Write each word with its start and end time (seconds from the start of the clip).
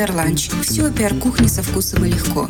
пиар-ланч. 0.00 0.48
Все 0.62 0.86
о 0.86 0.90
пиар-кухне 0.90 1.46
со 1.46 1.62
вкусом 1.62 2.06
и 2.06 2.08
легко. 2.08 2.48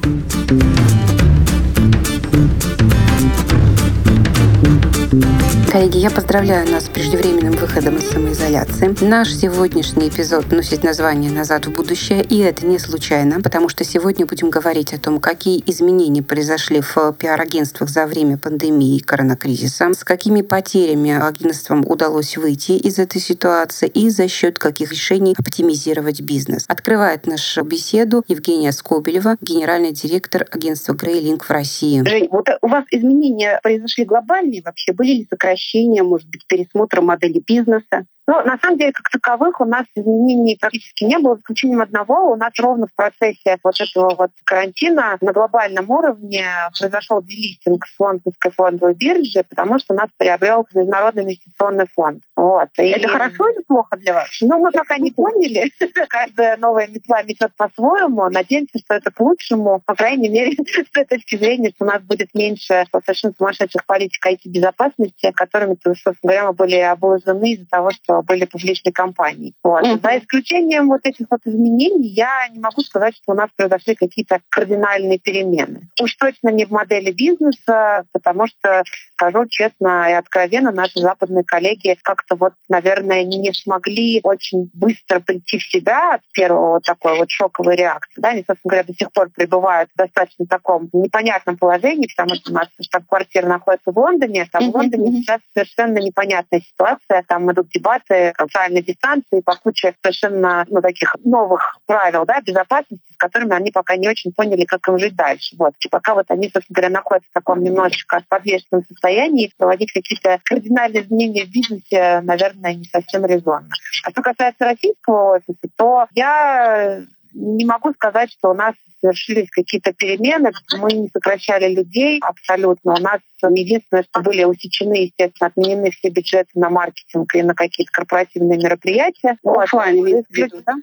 Коллеги, 5.73 5.99
я 5.99 6.09
поздравляю 6.11 6.71
нас 6.71 6.85
с 6.85 6.89
преждевременным 6.89 7.55
выходом 7.55 7.97
из 7.97 8.09
самоизоляции. 8.11 8.95
Наш 9.05 9.35
сегодняшний 9.35 10.09
эпизод 10.09 10.53
носит 10.53 10.85
название 10.85 11.33
«Назад 11.33 11.67
в 11.67 11.73
будущее», 11.73 12.23
и 12.23 12.39
это 12.39 12.65
не 12.65 12.79
случайно, 12.79 13.41
потому 13.41 13.69
что 13.69 13.83
сегодня 13.83 14.25
будем 14.25 14.51
говорить 14.51 14.93
о 14.93 15.01
том, 15.01 15.19
какие 15.19 15.65
изменения 15.67 16.23
произошли 16.23 16.81
в 16.81 17.13
пиар-агентствах 17.19 17.91
за 17.91 18.07
время 18.07 18.39
пандемии 18.39 18.99
и 18.99 19.01
коронакризиса, 19.01 19.93
с 19.93 20.05
какими 20.05 20.43
потерями 20.43 21.11
агентствам 21.11 21.85
удалось 21.85 22.37
выйти 22.37 22.73
из 22.73 23.01
этой 23.01 23.21
ситуации 23.21 23.89
и 23.89 24.11
за 24.11 24.29
счет 24.29 24.61
каких 24.61 24.93
решений 24.93 25.35
оптимизировать 25.37 26.21
бизнес. 26.21 26.65
Открывает 26.69 27.27
нашу 27.27 27.65
беседу 27.65 28.23
Евгения 28.29 28.71
Скобелева, 28.71 29.37
генеральный 29.41 29.91
директор 29.91 30.47
агентства 30.53 30.93
Грейлинг 30.93 31.45
в 31.45 31.51
России. 31.51 32.03
Жень, 32.07 32.29
вот 32.31 32.47
у 32.63 32.69
вас 32.69 32.85
изменения 32.93 33.59
произошли 33.61 34.05
глобальные 34.05 34.63
вообще? 34.65 34.93
Были 35.01 35.15
ли 35.15 35.27
сокращения 35.31 36.03
может 36.03 36.29
быть, 36.29 36.47
пересмотра 36.47 37.01
модели 37.01 37.39
бизнеса. 37.41 38.05
Но 38.27 38.43
на 38.43 38.59
самом 38.59 38.79
деле, 38.79 38.93
как 38.93 39.09
таковых, 39.11 39.61
у 39.61 39.65
нас 39.65 39.87
изменений 39.95 40.57
практически 40.61 41.05
не 41.05 41.19
было, 41.19 41.35
за 41.35 41.41
исключением 41.41 41.81
одного. 41.81 42.33
У 42.33 42.37
нас 42.37 42.53
ровно 42.59 42.87
в 42.87 42.95
процессе 42.95 43.59
вот 43.63 43.75
этого 43.81 44.15
вот 44.15 44.31
карантина 44.45 45.19
на 45.21 45.33
глобальном 45.33 45.91
уровне 45.91 46.47
произошел 46.79 47.23
делистинг 47.23 47.85
с 47.87 47.99
лондонской 47.99 48.53
фондовой 48.53 48.95
биржи, 48.95 49.45
потому 49.49 49.79
что 49.79 49.95
нас 49.95 50.09
приобрел 50.17 50.67
Международный 50.73 51.25
инвестиционный 51.25 51.87
фонд. 51.95 52.23
Вот. 52.37 52.69
И 52.79 52.83
Это 52.83 53.09
хорошо 53.09 53.49
или 53.49 53.63
плохо 53.67 53.97
для 53.97 54.15
вас? 54.15 54.29
Ну, 54.43 54.59
мы 54.59 54.71
пока 54.71 54.99
не 54.99 55.11
поняли. 55.11 55.73
Каждая 56.09 56.57
новая 56.57 56.87
метла 56.87 57.23
метет 57.23 57.53
по-своему. 57.57 58.29
Надеемся, 58.31 58.79
что 58.79 58.95
это 58.95 59.11
к 59.11 59.21
лучшему. 59.21 59.83
По 59.85 59.95
крайней 59.95 60.29
мере, 60.29 60.53
с 60.57 60.97
этой 60.97 61.19
точки 61.19 61.37
зрения, 61.37 61.71
что 61.75 61.85
у 61.85 61.89
нас 61.89 62.03
будет 62.03 62.33
меньше 62.35 62.85
совершенно 63.05 63.35
сумасшедших 63.37 63.85
политик 63.87 64.25
IT-безопасности, 64.27 65.33
которыми, 65.35 65.77
собственно 65.85 66.15
говоря, 66.23 66.47
мы 66.47 66.53
были 66.53 66.77
обложены 66.77 67.53
из-за 67.53 67.67
того, 67.67 67.91
что 67.91 68.10
были 68.27 68.45
публичные 68.45 68.93
компании. 68.93 69.55
Вот. 69.63 69.85
Mm-hmm. 69.85 70.03
За 70.03 70.19
исключением 70.19 70.89
вот 70.89 71.01
этих 71.05 71.27
вот 71.31 71.41
изменений 71.45 72.09
я 72.09 72.49
не 72.49 72.59
могу 72.59 72.83
сказать, 72.83 73.17
что 73.17 73.33
у 73.33 73.35
нас 73.35 73.51
произошли 73.57 73.95
какие-то 73.95 74.41
кардинальные 74.49 75.19
перемены. 75.19 75.89
Уж 76.01 76.15
точно 76.17 76.51
не 76.51 76.65
в 76.65 76.71
модели 76.71 77.13
бизнеса, 77.13 78.05
потому 78.13 78.47
что, 78.47 78.83
скажу 79.13 79.47
честно 79.47 80.11
и 80.11 80.13
откровенно, 80.13 80.73
наши 80.73 81.01
западные 81.01 81.45
коллеги 81.45 81.97
как-то 82.03 82.37
вот, 82.37 82.55
наверное, 82.69 83.25
не, 83.25 83.39
не 83.39 83.53
смогли 83.53 84.21
очень 84.23 84.71
быстро 84.75 85.21
прийти 85.21 85.59
в 85.59 85.63
себя 85.63 86.15
от 86.15 86.23
первого 86.33 86.75
вот 86.75 86.85
такой 86.85 87.19
вот 87.19 87.31
шоковой 87.31 87.77
реакции. 87.77 88.21
Да? 88.21 88.31
Они, 88.31 88.45
собственно 88.47 88.71
говоря, 88.71 88.85
до 88.85 88.95
сих 88.95 89.13
пор 89.13 89.31
пребывают 89.31 89.91
в 89.95 89.99
достаточно 89.99 90.47
таком 90.47 90.89
непонятном 90.93 91.57
положении, 91.57 92.09
потому 92.15 92.35
что 92.35 92.53
у 92.53 92.55
нас 92.55 92.69
штаб-квартира 92.81 93.47
находится 93.47 93.93
в 93.93 93.99
Лондоне. 93.99 94.47
Там 94.51 94.65
mm-hmm. 94.65 94.71
в 94.71 94.75
Лондоне 94.75 95.23
сейчас 95.23 95.41
совершенно 95.55 95.99
непонятная 95.99 96.61
ситуация. 96.61 97.25
Там 97.27 97.51
идут 97.53 97.69
дебаты 97.69 98.00
дистанции, 98.01 98.35
социальной 98.37 98.83
дистанции, 98.83 99.41
по 99.41 99.57
куче 99.57 99.95
совершенно 100.03 100.65
ну, 100.69 100.81
таких 100.81 101.17
новых 101.25 101.79
правил 101.87 102.25
да, 102.25 102.41
безопасности, 102.41 103.05
с 103.13 103.17
которыми 103.17 103.55
они 103.55 103.71
пока 103.71 103.97
не 103.97 104.09
очень 104.09 104.33
поняли, 104.33 104.65
как 104.65 104.87
им 104.89 104.99
жить 104.99 105.15
дальше. 105.15 105.57
Вот. 105.59 105.75
И 105.81 105.89
пока 105.89 106.15
вот 106.15 106.27
они, 106.29 106.51
собственно 106.53 106.75
говоря, 106.75 106.91
находятся 106.91 107.31
в 107.31 107.35
таком 107.35 107.63
немножечко 107.63 108.23
подвешенном 108.29 108.85
состоянии, 108.87 109.53
проводить 109.57 109.93
какие-то 109.93 110.39
кардинальные 110.45 111.03
изменения 111.03 111.45
в 111.45 111.51
бизнесе, 111.51 112.21
наверное, 112.23 112.75
не 112.75 112.85
совсем 112.85 113.25
резонно. 113.27 113.71
А 114.05 114.11
что 114.11 114.23
касается 114.23 114.65
российского 114.65 115.37
офиса, 115.37 115.69
то 115.77 116.07
я 116.15 117.03
не 117.33 117.65
могу 117.65 117.93
сказать, 117.93 118.33
что 118.33 118.51
у 118.51 118.55
нас 118.55 118.75
совершились 119.01 119.51
какие-то 119.51 119.93
перемены. 119.93 120.53
Мы 120.79 120.93
не 120.93 121.09
сокращали 121.09 121.75
людей 121.75 122.21
абсолютно. 122.23 122.95
У 122.95 123.01
нас 123.01 123.21
единственное, 123.49 124.03
что 124.03 124.21
были 124.21 124.45
усечены, 124.45 125.05
естественно, 125.05 125.49
отменены 125.49 125.91
все 125.91 126.11
бюджеты 126.11 126.51
на 126.55 126.69
маркетинг 126.69 127.35
и 127.35 127.43
на 127.43 127.55
какие-то 127.55 127.93
корпоративные 127.93 128.59
мероприятия. 128.59 129.39
Оффлайновые, 129.45 130.25
да? 130.67 130.75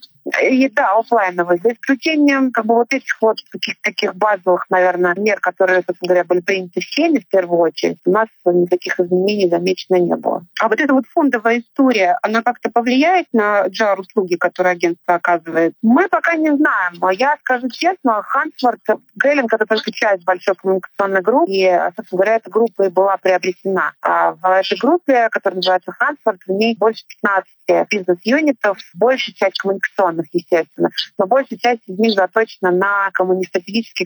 И, 0.42 0.70
да, 0.70 0.98
офлайновые. 0.98 1.60
За 1.64 1.74
исключением 1.74 2.52
как 2.52 2.66
бы 2.66 2.76
вот 2.76 2.94
этих 2.94 3.18
вот 3.22 3.38
таких, 3.52 3.80
таких 3.82 4.16
базовых, 4.16 4.66
наверное, 4.70 5.16
мер, 5.16 5.40
которые, 5.40 5.84
собственно 5.86 6.08
говоря, 6.08 6.24
были 6.24 6.40
приняты 6.42 6.82
всеми 6.82 7.20
в 7.20 7.28
первую 7.28 7.60
очередь, 7.60 7.98
у 8.06 8.12
нас 8.12 8.28
никаких 8.46 9.00
изменений 9.00 9.50
замечено 9.50 9.98
не 9.98 10.16
было. 10.16 10.44
А 10.60 10.68
вот 10.68 10.80
эта 10.80 10.94
вот 10.94 11.06
фондовая 11.08 11.60
история, 11.60 12.18
она 12.22 12.42
как-то 12.42 12.70
повлияет 12.70 13.28
на 13.34 13.68
джар 13.68 14.00
услуги, 14.00 14.36
которые 14.36 14.72
агентство 14.72 15.16
оказывает? 15.16 15.74
Мы 15.82 16.08
пока 16.10 16.36
не 16.36 16.56
знаем. 16.56 16.94
Я 17.18 17.38
скажу 17.42 17.70
честно, 17.70 18.07
но 18.08 18.22
Хансфорд, 18.22 18.80
Гейлинг— 19.22 19.54
это 19.54 19.66
только 19.66 19.92
часть 19.92 20.24
большой 20.24 20.56
коммуникационной 20.56 21.22
группы, 21.22 21.52
и, 21.52 21.70
собственно 21.94 22.20
говоря, 22.20 22.36
эта 22.36 22.50
группа 22.50 22.84
и 22.84 22.90
была 22.90 23.18
приобретена. 23.18 23.92
А 24.02 24.32
в 24.32 24.46
этой 24.46 24.78
группе, 24.78 25.28
которая 25.30 25.58
называется 25.58 25.92
Хансфорд, 25.92 26.40
в 26.48 26.52
ней 26.52 26.78
больше 26.78 27.04
15 27.22 27.90
бизнес-юнитов, 27.92 28.78
большая 28.94 29.36
часть 29.36 29.60
коммуникационных, 29.60 30.28
естественно, 30.32 30.90
но 31.18 31.28
большая 31.28 31.60
часть 31.60 31.82
из 31.86 32.00
них 32.00 32.14
заточена 32.14 32.72
на 32.72 33.12
коммуни... 33.12 33.46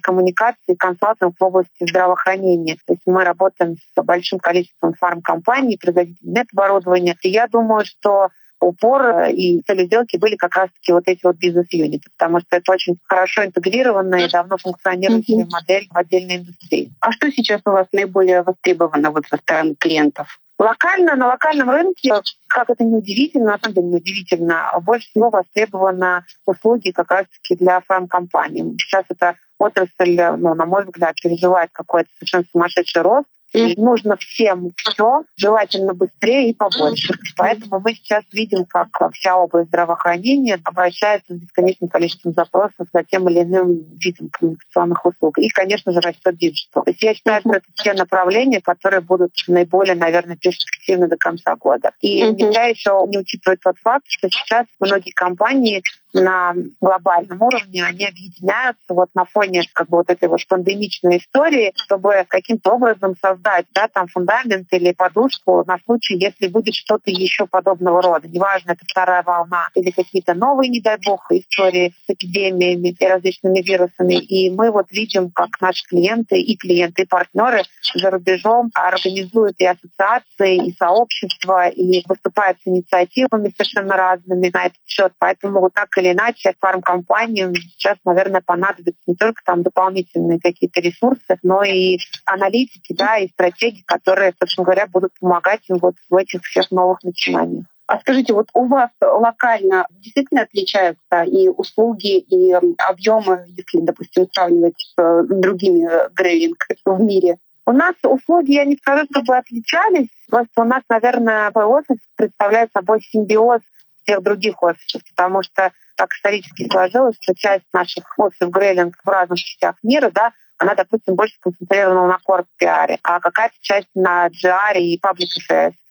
коммуникации 0.02 0.74
и 0.74 0.76
консалтинг 0.76 1.36
в 1.40 1.44
области 1.44 1.88
здравоохранения. 1.88 2.78
То 2.88 2.94
есть 2.94 3.04
мы 3.06 3.24
работаем 3.24 3.76
с 3.76 4.04
большим 4.04 4.40
количеством 4.40 4.96
фармкомпаний, 4.96 5.78
производителей 5.78 6.32
медоборудования. 6.32 7.16
И 7.22 7.30
я 7.30 7.48
думаю, 7.48 7.86
что 7.86 8.30
упор 8.62 9.02
э, 9.02 9.34
и 9.34 9.62
целью 9.64 9.86
сделки 9.86 10.18
были 10.18 10.36
как 10.36 10.56
раз-таки 10.56 10.92
вот 10.92 11.04
эти 11.08 11.20
вот 11.24 11.36
бизнес-юниты, 11.38 12.10
потому 12.18 12.40
что 12.40 12.58
это 12.58 12.72
очень 12.72 12.98
хорошо 13.04 13.46
интегрированная 13.46 14.28
и 14.28 14.30
давно 14.30 14.58
функционирующая 14.58 15.44
mm-hmm. 15.44 15.50
модель 15.50 15.88
в 15.90 15.98
отдельной 15.98 16.38
индустрии. 16.38 16.92
А 17.00 17.12
что 17.12 17.32
сейчас 17.32 17.62
у 17.66 17.72
вас 17.72 17.88
наиболее 17.92 18.44
востребовано 18.44 19.12
вот 19.12 19.26
со 19.28 19.38
стороны 19.38 19.76
клиентов? 19.76 20.40
Локально, 20.60 21.16
на 21.16 21.28
локальном 21.28 21.72
рынке, 21.72 22.14
как 22.48 22.70
это 22.70 22.84
не 22.84 22.96
удивительно, 22.96 23.54
на 23.54 23.58
самом 23.58 23.74
деле 23.74 23.88
не 23.88 23.96
удивительно, 23.96 24.72
больше 24.84 25.10
всего 25.10 25.32
востребованы 25.32 26.24
услуги 26.46 26.92
как 26.92 27.10
раз-таки 27.10 27.56
для 27.56 27.82
фармкомпаний. 27.82 28.78
Сейчас 28.78 29.06
эта 29.10 29.38
отрасль, 29.58 30.22
ну, 30.38 30.54
на 30.54 30.66
мой 30.68 30.86
взгляд, 30.86 31.16
переживает 31.16 31.72
какой-то 31.72 32.10
совершенно 32.20 32.46
сумасшедший 32.52 33.02
рост. 33.02 33.28
И 33.54 33.80
нужно 33.80 34.16
всем 34.18 34.72
все, 34.78 35.24
желательно 35.36 35.94
быстрее 35.94 36.50
и 36.50 36.54
побольше. 36.54 37.14
Поэтому 37.36 37.82
мы 37.82 37.94
сейчас 37.94 38.24
видим, 38.32 38.66
как 38.66 38.88
вся 39.14 39.38
область 39.38 39.68
здравоохранения 39.68 40.60
обращается 40.64 41.34
с 41.34 41.38
бесконечным 41.38 41.90
количеством 41.90 42.34
запросов 42.34 42.88
за 42.94 43.04
тем 43.04 43.28
или 43.30 43.42
иным 43.42 43.84
видом 43.98 44.30
коммуникационных 44.30 45.06
услуг. 45.06 45.38
И, 45.38 45.50
конечно 45.50 45.92
же, 45.92 46.00
растет 46.00 46.38
digital. 46.38 46.84
То 46.84 46.92
есть 46.92 47.04
я 47.04 47.14
считаю, 47.14 47.42
что 47.42 47.54
это 47.54 47.66
те 47.76 47.94
направления, 47.94 48.62
которые 48.62 49.02
будут 49.02 49.32
наиболее, 49.48 49.96
наверное, 49.96 50.38
перспективны 50.38 51.08
до 51.08 51.18
конца 51.18 51.56
года. 51.56 51.92
И 52.00 52.22
нельзя 52.24 52.66
еще 52.66 53.06
не 53.08 53.18
учитывать 53.18 53.60
тот 53.62 53.78
факт, 53.80 54.06
что 54.08 54.30
сейчас 54.30 54.66
многие 54.80 55.12
компании 55.12 55.84
на 56.14 56.54
глобальном 56.80 57.42
уровне, 57.42 57.84
они 57.84 58.06
объединяются 58.06 58.94
вот 58.94 59.10
на 59.16 59.26
фоне 59.26 59.64
как 59.74 59.90
бы 59.90 59.98
вот 59.98 60.10
этой 60.10 60.28
вот 60.28 60.40
пандемичной 60.48 61.18
истории, 61.18 61.72
чтобы 61.76 62.26
каким-то 62.28 62.72
образом 62.72 63.16
создать 63.22 63.66
да, 63.74 63.88
там 63.88 64.08
фундамент 64.08 64.68
или 64.72 64.92
подушку 64.92 65.64
на 65.66 65.78
случай, 65.86 66.16
если 66.16 66.48
будет 66.48 66.76
что-то 66.76 67.10
еще 67.12 67.48
подобного 67.48 68.02
рода. 68.02 68.28
Неважно, 68.28 68.72
это 68.72 68.86
вторая 68.86 69.24
волна 69.24 69.70
или 69.76 69.92
какие-то 69.92 70.34
новые, 70.34 70.70
не 70.70 70.82
дай 70.82 70.98
бог, 71.06 71.26
истории 71.32 71.94
с 72.06 72.10
эпидемиями 72.10 72.96
и 73.00 73.06
различными 73.06 73.62
вирусами. 73.62 74.16
И 74.16 74.50
мы 74.50 74.72
вот 74.72 74.92
видим, 74.92 75.32
как 75.32 75.50
наши 75.62 75.88
клиенты 75.88 76.40
и 76.40 76.58
клиенты, 76.58 77.04
и 77.04 77.06
партнеры 77.06 77.64
за 77.96 78.10
рубежом 78.10 78.70
организуют 78.74 79.56
и 79.60 79.66
ассоциации, 79.66 80.68
и 80.68 80.76
сообщества, 80.76 81.70
и 81.70 82.04
выступают 82.08 82.58
с 82.64 82.68
инициативами 82.68 83.54
совершенно 83.56 83.96
разными 83.96 84.50
на 84.54 84.66
этот 84.66 84.80
счет. 84.86 85.14
Поэтому 85.20 85.60
вот 85.62 85.74
так 85.74 85.90
или 86.02 86.14
иначе 86.14 86.54
фармкомпаниям 86.60 87.56
сейчас, 87.56 87.98
наверное, 88.06 88.42
понадобятся 88.42 89.02
не 89.08 89.16
только 89.16 89.42
там 89.46 89.62
дополнительные 89.62 90.40
какие-то 90.40 90.82
ресурсы, 90.82 91.38
но 91.44 91.64
и 91.64 92.00
аналитики, 92.26 92.94
да, 92.94 93.18
и 93.18 93.30
стратегии, 93.30 93.84
которые, 93.86 94.34
собственно 94.40 94.66
говоря, 94.66 94.88
будут 94.88 95.12
помогать 95.20 95.62
им 95.70 95.78
вот 95.78 95.96
в 96.10 96.16
этих 96.16 96.42
всех 96.44 96.72
новых 96.72 97.04
начинаниях. 97.04 97.66
А 97.88 98.00
скажите, 98.00 98.34
вот 98.34 98.48
у 98.54 98.68
вас 98.68 98.90
локально 99.02 99.86
действительно 99.92 100.44
отличаются 100.44 101.24
и 101.24 101.50
услуги, 101.50 102.20
и 102.20 102.54
объемы, 102.54 103.46
если, 103.50 103.82
допустим, 103.82 104.28
сравнивать 104.32 104.76
с 104.78 104.94
э, 104.98 105.24
другими 105.28 105.90
грейлинг 106.14 106.66
в 106.86 107.02
мире? 107.02 107.38
У 107.66 107.74
нас 107.74 107.96
услуги, 108.04 108.54
я 108.54 108.66
не 108.66 108.78
скажу, 108.78 109.06
чтобы 109.12 109.36
отличались, 109.36 110.08
просто 110.30 110.62
у 110.62 110.64
нас, 110.64 110.84
наверное, 110.90 111.52
офис 111.52 111.98
представляет 112.16 112.72
собой 112.74 113.02
симбиоз 113.02 113.62
всех 114.04 114.22
других 114.22 114.62
офисов, 114.62 115.02
потому 115.10 115.44
что 115.44 115.72
так 115.96 116.12
исторически 116.14 116.68
сложилось, 116.70 117.18
что 117.22 117.36
часть 117.36 117.66
наших 117.74 118.06
офисов 118.18 118.50
Грейлинг 118.50 118.96
в 119.04 119.08
разных 119.08 119.40
частях 119.40 119.76
мира, 119.84 120.10
да, 120.12 120.32
она, 120.58 120.76
допустим, 120.76 121.16
больше 121.16 121.36
сконцентрирована 121.36 122.08
на 122.08 122.20
корп-пиаре, 122.24 123.00
а 123.04 123.20
какая-то 123.20 123.56
часть 123.62 123.90
на 123.96 124.28
GR 124.28 124.78
и 124.78 125.00
паблик. 125.00 125.30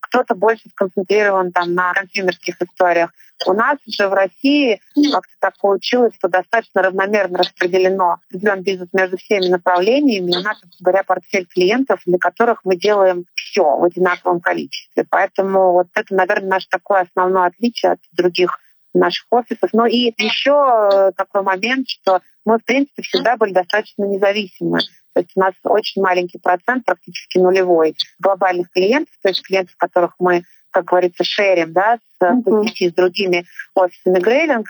Кто-то 0.00 0.34
больше 0.34 0.68
сконцентрирован 0.70 1.52
там 1.52 1.74
на 1.74 1.92
консюмерских 1.92 2.60
историях. 2.60 3.12
У 3.46 3.52
нас 3.52 3.78
же 3.86 4.08
в 4.08 4.12
России 4.12 4.80
как-то 4.94 5.32
так 5.38 5.58
получилось, 5.58 6.14
что 6.16 6.28
достаточно 6.28 6.82
равномерно 6.82 7.38
распределено 7.38 8.18
определенный 8.28 8.62
бизнес 8.62 8.88
между 8.92 9.16
всеми 9.16 9.48
направлениями. 9.48 10.36
У 10.36 10.42
нас, 10.42 10.58
говоря, 10.80 11.02
портфель 11.04 11.46
клиентов, 11.46 12.00
для 12.04 12.18
которых 12.18 12.60
мы 12.64 12.76
делаем 12.76 13.24
все 13.34 13.64
в 13.64 13.84
одинаковом 13.84 14.40
количестве. 14.40 15.06
Поэтому 15.08 15.72
вот 15.72 15.86
это, 15.94 16.14
наверное, 16.14 16.50
наше 16.50 16.68
такое 16.68 17.02
основное 17.02 17.46
отличие 17.46 17.92
от 17.92 18.00
других 18.12 18.58
наших 18.92 19.26
офисов. 19.30 19.70
Но 19.72 19.86
и 19.86 20.12
еще 20.18 21.12
такой 21.16 21.42
момент, 21.42 21.88
что 21.88 22.20
мы, 22.44 22.58
в 22.58 22.64
принципе, 22.64 23.02
всегда 23.02 23.36
были 23.36 23.52
достаточно 23.52 24.04
независимы. 24.04 24.80
То 25.14 25.20
есть 25.20 25.32
у 25.34 25.40
нас 25.40 25.54
очень 25.64 26.02
маленький 26.02 26.38
процент, 26.38 26.84
практически 26.84 27.38
нулевой, 27.38 27.96
глобальных 28.18 28.70
клиентов, 28.70 29.12
то 29.22 29.28
есть 29.28 29.42
клиентов, 29.42 29.74
которых 29.76 30.14
мы, 30.18 30.44
как 30.70 30.84
говорится, 30.84 31.24
шерим 31.24 31.72
да, 31.72 31.98
с, 31.98 32.22
mm-hmm. 32.22 32.90
с 32.90 32.94
другими 32.94 33.46
офисами 33.74 34.18
грейлинг. 34.18 34.68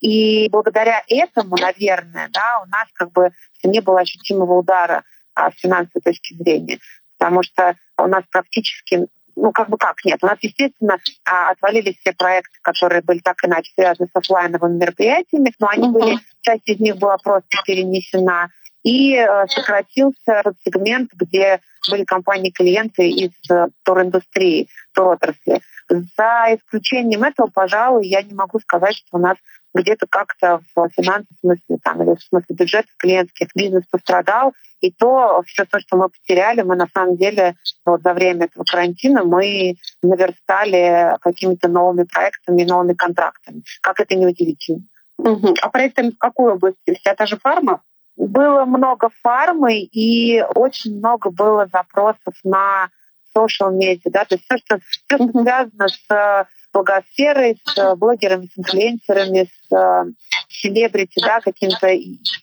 И 0.00 0.48
благодаря 0.50 1.02
этому, 1.08 1.56
наверное, 1.56 2.28
да, 2.32 2.62
у 2.64 2.68
нас 2.70 2.88
как 2.94 3.12
бы 3.12 3.32
не 3.62 3.80
было 3.80 4.00
ощутимого 4.00 4.58
удара 4.58 5.04
а, 5.34 5.50
с 5.50 5.56
финансовой 5.56 6.02
точки 6.02 6.34
зрения. 6.34 6.78
Потому 7.18 7.42
что 7.42 7.74
у 7.98 8.06
нас 8.06 8.24
практически 8.30 9.06
ну, 9.36 9.52
как 9.52 9.68
бы 9.68 9.78
как, 9.78 10.04
нет. 10.04 10.18
У 10.22 10.26
нас, 10.26 10.38
естественно, 10.42 10.98
а, 11.24 11.50
отвалились 11.50 11.98
все 12.00 12.12
проекты, 12.12 12.58
которые 12.62 13.02
были 13.02 13.20
так 13.20 13.36
иначе 13.44 13.72
связаны 13.74 14.08
с 14.08 14.16
офлайновыми 14.16 14.78
мероприятиями, 14.78 15.52
но 15.58 15.68
они 15.68 15.88
были, 15.88 16.18
часть 16.42 16.68
из 16.68 16.78
них 16.78 16.96
была 16.96 17.16
просто 17.16 17.48
перенесена 17.64 18.50
и 18.82 19.14
э, 19.14 19.46
сократился 19.48 20.40
тот 20.44 20.54
сегмент, 20.64 21.10
где 21.14 21.60
были 21.90 22.04
компании-клиенты 22.04 23.08
из 23.08 23.32
э, 23.50 23.68
туриндустрии, 23.84 24.68
туротрасли. 24.94 25.60
За 25.88 26.46
исключением 26.54 27.24
этого, 27.24 27.48
пожалуй, 27.48 28.06
я 28.06 28.22
не 28.22 28.34
могу 28.34 28.58
сказать, 28.60 28.94
что 28.94 29.18
у 29.18 29.20
нас 29.20 29.36
где-то 29.74 30.06
как-то 30.08 30.60
в 30.74 30.88
финансовом 30.90 31.36
смысле 31.40 31.78
там, 31.82 32.02
или 32.02 32.14
в 32.14 32.22
смысле 32.22 32.56
бюджета 32.56 32.88
клиентских 32.98 33.48
бизнес 33.54 33.84
пострадал. 33.90 34.52
И 34.80 34.90
то, 34.90 35.42
все 35.46 35.64
то, 35.64 35.78
что 35.78 35.96
мы 35.96 36.08
потеряли, 36.08 36.62
мы 36.62 36.74
на 36.74 36.86
самом 36.92 37.16
деле 37.16 37.54
вот 37.84 38.02
за 38.02 38.14
время 38.14 38.46
этого 38.46 38.64
карантина 38.64 39.24
мы 39.24 39.76
наверстали 40.02 41.16
какими-то 41.20 41.68
новыми 41.68 42.04
проектами, 42.04 42.64
новыми 42.64 42.94
контрактами. 42.94 43.62
Как 43.82 44.00
это 44.00 44.14
неудивительно. 44.14 44.82
Угу. 45.18 45.54
А 45.60 45.68
проектами 45.68 46.10
в 46.10 46.18
какой 46.18 46.54
области? 46.54 46.94
Вся 46.94 47.14
та 47.14 47.26
же 47.26 47.36
фарма? 47.36 47.82
Было 48.20 48.66
много 48.66 49.08
фармы 49.22 49.78
и 49.80 50.44
очень 50.54 50.98
много 50.98 51.30
было 51.30 51.66
запросов 51.72 52.34
на 52.44 52.90
social 53.34 53.72
медиа, 53.72 54.10
да, 54.10 54.26
то 54.26 54.34
есть 54.34 54.44
все, 54.44 54.58
что, 54.58 54.78
все, 54.78 55.16
что 55.16 55.42
связано 55.42 55.88
с 55.88 56.46
блогосферой, 56.70 57.58
с 57.64 57.96
блогерами, 57.96 58.46
с 58.46 58.58
инфлюенсерами, 58.58 59.48
с 59.48 59.74
э, 59.74 60.04
селебрити, 60.50 61.18
да, 61.24 61.40
каким-то 61.40 61.88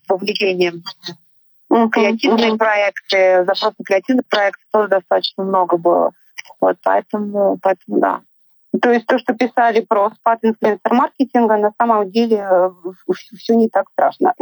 повлиянием. 0.07 0.83
Uh-huh, 1.71 1.89
Креативные 1.89 2.53
uh-huh. 2.53 2.57
проекты, 2.57 3.45
запрос 3.45 3.73
на 3.77 3.85
креативный 3.85 4.23
проект 4.27 4.59
тоже 4.71 4.87
достаточно 4.87 5.43
много 5.43 5.77
было. 5.77 6.11
Вот, 6.59 6.77
поэтому, 6.83 7.59
поэтому 7.61 7.99
да. 7.99 8.21
То 8.81 8.89
есть 8.89 9.05
то, 9.05 9.19
что 9.19 9.35
писали 9.35 9.81
про 9.81 10.09
спад 10.09 10.39
инфлюенсер-маркетинга, 10.41 11.57
на 11.57 11.71
самом 11.77 12.09
деле 12.09 12.37
э, 12.37 12.71
все 13.37 13.55
не 13.55 13.69
так 13.69 13.89
страшно. 13.91 14.33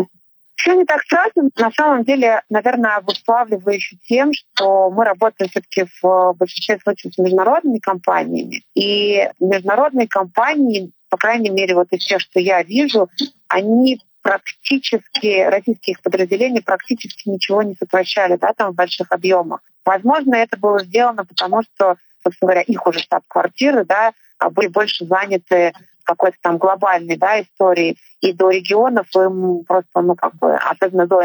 Все 0.66 0.74
не 0.74 0.86
так 0.86 1.04
страшно. 1.04 1.50
На 1.60 1.70
самом 1.70 2.04
деле, 2.04 2.42
наверное, 2.50 2.96
обуславливающе 2.96 3.98
тем, 4.10 4.32
что 4.34 4.90
мы 4.90 5.06
работаем 5.06 5.48
все-таки 5.48 5.86
в 6.02 6.34
большинстве 6.34 6.80
случаев 6.82 7.14
с 7.14 7.20
международными 7.20 7.78
компаниями. 7.78 8.64
И 8.74 9.30
международные 9.40 10.08
компании, 10.08 10.92
по 11.10 11.18
крайней 11.18 11.52
мере, 11.52 11.76
вот 11.76 11.90
из 11.92 12.04
тех, 12.04 12.20
что 12.20 12.40
я 12.40 12.64
вижу, 12.64 13.08
они 13.48 14.02
практически, 14.24 15.44
российские 15.44 15.98
подразделения 16.02 16.64
практически 16.64 17.30
ничего 17.30 17.62
не 17.62 17.76
сокращали 17.76 18.36
да, 18.38 18.52
там 18.54 18.72
в 18.72 18.76
больших 18.76 19.12
объемах. 19.12 19.60
Возможно, 19.86 20.34
это 20.34 20.58
было 20.58 20.80
сделано 20.84 21.26
потому, 21.26 21.62
что, 21.62 21.98
собственно 22.24 22.54
говоря, 22.54 22.62
их 22.62 22.88
уже 22.88 22.98
штаб-квартиры 22.98 23.86
да, 23.86 24.14
были 24.50 24.70
больше 24.70 25.06
заняты 25.06 25.74
какой-то 26.06 26.38
там 26.42 26.58
глобальной 26.58 27.18
да, 27.18 27.42
истории, 27.42 27.98
и 28.22 28.32
до 28.32 28.50
регионов 28.50 29.08
им 29.16 29.64
просто, 29.66 30.02
ну, 30.02 30.16
как 30.16 30.36
бы, 30.36 30.56
особенно 30.56 31.08
до 31.08 31.22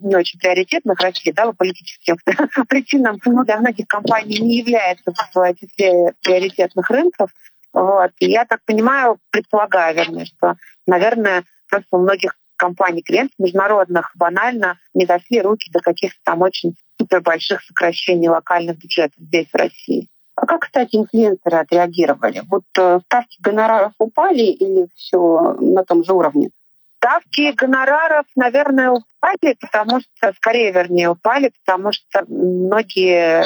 не 0.00 0.16
очень 0.16 0.38
приоритетных 0.38 1.00
России, 1.00 1.32
да, 1.32 1.46
по 1.46 1.52
политическим 1.52 2.16
причинам 2.68 3.18
для 3.44 3.58
многих 3.58 3.86
компаний 3.88 4.38
не 4.38 4.58
является 4.58 5.12
в 5.12 5.54
числе 5.54 6.12
приоритетных 6.22 6.90
рынков. 6.90 7.30
Вот. 7.72 8.12
И 8.18 8.30
я 8.30 8.44
так 8.44 8.60
понимаю, 8.66 9.18
предполагаю, 9.30 9.96
вернее, 9.96 10.26
что, 10.26 10.56
наверное, 10.86 11.44
просто 11.68 11.88
у 11.92 11.98
многих 11.98 12.36
компаний, 12.56 13.02
клиентов 13.02 13.34
международных 13.38 14.12
банально 14.14 14.78
не 14.94 15.06
дошли 15.06 15.40
руки 15.40 15.70
до 15.72 15.80
каких-то 15.80 16.18
там 16.22 16.42
очень 16.42 16.76
супер 16.98 17.20
больших 17.20 17.62
сокращений 17.62 18.28
локальных 18.28 18.78
бюджетов 18.78 19.16
здесь, 19.18 19.48
в 19.52 19.56
России. 19.56 20.08
А 20.36 20.46
как, 20.46 20.62
кстати, 20.62 20.96
инфлюенсеры 20.96 21.58
отреагировали? 21.58 22.42
Вот 22.48 22.64
э, 22.76 23.00
ставки 23.04 23.40
гонораров 23.40 23.92
упали 23.98 24.42
или 24.42 24.88
все 24.94 25.56
на 25.60 25.84
том 25.84 26.04
же 26.04 26.12
уровне? 26.12 26.50
Ставки 26.96 27.52
гонораров, 27.52 28.26
наверное, 28.34 28.90
упали, 28.90 29.56
потому 29.60 30.00
что, 30.00 30.32
скорее, 30.36 30.72
вернее, 30.72 31.10
упали, 31.10 31.52
потому 31.64 31.92
что 31.92 32.24
многие 32.26 33.44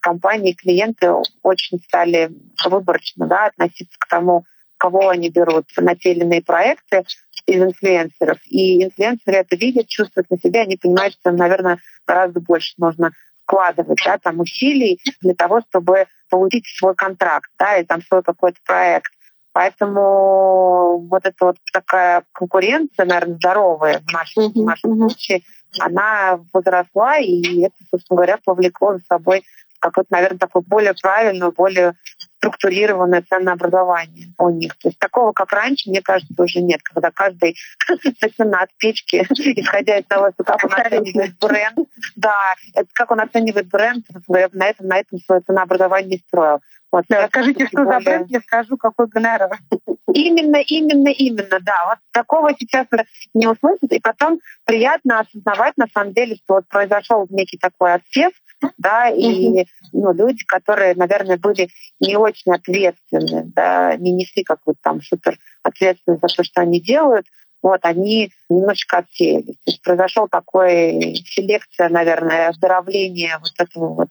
компании, 0.00 0.54
клиенты 0.54 1.12
очень 1.42 1.80
стали 1.80 2.30
выборочно 2.64 3.26
да, 3.26 3.46
относиться 3.46 3.96
к 3.98 4.06
тому, 4.08 4.44
кого 4.76 5.08
они 5.08 5.28
берут 5.28 5.66
на 5.76 5.94
те 5.96 6.12
или 6.12 6.20
иные 6.20 6.42
проекты 6.42 7.04
из 7.46 7.62
инфлюенсеров. 7.62 8.38
И 8.46 8.84
инфлюенсеры 8.84 9.38
это 9.38 9.56
видят, 9.56 9.88
чувствуют 9.88 10.30
на 10.30 10.38
себя, 10.38 10.62
они 10.62 10.76
понимают, 10.76 11.14
что 11.14 11.30
наверное, 11.30 11.78
гораздо 12.06 12.40
больше 12.40 12.74
нужно 12.78 13.12
вкладывать 13.48 13.98
да, 14.04 14.18
там, 14.18 14.40
усилий 14.40 15.00
для 15.22 15.34
того, 15.34 15.62
чтобы 15.68 16.06
получить 16.28 16.66
свой 16.66 16.94
контракт 16.94 17.50
да, 17.58 17.78
или 17.78 17.86
там 17.86 18.02
свой 18.02 18.22
какой-то 18.22 18.58
проект. 18.66 19.10
Поэтому 19.52 20.98
вот 21.08 21.24
эта 21.24 21.46
вот 21.46 21.56
такая 21.72 22.22
конкуренция, 22.32 23.06
наверное, 23.06 23.36
здоровая 23.36 24.00
в 24.06 24.12
нашем, 24.12 24.52
в 24.52 24.64
нашем 24.64 24.96
случае, 24.96 25.40
она 25.80 26.38
возросла, 26.52 27.18
и 27.18 27.62
это, 27.62 27.74
собственно 27.90 28.18
говоря, 28.18 28.38
повлекло 28.44 28.94
за 28.94 29.00
собой 29.08 29.42
какое-то, 29.80 30.12
наверное, 30.12 30.38
такое 30.38 30.62
более 30.66 30.94
правильное, 31.00 31.50
более 31.50 31.94
структурированное 32.38 33.22
ценообразование 33.28 34.28
у 34.38 34.50
них. 34.50 34.76
То 34.78 34.88
есть 34.88 34.98
такого, 34.98 35.32
как 35.32 35.52
раньше, 35.52 35.90
мне 35.90 36.00
кажется, 36.00 36.34
уже 36.42 36.60
нет, 36.60 36.82
когда 36.82 37.10
каждый 37.10 37.56
совершенно 38.20 38.62
от 38.62 38.70
печки, 38.78 39.16
исходя 39.60 39.98
из 39.98 40.06
того, 40.06 40.30
что 40.32 40.44
как 40.44 40.64
он 40.64 40.72
оценивает 40.72 41.38
бренд, 41.38 41.78
да, 42.16 42.36
это 42.74 42.88
как 42.92 43.10
он 43.10 43.20
оценивает 43.20 43.68
бренд, 43.68 44.06
на 44.28 44.66
этом, 44.66 44.86
на 44.86 44.98
этом 44.98 45.18
свое 45.18 45.40
ценообразование 45.42 46.18
строил. 46.26 46.60
Вот, 46.90 47.04
да, 47.08 47.26
скажите, 47.28 47.66
что 47.66 47.84
более... 47.84 48.00
за 48.00 48.04
бренд, 48.04 48.30
я 48.30 48.40
скажу, 48.40 48.76
какой 48.76 49.08
гонорар. 49.08 49.50
Именно, 50.14 50.56
именно, 50.56 51.08
именно, 51.08 51.60
да. 51.60 51.84
Вот 51.86 51.98
такого 52.12 52.50
сейчас 52.58 52.86
не 53.34 53.46
услышать. 53.46 53.92
И 53.92 54.00
потом 54.00 54.40
приятно 54.64 55.20
осознавать, 55.20 55.76
на 55.76 55.86
самом 55.92 56.14
деле, 56.14 56.36
что 56.36 56.54
вот 56.54 56.68
произошел 56.68 57.26
некий 57.28 57.58
такой 57.58 57.92
отсев, 57.92 58.32
да, 58.76 59.08
и 59.08 59.64
ну, 59.92 60.12
люди, 60.12 60.44
которые, 60.44 60.94
наверное, 60.94 61.36
были 61.36 61.68
не 62.00 62.16
очень 62.16 62.52
ответственны, 62.52 63.44
да, 63.54 63.96
не 63.96 64.12
несли 64.12 64.42
какую-то 64.42 64.80
там 64.82 65.02
супер 65.02 65.38
ответственность 65.62 66.22
за 66.22 66.28
то, 66.28 66.42
что 66.42 66.60
они 66.60 66.80
делают, 66.80 67.26
вот, 67.62 67.80
они 67.82 68.30
немножечко 68.48 68.98
отсеялись. 68.98 69.56
То 69.64 69.70
есть 69.70 69.82
произошел 69.82 70.28
такой 70.28 71.16
селекция, 71.26 71.88
наверное, 71.88 72.48
оздоровление 72.48 73.38
вот 73.38 73.52
этого 73.58 73.94
вот, 73.94 74.08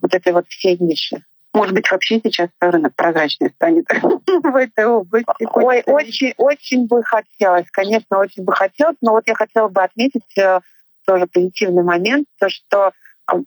вот 0.00 0.14
этой 0.14 0.32
вот 0.32 0.48
всей 0.48 0.76
ниши. 0.78 1.22
Может 1.54 1.74
быть, 1.74 1.90
вообще 1.90 2.20
сейчас 2.22 2.50
рынок 2.60 2.94
прозрачный 2.94 3.50
станет 3.50 3.86
в 3.92 4.56
этой 4.56 4.86
области? 4.86 5.48
Ой, 5.54 5.82
очень, 5.86 6.34
очень 6.36 6.86
бы 6.86 7.02
хотелось, 7.02 7.66
конечно, 7.70 8.18
очень 8.18 8.44
бы 8.44 8.52
хотелось, 8.52 8.96
но 9.00 9.12
вот 9.12 9.26
я 9.26 9.34
хотела 9.34 9.68
бы 9.68 9.82
отметить 9.82 10.36
э, 10.36 10.60
тоже 11.06 11.26
позитивный 11.26 11.82
момент, 11.82 12.28
то, 12.38 12.48
что 12.48 12.92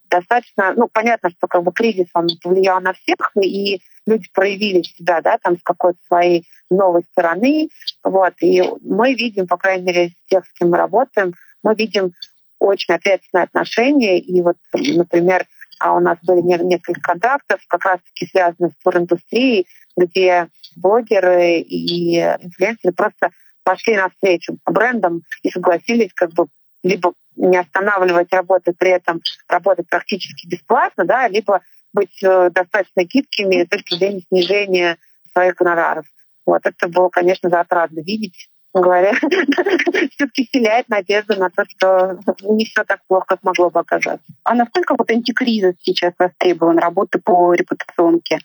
достаточно, 0.10 0.74
ну, 0.76 0.88
понятно, 0.92 1.30
что 1.30 1.48
как 1.48 1.64
бы 1.64 1.72
кризис, 1.72 2.08
он 2.14 2.28
повлиял 2.42 2.80
на 2.82 2.94
всех, 2.94 3.32
и 3.42 3.82
люди 4.06 4.28
проявили 4.34 4.82
себя, 4.84 5.22
да, 5.22 5.38
там 5.38 5.58
с 5.58 5.64
какой-то 5.64 6.00
своей 6.08 6.46
новой 6.70 7.04
стороны, 7.12 7.70
вот, 8.04 8.34
и 8.42 8.64
мы 8.82 9.14
видим, 9.14 9.48
по 9.48 9.58
крайней 9.58 9.86
мере, 9.86 10.10
с 10.10 10.30
тех, 10.30 10.46
с 10.46 10.54
кем 10.54 10.70
мы 10.70 10.78
работаем, 10.78 11.34
мы 11.64 11.76
видим 11.76 12.14
очень 12.60 12.94
ответственное 12.94 13.46
отношение, 13.46 14.20
и 14.20 14.42
вот, 14.42 14.58
например, 14.74 15.46
а 15.80 15.96
у 15.96 16.00
нас 16.00 16.20
были 16.22 16.42
несколько 16.42 17.02
контрактов, 17.02 17.60
как 17.68 17.86
раз-таки 17.86 18.28
связанных 18.28 18.74
с 18.74 18.84
туриндустрией, 18.84 19.66
где 19.98 20.48
блогеры 20.76 21.60
и 21.60 22.20
инфлюенсеры 22.20 22.94
просто 22.94 23.32
пошли 23.64 23.96
навстречу 23.96 24.58
брендам 24.66 25.24
и 25.44 25.50
согласились 25.50 26.14
как 26.14 26.32
бы 26.34 26.46
либо 26.84 27.14
не 27.36 27.58
останавливать 27.58 28.32
работу, 28.34 28.74
при 28.78 28.92
этом 28.92 29.22
работать 29.48 29.88
практически 29.90 30.48
бесплатно, 30.48 31.06
да, 31.06 31.28
либо 31.28 31.62
быть 31.94 32.24
э, 32.24 32.50
достаточно 32.50 33.04
гибкими 33.04 33.64
с 33.64 33.70
точки 33.70 33.96
зрения 33.96 34.22
снижения 34.30 34.98
своих 35.32 35.56
гонораров. 35.56 36.06
Вот 36.46 36.62
это 36.66 36.88
было, 36.88 37.10
конечно, 37.10 37.50
затратно 37.50 38.00
видеть 38.00 38.50
говоря, 38.74 39.14
все-таки 40.12 40.46
вселяет 40.46 40.88
надежду 40.90 41.36
на 41.36 41.50
то, 41.50 41.66
что 41.68 42.20
не 42.42 42.66
все 42.66 42.84
так 42.84 43.02
плохо, 43.08 43.26
как 43.28 43.44
могло 43.44 43.70
бы 43.70 43.80
оказаться. 43.80 44.26
А 44.44 44.56
насколько 44.56 44.96
вот 44.98 45.10
антикризис 45.12 45.76
сейчас 45.82 46.14
востребован, 46.18 46.78
работы 46.78 47.20
по 47.20 47.54
репутационке? 47.54 48.40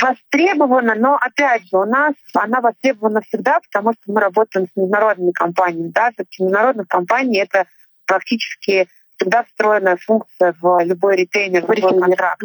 Востребована, 0.00 0.94
но 0.94 1.16
опять 1.16 1.62
же, 1.68 1.76
у 1.76 1.84
нас 1.84 2.14
она 2.34 2.60
востребована 2.60 3.20
всегда, 3.22 3.60
потому 3.60 3.92
что 3.92 4.12
мы 4.12 4.20
работаем 4.20 4.66
с 4.66 4.76
международными 4.76 5.32
компаниями. 5.32 5.90
Да? 5.90 6.10
Все-таки 6.10 6.42
международных 6.42 6.88
компаний 6.88 7.38
это 7.38 7.66
практически 8.06 8.88
всегда 9.16 9.44
встроенная 9.44 9.96
функция 9.96 10.54
в 10.60 10.84
любой 10.84 11.16
ритейлер, 11.16 11.66
в 11.66 11.72
любой 11.72 11.98
контракт. 11.98 12.42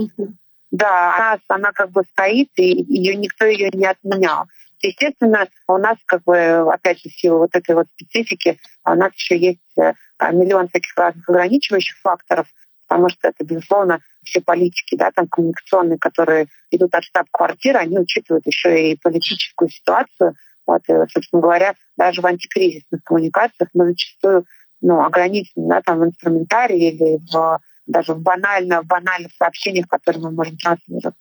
Да, 0.72 1.16
она, 1.16 1.40
она 1.48 1.72
как 1.72 1.92
бы 1.92 2.04
стоит, 2.12 2.50
и 2.58 2.84
ее 2.84 3.16
никто 3.16 3.46
ее 3.46 3.70
не 3.72 3.86
отменял. 3.86 4.46
Естественно, 4.82 5.48
у 5.68 5.78
нас, 5.78 5.98
как 6.06 6.24
бы, 6.24 6.38
опять 6.72 7.00
же, 7.00 7.10
в 7.10 7.14
силу 7.14 7.40
вот 7.40 7.56
этой 7.56 7.76
вот 7.76 7.88
специфики, 7.96 8.60
у 8.84 8.94
нас 8.94 9.14
еще 9.14 9.38
есть 9.38 9.78
э, 9.78 9.94
миллион 10.32 10.68
таких 10.68 10.96
разных 10.98 11.28
ограничивающих 11.30 11.98
факторов, 12.00 12.48
потому 12.88 13.10
что 13.10 13.28
это, 13.28 13.44
безусловно, 13.44 14.00
все 14.24 14.42
политики, 14.42 14.96
да, 14.96 15.12
там 15.12 15.28
коммуникационные, 15.28 15.98
которые 15.98 16.48
идут 16.72 16.94
от 16.96 17.04
штаб-квартиры, 17.04 17.80
они 17.80 18.00
учитывают 18.00 18.46
еще 18.46 18.92
и 18.92 18.98
политическую 18.98 19.70
ситуацию. 19.70 20.34
Вот, 20.66 20.82
и, 20.88 20.94
собственно 21.12 21.42
говоря, 21.42 21.76
даже 21.96 22.22
в 22.22 22.26
антикризисных 22.26 23.04
коммуникациях 23.04 23.70
мы 23.74 23.86
зачастую 23.88 24.46
ну, 24.82 25.04
ограничены 25.04 25.68
да, 25.68 25.82
там, 25.82 26.00
в 26.00 26.06
инструментарии 26.06 26.92
или 26.92 27.20
в, 27.32 27.60
даже 27.86 28.14
в 28.14 28.22
банально, 28.22 28.82
в 28.82 28.88
банальных 28.88 29.32
сообщениях, 29.38 29.88
которые 29.88 30.24
мы 30.24 30.32
можем 30.32 30.58
транслировать. 30.58 31.16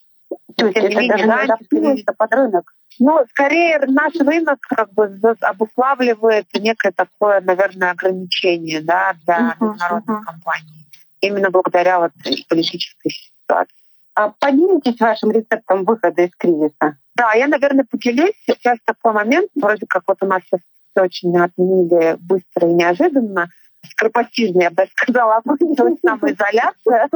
То 0.57 0.67
есть 0.67 0.77
это 0.77 1.09
даже 1.09 1.25
не 1.25 1.33
адаптируется 1.33 2.13
под 2.17 2.33
рынок? 2.33 2.73
Ну, 2.99 3.25
скорее 3.31 3.81
наш 3.87 4.15
рынок 4.15 4.61
как 4.61 4.93
бы 4.93 5.11
обуславливает 5.41 6.47
некое 6.55 6.93
такое, 6.93 7.41
наверное, 7.41 7.91
ограничение 7.91 8.81
да, 8.81 9.15
для 9.25 9.37
uh-huh, 9.37 9.67
международных 9.67 10.21
uh-huh. 10.21 10.25
компаний. 10.25 10.84
Именно 11.27 11.51
благодаря 11.51 12.01
вот 12.01 12.13
политической 12.49 13.11
ситуации. 13.11 13.75
А 14.15 14.31
поделитесь 14.39 15.01
вашим 15.01 15.31
рецептом 15.33 15.85
выхода 15.85 16.23
из 16.23 16.31
кризиса? 16.37 16.97
Да, 17.17 17.33
я, 17.33 17.47
наверное, 17.47 17.85
поделюсь. 17.91 18.35
Сейчас 18.47 18.79
такой 18.85 19.13
момент, 19.13 19.51
вроде 19.55 19.87
как 19.89 20.03
вот 20.07 20.19
у 20.21 20.27
нас 20.27 20.43
сейчас 20.43 20.61
все 20.91 21.03
очень 21.05 21.37
отменили 21.37 22.17
быстро 22.21 22.69
и 22.69 22.73
неожиданно 22.73 23.49
скоропостижно, 23.91 24.63
я 24.63 24.71
бы 24.71 24.87
сказала, 24.97 25.37
окончилась 25.37 25.99
самоизоляция. 26.05 27.09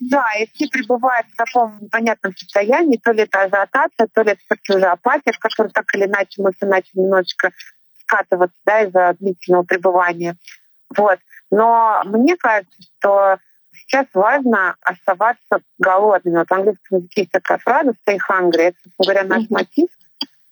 Да, 0.00 0.26
и 0.38 0.46
все 0.52 0.68
пребывают 0.68 1.26
в 1.28 1.36
таком 1.36 1.78
непонятном 1.80 2.36
состоянии, 2.36 3.00
то 3.02 3.12
ли 3.12 3.22
это 3.22 3.42
ажиотация, 3.42 4.08
то 4.12 4.22
ли 4.22 4.32
это 4.32 4.76
уже 4.76 4.86
апатия, 4.86 5.32
в 5.32 5.38
которой 5.38 5.70
так 5.70 5.86
или 5.94 6.04
иначе 6.04 6.42
мы 6.42 6.52
все 6.52 6.66
начали 6.66 7.00
немножечко 7.00 7.52
скатываться 8.02 8.58
да, 8.64 8.82
из-за 8.82 9.16
длительного 9.18 9.62
пребывания. 9.62 10.36
Вот. 10.96 11.18
Но 11.50 12.02
мне 12.04 12.36
кажется, 12.36 12.76
что 12.82 13.38
сейчас 13.72 14.06
важно 14.14 14.76
оставаться 14.82 15.60
голодными. 15.78 16.38
Вот 16.38 16.48
в 16.48 16.52
английском 16.52 16.98
языке 16.98 17.22
есть 17.22 17.32
такая 17.32 17.58
фраза 17.58 17.92
«stay 18.06 18.18
hungry». 18.28 18.62
Это, 18.62 18.78
собственно 18.82 19.04
говоря, 19.04 19.24
наш 19.24 19.50
мотив, 19.50 19.88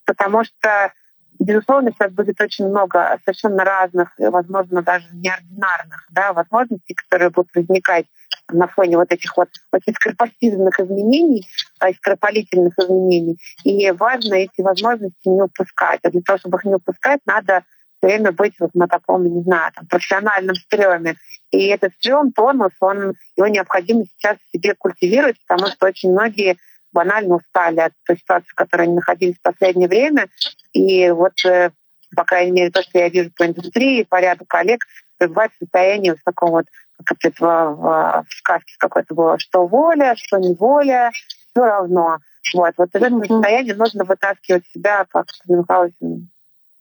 потому 0.05 0.45
что 0.45 0.93
Безусловно, 1.39 1.93
сейчас 1.93 2.13
будет 2.13 2.41
очень 2.41 2.67
много 2.69 3.19
совершенно 3.25 3.65
разных, 3.65 4.13
возможно, 4.19 4.83
даже 4.83 5.07
неординарных 5.13 6.07
да, 6.11 6.33
возможностей, 6.33 6.95
которые 6.95 7.31
будут 7.31 7.55
возникать 7.55 8.07
на 8.51 8.67
фоне 8.69 8.97
вот 8.97 9.13
этих 9.13 9.37
вот 9.37 9.49
очень 9.73 9.95
скоропостижных 9.95 10.79
изменений, 10.81 11.47
а, 11.79 11.93
скоропалительных 11.93 12.79
изменений. 12.79 13.39
И 13.65 13.91
важно 13.91 14.35
эти 14.35 14.61
возможности 14.61 15.29
не 15.29 15.43
упускать. 15.43 16.01
А 16.05 16.11
для 16.11 16.23
того, 16.23 16.39
чтобы 16.39 16.59
их 16.59 16.65
не 16.65 16.75
упускать, 16.75 17.21
надо 17.27 17.65
все 17.99 18.09
время 18.09 18.33
быть 18.33 18.55
вот 18.61 18.75
на 18.75 18.89
таком, 18.89 19.25
не 19.25 19.43
знаю, 19.43 19.73
там, 19.75 19.87
профессиональном 19.87 20.55
стреме. 20.55 21.17
И 21.51 21.67
этот 21.67 21.93
стрем, 21.95 22.33
тонус, 22.33 22.73
он, 22.81 23.15
его 23.37 23.47
необходимо 23.47 24.05
сейчас 24.05 24.37
себе 24.53 24.75
культивировать, 24.75 25.37
потому 25.47 25.71
что 25.71 25.87
очень 25.87 26.13
многие 26.13 26.57
банально 26.93 27.37
устали 27.37 27.81
от 27.81 27.93
той 28.07 28.17
ситуации, 28.17 28.49
в 28.49 28.55
которой 28.55 28.83
они 28.83 28.95
находились 28.95 29.37
в 29.37 29.43
последнее 29.43 29.89
время. 29.89 30.29
И 30.73 31.11
вот, 31.11 31.33
э, 31.45 31.71
по 32.15 32.25
крайней 32.25 32.53
мере, 32.53 32.71
то, 32.71 32.83
что 32.83 32.99
я 32.99 33.09
вижу 33.09 33.31
по 33.37 33.47
индустрии, 33.47 34.05
по 34.05 34.21
ряду 34.21 34.45
коллег, 34.47 34.85
пребывать 35.19 35.53
в 35.53 35.59
состоянии 35.59 36.11
в 36.13 36.23
таком 36.25 36.51
вот, 36.51 36.67
как 37.05 37.19
это 37.23 37.45
в, 37.45 38.25
в, 38.25 38.27
сказке 38.31 38.75
какой-то 38.79 39.15
было, 39.15 39.39
что 39.39 39.67
воля, 39.67 40.15
что 40.17 40.39
не 40.39 40.55
воля, 40.55 41.11
все 41.13 41.65
равно. 41.65 42.19
Вот, 42.55 42.75
вот 42.77 42.89
из 42.95 43.03
этого 43.03 43.25
состояния 43.25 43.75
нужно 43.75 44.05
вытаскивать 44.05 44.67
себя, 44.73 45.05
как 45.11 45.27
Михайлович, 45.49 45.95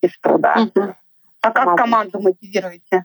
из 0.02 0.18
труда. 0.20 0.68
А 1.46 1.50
как 1.50 1.76
команду 1.76 2.20
мотивируете? 2.20 3.04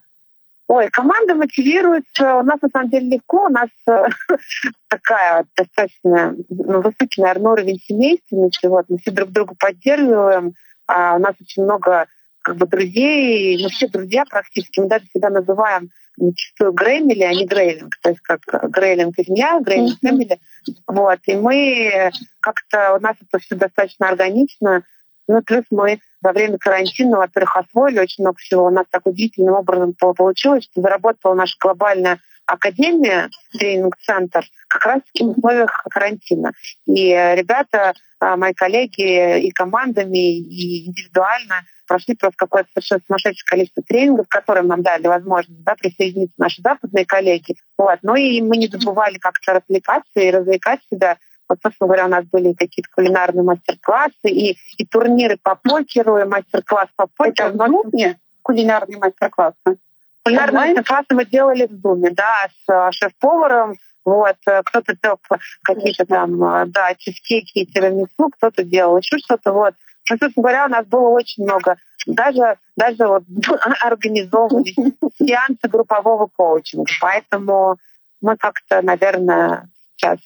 Ой, 0.68 0.90
команда 0.90 1.36
мотивируется. 1.36 2.36
У 2.36 2.44
нас 2.44 2.62
на 2.62 2.70
самом 2.70 2.90
деле 2.90 3.16
легко. 3.16 3.46
У 3.48 3.50
нас 3.50 3.70
э, 3.90 4.06
такая 4.88 5.46
достаточно 5.58 6.36
ну, 6.50 6.82
высокий, 6.82 7.22
наверное, 7.22 7.52
уровень 7.52 7.80
семейственности. 7.80 8.68
Вот, 8.68 8.86
мы 8.88 8.98
все 8.98 9.12
друг 9.12 9.32
друга 9.32 9.54
поддерживаем. 9.60 10.54
А 10.88 11.16
у 11.16 11.20
нас 11.20 11.36
очень 11.42 11.64
много 11.64 12.08
как 12.42 12.56
бы 12.56 12.66
друзей, 12.68 13.62
мы 13.62 13.70
все 13.70 13.88
друзья 13.88 14.24
практически, 14.26 14.80
мы 14.80 14.88
даже 14.88 15.06
себя 15.14 15.30
называем 15.30 15.90
зачастую 16.18 16.74
Греймили, 16.74 17.24
а 17.24 17.34
не 17.34 17.46
Грейлинг, 17.46 17.94
то 18.02 18.10
есть 18.10 18.22
как 18.22 18.42
Грейлинг 18.72 19.18
меня, 19.18 19.60
Грейлинг 19.60 20.00
Фэмили. 20.02 20.40
Вот, 20.88 21.20
и 21.26 21.36
мы 21.36 22.12
как-то, 22.40 22.96
у 22.96 23.00
нас 23.00 23.16
это 23.22 23.40
все 23.40 23.56
достаточно 23.56 24.10
органично, 24.10 24.84
ну, 25.28 25.42
плюс 25.42 25.64
мы 25.72 26.00
во 26.22 26.34
время 26.34 26.58
карантина, 26.58 27.18
во-первых, 27.18 27.58
освоили 27.58 28.00
очень 28.00 28.24
много 28.24 28.38
всего. 28.38 28.66
У 28.66 28.70
нас 28.70 28.86
так 28.90 29.06
удивительным 29.06 29.56
образом 29.56 29.94
получилось, 29.94 30.66
что 30.66 30.82
заработала 30.82 31.34
наша 31.34 31.56
глобальная 31.60 32.20
академия, 32.46 33.30
тренинг-центр, 33.54 34.46
как 34.68 34.86
раз 34.86 35.02
в 35.18 35.24
условиях 35.24 35.84
карантина. 35.90 36.52
И 36.86 37.10
ребята, 37.10 37.94
а, 38.20 38.36
мои 38.36 38.54
коллеги 38.54 39.40
и 39.40 39.52
командами, 39.52 40.38
и 40.38 40.88
индивидуально 40.88 41.64
прошли 41.88 42.16
просто 42.16 42.38
какое-то 42.38 42.70
совершенно 42.74 43.02
сумасшедшее 43.08 43.46
количество 43.46 43.84
тренингов, 43.84 44.28
которым 44.30 44.68
нам 44.68 44.82
дали 44.82 45.08
возможность 45.08 45.64
да, 45.64 45.76
присоединиться 45.76 46.36
наши 46.38 46.62
западные 46.62 47.06
коллеги. 47.06 47.56
Вот. 47.78 48.00
Ну 48.02 48.16
и 48.16 48.42
мы 48.42 48.58
не 48.58 48.68
забывали 48.68 49.18
как-то 49.18 49.54
развлекаться 49.54 50.20
и 50.20 50.32
развлекать 50.32 50.80
себя 50.92 51.18
вот, 51.52 51.60
собственно 51.62 51.88
говоря, 51.88 52.06
у 52.06 52.10
нас 52.10 52.26
были 52.26 52.54
какие-то 52.54 52.90
кулинарные 52.96 53.44
мастер-классы 53.44 54.30
и, 54.30 54.58
и 54.78 54.86
турниры 54.86 55.38
по 55.42 55.56
покеру, 55.56 56.18
и 56.18 56.24
мастер-класс 56.24 56.88
по 56.96 57.08
покеру. 57.08 57.50
Это 57.50 57.66
в 57.66 57.68
Зуме 57.68 58.18
кулинарные 58.42 58.98
мастер-классы? 58.98 59.78
Кулинарные 60.24 60.68
мастер-классы 60.68 61.08
мы 61.10 61.26
делали 61.26 61.68
в 61.68 61.74
Зуме, 61.82 62.12
да, 62.12 62.48
с 62.66 62.72
э, 62.72 62.92
шеф-поваром, 62.92 63.76
вот, 64.06 64.38
э, 64.48 64.62
кто-то 64.64 64.96
делал 65.04 65.20
какие-то 65.62 66.06
там, 66.06 66.42
э, 66.42 66.66
да, 66.68 66.96
чизкейки 66.96 67.60
и 67.60 67.66
тирамису, 67.66 68.30
кто-то 68.38 68.64
делал 68.64 68.98
еще 68.98 69.18
что-то, 69.18 69.52
вот. 69.52 69.74
Ну, 70.10 70.18
собственно 70.18 70.44
говоря, 70.44 70.66
у 70.68 70.70
нас 70.70 70.86
было 70.86 71.10
очень 71.10 71.44
много. 71.44 71.76
Даже, 72.08 72.58
даже 72.78 73.08
вот 73.08 73.24
организовывались 73.82 74.76
сеансы 75.20 75.68
группового 75.68 76.30
коучинга. 76.34 76.90
Поэтому 77.02 77.76
мы 78.22 78.38
как-то, 78.38 78.82
наверное, 78.82 79.70
сейчас 79.98 80.18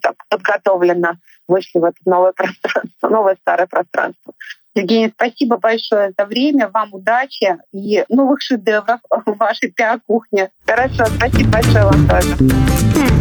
так 0.00 0.16
подготовленно 0.28 1.18
вышли 1.48 1.78
в 1.78 1.84
это 1.84 1.98
новое 2.04 2.32
пространство, 2.32 3.08
новое 3.08 3.36
старое 3.40 3.66
пространство. 3.66 4.34
Евгения, 4.74 5.12
спасибо 5.14 5.56
большое 5.58 6.12
за 6.18 6.24
время, 6.24 6.68
вам 6.68 6.94
удачи 6.94 7.58
и 7.72 8.04
новых 8.08 8.42
шедевров 8.42 9.00
в 9.08 9.36
вашей 9.36 9.70
пиар-кухне. 9.70 10.50
Хорошо, 10.66 11.06
спасибо 11.06 11.50
большое 11.50 11.84
вам 11.84 12.08
тоже. 12.08 13.13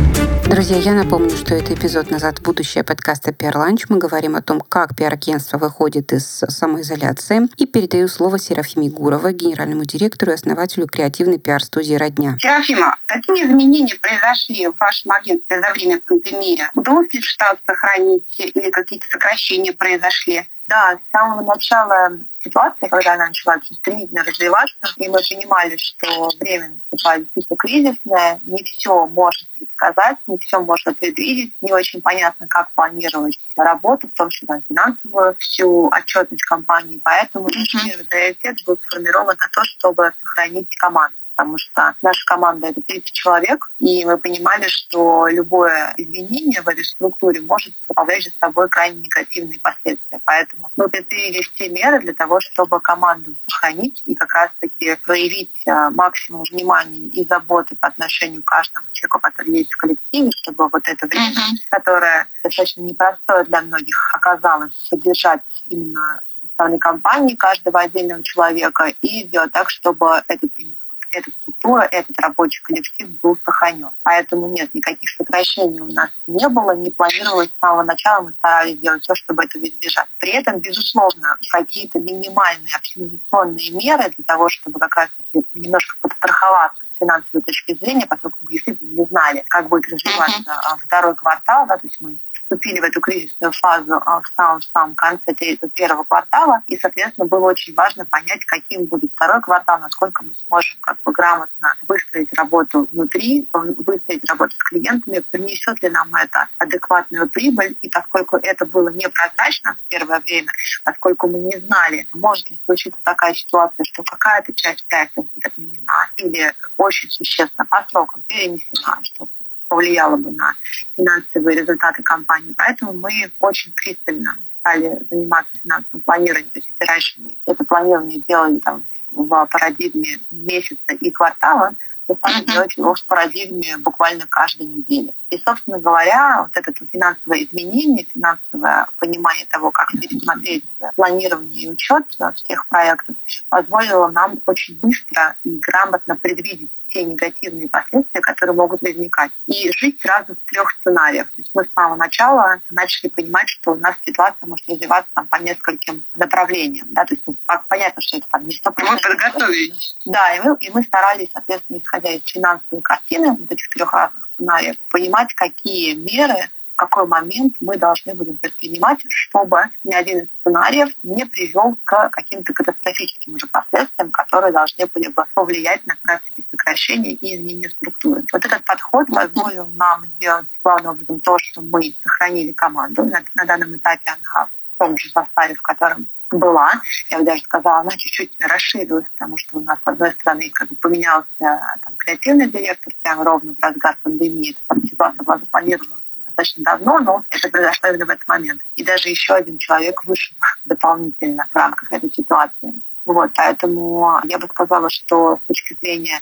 Друзья, 0.46 0.78
я 0.78 0.94
напомню, 0.94 1.32
что 1.32 1.56
это 1.56 1.74
эпизод 1.74 2.12
«Назад 2.12 2.40
в 2.40 2.42
будущее» 2.44 2.84
подкаста 2.84 3.32
«Пиар 3.34 3.58
Ланч». 3.58 3.86
Мы 3.90 3.98
говорим 3.98 4.36
о 4.36 4.42
том, 4.42 4.62
как 4.62 4.96
пиар-агентство 4.96 5.58
выходит 5.58 6.12
из 6.14 6.26
самоизоляции. 6.26 7.48
И 7.58 7.66
передаю 7.66 8.08
слово 8.08 8.38
Серафиме 8.38 8.90
Гурова, 8.90 9.32
генеральному 9.32 9.86
директору 9.86 10.32
и 10.32 10.36
основателю 10.36 10.88
креативной 10.88 11.40
пиар-студии 11.40 11.96
«Родня». 11.96 12.38
Серафима, 12.40 12.96
какие 13.08 13.46
изменения 13.46 13.96
произошли 13.96 14.68
в 14.68 14.76
вашем 14.80 15.12
агентстве 15.12 15.60
за 15.60 15.72
время 15.72 16.00
пандемии? 16.06 16.62
Удалось 16.76 17.12
ли 17.14 17.22
штат 17.22 17.60
сохранить 17.66 18.36
или 18.40 18.70
какие-то 18.70 19.06
сокращения 19.12 19.74
произошли? 19.74 20.44
Да, 20.68 20.98
с 20.98 21.12
самого 21.12 21.42
начала 21.42 22.12
ситуации, 22.42 22.88
когда 22.88 23.14
она 23.14 23.28
начала 23.28 23.58
стремительно 23.64 24.24
развиваться, 24.24 24.88
и 24.98 25.08
мы 25.10 25.20
понимали, 25.30 25.76
что 25.78 26.30
время 26.40 26.80
наступает 26.92 27.24
действительно 27.24 27.58
кризисное, 27.58 28.40
не 28.44 28.64
все 28.64 29.08
можно 29.08 29.48
предсказать, 29.58 30.18
не 30.26 30.38
все 30.38 30.60
можно 30.62 30.94
предвидеть, 30.94 31.54
не 31.62 31.74
очень 31.74 32.02
понятно, 32.02 32.48
как 32.48 32.72
планировать 32.76 33.38
работу, 33.58 34.08
в 34.08 34.18
том 34.18 34.30
числе 34.30 34.62
финансовую, 34.70 35.36
всю 35.40 35.88
отчетность 35.88 36.44
компании. 36.44 37.02
Поэтому 37.04 37.50
mm-hmm. 37.50 37.88
первый 37.88 38.06
приоритет 38.06 38.58
был 38.66 38.78
сформирован 38.78 39.36
на 39.38 39.50
то, 39.54 39.64
чтобы 39.64 40.14
сохранить 40.22 40.74
команду 40.78 41.18
потому 41.36 41.58
что 41.58 41.96
наша 42.02 42.26
команда— 42.26 42.68
это 42.70 42.82
30 42.82 43.06
человек, 43.06 43.72
и 43.80 44.06
мы 44.06 44.18
понимали, 44.18 44.68
что 44.68 45.28
любое 45.28 45.94
изменение 45.98 46.62
в 46.62 46.68
этой 46.68 46.84
структуре 46.84 47.42
может 47.42 47.74
повлечь 47.88 48.26
за 48.26 48.32
собой 48.40 48.70
крайне 48.70 49.02
негативные 49.02 49.60
последствия. 49.60 50.20
Поэтому 50.26 50.70
мы 50.76 50.90
предприняли 50.90 51.42
все 51.42 51.70
меры 51.70 52.00
для 52.00 52.14
того, 52.14 52.40
чтобы 52.40 52.80
команду 52.80 53.36
сохранить 53.50 54.02
и 54.06 54.16
как 54.16 54.34
раз-таки 54.34 54.96
проявить 55.04 55.62
э, 55.66 55.90
максимум 55.90 56.44
внимания 56.50 57.08
и 57.08 57.26
заботы 57.28 57.76
по 57.76 57.88
отношению 57.88 58.44
к 58.44 58.48
каждому 58.48 58.86
человеку, 58.92 59.20
который 59.20 59.54
есть 59.54 59.74
в 59.74 59.78
коллективе, 59.78 60.30
чтобы 60.42 60.70
вот 60.70 60.82
это 60.86 61.08
время, 61.08 61.32
uh-huh. 61.32 61.58
которое 61.70 62.28
достаточно 62.44 62.82
непростое 62.82 63.44
для 63.46 63.62
многих 63.62 64.14
оказалось, 64.14 64.74
содержать 64.90 65.42
именно 65.66 66.22
стороны 66.54 66.78
компании 66.78 67.36
каждого 67.36 67.80
отдельного 67.82 68.24
человека 68.24 68.94
и 69.02 69.28
сделать 69.28 69.52
так, 69.52 69.70
чтобы 69.70 70.24
этот 70.28 70.52
именно 70.56 70.83
эта 71.14 71.32
структура, 71.32 71.82
этот 71.84 72.20
рабочий 72.20 72.62
коллектив 72.64 73.10
был 73.22 73.38
сохранен. 73.46 73.92
Поэтому 74.04 74.48
нет, 74.48 74.74
никаких 74.74 75.10
сокращений 75.12 75.80
у 75.80 75.92
нас 75.92 76.10
не 76.28 76.48
было, 76.50 76.76
не 76.76 76.90
планировалось 76.92 77.50
с 77.50 77.60
самого 77.60 77.84
начала, 77.84 78.22
мы 78.22 78.32
старались 78.34 78.78
сделать 78.78 79.04
все, 79.04 79.16
чтобы 79.16 79.44
этого 79.44 79.64
избежать. 79.64 80.08
При 80.20 80.32
этом, 80.32 80.60
безусловно, 80.60 81.38
какие-то 81.52 82.00
минимальные 82.00 82.76
оптимизационные 82.76 83.72
меры 83.72 84.12
для 84.16 84.26
того, 84.26 84.50
чтобы 84.50 84.80
как 84.80 84.96
раз-таки 84.96 85.44
немножко 85.54 85.96
подстраховаться 86.02 86.84
с 86.84 87.00
финансовой 87.00 87.42
точки 87.44 87.76
зрения, 87.76 88.08
поскольку 88.08 88.38
мы 88.42 88.52
действительно 88.52 89.02
не 89.02 89.06
знали, 89.06 89.44
как 89.48 89.70
будет 89.70 89.86
развиваться 89.92 90.42
uh-huh. 90.42 90.78
второй 90.86 91.16
квартал, 91.16 91.68
да, 91.68 91.78
то 91.78 91.88
есть 91.88 92.00
мы 92.02 92.18
вступили 92.54 92.80
в 92.80 92.84
эту 92.84 93.02
кризисную 93.02 93.52
фазу 93.54 93.94
а, 93.94 94.22
в 94.22 94.28
самом-самом 94.36 94.96
конце 94.96 95.34
первого 95.74 96.04
квартала, 96.04 96.62
и, 96.68 96.78
соответственно, 96.78 97.28
было 97.28 97.48
очень 97.48 97.74
важно 97.74 98.06
понять, 98.06 98.46
каким 98.46 98.86
будет 98.86 99.12
второй 99.16 99.42
квартал, 99.42 99.80
насколько 99.80 100.24
мы 100.24 100.34
сможем 100.48 100.78
как 100.82 101.02
бы 101.04 101.12
грамотно 101.12 101.76
выстроить 101.88 102.34
работу 102.34 102.88
внутри, 102.92 103.50
выстроить 103.54 104.30
работу 104.30 104.56
с 104.56 104.64
клиентами, 104.64 105.24
принесет 105.32 105.82
ли 105.82 105.90
нам 105.90 106.14
это 106.16 106.50
адекватную 106.60 107.30
прибыль, 107.30 107.76
и 107.82 107.90
поскольку 107.90 108.38
это 108.38 108.66
было 108.66 108.90
непрозрачно 108.90 109.78
в 109.84 109.90
первое 109.90 110.20
время, 110.20 110.52
поскольку 110.84 111.28
мы 111.28 111.40
не 111.40 111.58
знали, 111.60 112.08
может 112.14 112.50
ли 112.50 112.62
случиться 112.66 113.00
такая 113.04 113.34
ситуация, 113.34 113.84
что 113.84 114.04
какая-то 114.04 114.54
часть 114.54 114.88
проектов 114.88 115.26
будет 115.34 115.48
отменена 115.48 116.10
или 116.18 116.54
очень 116.78 117.10
существенно 117.10 117.66
по 117.66 117.86
срокам 117.90 118.24
перенесена, 118.28 119.00
что 119.04 119.28
повлияло 119.74 120.18
бы 120.18 120.32
на 120.32 120.54
финансовые 120.96 121.62
результаты 121.62 122.04
компании. 122.04 122.54
Поэтому 122.56 122.94
мы 122.94 123.32
очень 123.40 123.74
пристально 123.74 124.38
стали 124.60 125.00
заниматься 125.10 125.58
финансовым 125.64 126.02
планированием. 126.04 126.52
То 126.52 126.60
есть 126.60 126.68
если 126.68 126.92
раньше 126.92 127.14
мы 127.18 127.38
это 127.48 127.64
планирование 127.64 128.22
делали 128.28 128.60
там, 128.60 128.86
в 129.10 129.48
парадигме 129.52 130.20
месяца 130.30 130.94
и 131.02 131.10
квартала, 131.10 131.72
то 132.08 132.16
стали 132.16 132.46
делать 132.46 132.78
его 132.78 132.94
в 132.94 133.06
парадигме 133.08 133.78
буквально 133.78 134.28
каждой 134.28 134.68
недели. 134.68 135.12
И, 135.32 135.38
собственно 135.40 135.80
говоря, 135.80 136.44
вот 136.44 136.52
это 136.54 136.72
финансовое 136.86 137.44
изменение, 137.46 138.06
финансовое 138.14 138.88
понимание 139.00 139.48
того, 139.48 139.72
как 139.72 139.90
пересмотреть 139.92 140.66
планирование 140.96 141.64
и 141.64 141.70
учет 141.70 142.06
всех 142.36 142.68
проектов, 142.68 143.16
позволило 143.50 144.10
нам 144.10 144.38
очень 144.46 144.80
быстро 144.80 145.36
и 145.44 145.58
грамотно 145.58 146.16
предвидеть 146.16 146.70
те 146.94 147.04
негативные 147.04 147.68
последствия, 147.68 148.22
которые 148.22 148.56
могут 148.56 148.82
возникать. 148.82 149.32
И 149.48 149.72
жить 149.76 150.00
сразу 150.02 150.36
в 150.36 150.52
трех 150.52 150.72
сценариях. 150.80 151.28
То 151.28 151.42
есть 151.42 151.52
мы 151.54 151.66
с 151.66 151.74
самого 151.74 151.96
начала 151.96 152.62
начали 152.70 153.10
понимать, 153.10 153.50
что 153.50 153.72
у 153.72 153.76
нас 153.76 153.96
ситуация 154.06 154.48
может 154.48 154.68
развиваться 154.70 155.10
там, 155.16 155.28
по 155.28 155.38
нескольким 155.38 156.06
направлениям. 156.16 156.88
Да? 156.92 157.06
То 157.06 157.16
есть 157.16 157.24
ну, 157.26 157.36
понятно, 157.68 158.02
что 158.02 158.18
это 158.18 158.28
там 158.30 158.48
не 158.48 158.56
100%. 158.56 158.74
Мы 158.78 158.98
подготовились. 158.98 159.98
Да, 160.06 160.36
и 160.36 160.42
мы, 160.42 160.56
и 160.60 160.70
мы 160.70 160.84
старались, 160.84 161.30
соответственно, 161.34 161.78
исходя 161.78 162.12
из 162.12 162.24
финансовой 162.26 162.82
картины 162.82 163.32
вот 163.32 163.52
этих 163.52 163.70
трех 163.70 163.92
разных 163.92 164.30
сценариев, 164.34 164.76
понимать, 164.90 165.34
какие 165.34 165.96
меры 165.96 166.50
какой 166.76 167.08
момент 167.08 167.56
мы 167.60 167.78
должны 167.78 168.14
будем 168.14 168.38
предпринимать, 168.38 169.00
чтобы 169.08 169.70
ни 169.84 169.94
один 169.94 170.20
из 170.20 170.28
сценариев 170.40 170.90
не 171.04 171.26
привел 171.26 171.78
к 171.84 172.10
каким-то 172.10 172.54
катастрофическим 172.54 173.36
уже 173.36 173.48
последствиям, 173.48 174.12
которые 174.12 174.52
должны 174.52 174.88
были 174.94 175.08
бы 175.10 175.26
повлиять 175.34 175.86
на 175.86 175.96
практике 176.04 176.44
сокращения 176.52 177.12
и 177.12 177.36
изменения 177.36 177.70
структуры. 177.70 178.24
Вот 178.32 178.46
этот 178.46 178.64
подход 178.66 179.08
позволил 179.08 179.68
нам 179.68 180.06
сделать 180.18 180.46
главным 180.64 180.94
образом 180.94 181.22
то, 181.22 181.38
что 181.40 181.62
мы 181.62 181.94
сохранили 182.02 182.52
команду. 182.52 183.04
На, 183.04 183.24
на 183.36 183.46
данном 183.46 183.76
этапе 183.78 184.12
она 184.12 184.48
в 184.48 184.78
том 184.78 184.98
же 184.98 185.10
составе, 185.10 185.56
в 185.56 185.62
котором 185.62 186.08
была. 186.38 186.74
Я 187.10 187.20
бы 187.20 187.26
даже 187.26 187.42
сказала, 187.44 187.80
она 187.80 187.92
чуть-чуть 187.92 188.34
расширилась, 188.40 189.06
потому 189.16 189.38
что 189.38 189.58
у 189.58 189.62
нас, 189.62 189.80
с 189.84 189.88
одной 189.88 190.12
стороны, 190.12 190.50
как 190.52 190.68
бы 190.68 190.76
поменялся 190.76 191.28
там, 191.40 191.96
креативный 191.98 192.50
директор 192.50 192.94
прямо 193.02 193.24
ровно 193.24 193.54
в 193.54 193.64
разгар 193.64 193.98
пандемии. 194.04 194.56
Там 194.68 194.84
ситуация 194.84 195.24
была 195.24 195.38
запланирована 195.38 196.03
достаточно 196.36 196.64
давно, 196.64 197.00
но 197.00 197.24
это 197.30 197.50
произошло 197.50 197.90
именно 197.90 198.06
в 198.06 198.10
этот 198.10 198.28
момент. 198.28 198.62
И 198.76 198.84
даже 198.84 199.10
еще 199.10 199.34
один 199.34 199.58
человек 199.58 200.04
вышел 200.06 200.36
дополнительно 200.66 201.48
в 201.52 201.56
рамках 201.56 201.92
этой 201.92 202.12
ситуации. 202.12 202.74
Вот, 203.06 203.32
поэтому 203.36 204.20
я 204.24 204.40
бы 204.40 204.48
сказала, 204.48 204.90
что 204.90 205.38
с 205.44 205.48
точки 205.48 205.78
зрения 205.82 206.22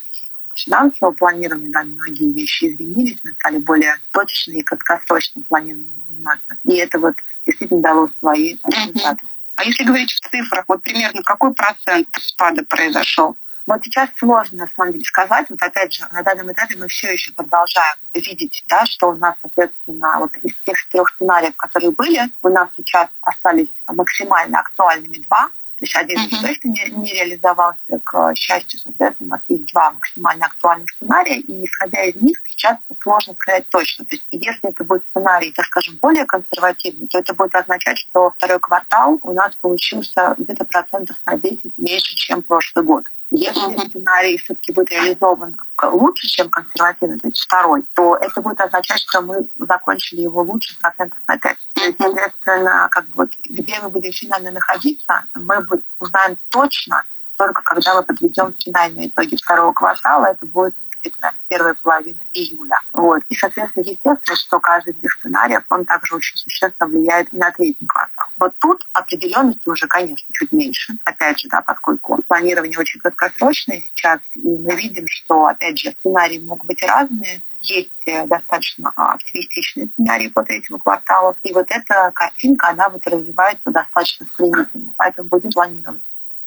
финансового 0.56 1.14
планирования, 1.14 1.70
да, 1.72 1.84
многие 1.84 2.34
вещи 2.34 2.66
изменились, 2.66 3.20
мы 3.24 3.34
стали 3.34 3.60
более 3.60 3.98
точно 4.12 4.54
и 4.54 4.64
краткосрочно 4.64 5.44
планированием 5.48 6.04
заниматься. 6.08 6.58
И 6.66 6.76
это 6.76 7.00
вот 7.00 7.16
действительно 7.46 7.82
дало 7.82 8.10
свои 8.20 8.58
результаты. 8.66 9.24
А 9.56 9.64
если 9.64 9.84
говорить 9.84 10.12
в 10.12 10.30
цифрах, 10.30 10.66
вот 10.68 10.82
примерно 10.82 11.22
какой 11.24 11.54
процент 11.54 12.08
спада 12.20 12.64
произошел? 12.68 13.36
Вот 13.68 13.84
сейчас 13.84 14.10
сложно, 14.18 14.66
на 14.66 14.68
самом 14.68 14.94
деле, 14.94 15.06
сказать. 15.06 15.48
Вот 15.50 15.62
опять 15.62 15.94
же, 15.94 16.06
на 16.12 16.24
данном 16.24 16.52
этапе 16.52 16.76
мы 16.78 16.88
все 16.88 17.12
еще 17.12 17.32
продолжаем 17.34 17.96
видеть, 18.14 18.64
да, 18.68 18.86
что 18.86 19.10
у 19.10 19.16
нас, 19.16 19.36
соответственно, 19.42 20.18
вот 20.20 20.36
из 20.38 20.54
тех 20.66 20.78
трех 20.90 21.10
сценариев, 21.10 21.56
которые 21.56 21.92
были, 21.92 22.22
у 22.42 22.50
нас 22.50 22.70
сейчас 22.76 23.10
остались 23.22 23.70
максимально 23.88 24.60
актуальными 24.60 25.24
два. 25.28 25.50
То 25.82 25.86
есть 25.86 25.96
один 25.96 26.20
uh-huh. 26.20 26.48
точно 26.48 26.68
не, 26.68 26.92
не 26.92 27.12
реализовался, 27.12 28.00
к 28.04 28.36
счастью, 28.36 28.80
соответственно, 28.82 29.30
у 29.30 29.32
нас 29.32 29.42
есть 29.48 29.74
два 29.74 29.90
максимально 29.90 30.46
актуальных 30.46 30.88
сценария, 30.92 31.40
и 31.40 31.66
исходя 31.66 32.04
из 32.04 32.16
них 32.22 32.40
сейчас 32.46 32.78
сложно 33.02 33.34
сказать 33.34 33.68
точно. 33.70 34.06
То 34.06 34.16
есть 34.16 34.28
если 34.30 34.70
это 34.70 34.84
будет 34.84 35.04
сценарий, 35.10 35.52
так 35.52 35.66
скажем, 35.66 35.98
более 36.00 36.28
консервативный, 36.28 37.08
то 37.08 37.18
это 37.18 37.34
будет 37.34 37.56
означать, 37.56 37.98
что 37.98 38.30
второй 38.30 38.60
квартал 38.60 39.18
у 39.24 39.34
нас 39.34 39.56
получился 39.56 40.36
где-то 40.38 40.66
процентов 40.66 41.18
на 41.26 41.36
10 41.40 41.76
меньше, 41.78 42.14
чем 42.14 42.44
прошлый 42.44 42.86
год. 42.86 43.06
Если 43.32 43.88
сценарий 43.88 44.38
все-таки 44.38 44.74
будет 44.74 44.92
реализован 44.92 45.56
лучше, 45.82 46.28
чем 46.28 46.50
консервативный, 46.50 47.18
то 47.18 47.28
есть 47.28 47.40
второй, 47.40 47.84
то 47.96 48.18
это 48.18 48.42
будет 48.42 48.60
означать, 48.60 49.00
что 49.00 49.22
мы 49.22 49.48
закончили 49.58 50.22
его 50.22 50.42
лучше 50.42 50.78
процентов 50.80 51.18
на 51.28 51.38
5. 51.38 51.58
То 51.74 51.82
есть, 51.82 51.98
соответственно, 51.98 52.90
как 52.92 53.06
бы 53.06 53.12
вот, 53.16 53.30
где 53.50 53.80
мы 53.80 53.90
будем 53.90 54.12
финально 54.12 54.52
находиться, 54.52 55.24
мы 55.34 55.66
узнаем 56.00 56.38
точно 56.50 57.04
только 57.38 57.64
когда 57.64 57.96
мы 57.96 58.04
подведем 58.04 58.54
финальные 58.54 59.08
итоги 59.08 59.36
второго 59.36 59.74
квартала. 59.74 60.28
Это 60.28 60.46
будет 60.46 60.76
наверное, 61.20 61.42
первая 61.48 61.76
половина 61.82 62.20
июля. 62.34 62.80
Вот. 62.94 63.24
И, 63.30 63.36
соответственно, 63.36 63.84
естественно, 63.84 64.36
что 64.36 64.60
каждый 64.60 64.94
из 64.94 65.14
сценариев, 65.14 65.64
он 65.70 65.86
также 65.86 66.16
очень 66.16 66.38
существенно 66.38 66.90
влияет 66.90 67.32
на 67.32 67.52
третий 67.52 67.86
квартал. 67.86 68.28
Вот 68.38 68.54
тут 68.60 68.86
определенности 68.94 69.68
уже, 69.68 69.88
конечно, 69.88 70.28
чуть 70.34 70.52
меньше. 70.52 70.94
Опять 71.06 71.40
же, 71.40 71.48
да, 71.50 71.62
поскольку 71.62 72.22
планирование 72.28 72.78
очень 72.78 73.00
краткосрочное 73.00 73.82
сейчас, 73.82 74.20
и 74.36 74.42
мы 74.42 74.76
видим, 74.76 75.06
что, 75.08 75.46
опять 75.46 75.78
же, 75.78 75.92
сценарии 75.92 76.40
могут 76.40 76.66
быть 76.66 76.84
разные, 76.84 77.42
есть 77.62 77.90
э, 78.08 78.26
достаточно 78.26 78.92
а, 78.96 79.14
оптимистичные 79.14 79.88
сценарии 79.88 80.28
по 80.30 80.44
третьему 80.44 80.80
кварталу. 80.80 81.36
И 81.44 81.54
вот 81.54 81.68
эта 81.70 82.12
картинка, 82.14 82.70
она 82.70 82.90
вот 82.90 83.06
развивается 83.06 83.70
достаточно 83.72 84.26
стремительно. 84.28 84.92
Поэтому 84.98 85.30
будем 85.30 85.52
планировать. 85.52 86.02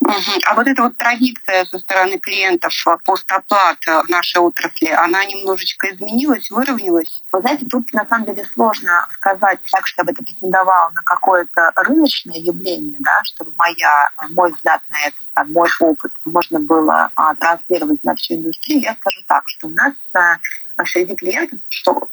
А 0.07 0.55
вот 0.55 0.67
эта 0.67 0.83
вот 0.83 0.97
традиция 0.97 1.65
со 1.65 1.79
стороны 1.79 2.19
клиентов 2.19 2.73
постоплат 3.05 3.79
в 3.87 4.09
нашей 4.09 4.39
отрасли, 4.39 4.89
она 4.89 5.25
немножечко 5.25 5.91
изменилась, 5.91 6.51
выровнялась? 6.51 7.23
Вы 7.33 7.41
знаете, 7.41 7.67
тут 7.71 7.93
на 7.93 8.07
самом 8.07 8.27
деле 8.27 8.45
сложно 8.53 9.09
сказать 9.15 9.61
так, 9.71 9.87
чтобы 9.87 10.13
это 10.13 10.23
претендовало 10.23 10.91
на 10.91 11.03
какое-то 11.03 11.73
рыночное 11.77 12.39
явление, 12.39 12.97
да, 13.01 13.21
чтобы 13.25 13.53
моя, 13.57 14.11
мой 14.31 14.53
взгляд 14.53 14.83
на 14.91 15.07
это, 15.07 15.17
там, 15.33 15.53
мой 15.53 15.69
опыт 15.81 16.13
можно 16.25 16.61
было 16.61 17.11
а, 17.15 17.35
транслировать 17.35 18.03
на 18.05 18.15
всю 18.15 18.35
индустрию. 18.35 18.83
Я 18.83 18.95
скажу 18.95 19.21
так, 19.27 19.45
что 19.49 19.69
у 19.69 19.71
нас 19.71 19.95
а, 20.13 20.37
среди 20.85 21.15
клиентов, 21.15 21.61
что 21.69 22.09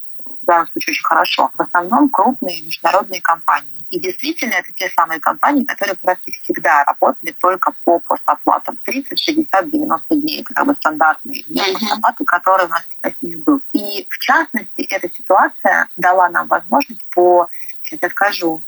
данном 0.51 0.67
случае 0.67 0.93
очень 0.93 1.05
хорошо, 1.05 1.51
в 1.55 1.61
основном 1.61 2.09
крупные 2.09 2.61
международные 2.61 3.21
компании 3.21 3.81
и 3.91 3.99
действительно, 3.99 4.53
это 4.53 4.71
те 4.73 4.89
самые 4.89 5.19
компании, 5.19 5.65
которые 5.65 5.97
раз 6.01 6.17
всегда 6.43 6.85
работали 6.85 7.35
только 7.41 7.73
по 7.83 7.99
постоплатам. 7.99 8.79
30, 8.85 9.19
60, 9.19 9.69
90 9.69 10.15
дней. 10.15 10.41
Это 10.41 10.53
как 10.53 10.65
бы 10.65 10.75
стандартные 10.75 11.41
mm-hmm. 11.41 11.73
постоплаты, 11.73 12.23
которые 12.23 12.67
у 12.67 12.69
нас 12.69 12.83
всегда 12.87 13.17
с 13.17 13.21
ними 13.21 13.41
был. 13.41 13.61
И 13.73 14.07
в 14.09 14.17
частности, 14.19 14.87
эта 14.89 15.09
ситуация 15.13 15.89
дала 15.97 16.29
нам 16.29 16.47
возможность 16.47 17.05
по, 17.13 17.49
сейчас 17.83 17.99
я 18.01 18.09
скажу, 18.09 18.61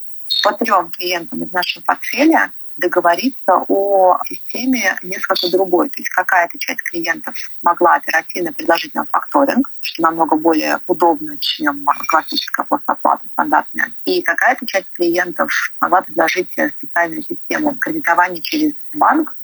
по 0.43 0.51
трем 0.51 0.91
клиентам 0.91 1.41
из 1.41 1.51
нашего 1.53 1.83
портфеля 1.83 2.51
договориться 2.77 3.63
о 3.67 4.17
системе 4.25 4.97
несколько 5.03 5.49
другой. 5.49 5.89
То 5.89 5.99
есть 5.99 6.09
какая-то 6.09 6.57
часть 6.59 6.81
клиентов 6.83 7.35
могла 7.61 7.95
оперативно 7.95 8.53
предложить 8.53 8.93
нам 8.93 9.05
факторинг, 9.11 9.69
что 9.81 10.03
намного 10.03 10.35
более 10.35 10.79
удобно, 10.87 11.37
чем 11.39 11.85
классическая 12.07 12.65
постоплата 12.65 13.23
стандартная. 13.33 13.93
И 14.05 14.21
какая-то 14.21 14.65
часть 14.65 14.89
клиентов 14.93 15.49
могла 15.79 16.01
предложить 16.01 16.49
специальную 16.51 17.23
систему 17.23 17.75
кредитования 17.75 18.41
через 18.41 18.73
банк. 18.93 19.35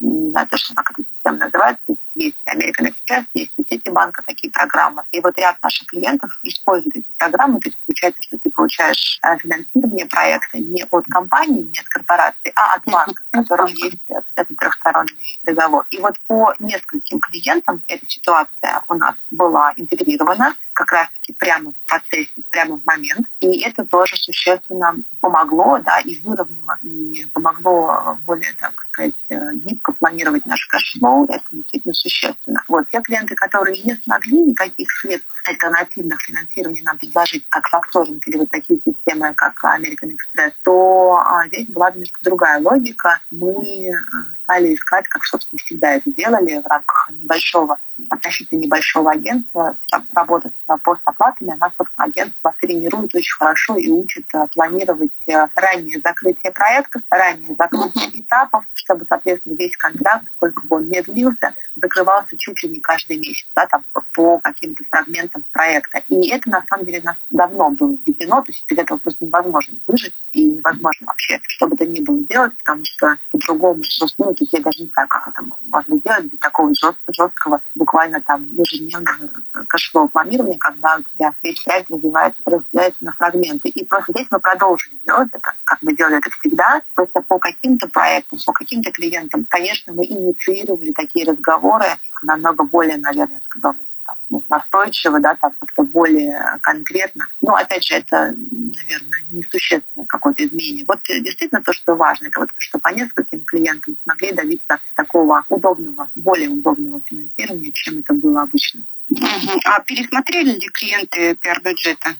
Не 0.00 0.30
знаю 0.30 0.48
точно, 0.48 0.74
как 0.76 0.90
эта 0.92 1.08
система 1.08 1.38
называется. 1.38 1.96
Есть 2.14 2.36
American 2.46 2.88
Express, 2.88 3.24
есть 3.34 3.52
и 3.56 3.64
Ситибанка 3.68 4.22
такие 4.24 4.52
программы. 4.52 5.02
И 5.12 5.20
вот 5.20 5.36
ряд 5.38 5.56
наших 5.62 5.86
клиентов 5.88 6.30
используют 6.42 6.96
эти 6.96 7.12
программы. 7.18 7.60
То 7.60 7.68
есть 7.68 7.78
получается, 7.86 8.22
что 8.22 8.38
ты 8.38 8.50
получаешь 8.50 9.18
э, 9.22 9.38
финансирование 9.38 10.06
проекта 10.06 10.58
не 10.58 10.84
от 10.90 11.06
компании, 11.06 11.62
не 11.62 11.78
от 11.78 11.88
корпорации, 11.88 12.52
а 12.54 12.74
от 12.74 12.84
банка, 12.84 13.24
с 13.24 13.30
которым 13.30 13.66
есть 13.66 14.02
этот 14.08 14.56
трехсторонний 14.56 15.40
договор. 15.42 15.86
И 15.90 15.98
вот 15.98 16.14
по 16.26 16.54
нескольким 16.58 17.18
клиентам 17.20 17.82
эта 17.88 18.06
ситуация 18.06 18.82
у 18.88 18.94
нас 18.94 19.14
была 19.30 19.72
интегрирована 19.76 20.54
как 20.74 20.92
раз-таки 20.92 21.32
прямо 21.32 21.72
в 21.72 21.88
процессе, 21.88 22.42
прямо 22.50 22.76
в 22.76 22.84
момент. 22.84 23.26
И 23.40 23.60
это 23.60 23.84
тоже 23.84 24.16
существенно 24.16 24.96
помогло, 25.20 25.78
да, 25.78 26.00
и 26.00 26.18
выровняло, 26.20 26.78
и 26.82 27.26
помогло 27.32 28.18
более, 28.26 28.52
так 28.58 28.74
сказать, 28.88 29.14
э, 29.30 29.52
гибко 29.54 29.92
планировать 29.92 30.44
наш 30.46 30.66
cash 30.66 30.92
flow. 30.92 31.24
Это 31.26 31.44
действительно 31.52 31.94
существенно. 31.94 32.62
Вот 32.68 32.86
те 32.90 33.00
клиенты, 33.00 33.34
которые 33.34 33.80
не 33.82 33.96
смогли 33.96 34.40
никаких 34.40 34.90
средств 34.90 35.28
альтернативных 35.46 36.20
финансирования 36.22 36.82
нам 36.82 36.98
предложить, 36.98 37.44
как 37.48 37.68
факторинг 37.68 38.26
или 38.26 38.36
вот 38.36 38.50
такие 38.50 38.80
системы, 38.84 39.32
как 39.34 39.62
American 39.64 40.10
Express, 40.10 40.52
то 40.64 41.16
а, 41.24 41.46
здесь 41.46 41.68
была 41.68 41.90
немножко 41.90 42.18
другая 42.22 42.60
логика. 42.60 43.20
Мы 43.30 43.90
э, 43.90 43.94
стали 44.42 44.74
искать, 44.74 45.06
как, 45.08 45.24
собственно, 45.24 45.58
всегда 45.58 45.92
это 45.92 46.12
делали 46.12 46.60
в 46.60 46.66
рамках 46.66 47.10
небольшого, 47.10 47.78
относительно 48.10 48.60
небольшого 48.60 49.12
агентства, 49.12 49.76
работать 50.14 50.52
постоплатами. 50.82 51.56
Нас, 51.58 51.72
агентство 51.96 52.54
тренирует 52.60 53.14
очень 53.14 53.36
хорошо 53.38 53.76
и 53.76 53.88
учит 53.88 54.24
э, 54.34 54.46
планировать 54.52 55.10
э, 55.26 55.46
раннее 55.54 56.00
закрытие 56.00 56.52
проектов, 56.52 57.02
раннее 57.10 57.54
закрытие 57.58 58.22
этапов, 58.22 58.64
чтобы, 58.74 59.06
соответственно, 59.08 59.54
весь 59.54 59.76
контракт, 59.76 60.24
сколько 60.36 60.66
бы 60.66 60.76
он 60.76 60.88
не 60.88 61.02
длился, 61.02 61.54
закрывался 61.76 62.36
чуть 62.36 62.62
ли 62.62 62.70
не 62.70 62.80
каждый 62.80 63.18
месяц, 63.18 63.46
да, 63.54 63.66
там, 63.66 63.84
по 64.12 64.38
каким-то 64.38 64.84
фрагментам 64.90 65.44
проекта. 65.52 66.02
И 66.08 66.28
это, 66.28 66.50
на 66.50 66.64
самом 66.68 66.86
деле, 66.86 67.02
нас 67.02 67.16
давно 67.30 67.70
было 67.70 67.96
введено, 68.04 68.42
то 68.42 68.52
есть 68.52 68.64
без 68.68 68.78
этого 68.78 68.98
просто 68.98 69.24
невозможно 69.24 69.76
выжить 69.86 70.14
и 70.32 70.48
невозможно 70.48 71.06
вообще 71.06 71.40
что 71.64 71.68
бы 71.68 71.76
то 71.76 71.86
ни 71.86 72.00
было 72.00 72.18
сделать, 72.20 72.52
потому 72.58 72.84
что 72.84 73.16
по-другому 73.30 73.82
просто, 73.98 74.24
ну, 74.24 74.34
то 74.34 74.42
есть 74.42 74.52
я 74.52 74.60
даже 74.60 74.82
не 74.82 74.90
знаю, 74.92 75.08
как 75.08 75.28
это 75.28 75.42
можно 75.66 75.96
сделать 75.96 76.24
без 76.24 76.38
такого 76.38 76.72
жесткого, 77.10 77.60
буквально 77.74 78.20
там 78.20 78.44
ежедневного 78.52 79.30
э, 79.54 79.64
cash 79.68 79.88
flow 79.88 80.08
планирования, 80.08 80.53
когда 80.58 80.96
у 80.96 81.02
тебя 81.02 81.32
весь 81.42 81.62
проект 81.62 81.90
развивается, 81.90 82.42
разделяется 82.44 83.04
на 83.04 83.12
фрагменты. 83.12 83.68
И 83.68 83.84
просто 83.84 84.12
здесь 84.12 84.26
мы 84.30 84.40
продолжили 84.40 84.96
делать 85.04 85.28
это, 85.32 85.52
как 85.64 85.78
мы 85.82 85.94
делали 85.94 86.18
это 86.18 86.30
всегда, 86.38 86.82
просто 86.94 87.22
по 87.22 87.38
каким-то 87.38 87.88
проектам, 87.88 88.38
по 88.44 88.52
каким-то 88.52 88.90
клиентам, 88.90 89.46
конечно, 89.48 89.92
мы 89.92 90.04
инициировали 90.04 90.92
такие 90.92 91.26
разговоры 91.26 91.86
намного 92.22 92.64
более, 92.64 92.96
наверное, 92.96 93.36
я 93.36 93.40
сказала, 93.40 93.74
там, 94.04 94.16
ну, 94.28 94.42
настойчиво, 94.48 95.20
да, 95.20 95.34
там 95.34 95.52
как-то 95.58 95.82
более 95.82 96.58
конкретно. 96.62 97.28
Но 97.40 97.54
опять 97.54 97.84
же, 97.84 97.94
это, 97.94 98.34
наверное, 98.36 99.22
несущественное 99.30 100.06
какое-то 100.06 100.44
изменение. 100.44 100.84
Вот 100.86 101.00
действительно 101.08 101.62
то, 101.62 101.72
что 101.72 101.94
важно, 101.94 102.26
это 102.26 102.40
вот, 102.40 102.50
что 102.58 102.78
по 102.78 102.88
нескольким 102.88 103.44
клиентам 103.44 103.96
смогли 104.02 104.32
добиться 104.32 104.78
такого 104.96 105.44
удобного, 105.48 106.10
более 106.14 106.48
удобного 106.48 107.00
финансирования, 107.04 107.72
чем 107.72 107.98
это 107.98 108.14
было 108.14 108.42
обычно. 108.42 108.82
Угу. 109.08 109.60
А 109.64 109.80
пересмотрели 109.80 110.52
ли 110.52 110.68
клиенты 110.72 111.34
пиар-бюджета? 111.36 112.16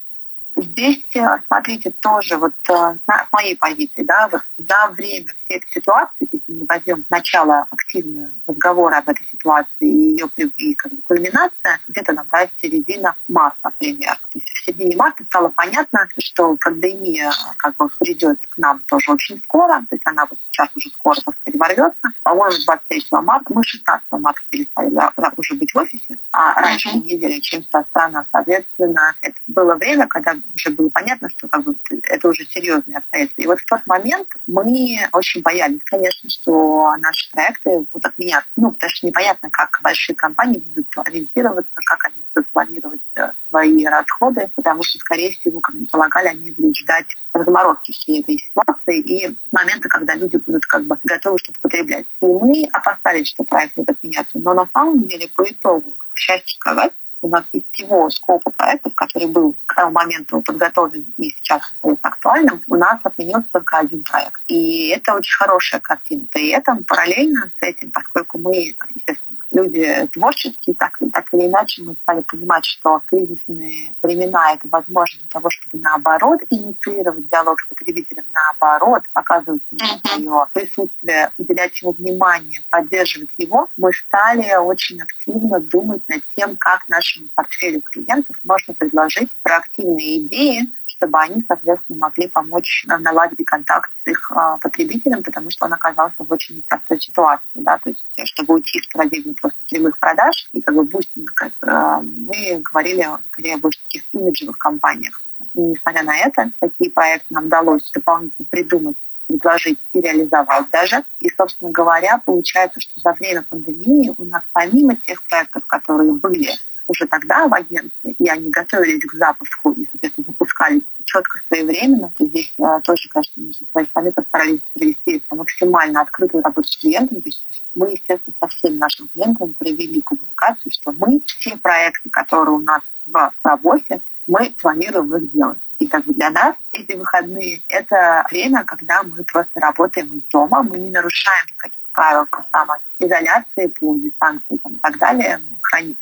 Здесь, 0.56 1.04
э, 1.16 1.38
смотрите, 1.48 1.90
тоже 2.00 2.36
вот 2.36 2.52
э, 2.68 2.72
с 2.72 3.32
моей 3.32 3.56
позиции, 3.56 4.02
да, 4.02 4.28
вот 4.30 4.42
за 4.58 4.88
время 4.92 5.32
всей 5.44 5.56
этой 5.58 5.68
ситуации, 5.68 6.28
если 6.30 6.52
мы 6.52 6.66
возьмем 6.68 7.04
начало 7.10 7.66
активного 7.70 8.30
разговора 8.46 8.98
об 8.98 9.08
этой 9.08 9.24
ситуации 9.26 9.68
и 9.80 10.16
ее 10.16 10.28
и, 10.36 10.74
как 10.76 10.92
бы, 10.92 11.02
кульминация, 11.02 11.80
где-то 11.88 12.14
там, 12.14 12.28
да, 12.30 12.48
середина 12.60 13.16
марта 13.26 13.72
примерно. 13.78 14.28
То 14.30 14.38
есть 14.38 14.48
в 14.48 14.64
середине 14.64 14.96
марта 14.96 15.24
стало 15.24 15.48
понятно, 15.48 16.06
что 16.18 16.56
пандемия 16.56 17.32
как 17.56 17.74
бы 17.76 17.88
придет 17.98 18.38
к 18.46 18.58
нам 18.58 18.80
тоже 18.88 19.10
очень 19.10 19.40
скоро, 19.42 19.80
то 19.88 19.96
есть 19.96 20.06
она 20.06 20.24
вот 20.26 20.38
сейчас 20.50 20.68
уже 20.76 20.88
скоро, 20.90 21.16
так 21.20 21.34
сказать, 21.40 21.58
ворвется. 21.58 22.08
По-моему, 22.22 22.56
23 22.64 23.02
марта, 23.22 23.52
мы 23.52 23.64
16 23.64 24.06
марта 24.12 24.40
перестали 24.50 24.90
да, 24.90 25.12
уже 25.36 25.54
быть 25.54 25.74
в 25.74 25.78
офисе, 25.78 26.16
а 26.30 26.60
раньше 26.60 26.90
mm-hmm. 26.90 27.02
недели, 27.02 27.40
чем 27.40 27.64
со 27.64 27.82
страна. 27.90 28.24
Соответственно, 28.30 29.16
это 29.20 29.36
было 29.48 29.74
время, 29.74 30.06
когда 30.06 30.36
уже 30.54 30.70
было 30.70 30.88
понятно, 30.90 31.28
что 31.28 31.48
как 31.48 31.62
бы, 31.62 31.76
это 32.04 32.28
уже 32.28 32.44
серьезные 32.46 32.98
обстоятельства. 32.98 33.42
И 33.42 33.46
вот 33.46 33.60
в 33.60 33.66
тот 33.66 33.80
момент 33.86 34.28
мы 34.46 34.98
очень 35.12 35.42
боялись, 35.42 35.82
конечно, 35.84 36.30
что 36.30 36.96
наши 36.98 37.30
проекты 37.30 37.86
будут 37.92 38.06
отменяться. 38.06 38.50
Ну, 38.56 38.72
потому 38.72 38.90
что 38.90 39.06
непонятно, 39.06 39.50
как 39.50 39.80
большие 39.82 40.16
компании 40.16 40.58
будут 40.58 40.86
ориентироваться, 40.96 41.72
как 41.86 42.06
они 42.06 42.24
будут 42.34 42.48
планировать 42.50 43.00
э, 43.16 43.30
свои 43.48 43.84
расходы, 43.84 44.50
потому 44.56 44.82
что, 44.82 44.98
скорее 44.98 45.30
всего, 45.32 45.60
как 45.60 45.74
мы 45.74 45.86
полагали, 45.86 46.28
они 46.28 46.50
будут 46.50 46.76
ждать 46.76 47.06
разморозки 47.32 47.92
всей 47.92 48.20
этой 48.20 48.38
ситуации 48.38 49.00
и 49.00 49.36
момента, 49.50 49.88
когда 49.88 50.14
люди 50.14 50.36
будут 50.36 50.66
как 50.66 50.84
бы 50.84 50.98
готовы 51.04 51.38
что-то 51.38 51.58
потреблять. 51.60 52.06
И 52.20 52.26
мы 52.26 52.68
опасались, 52.72 53.28
что 53.28 53.44
проект 53.44 53.76
будет 53.76 53.90
отменяться. 53.90 54.38
Но 54.38 54.54
на 54.54 54.68
самом 54.72 55.06
деле, 55.06 55.28
по 55.34 55.42
итогу, 55.44 55.96
к 55.96 56.16
счастью 56.16 56.56
сказать, 56.56 56.92
у 57.24 57.28
нас 57.28 57.44
из 57.52 57.62
всего 57.70 58.10
скопа 58.10 58.50
проектов, 58.50 58.94
который 58.94 59.28
был 59.28 59.54
к 59.64 59.74
тому 59.74 59.92
моменту 59.92 60.42
подготовлен 60.42 61.06
и 61.16 61.30
сейчас 61.30 61.62
остается 61.72 62.08
актуальным, 62.08 62.62
у 62.66 62.76
нас 62.76 63.00
отменился 63.02 63.48
только 63.50 63.78
один 63.78 64.04
проект. 64.04 64.42
И 64.46 64.88
это 64.88 65.14
очень 65.14 65.34
хорошая 65.38 65.80
картина. 65.80 66.26
При 66.30 66.50
этом 66.50 66.84
параллельно 66.84 67.50
с 67.58 67.62
этим, 67.62 67.90
поскольку 67.92 68.38
мы, 68.38 68.74
естественно, 68.94 69.23
люди 69.54 70.08
творческие, 70.12 70.74
так, 70.74 70.98
так 71.12 71.26
или 71.32 71.46
иначе 71.46 71.82
мы 71.82 71.94
стали 72.02 72.22
понимать, 72.22 72.64
что 72.64 73.00
кризисные 73.06 73.94
времена— 74.02 74.52
это 74.54 74.68
возможность 74.68 75.22
для 75.22 75.30
того, 75.30 75.48
чтобы 75.50 75.82
наоборот 75.82 76.40
инициировать 76.50 77.28
диалог 77.28 77.60
с 77.60 77.68
потребителем, 77.68 78.24
наоборот 78.32 79.02
показывать 79.12 79.62
ему 79.70 79.98
свое 80.04 80.46
присутствие, 80.52 81.30
уделять 81.38 81.80
ему 81.80 81.92
внимание, 81.92 82.60
поддерживать 82.70 83.30
его, 83.38 83.68
мы 83.76 83.92
стали 83.92 84.54
очень 84.56 85.00
активно 85.00 85.60
думать 85.60 86.02
над 86.08 86.22
тем, 86.36 86.56
как 86.56 86.88
нашему 86.88 87.28
портфелю 87.34 87.80
клиентов 87.82 88.36
можно 88.44 88.74
предложить 88.74 89.30
проактивные 89.42 90.26
идеи, 90.26 90.68
чтобы 91.04 91.18
они, 91.20 91.44
соответственно, 91.46 91.98
могли 91.98 92.28
помочь 92.28 92.86
наладить 92.86 93.44
контакт 93.44 93.90
с 94.04 94.08
их 94.08 94.32
а, 94.32 94.56
потребителем, 94.58 95.22
потому 95.22 95.50
что 95.50 95.66
он 95.66 95.72
оказался 95.74 96.16
в 96.18 96.32
очень 96.32 96.56
непростой 96.56 97.00
ситуации. 97.00 97.44
Да? 97.54 97.78
То 97.78 97.90
есть, 97.90 98.04
чтобы 98.24 98.54
уйти 98.54 98.78
из 98.78 98.86
парадигмы 98.88 99.34
просто 99.34 99.58
прямых 99.68 99.98
продаж 99.98 100.48
и 100.52 100.62
как 100.62 100.74
бы 100.74 100.84
boosting, 100.84 101.50
а, 101.62 102.00
мы 102.00 102.60
говорили 102.60 103.06
скорее 103.32 103.58
больше 103.58 103.80
таких 103.84 104.02
имиджевых 104.12 104.56
кампаниях. 104.56 105.20
И 105.54 105.60
несмотря 105.60 106.02
на 106.02 106.16
это, 106.16 106.50
такие 106.58 106.90
проекты 106.90 107.26
нам 107.34 107.46
удалось 107.46 107.90
дополнительно 107.92 108.46
придумать 108.50 108.96
предложить 109.26 109.78
и 109.94 110.00
реализовать 110.02 110.68
даже. 110.70 111.02
И, 111.18 111.30
собственно 111.30 111.70
говоря, 111.70 112.20
получается, 112.26 112.78
что 112.78 113.00
за 113.00 113.14
время 113.14 113.42
пандемии 113.48 114.14
у 114.18 114.24
нас 114.26 114.42
помимо 114.52 114.96
тех 114.96 115.26
проектов, 115.26 115.64
которые 115.66 116.12
были 116.12 116.50
уже 116.86 117.06
тогда 117.06 117.46
в 117.48 117.54
агентстве, 117.54 118.14
и 118.18 118.28
они 118.28 118.50
готовились 118.50 119.04
к 119.04 119.14
запуску 119.14 119.72
и, 119.72 119.86
соответственно, 119.90 120.26
запускались 120.28 120.82
четко 121.04 121.38
своевременно, 121.46 122.12
то 122.16 122.26
здесь 122.26 122.52
а, 122.58 122.80
тоже, 122.80 123.08
конечно, 123.08 123.42
мы 123.42 123.52
со 123.52 123.64
своей 123.70 123.86
стороны 123.88 124.12
постарались 124.12 124.60
провести 124.74 125.22
максимально 125.30 126.00
открытую 126.00 126.42
работу 126.42 126.68
с 126.68 126.76
клиентами. 126.76 127.20
То 127.20 127.28
есть 127.28 127.42
мы, 127.74 127.90
естественно, 127.90 128.36
со 128.40 128.48
всеми 128.48 128.76
нашими 128.76 129.08
клиентами 129.08 129.52
провели 129.58 130.02
коммуникацию, 130.02 130.72
что 130.72 130.92
мы 130.92 131.20
все 131.26 131.56
проекты, 131.56 132.10
которые 132.10 132.56
у 132.56 132.60
нас 132.60 132.82
в 133.06 133.32
работе, 133.44 134.00
мы 134.26 134.54
планируем 134.60 135.14
их 135.16 135.32
делать. 135.32 135.58
И 135.78 135.86
как 135.86 136.04
бы 136.04 136.14
для 136.14 136.30
нас 136.30 136.56
эти 136.72 136.96
выходные— 136.96 137.60
это 137.68 138.24
время, 138.30 138.64
когда 138.64 139.02
мы 139.02 139.22
просто 139.24 139.60
работаем 139.60 140.16
из 140.16 140.22
дома, 140.24 140.62
мы 140.62 140.78
не 140.78 140.90
нарушаем 140.90 141.46
никаких 141.52 141.83
правил 141.94 142.26
по 142.26 142.44
самоизоляции, 142.52 143.68
по 143.80 143.96
дистанции 143.96 144.58
там, 144.62 144.74
и 144.74 144.78
так 144.80 144.98
далее. 144.98 145.40
Храни, 145.62 145.96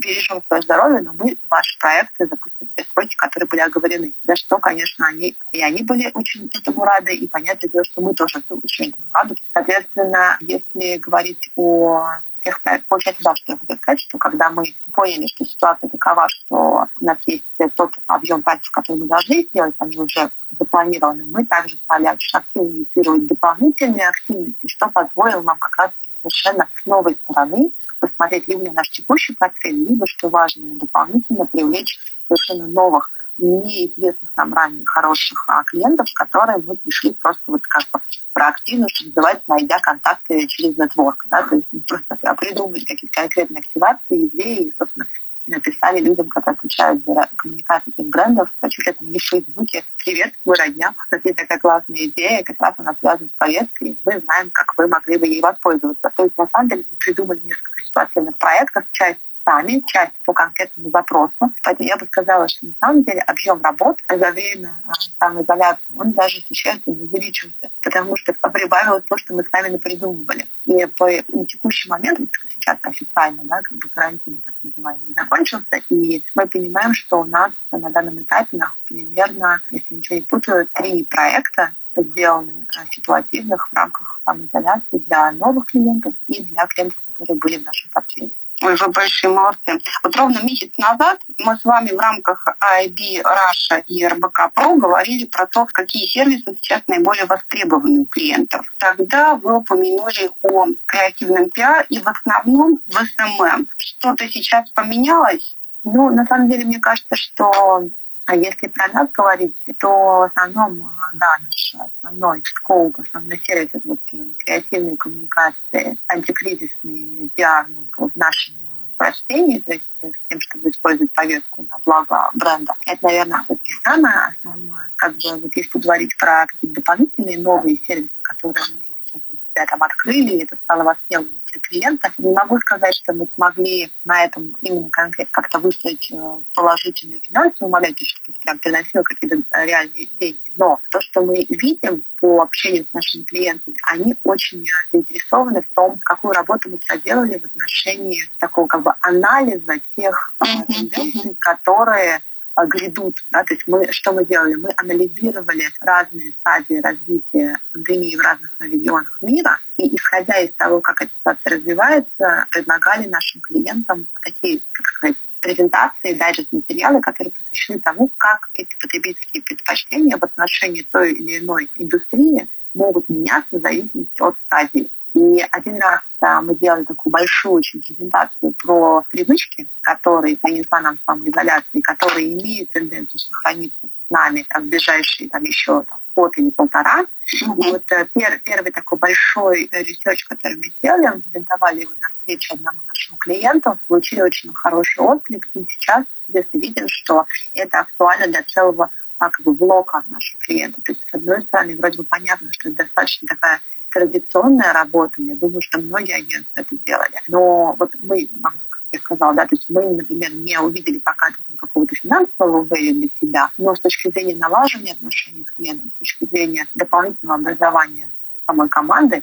бережем 0.00 0.42
свое 0.48 0.62
здоровье, 0.62 1.00
но 1.02 1.12
мы 1.12 1.36
ваши 1.48 1.78
проекты 1.78 2.26
запустим 2.26 2.68
все 2.74 2.86
сроки, 2.92 3.14
которые 3.16 3.46
были 3.46 3.60
оговорены. 3.60 4.12
За 4.24 4.34
что, 4.34 4.58
конечно, 4.58 5.06
они 5.06 5.36
и 5.52 5.62
они 5.62 5.82
были 5.82 6.10
очень 6.14 6.50
этому 6.52 6.84
рады, 6.84 7.14
и 7.14 7.28
понятное 7.28 7.68
дело, 7.68 7.84
что 7.84 8.00
мы 8.00 8.14
тоже 8.14 8.42
очень 8.50 8.88
этому 8.88 9.08
рады. 9.12 9.36
Соответственно, 9.52 10.36
если 10.40 10.96
говорить 10.96 11.50
о 11.54 12.18
проектов, 12.62 12.88
получается, 12.88 13.22
да, 13.24 13.36
что 13.36 13.52
я 13.52 13.58
хотела 13.58 13.76
сказать, 13.78 14.00
что 14.00 14.18
когда 14.18 14.50
мы 14.50 14.64
поняли, 14.92 15.26
что 15.26 15.44
ситуация 15.44 15.88
такова, 15.88 16.28
что 16.28 16.86
у 17.00 17.04
нас 17.04 17.18
есть 17.26 17.44
тот 17.76 17.92
объем 18.06 18.42
проектов, 18.42 18.70
который 18.70 18.98
мы 18.98 19.06
должны 19.06 19.42
сделать, 19.44 19.74
они 19.78 19.98
уже 19.98 20.30
запланированы. 20.58 21.24
Мы 21.26 21.46
также 21.46 21.76
стали 21.76 22.08
очень 22.08 22.38
активно 22.38 22.68
инициировать 22.68 23.26
дополнительные 23.26 24.08
активности, 24.08 24.66
что 24.66 24.88
позволило 24.88 25.42
нам 25.42 25.58
как 25.58 25.76
раз 25.76 25.90
совершенно 26.22 26.68
с 26.74 26.86
новой 26.86 27.14
стороны 27.16 27.70
посмотреть 28.00 28.48
либо 28.48 28.64
на 28.64 28.72
наш 28.72 28.90
текущий 28.90 29.34
портфель, 29.34 29.88
либо, 29.88 30.06
что 30.06 30.28
важно, 30.28 30.76
дополнительно 30.76 31.46
привлечь 31.46 31.98
совершенно 32.26 32.66
новых 32.66 33.10
неизвестных 33.38 34.30
нам 34.36 34.52
ранее 34.52 34.84
хороших 34.84 35.44
а, 35.48 35.62
клиентов, 35.64 36.06
которые 36.14 36.58
мы 36.58 36.76
пришли 36.76 37.12
просто 37.14 37.42
вот 37.46 37.66
как 37.66 37.82
бы 37.92 38.00
проактивно, 38.32 38.88
что 38.88 39.06
называется, 39.06 39.44
найдя 39.48 39.78
контакты 39.78 40.46
через 40.48 40.76
нетворк. 40.76 41.26
Да? 41.30 41.42
То 41.42 41.56
есть 41.56 41.68
мы 41.72 41.80
просто 41.80 42.16
придумали 42.34 42.84
какие-то 42.84 43.20
конкретные 43.20 43.60
активации, 43.60 44.26
идеи, 44.26 44.68
и, 44.68 44.74
собственно, 44.78 45.06
написали 45.48 46.00
людям, 46.00 46.28
которые 46.28 46.56
отвечают 46.58 47.04
за 47.04 47.28
коммуникацию 47.36 47.94
этих 47.96 48.10
брендов, 48.10 48.50
хочу 48.60 48.82
ли 48.82 48.92
там 48.92 49.08
не 49.08 49.18
в 49.18 49.22
Фейсбуке, 49.22 49.84
привет, 50.04 50.34
мы 50.44 50.54
родня, 50.56 50.94
кстати, 50.96 51.32
такая 51.32 51.58
классная 51.58 52.04
идея, 52.04 52.42
как 52.42 52.56
раз 52.60 52.74
она 52.76 52.94
связана 52.94 53.28
с 53.28 53.38
повесткой, 53.38 53.98
мы 54.04 54.20
знаем, 54.20 54.50
как 54.50 54.76
вы 54.76 54.88
могли 54.88 55.16
бы 55.16 55.26
ей 55.26 55.40
воспользоваться. 55.40 56.12
То 56.14 56.24
есть, 56.24 56.36
на 56.36 56.48
самом 56.48 56.68
деле, 56.68 56.84
мы 56.90 56.96
придумали 56.96 57.40
несколько 57.40 57.80
ситуативных 57.86 58.36
проектов, 58.38 58.84
часть 58.92 59.20
сами, 59.48 59.82
часть 59.86 60.12
по 60.26 60.34
конкретному 60.34 60.90
вопросу. 60.90 61.52
Поэтому 61.62 61.88
я 61.88 61.96
бы 61.96 62.06
сказала, 62.06 62.48
что 62.48 62.66
на 62.66 62.72
самом 62.80 63.02
деле 63.02 63.20
объем 63.20 63.62
работ 63.62 63.96
за 64.06 64.30
время 64.30 64.78
а, 64.84 64.92
самоизоляции, 65.18 65.94
он 65.94 66.12
даже 66.12 66.42
существенно 66.42 67.02
увеличился, 67.02 67.70
потому 67.82 68.14
что 68.16 68.34
прибавилось 68.34 69.04
то, 69.08 69.16
что 69.16 69.34
мы 69.34 69.44
сами 69.50 69.68
напридумывали. 69.68 70.46
И 70.66 70.86
по 70.86 71.08
на 71.08 71.46
текущий 71.46 71.88
момент, 71.88 72.20
сейчас 72.50 72.76
официально, 72.82 73.42
да, 73.44 73.62
как 73.62 73.78
бы 73.78 73.88
карантин 73.88 74.42
так 74.44 74.54
называемый 74.62 75.14
закончился, 75.16 75.80
и 75.88 76.22
мы 76.34 76.46
понимаем, 76.46 76.92
что 76.92 77.20
у 77.20 77.24
нас 77.24 77.52
на 77.72 77.90
данном 77.90 78.20
этапе 78.20 78.58
примерно, 78.86 79.62
если 79.70 79.94
ничего 79.94 80.18
не 80.18 80.24
путаю, 80.24 80.68
три 80.74 81.04
проекта, 81.04 81.72
сделаны 81.96 82.66
а, 82.76 82.84
ситуативных 82.90 83.68
в 83.70 83.74
рамках 83.74 84.20
самоизоляции 84.24 84.98
для 84.98 85.32
новых 85.32 85.66
клиентов 85.66 86.14
и 86.26 86.42
для 86.42 86.66
клиентов, 86.66 87.02
которые 87.06 87.38
были 87.38 87.56
в 87.56 87.64
нашем 87.64 87.90
портфеле. 87.92 88.32
Вы 88.60 88.76
большие 88.88 89.30
молодцы. 89.30 89.78
Вот 90.02 90.16
ровно 90.16 90.40
месяц 90.42 90.72
назад 90.78 91.20
мы 91.38 91.56
с 91.56 91.64
вами 91.64 91.90
в 91.90 91.98
рамках 91.98 92.46
IAB 92.60 93.22
Russia 93.22 93.82
и 93.86 94.06
РБК 94.06 94.50
Pro 94.56 94.76
говорили 94.76 95.26
про 95.26 95.46
то, 95.46 95.66
какие 95.72 96.06
сервисы 96.06 96.56
сейчас 96.56 96.82
наиболее 96.88 97.26
востребованы 97.26 98.00
у 98.00 98.06
клиентов. 98.06 98.66
Тогда 98.78 99.36
вы 99.36 99.58
упомянули 99.58 100.30
о 100.42 100.66
креативном 100.86 101.50
пиар 101.50 101.86
и 101.88 102.00
в 102.00 102.08
основном 102.08 102.80
в 102.86 102.92
SMM. 102.92 103.68
Что-то 103.76 104.28
сейчас 104.28 104.68
поменялось? 104.70 105.56
Ну, 105.84 106.10
на 106.10 106.26
самом 106.26 106.50
деле, 106.50 106.64
мне 106.64 106.80
кажется, 106.80 107.14
что 107.14 107.82
а 108.28 108.36
если 108.36 108.66
про 108.66 108.88
нас 108.88 109.08
говорить, 109.10 109.56
то 109.78 109.88
в 109.88 110.22
основном, 110.24 110.86
да, 111.14 111.38
наш 111.40 111.74
основной 112.02 112.42
scope, 112.44 112.98
основной 113.00 113.38
сервис— 113.38 113.70
это 113.72 113.88
вот 113.88 113.98
креативные 114.44 114.98
коммуникации, 114.98 115.96
антикризисный 116.08 117.30
пиар 117.34 117.66
ну, 117.70 118.08
в 118.10 118.16
нашем 118.16 118.54
прочтении, 118.98 119.60
то 119.60 119.72
есть 119.72 119.86
с 120.02 120.28
тем, 120.28 120.40
чтобы 120.42 120.68
использовать 120.68 121.10
повестку 121.14 121.66
на 121.70 121.78
благо 121.86 122.30
бренда. 122.34 122.74
Это, 122.84 123.06
наверное, 123.06 123.44
все-таки 123.44 123.72
самое 123.82 124.16
основное. 124.26 124.92
Как 124.96 125.14
бы 125.14 125.38
вот 125.40 125.56
если 125.56 125.78
говорить 125.78 126.14
про 126.18 126.46
какие-то 126.48 126.82
дополнительные 126.82 127.38
новые 127.38 127.78
сервисы, 127.78 128.12
которые 128.20 128.62
мы 128.74 128.80
сейчас 129.06 129.22
себя 129.58 129.66
там 129.66 129.82
открыли, 129.82 130.36
и 130.36 130.42
это 130.44 130.56
стало 130.64 130.84
востребованным 130.84 131.40
для 131.46 131.60
клиента. 131.60 132.12
Не 132.18 132.32
могу 132.32 132.58
сказать, 132.60 132.94
что 132.94 133.12
мы 133.12 133.26
смогли 133.34 133.90
на 134.04 134.24
этом 134.24 134.54
именно 134.60 134.88
конкретно 134.90 135.32
как-то 135.32 135.58
выстроить 135.58 136.10
э, 136.12 136.40
положительную 136.54 137.20
финансовую 137.20 137.72
модель, 137.72 137.94
чтобы 137.98 138.30
это 138.30 138.40
прям 138.40 138.58
приносило 138.58 139.02
какие-то 139.02 139.36
э, 139.36 139.66
реальные 139.66 140.06
деньги. 140.20 140.52
Но 140.56 140.78
то, 140.90 141.00
что 141.00 141.22
мы 141.22 141.44
видим 141.48 142.04
по 142.20 142.42
общению 142.42 142.86
с 142.88 142.92
нашими 142.92 143.22
клиентами, 143.22 143.76
они 143.90 144.16
очень 144.24 144.64
заинтересованы 144.92 145.62
в 145.62 145.74
том, 145.74 145.98
какую 146.04 146.34
работу 146.34 146.70
мы 146.70 146.78
проделали 146.78 147.38
в 147.38 147.44
отношении 147.44 148.20
такого 148.38 148.66
как 148.66 148.82
бы 148.82 148.92
анализа 149.00 149.80
тех 149.96 150.34
тенденций, 150.38 151.36
которые 151.38 152.20
грядут. 152.66 153.16
Да? 153.30 153.44
То 153.44 153.54
есть 153.54 153.66
мы, 153.66 153.90
что 153.92 154.12
мы 154.12 154.24
делали? 154.24 154.54
Мы 154.54 154.72
анализировали 154.76 155.64
разные 155.80 156.32
стадии 156.32 156.80
развития 156.80 157.58
пандемии 157.72 158.16
в 158.16 158.20
разных 158.20 158.50
регионах 158.60 159.18
мира, 159.22 159.58
и 159.76 159.94
исходя 159.94 160.38
из 160.40 160.52
того, 160.54 160.80
как 160.80 161.02
эта 161.02 161.10
ситуация 161.18 161.56
развивается, 161.56 162.46
предлагали 162.50 163.06
нашим 163.06 163.40
клиентам 163.40 164.08
такие, 164.22 164.60
как 164.72 164.86
сказать, 164.86 165.16
презентации, 165.40 166.14
дайджест 166.14 166.52
материалы, 166.52 167.00
которые 167.00 167.32
посвящены 167.32 167.80
тому, 167.80 168.10
как 168.16 168.48
эти 168.54 168.76
потребительские 168.80 169.42
предпочтения 169.42 170.16
в 170.16 170.24
отношении 170.24 170.86
той 170.90 171.12
или 171.12 171.38
иной 171.38 171.70
индустрии 171.76 172.48
могут 172.74 173.08
меняться 173.08 173.58
в 173.58 173.60
зависимости 173.60 174.20
от 174.20 174.36
стадии. 174.46 174.90
И 175.18 175.44
один 175.50 175.78
раз 175.78 176.00
а, 176.20 176.40
мы 176.40 176.54
делали 176.54 176.84
такую 176.84 177.10
большую 177.10 177.54
очень 177.54 177.82
презентацию 177.82 178.54
про 178.62 179.02
привычки, 179.10 179.66
которые 179.80 180.36
принесла 180.36 180.80
нам 180.80 180.96
самоизоляция, 181.04 181.82
которые 181.82 182.34
имеют 182.34 182.70
тенденцию 182.70 183.18
сохраниться 183.18 183.86
с 183.86 184.10
нами 184.10 184.46
там, 184.48 184.62
в 184.62 184.66
ближайшие 184.68 185.28
там, 185.28 185.42
еще 185.42 185.82
там, 185.82 185.98
год 186.14 186.38
или 186.38 186.50
полтора. 186.50 187.00
Mm-hmm. 187.02 187.66
И 187.66 187.70
вот 187.72 187.92
э, 187.92 188.06
пер, 188.14 188.40
первый 188.44 188.70
такой 188.70 188.98
большой 188.98 189.68
research, 189.72 190.24
который 190.24 190.56
мы 190.56 190.64
сделали, 190.78 191.08
мы 191.08 191.20
презентовали 191.20 191.80
его 191.80 191.92
на 192.00 192.08
встрече 192.10 192.54
одному 192.54 192.78
нашему 192.86 193.16
клиенту, 193.18 193.78
получили 193.88 194.20
очень 194.20 194.52
хороший 194.54 195.00
отклик, 195.00 195.48
и 195.54 195.64
сейчас, 195.68 196.04
соответственно, 196.26 196.60
видим, 196.60 196.84
что 196.86 197.26
это 197.54 197.80
актуально 197.80 198.28
для 198.28 198.44
целого 198.44 198.90
как 199.18 199.40
бы 199.40 199.52
блока 199.52 200.04
наших 200.06 200.38
клиентов. 200.38 200.84
То 200.84 200.92
есть, 200.92 201.02
с 201.08 201.14
одной 201.14 201.42
стороны, 201.42 201.76
вроде 201.76 201.98
бы 201.98 202.04
понятно, 202.04 202.48
что 202.52 202.68
это 202.68 202.84
достаточно 202.84 203.26
такая 203.26 203.60
традиционная 203.92 204.72
работа, 204.72 205.22
я 205.22 205.34
думаю, 205.34 205.60
что 205.60 205.78
многие 205.78 206.16
агентства 206.16 206.60
это 206.60 206.76
делали. 206.84 207.20
Но 207.28 207.74
вот 207.78 207.94
мы, 208.02 208.28
как 208.42 208.82
я 208.92 208.98
сказала, 209.00 209.34
да, 209.34 209.46
то 209.46 209.54
есть 209.54 209.66
мы, 209.68 209.88
например, 209.88 210.32
не 210.34 210.58
увидели 210.60 210.98
пока 210.98 211.28
какого-то 211.58 211.94
финансового 211.94 212.64
value 212.64 212.92
для 212.92 213.08
себя, 213.20 213.50
но 213.58 213.74
с 213.74 213.80
точки 213.80 214.10
зрения 214.10 214.36
налаживания 214.36 214.92
отношений 214.92 215.44
с 215.44 215.50
клиентом, 215.52 215.90
с 215.90 215.98
точки 215.98 216.24
зрения 216.26 216.66
дополнительного 216.74 217.40
образования 217.40 218.10
самой 218.46 218.68
команды, 218.68 219.22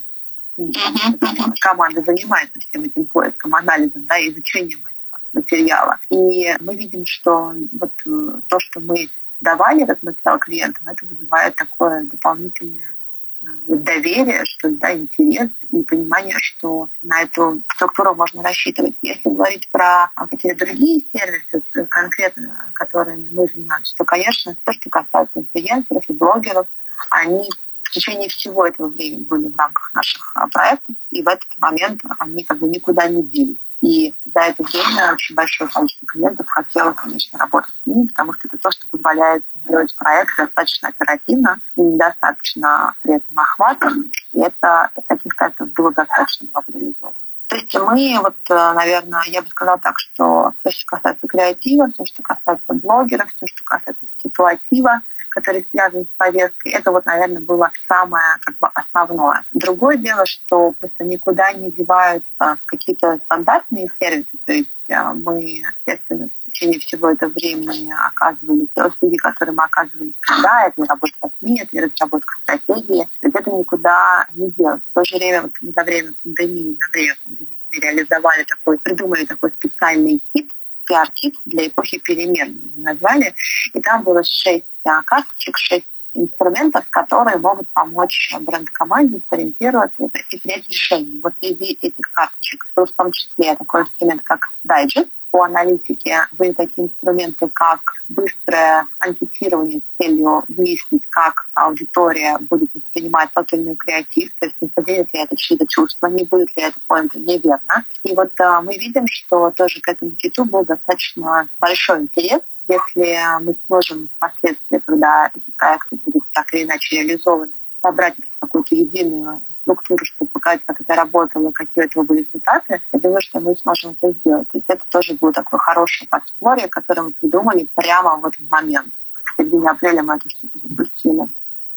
mm-hmm. 0.57 1.53
команда 1.59 2.03
занимается 2.03 2.59
всем 2.59 2.83
этим 2.83 3.05
поиском, 3.05 3.55
анализом, 3.55 4.05
да, 4.05 4.19
изучением 4.27 4.79
этого 4.79 5.19
материала. 5.33 5.97
И 6.09 6.55
мы 6.59 6.75
видим, 6.75 7.05
что 7.05 7.55
вот 7.79 7.91
э, 8.05 8.41
то, 8.47 8.59
что 8.59 8.79
мы 8.81 9.09
давали 9.41 9.83
этот 9.83 10.03
материал 10.03 10.39
клиентам, 10.39 10.87
это 10.87 11.05
вызывает 11.05 11.55
такое 11.55 12.03
дополнительное 12.03 12.95
доверие, 13.41 14.43
что 14.45 14.69
да, 14.71 14.93
интерес 14.93 15.49
и 15.71 15.83
понимание, 15.83 16.35
что 16.39 16.89
на 17.01 17.21
эту 17.21 17.61
структуру 17.73 18.15
можно 18.15 18.41
рассчитывать. 18.41 18.95
Если 19.01 19.29
говорить 19.29 19.69
про 19.71 20.09
какие-то 20.15 20.65
другие 20.65 21.03
сервисы, 21.13 21.61
конкретно 21.89 22.71
которыми 22.73 23.29
мы 23.31 23.47
занимаемся, 23.47 23.95
то, 23.97 24.05
конечно, 24.05 24.55
все, 24.61 24.73
что 24.73 24.89
касается 24.89 25.39
инфлюенсеров 25.39 26.03
и 26.09 26.13
блогеров, 26.13 26.67
они 27.11 27.49
в 27.83 27.91
течение 27.91 28.29
всего 28.29 28.65
этого 28.65 28.87
времени 28.87 29.23
были 29.23 29.47
в 29.47 29.57
рамках 29.57 29.93
наших 29.93 30.31
а, 30.35 30.47
проектов, 30.47 30.95
и 31.11 31.21
в 31.21 31.27
этот 31.27 31.47
момент 31.59 32.01
они 32.19 32.43
как 32.43 32.59
бы 32.59 32.67
никуда 32.67 33.07
не 33.07 33.23
делись. 33.23 33.57
И 33.85 34.15
за 34.33 34.39
это 34.39 34.63
время 34.63 35.13
очень 35.13 35.35
большое 35.35 35.69
количество 35.69 36.07
клиентов 36.07 36.47
хотело, 36.49 36.93
конечно, 36.93 37.37
работать 37.37 37.75
с 37.83 37.85
ними, 37.85 38.07
потому 38.07 38.33
что 38.33 38.47
это 38.47 38.57
то, 38.57 38.71
что 38.71 38.87
позволяет 38.89 39.43
сделать 39.53 39.95
проект 39.95 40.35
достаточно 40.37 40.89
оперативно 40.89 41.59
и 41.75 41.81
недостаточно 41.81 42.95
при 43.03 43.17
этом 43.17 43.39
охватом. 43.39 44.11
И 44.33 44.39
это 44.39 44.89
таких 45.07 45.35
проектов 45.35 45.71
было 45.73 45.93
достаточно 45.93 46.47
много 46.51 46.65
реализовано. 46.73 47.15
То 47.47 47.57
есть 47.57 47.75
мы, 47.75 48.19
вот, 48.23 48.35
э, 48.49 48.73
наверное, 48.73 49.21
я 49.27 49.43
бы 49.43 49.49
сказала 49.49 49.77
так, 49.77 49.99
что 49.99 50.53
все, 50.59 50.71
что 50.71 50.97
касается 50.97 51.27
креатива, 51.27 51.87
все, 51.93 52.05
что 52.05 52.23
касается 52.23 52.73
блогеров, 52.73 53.29
все, 53.35 53.45
что 53.45 53.63
касается 53.65 54.07
ситуатива, 54.17 55.01
который 55.35 55.67
связан 55.69 56.05
с 56.05 56.17
повесткой, 56.17 56.71
это 56.71 56.91
вот, 56.91 57.05
наверное, 57.05 57.41
было 57.41 57.69
самое 57.87 58.37
как 58.41 58.57
бы 58.57 58.69
основное. 58.73 59.43
Другое 59.51 59.97
дело, 59.97 60.25
что 60.25 60.73
просто 60.79 61.03
никуда 61.03 61.51
не 61.51 61.69
деваются 61.71 62.57
какие-то 62.65 63.19
стандартные 63.25 63.89
сервисы, 63.99 64.37
то 64.45 64.53
есть 64.53 64.69
э, 64.87 65.13
мы, 65.13 65.43
естественно, 65.43 66.29
в 66.29 66.51
течение 66.51 66.79
всего 66.79 67.09
этого 67.09 67.29
времени 67.31 67.93
оказывали 68.07 68.67
те 68.73 68.85
услуги, 68.85 69.17
которые 69.17 69.53
мы 69.53 69.65
оказывали 69.65 70.13
всегда, 70.21 70.67
это 70.67 70.81
разработка 70.81 71.29
СМИ, 71.39 71.61
это 71.61 71.85
разработка 71.85 72.33
стратегии, 72.43 73.03
то 73.03 73.27
есть 73.27 73.35
это 73.35 73.51
никуда 73.51 74.27
не 74.33 74.49
делать. 74.51 74.81
В 74.89 74.93
то 74.93 75.03
же 75.03 75.17
время, 75.17 75.41
вот 75.41 75.51
за 75.61 75.83
время 75.83 76.13
пандемии, 76.23 76.77
на 76.79 76.87
время 76.93 77.15
пандемии 77.25 77.79
реализовали 77.81 78.43
такой, 78.43 78.79
придумали 78.79 79.25
такой 79.25 79.51
специальный 79.51 80.21
кит, 80.33 80.49
пиар-кит 80.85 81.35
для 81.45 81.67
эпохи 81.67 81.97
перемен 81.97 82.73
назвали, 82.77 83.33
и 83.73 83.81
там 83.81 84.03
было 84.03 84.23
шесть 84.23 84.65
карточек, 84.83 85.57
шесть 85.57 85.85
инструментов, 86.13 86.85
которые 86.89 87.37
могут 87.37 87.67
помочь 87.73 88.33
бренд-команде 88.39 89.19
сориентироваться 89.29 90.03
и 90.03 90.39
принять 90.39 90.67
решение. 90.69 91.19
Вот 91.21 91.33
среди 91.41 91.77
этих 91.81 92.11
карточек, 92.13 92.65
в 92.75 92.85
том 92.95 93.11
числе 93.11 93.55
такой 93.55 93.81
инструмент, 93.81 94.21
как 94.23 94.47
дайджест, 94.63 95.09
по 95.35 95.43
аналитике 95.43 96.27
были 96.37 96.53
такие 96.53 96.87
инструменты, 96.87 97.49
как 97.49 97.81
быстрое 98.07 98.87
анкетирование 98.99 99.81
с 99.81 100.01
целью 100.01 100.45
выяснить, 100.47 101.05
как 101.09 101.49
аудитория 101.53 102.37
будет 102.49 102.69
воспринимать 102.73 103.31
тот 103.35 103.51
или 103.51 103.63
иной 103.63 103.75
креатив, 103.75 104.31
то 104.39 104.45
есть 104.45 104.55
не 104.61 104.71
заденет 104.73 105.13
ли 105.13 105.19
это 105.19 105.35
чьи-то 105.35 105.67
чувства, 105.67 106.07
не 106.07 106.23
будет 106.23 106.55
ли 106.55 106.63
это 106.63 106.77
понято 106.87 107.19
неверно. 107.19 107.83
И 108.03 108.13
вот 108.13 108.31
а, 108.39 108.61
мы 108.61 108.77
видим, 108.77 109.07
что 109.11 109.51
тоже 109.51 109.81
к 109.81 109.89
этому 109.89 110.11
киту 110.11 110.45
был 110.45 110.63
достаточно 110.63 111.49
большой 111.59 112.03
интерес, 112.03 112.39
если 112.69 113.43
мы 113.43 113.57
сможем 113.65 114.07
впоследствии, 114.15 114.81
когда 114.85 115.29
эти 115.35 115.51
проекты 115.57 115.97
будут 116.05 116.23
так 116.31 116.45
или 116.53 116.63
иначе 116.63 116.95
реализованы, 116.95 117.51
собрать 117.81 118.15
какую-то 118.45 118.75
единую 118.75 119.41
структуру, 119.61 120.05
чтобы 120.05 120.29
показать, 120.31 120.61
как 120.65 120.81
это 120.81 120.95
работало, 120.95 121.51
какие 121.51 121.85
этого 121.85 122.03
были 122.03 122.19
результаты, 122.19 122.81
я 122.91 122.99
думаю, 122.99 123.21
что 123.21 123.39
мы 123.39 123.55
сможем 123.57 123.91
это 123.91 124.11
сделать. 124.19 124.47
То 124.49 124.57
есть 124.57 124.65
это 124.69 124.83
тоже 124.89 125.13
было 125.15 125.33
такое 125.33 125.59
хорошее 125.59 126.07
подспорье, 126.07 126.67
которое 126.67 127.01
мы 127.03 127.11
придумали 127.11 127.67
прямо 127.75 128.17
в 128.17 128.25
этот 128.25 128.49
момент. 128.49 128.93
В 129.23 129.41
середине 129.41 129.69
апреля 129.69 130.03
мы 130.03 130.15
эту 130.15 130.29
штуку 130.29 130.59
запустили. 130.59 131.27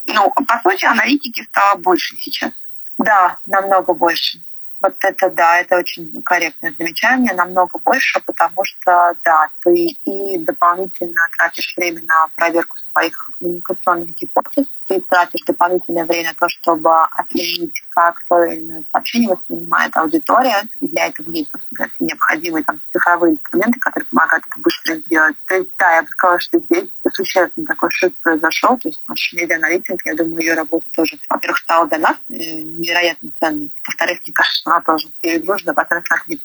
Ну, 0.07 0.31
по 0.31 0.61
сути, 0.63 0.85
аналитики 0.85 1.43
стало 1.45 1.79
больше 1.79 2.17
сейчас. 2.17 2.53
Да, 2.99 3.39
намного 3.47 3.95
больше. 3.95 4.39
Вот 4.81 4.95
это, 5.01 5.29
да, 5.31 5.59
это 5.59 5.77
очень 5.77 6.23
корректное 6.23 6.73
замечание, 6.79 7.35
намного 7.35 7.79
больше, 7.81 8.21
потому 8.25 8.65
что, 8.65 9.15
да, 9.25 9.49
ты 9.65 9.87
и 10.05 10.39
дополнительно 10.39 11.29
тратишь 11.37 11.75
время 11.77 12.03
на 12.03 12.29
проверку 12.37 12.77
своих 12.93 13.31
коммуникационных 13.39 14.11
гипотез, 14.11 14.67
ты 14.89 15.01
тратишь 15.03 15.43
дополнительное 15.47 16.05
время 16.05 16.31
на 16.31 16.35
то, 16.35 16.49
чтобы 16.49 16.91
оценить, 17.05 17.75
как 17.91 18.25
то 18.29 18.43
или 18.45 18.63
иное 18.63 18.85
сообщение 18.91 19.29
воспринимает 19.29 19.97
аудитория, 19.97 20.63
и 20.81 20.89
для 20.89 21.07
этого 21.07 21.31
есть, 21.31 21.51
собственно 21.51 21.91
необходимые 22.01 22.65
там, 22.65 22.81
цифровые 22.93 23.35
инструменты, 23.35 23.79
которые 23.81 24.07
помогают 24.11 24.45
это 24.47 24.61
быстро 24.61 24.95
сделать. 24.97 25.37
То 25.47 25.55
есть, 25.57 25.71
да, 25.79 25.97
я 25.97 26.03
бы 26.03 26.09
сказала, 26.09 26.41
что 26.41 26.59
здесь 26.59 26.89
существенно 27.13 27.67
такой 27.67 27.91
шаг 27.91 28.13
произошел, 28.23 28.79
то 28.79 28.89
есть 28.89 29.03
наша 29.07 29.37
медиа-аналитик, 29.37 30.01
я 30.05 30.15
думаю, 30.15 30.41
ее 30.41 30.55
работа 30.55 30.87
тоже, 30.95 31.19
во-первых, 31.29 31.59
стала 31.59 31.87
для 31.87 31.99
нас 31.99 32.17
э, 32.31 32.35
невероятно 32.35 33.31
ценной, 33.39 33.71
во-вторых, 33.87 34.21
мне 34.27 34.35
кажется, 34.35 34.63
она 34.65 34.81
тоже 34.81 35.09
перегружена 35.21 35.75
по 35.75 35.85
транслации, 35.85 36.41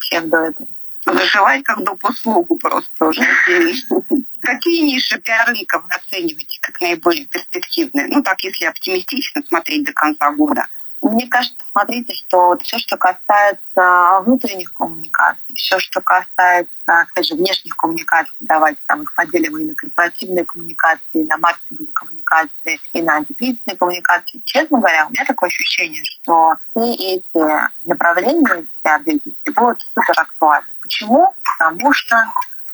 чем 0.00 0.28
до 0.28 0.38
этого. 0.38 0.68
Выживать 1.06 1.62
как 1.64 1.82
доп. 1.82 2.04
услугу 2.04 2.56
просто 2.56 3.06
уже. 3.06 3.22
Какие 4.40 4.82
ниши 4.82 5.18
пиар-рынка 5.18 5.78
вы 5.78 5.88
оцениваете 5.94 6.58
как 6.60 6.80
наиболее 6.80 7.26
перспективные? 7.26 8.06
Ну, 8.08 8.22
так, 8.22 8.40
если 8.42 8.64
оптимистично 8.64 9.42
смотреть 9.42 9.84
до 9.84 9.92
конца 9.92 10.30
года. 10.32 10.66
Мне 11.02 11.26
кажется, 11.28 11.64
смотрите, 11.72 12.14
что 12.14 12.48
вот 12.48 12.62
все, 12.62 12.78
что 12.78 12.98
касается 12.98 14.20
внутренних 14.22 14.72
коммуникаций, 14.74 15.54
все, 15.54 15.78
что 15.78 16.02
касается, 16.02 16.68
опять 16.84 17.24
же, 17.24 17.36
внешних 17.36 17.74
коммуникаций, 17.74 18.34
давайте 18.40 18.80
там 18.86 19.02
их 19.02 19.14
поделим 19.14 19.56
и 19.56 19.64
на 19.64 19.74
корпоративные 19.74 20.44
коммуникации, 20.44 21.22
и 21.22 21.24
на 21.24 21.38
маркетинговые 21.38 21.92
коммуникации, 21.94 22.80
и 22.92 23.02
на 23.02 23.14
антикризисные 23.16 23.78
коммуникации. 23.78 24.42
Честно 24.44 24.78
говоря, 24.78 25.06
у 25.06 25.10
меня 25.10 25.24
такое 25.24 25.48
ощущение, 25.48 26.02
что 26.04 26.56
все 26.76 26.92
эти 26.92 27.88
направления 27.88 28.66
для 28.84 28.98
деятельности 28.98 29.48
будут 29.48 29.80
супер 29.94 30.20
актуальны. 30.20 30.68
Почему? 30.82 31.34
Потому 31.42 31.94
что 31.94 32.16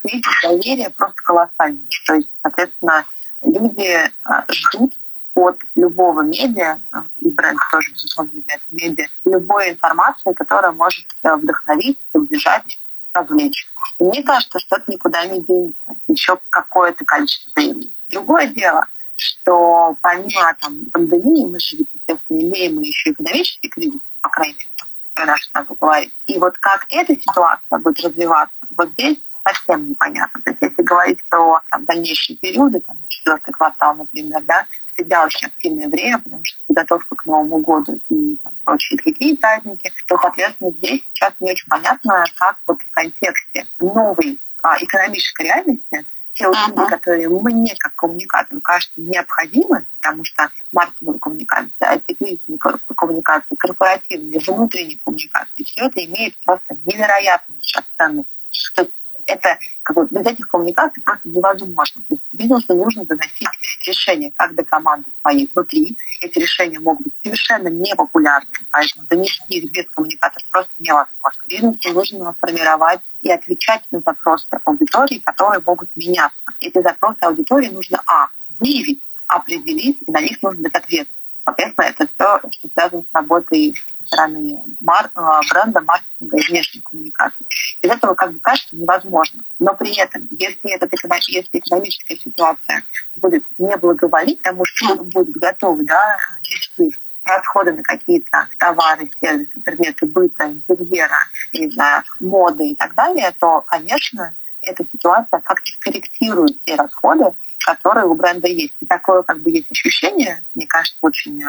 кризис 0.07 0.27
доверия 0.43 0.91
просто 0.91 1.23
колоссальный. 1.25 1.89
То 2.07 2.15
есть, 2.15 2.29
соответственно, 2.43 3.05
люди 3.43 4.11
а, 4.25 4.45
ждут 4.51 4.95
от 5.35 5.61
любого 5.75 6.23
медиа, 6.23 6.81
а, 6.93 7.05
и 7.21 7.29
бренд 7.29 7.61
тоже, 7.71 7.93
безусловно, 7.93 8.37
является 8.37 8.67
медиа, 8.71 9.07
любой 9.25 9.71
информации, 9.73 10.33
которая 10.33 10.73
может 10.73 11.05
э, 11.23 11.37
вдохновить, 11.37 11.99
поддержать, 12.13 12.79
развлечь. 13.13 13.69
И 13.99 14.05
мне 14.05 14.23
кажется, 14.23 14.59
что 14.59 14.77
это 14.77 14.91
никуда 14.91 15.27
не 15.27 15.43
денется 15.43 15.97
еще 16.09 16.39
какое-то 16.51 17.05
количество 17.05 17.53
времени. 17.55 17.91
Другое 18.09 18.47
дело, 18.47 18.87
что 19.15 19.97
помимо 20.03 20.57
там, 20.61 20.79
пандемии, 20.93 21.45
мы 21.45 21.61
же, 21.61 21.77
естественно, 21.77 22.41
имеем 22.41 22.81
еще 22.81 23.13
экономический 23.13 23.69
кризис, 23.69 24.01
по 24.21 24.29
крайней 24.29 24.55
мере, 24.55 24.71
про 25.15 25.27
наш 25.27 25.51
надо 25.55 25.75
говорить. 25.81 26.13
И 26.27 26.39
вот 26.39 26.59
как 26.59 26.87
эта 26.91 27.15
ситуация 27.15 27.79
будет 27.79 28.01
развиваться, 28.01 28.55
вот 28.77 28.91
здесь 28.93 29.19
совсем 29.47 29.89
непонятно. 29.89 30.41
То 30.43 30.51
есть 30.51 30.63
если 30.63 30.83
говорить 30.83 31.19
про 31.29 31.61
там, 31.71 31.85
дальнейшие 31.85 32.37
периоды, 32.37 32.81
там, 32.81 32.97
четвертый 33.09 33.53
квартал, 33.53 33.95
например, 33.95 34.43
да, 34.43 34.67
всегда 34.95 35.25
очень 35.25 35.47
активное 35.47 35.89
время, 35.89 36.19
потому 36.19 36.43
что 36.45 36.59
подготовка 36.67 37.17
к 37.17 37.27
Новому 37.27 37.59
году 37.59 38.01
и 38.09 38.37
там, 38.43 38.53
прочие 38.65 38.99
другие 38.99 39.37
праздники, 39.37 39.93
то, 40.07 40.19
соответственно, 40.21 40.71
здесь 40.71 41.03
сейчас 41.13 41.35
не 41.41 41.53
очень 41.53 41.69
понятно, 41.69 42.25
как 42.37 42.57
вот 42.67 42.81
в 42.83 42.91
контексте 42.91 43.67
новой 43.79 44.39
а, 44.63 44.77
экономической 44.83 45.43
реальности 45.43 46.05
те 46.37 46.49
услуги, 46.49 46.81
uh-huh. 46.81 46.91
которые 46.91 47.29
мне 47.29 47.75
как 47.79 47.95
коммуникатору 47.95 48.61
кажутся 48.61 49.01
необходимы, 49.01 49.87
потому 49.95 50.23
что 50.25 50.51
маркетинговая 50.73 51.19
коммуникация, 51.19 51.89
антикризисные 51.89 52.59
коммуникации, 52.95 53.55
корпоративные, 53.57 54.39
внутренние 54.41 54.99
коммуникации, 55.03 55.63
все 55.65 55.87
это 55.87 56.05
имеет 56.05 56.35
просто 56.45 56.77
невероятную 56.85 57.61
сейчас 57.63 57.85
ценность. 57.97 58.29
Что 58.51 58.87
это 59.27 59.59
как 59.83 59.97
бы, 59.97 60.07
без 60.11 60.27
этих 60.27 60.49
коммуникаций 60.49 61.03
просто 61.03 61.29
невозможно. 61.29 62.03
То 62.09 62.15
есть 62.15 62.23
бизнесу 62.33 62.75
нужно 62.75 63.05
доносить 63.05 63.49
решения 63.87 64.33
как 64.37 64.55
до 64.55 64.65
команды 64.65 65.11
своей 65.21 65.49
внутри. 65.53 65.97
Эти 66.21 66.39
решения 66.39 66.79
могут 66.79 67.05
быть 67.05 67.15
совершенно 67.23 67.69
непопулярными, 67.69 68.67
поэтому 68.71 69.07
донести 69.07 69.59
их 69.59 69.71
без 69.73 69.89
коммуникаторов 69.91 70.49
просто 70.51 70.73
невозможно. 70.79 71.43
Бизнесу 71.47 71.93
нужно 71.93 72.35
формировать 72.41 73.01
и 73.23 73.31
отвечать 73.31 73.83
на 73.91 74.01
запросы 74.01 74.47
аудитории, 74.65 75.19
которые 75.19 75.63
могут 75.65 75.89
меняться. 75.97 76.39
Эти 76.61 76.81
запросы 76.81 77.19
аудитории 77.23 77.69
нужно, 77.69 78.03
а, 78.07 78.29
выявить, 78.61 79.03
определить, 79.27 79.99
и 80.07 80.11
на 80.11 80.21
них 80.21 80.43
нужно 80.43 80.63
дать 80.65 80.77
ответ. 80.77 81.09
Соответственно, 81.45 81.87
это 81.87 82.09
все, 82.09 82.41
что 82.51 82.69
связано 82.69 83.03
с 83.03 83.15
работой 83.15 83.75
стороны 84.07 84.63
мар- 84.81 85.11
а, 85.15 85.41
бренда, 85.51 85.81
маркетинга 85.81 86.37
и 86.37 86.47
внешней 86.49 86.81
коммуникации. 86.81 87.47
Без 87.83 87.91
этого, 87.91 88.15
как 88.15 88.33
бы 88.33 88.41
кажется, 88.41 88.77
невозможно. 88.77 89.43
Но 89.59 89.75
при 89.75 89.95
этом, 89.97 90.27
если, 90.31 90.71
этот, 90.71 90.93
если 91.29 91.59
экономическая 91.59 92.17
ситуация 92.17 92.83
будет 93.17 93.45
не 93.59 93.77
благоволить 93.77 94.43
тому, 94.43 94.65
что 94.65 94.97
будут 94.97 95.37
готовы 95.37 95.85
да, 95.85 96.17
нести 96.43 96.93
расходы 97.25 97.73
на 97.73 97.83
какие-то 97.83 98.49
товары, 98.59 99.11
сервисы, 99.21 99.51
интернета, 99.57 100.07
быта, 100.07 100.45
интерьера, 100.45 101.19
не 101.53 101.71
знаю, 101.71 102.05
моды 102.21 102.71
и 102.71 102.77
так 102.77 102.95
далее, 102.95 103.35
то, 103.39 103.63
конечно, 103.63 104.35
эта 104.63 104.85
ситуация 104.85 105.41
как-то 105.41 105.71
корректирует 105.81 106.63
те 106.65 106.77
расходы, 106.77 107.33
которые 107.65 108.07
у 108.07 108.15
бренда 108.15 108.49
есть. 108.49 108.75
И 108.81 108.87
такое 108.87 109.23
как 109.23 109.41
бы 109.41 109.51
есть 109.51 109.71
ощущение, 109.71 110.45
мне 110.55 110.67
кажется, 110.67 110.99
очень 111.03 111.43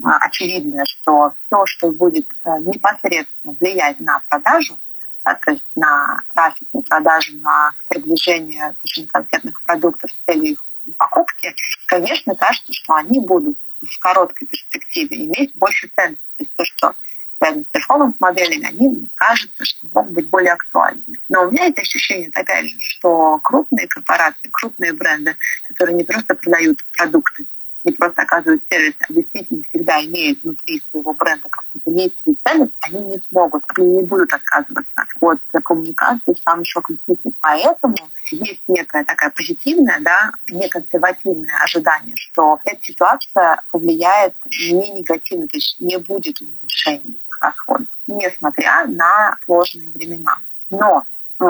э, 0.00 0.08
очевидное, 0.20 0.84
что 0.86 1.34
все, 1.46 1.66
что 1.66 1.90
будет 1.92 2.26
э, 2.44 2.58
непосредственно 2.60 3.54
влиять 3.58 4.00
на 4.00 4.20
продажу, 4.28 4.78
да, 5.24 5.34
то 5.34 5.52
есть 5.52 5.64
на 5.76 6.20
трафик, 6.34 6.68
на 6.72 6.82
продажу, 6.82 7.36
на 7.36 7.72
продвижение 7.88 8.74
совершенно 8.78 9.08
конкретных 9.08 9.62
продуктов 9.62 10.10
с 10.10 10.24
целью 10.26 10.52
их 10.52 10.64
покупки, 10.98 11.54
конечно, 11.86 12.34
кажется, 12.34 12.72
что 12.72 12.94
они 12.94 13.20
будут 13.20 13.58
в 13.80 13.98
короткой 13.98 14.48
перспективе 14.48 15.24
иметь 15.26 15.52
больше 15.54 15.90
ценности. 15.94 16.22
То 16.36 16.42
есть 16.42 16.56
то, 16.56 16.64
что 16.64 16.94
связано 17.38 17.64
с 17.64 17.66
перформанс-моделями, 17.72 18.66
они 18.66 19.08
кажется, 19.14 19.64
что 19.64 19.86
могут 19.92 20.12
быть 20.12 20.28
более 20.28 20.52
актуальными. 20.52 21.18
Но 21.28 21.44
у 21.44 21.50
меня 21.50 21.66
есть 21.66 21.78
ощущение, 21.78 22.30
опять 22.34 22.68
же, 22.68 22.76
что 22.80 23.38
крупные 23.42 23.88
корпорации, 23.88 24.48
крупные 24.50 24.92
бренды, 24.92 25.36
которые 25.68 25.96
не 25.96 26.04
просто 26.04 26.34
продают 26.34 26.78
продукты, 26.96 27.46
не 27.84 27.92
просто 27.92 28.22
оказывают 28.22 28.62
сервис, 28.70 28.94
а 29.00 29.12
действительно 29.12 29.62
всегда 29.68 30.04
имеют 30.04 30.42
внутри 30.42 30.82
своего 30.90 31.14
бренда 31.14 31.48
какую-то 31.48 31.90
миссию 31.90 32.36
ценность, 32.44 32.72
они 32.82 33.00
не 33.00 33.22
смогут, 33.28 33.62
они 33.76 33.86
не 33.86 34.02
будут 34.02 34.32
отказываться 34.32 35.06
от 35.20 35.64
коммуникации 35.64 36.34
в 36.34 36.42
самом 36.42 36.64
широком 36.64 36.98
смысле. 37.04 37.32
Поэтому 37.40 37.96
есть 38.30 38.62
некая 38.68 39.04
такая 39.04 39.30
позитивная, 39.30 39.98
да, 40.00 40.32
не 40.48 40.68
консервативное 40.68 41.56
ожидание, 41.62 42.14
что 42.16 42.58
эта 42.64 42.82
ситуация 42.82 43.62
повлияет 43.70 44.34
не 44.70 44.90
негативно, 44.90 45.48
то 45.48 45.56
есть 45.56 45.76
не 45.80 45.98
будет 45.98 46.40
уменьшения 46.40 47.18
расходов, 47.40 47.88
несмотря 48.06 48.86
на 48.86 49.36
сложные 49.44 49.90
времена. 49.90 50.38
Но 50.70 51.04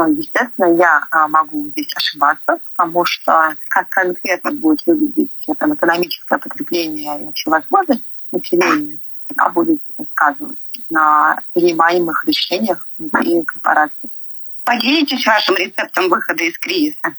естественно, 0.08 0.74
я 0.76 1.06
а, 1.10 1.28
могу 1.28 1.68
здесь 1.70 1.92
ошибаться, 1.94 2.58
потому 2.74 3.04
что 3.04 3.54
как 3.68 3.88
конкретно 3.88 4.52
будет 4.52 4.84
выглядеть 4.86 5.32
там, 5.58 5.74
экономическое 5.74 6.38
потребление 6.38 7.20
и 7.20 7.24
вообще 7.24 7.50
возможность 7.50 8.04
населения, 8.30 8.98
это 9.28 9.48
будет 9.50 9.80
сказываться 10.10 10.62
на 10.88 11.38
принимаемых 11.52 12.24
решениях 12.24 12.86
внутри 12.98 13.42
корпорации. 13.44 14.10
Поделитесь 14.64 15.26
вашим 15.26 15.56
рецептом 15.56 16.08
выхода 16.08 16.44
из 16.44 16.58
кризиса. 16.58 17.16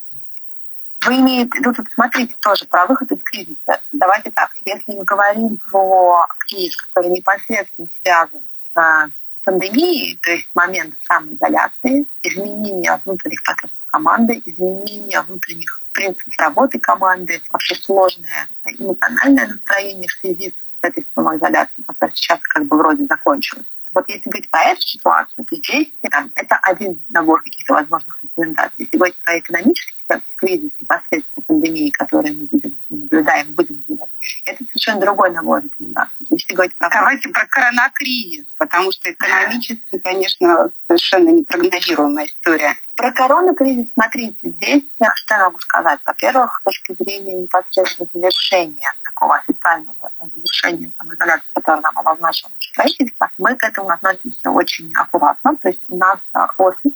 Вы 1.05 1.17
имеете 1.17 1.59
виду, 1.59 1.73
тут 1.73 1.87
смотрите 1.93 2.35
тоже 2.41 2.65
про 2.65 2.85
выход 2.85 3.11
из 3.11 3.21
кризиса. 3.23 3.81
Давайте 3.91 4.31
так, 4.31 4.51
если 4.63 4.93
мы 4.93 5.03
говорим 5.03 5.57
про 5.57 6.27
кризис, 6.47 6.77
который 6.77 7.09
непосредственно 7.09 7.87
связан 8.01 8.41
с 8.73 9.11
пандемии, 9.43 10.17
то 10.21 10.31
есть 10.31 10.47
момент 10.53 10.95
самоизоляции, 11.07 12.05
изменения 12.23 13.01
внутренних 13.05 13.43
процессов 13.43 13.77
команды, 13.87 14.41
изменения 14.45 15.21
внутренних 15.21 15.81
принципов 15.91 16.33
работы 16.39 16.79
команды, 16.79 17.41
вообще 17.51 17.75
сложное 17.75 18.47
эмоциональное 18.65 19.47
настроение 19.47 20.07
в 20.07 20.13
связи 20.13 20.49
с 20.49 20.53
этой 20.81 21.05
самоизоляцией, 21.13 21.85
которая 21.85 22.15
сейчас 22.15 22.39
как 22.41 22.65
бы 22.65 22.77
вроде 22.77 23.05
закончилась. 23.05 23.65
Вот 23.93 24.09
если 24.09 24.27
говорить 24.29 24.49
про 24.49 24.63
эту 24.63 24.81
ситуацию, 24.81 25.45
то 25.45 25.55
здесь 25.55 25.87
там, 26.09 26.31
это 26.35 26.55
один 26.63 27.03
набор 27.09 27.43
каких-то 27.43 27.73
возможных 27.73 28.19
рекомендаций. 28.23 28.73
Если 28.79 28.97
говорить 28.97 29.17
про 29.23 29.37
экономический 29.37 29.93
кризис 30.35 30.71
непосредственно 30.79 31.43
пандемии, 31.47 31.89
который 31.91 32.31
мы 32.31 32.45
будем 32.45 32.77
наблюдаем, 32.89 33.53
будем 33.53 33.77
наблюдать, 33.77 34.09
это 34.45 34.65
совершенно 34.65 35.01
другой 35.01 35.31
набор 35.31 35.63
рекомендаций. 35.63 36.27
Если 36.29 36.53
говорить 36.53 36.77
про... 36.77 36.89
Давайте 36.89 37.29
про 37.29 37.45
коронакризис, 37.47 38.45
потому 38.57 38.91
что 38.91 39.11
экономически, 39.11 39.99
конечно, 39.99 40.69
совершенно 40.87 41.29
непрогнозируемая 41.29 42.25
история. 42.25 42.75
Про 42.95 43.11
коронакризис, 43.11 43.87
смотрите, 43.93 44.49
здесь 44.49 44.83
что 45.15 45.35
я 45.35 45.45
могу 45.45 45.59
сказать? 45.59 45.99
Во-первых, 46.05 46.59
с 46.59 46.63
точки 46.63 46.95
зрения 47.03 47.35
непосредственно 47.35 48.07
завершения 48.13 48.93
такого 49.03 49.35
официального 49.35 50.11
завершения 50.21 50.91
самоизоляции, 50.97 51.47
которое 51.53 51.81
нам 51.81 51.97
обозначило 51.97 52.49
наше 52.49 52.73
правительство, 52.75 53.31
мы 53.37 53.55
к 53.55 53.63
этому 53.63 53.89
относимся 53.89 54.51
очень 54.51 54.93
аккуратно. 54.95 55.55
То 55.57 55.69
есть 55.69 55.81
у 55.89 55.97
нас 55.97 56.19
офис 56.57 56.91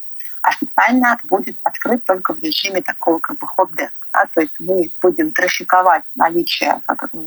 официально 0.48 1.18
будет 1.26 1.58
открыт 1.64 2.04
только 2.06 2.34
в 2.34 2.41
режиме 2.41 2.82
такого 2.82 3.20
как 3.20 3.38
бы 3.38 3.48
хот-деск. 3.48 4.08
Да? 4.14 4.26
То 4.34 4.41
есть 4.41 4.54
мы 4.60 4.89
будем 5.02 5.32
трафиковать 5.32 6.04
наличие 6.16 6.82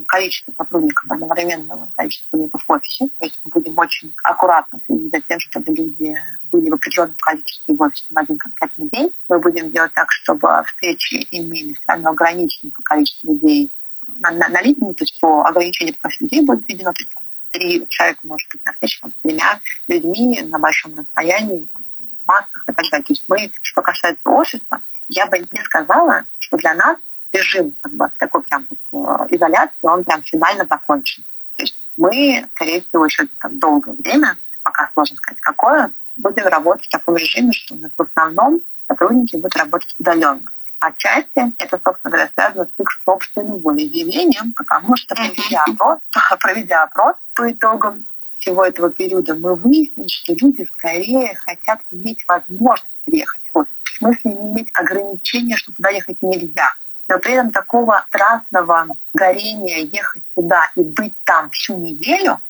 количества 0.07 0.53
сотрудников 0.57 1.11
одновременного 1.11 1.91
количества 1.97 2.29
сотрудников 2.31 2.65
в 2.67 2.73
офисе. 2.73 3.09
То 3.19 3.25
есть 3.25 3.41
мы 3.45 3.51
будем 3.51 3.79
очень 3.79 4.15
аккуратно 4.25 4.81
следить 4.87 5.13
за 5.13 5.21
тем, 5.21 5.41
чтобы 5.41 5.75
люди 5.75 6.17
были 6.51 6.71
в 6.71 6.75
определенном 6.75 7.17
количестве 7.21 7.75
в 7.75 7.83
офисе 7.83 8.07
в 8.11 8.19
один 8.19 8.39
конкретный 8.39 8.89
день. 8.89 9.13
Мы 9.29 9.39
будем 9.39 9.71
делать 9.71 9.93
так, 9.93 10.11
чтобы 10.11 10.49
встречи 10.67 11.27
имели 11.31 11.75
специально 11.75 12.11
ограниченное 12.11 12.73
по 12.73 12.83
количеству 12.83 13.33
людей 13.33 13.73
на, 14.19 14.31
на, 14.31 14.49
на 14.49 14.63
линии, 14.63 14.93
то 14.93 15.05
есть 15.05 15.21
по 15.21 15.45
ограничению 15.45 15.95
по 15.95 16.03
количеству 16.03 16.25
людей 16.25 16.43
будет 16.43 16.69
введено, 16.69 16.93
то 16.93 17.01
есть 17.01 17.15
там, 17.15 17.23
три 17.51 17.87
человека 17.89 18.21
может 18.25 18.49
быть 18.53 18.65
на 18.65 18.73
встрече 18.73 18.99
там, 19.03 19.13
с 19.13 19.23
тремя 19.23 19.61
людьми 19.89 20.41
на 20.43 20.59
большом 20.59 20.99
расстоянии, 20.99 21.69
там, 21.73 21.83
масках 22.27 22.65
и 22.69 22.73
так 22.73 22.85
далее. 22.91 23.05
То 23.05 23.13
есть 23.13 23.25
мы, 23.29 23.51
что 23.63 23.83
касается 23.83 24.29
офиса, 24.29 24.83
я 25.09 25.27
бы 25.27 25.39
не 25.39 25.63
сказала, 25.65 26.25
что 26.39 26.57
для 26.57 26.75
нас 26.75 26.97
режим 27.33 27.77
как 27.81 27.93
бы, 27.93 28.11
такой 28.19 28.43
прям 28.43 28.67
вот, 28.91 29.29
э, 29.31 29.35
изоляции, 29.37 29.75
он 29.83 30.05
прям 30.05 30.23
финально 30.23 30.67
закончен. 30.69 31.25
То 31.57 31.63
есть 31.63 31.77
мы, 31.97 32.47
скорее 32.55 32.83
всего, 32.83 33.05
еще 33.05 33.27
там 33.41 33.59
долгое 33.59 33.93
время, 33.93 34.39
пока 34.63 34.91
сложно 34.95 35.17
сказать 35.17 35.41
какое, 35.41 35.93
будем 36.17 36.47
работать 36.47 36.87
в 36.87 36.91
таком 36.91 37.17
режиме, 37.17 37.53
что 37.53 37.75
у 37.75 37.79
нас 37.79 37.91
в 37.97 38.03
основном 38.03 38.61
сотрудники 38.89 39.37
будут 39.37 39.57
работать 39.57 39.95
удаленно. 39.99 40.43
Отчасти 40.81 41.53
это, 41.59 41.79
собственно 41.85 42.11
говоря, 42.11 42.31
связано 42.35 42.65
с 42.65 42.81
их 42.81 42.89
собственным 43.05 43.61
волеизъявлением, 43.61 44.55
потому 44.55 44.97
что 44.97 45.15
проведя 45.15 45.65
опрос, 45.65 45.99
проведя 46.41 46.83
опрос 46.85 47.17
по 47.35 47.51
итогам 47.51 48.07
всего 48.41 48.65
этого 48.65 48.91
периода 48.91 49.35
мы 49.35 49.55
выяснили, 49.55 50.09
что 50.09 50.35
люди 50.35 50.65
скорее 50.65 51.35
хотят 51.37 51.81
иметь 51.91 52.25
возможность 52.27 52.97
приехать 53.05 53.43
в 53.53 53.59
офис. 53.59 53.71
В 53.85 53.99
смысле 53.99 54.33
не 54.33 54.53
иметь 54.53 54.71
ограничения, 54.73 55.57
что 55.57 55.73
туда 55.73 55.91
ехать 55.91 56.17
нельзя. 56.23 56.73
Но 57.07 57.19
при 57.19 57.33
этом 57.33 57.51
такого 57.51 58.05
страстного 58.09 58.87
горения 59.13 59.79
ехать 59.79 60.23
туда 60.35 60.71
и 60.75 60.83
быть 60.83 61.17
там 61.25 61.51
всю 61.51 61.77
неделю 61.77 62.41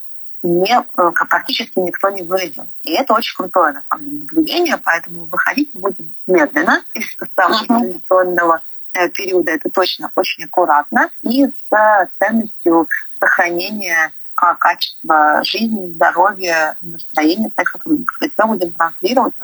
не, 0.43 0.73
э, 0.73 1.11
практически 1.29 1.79
никто 1.79 2.09
не 2.11 2.23
выразил. 2.23 2.69
И 2.83 2.93
это 2.93 3.15
очень 3.15 3.37
крутое, 3.37 3.73
на 3.73 3.85
самом 3.91 4.05
деле, 4.07 4.19
наблюдение, 4.19 4.79
поэтому 4.79 5.25
выходить 5.27 5.71
мы 5.75 5.81
будем 5.81 6.15
медленно 6.27 6.85
из 6.95 7.05
самого 7.37 7.67
традиционного 7.67 8.61
э, 8.95 9.09
периода. 9.09 9.51
Это 9.51 9.71
точно 9.71 10.11
очень 10.15 10.45
аккуратно 10.45 11.11
и 11.23 11.47
с 11.47 12.09
ценностью 12.19 12.89
сохранения 13.19 14.13
качество 14.59 15.43
жизни, 15.45 15.93
здоровья, 15.93 16.77
настроения 16.81 17.51
своих 17.51 17.71
сотрудников. 17.71 18.19
То 18.19 18.25
есть 18.25 18.35
мы 18.39 18.47
будем 18.47 18.73
транслировать, 18.73 19.35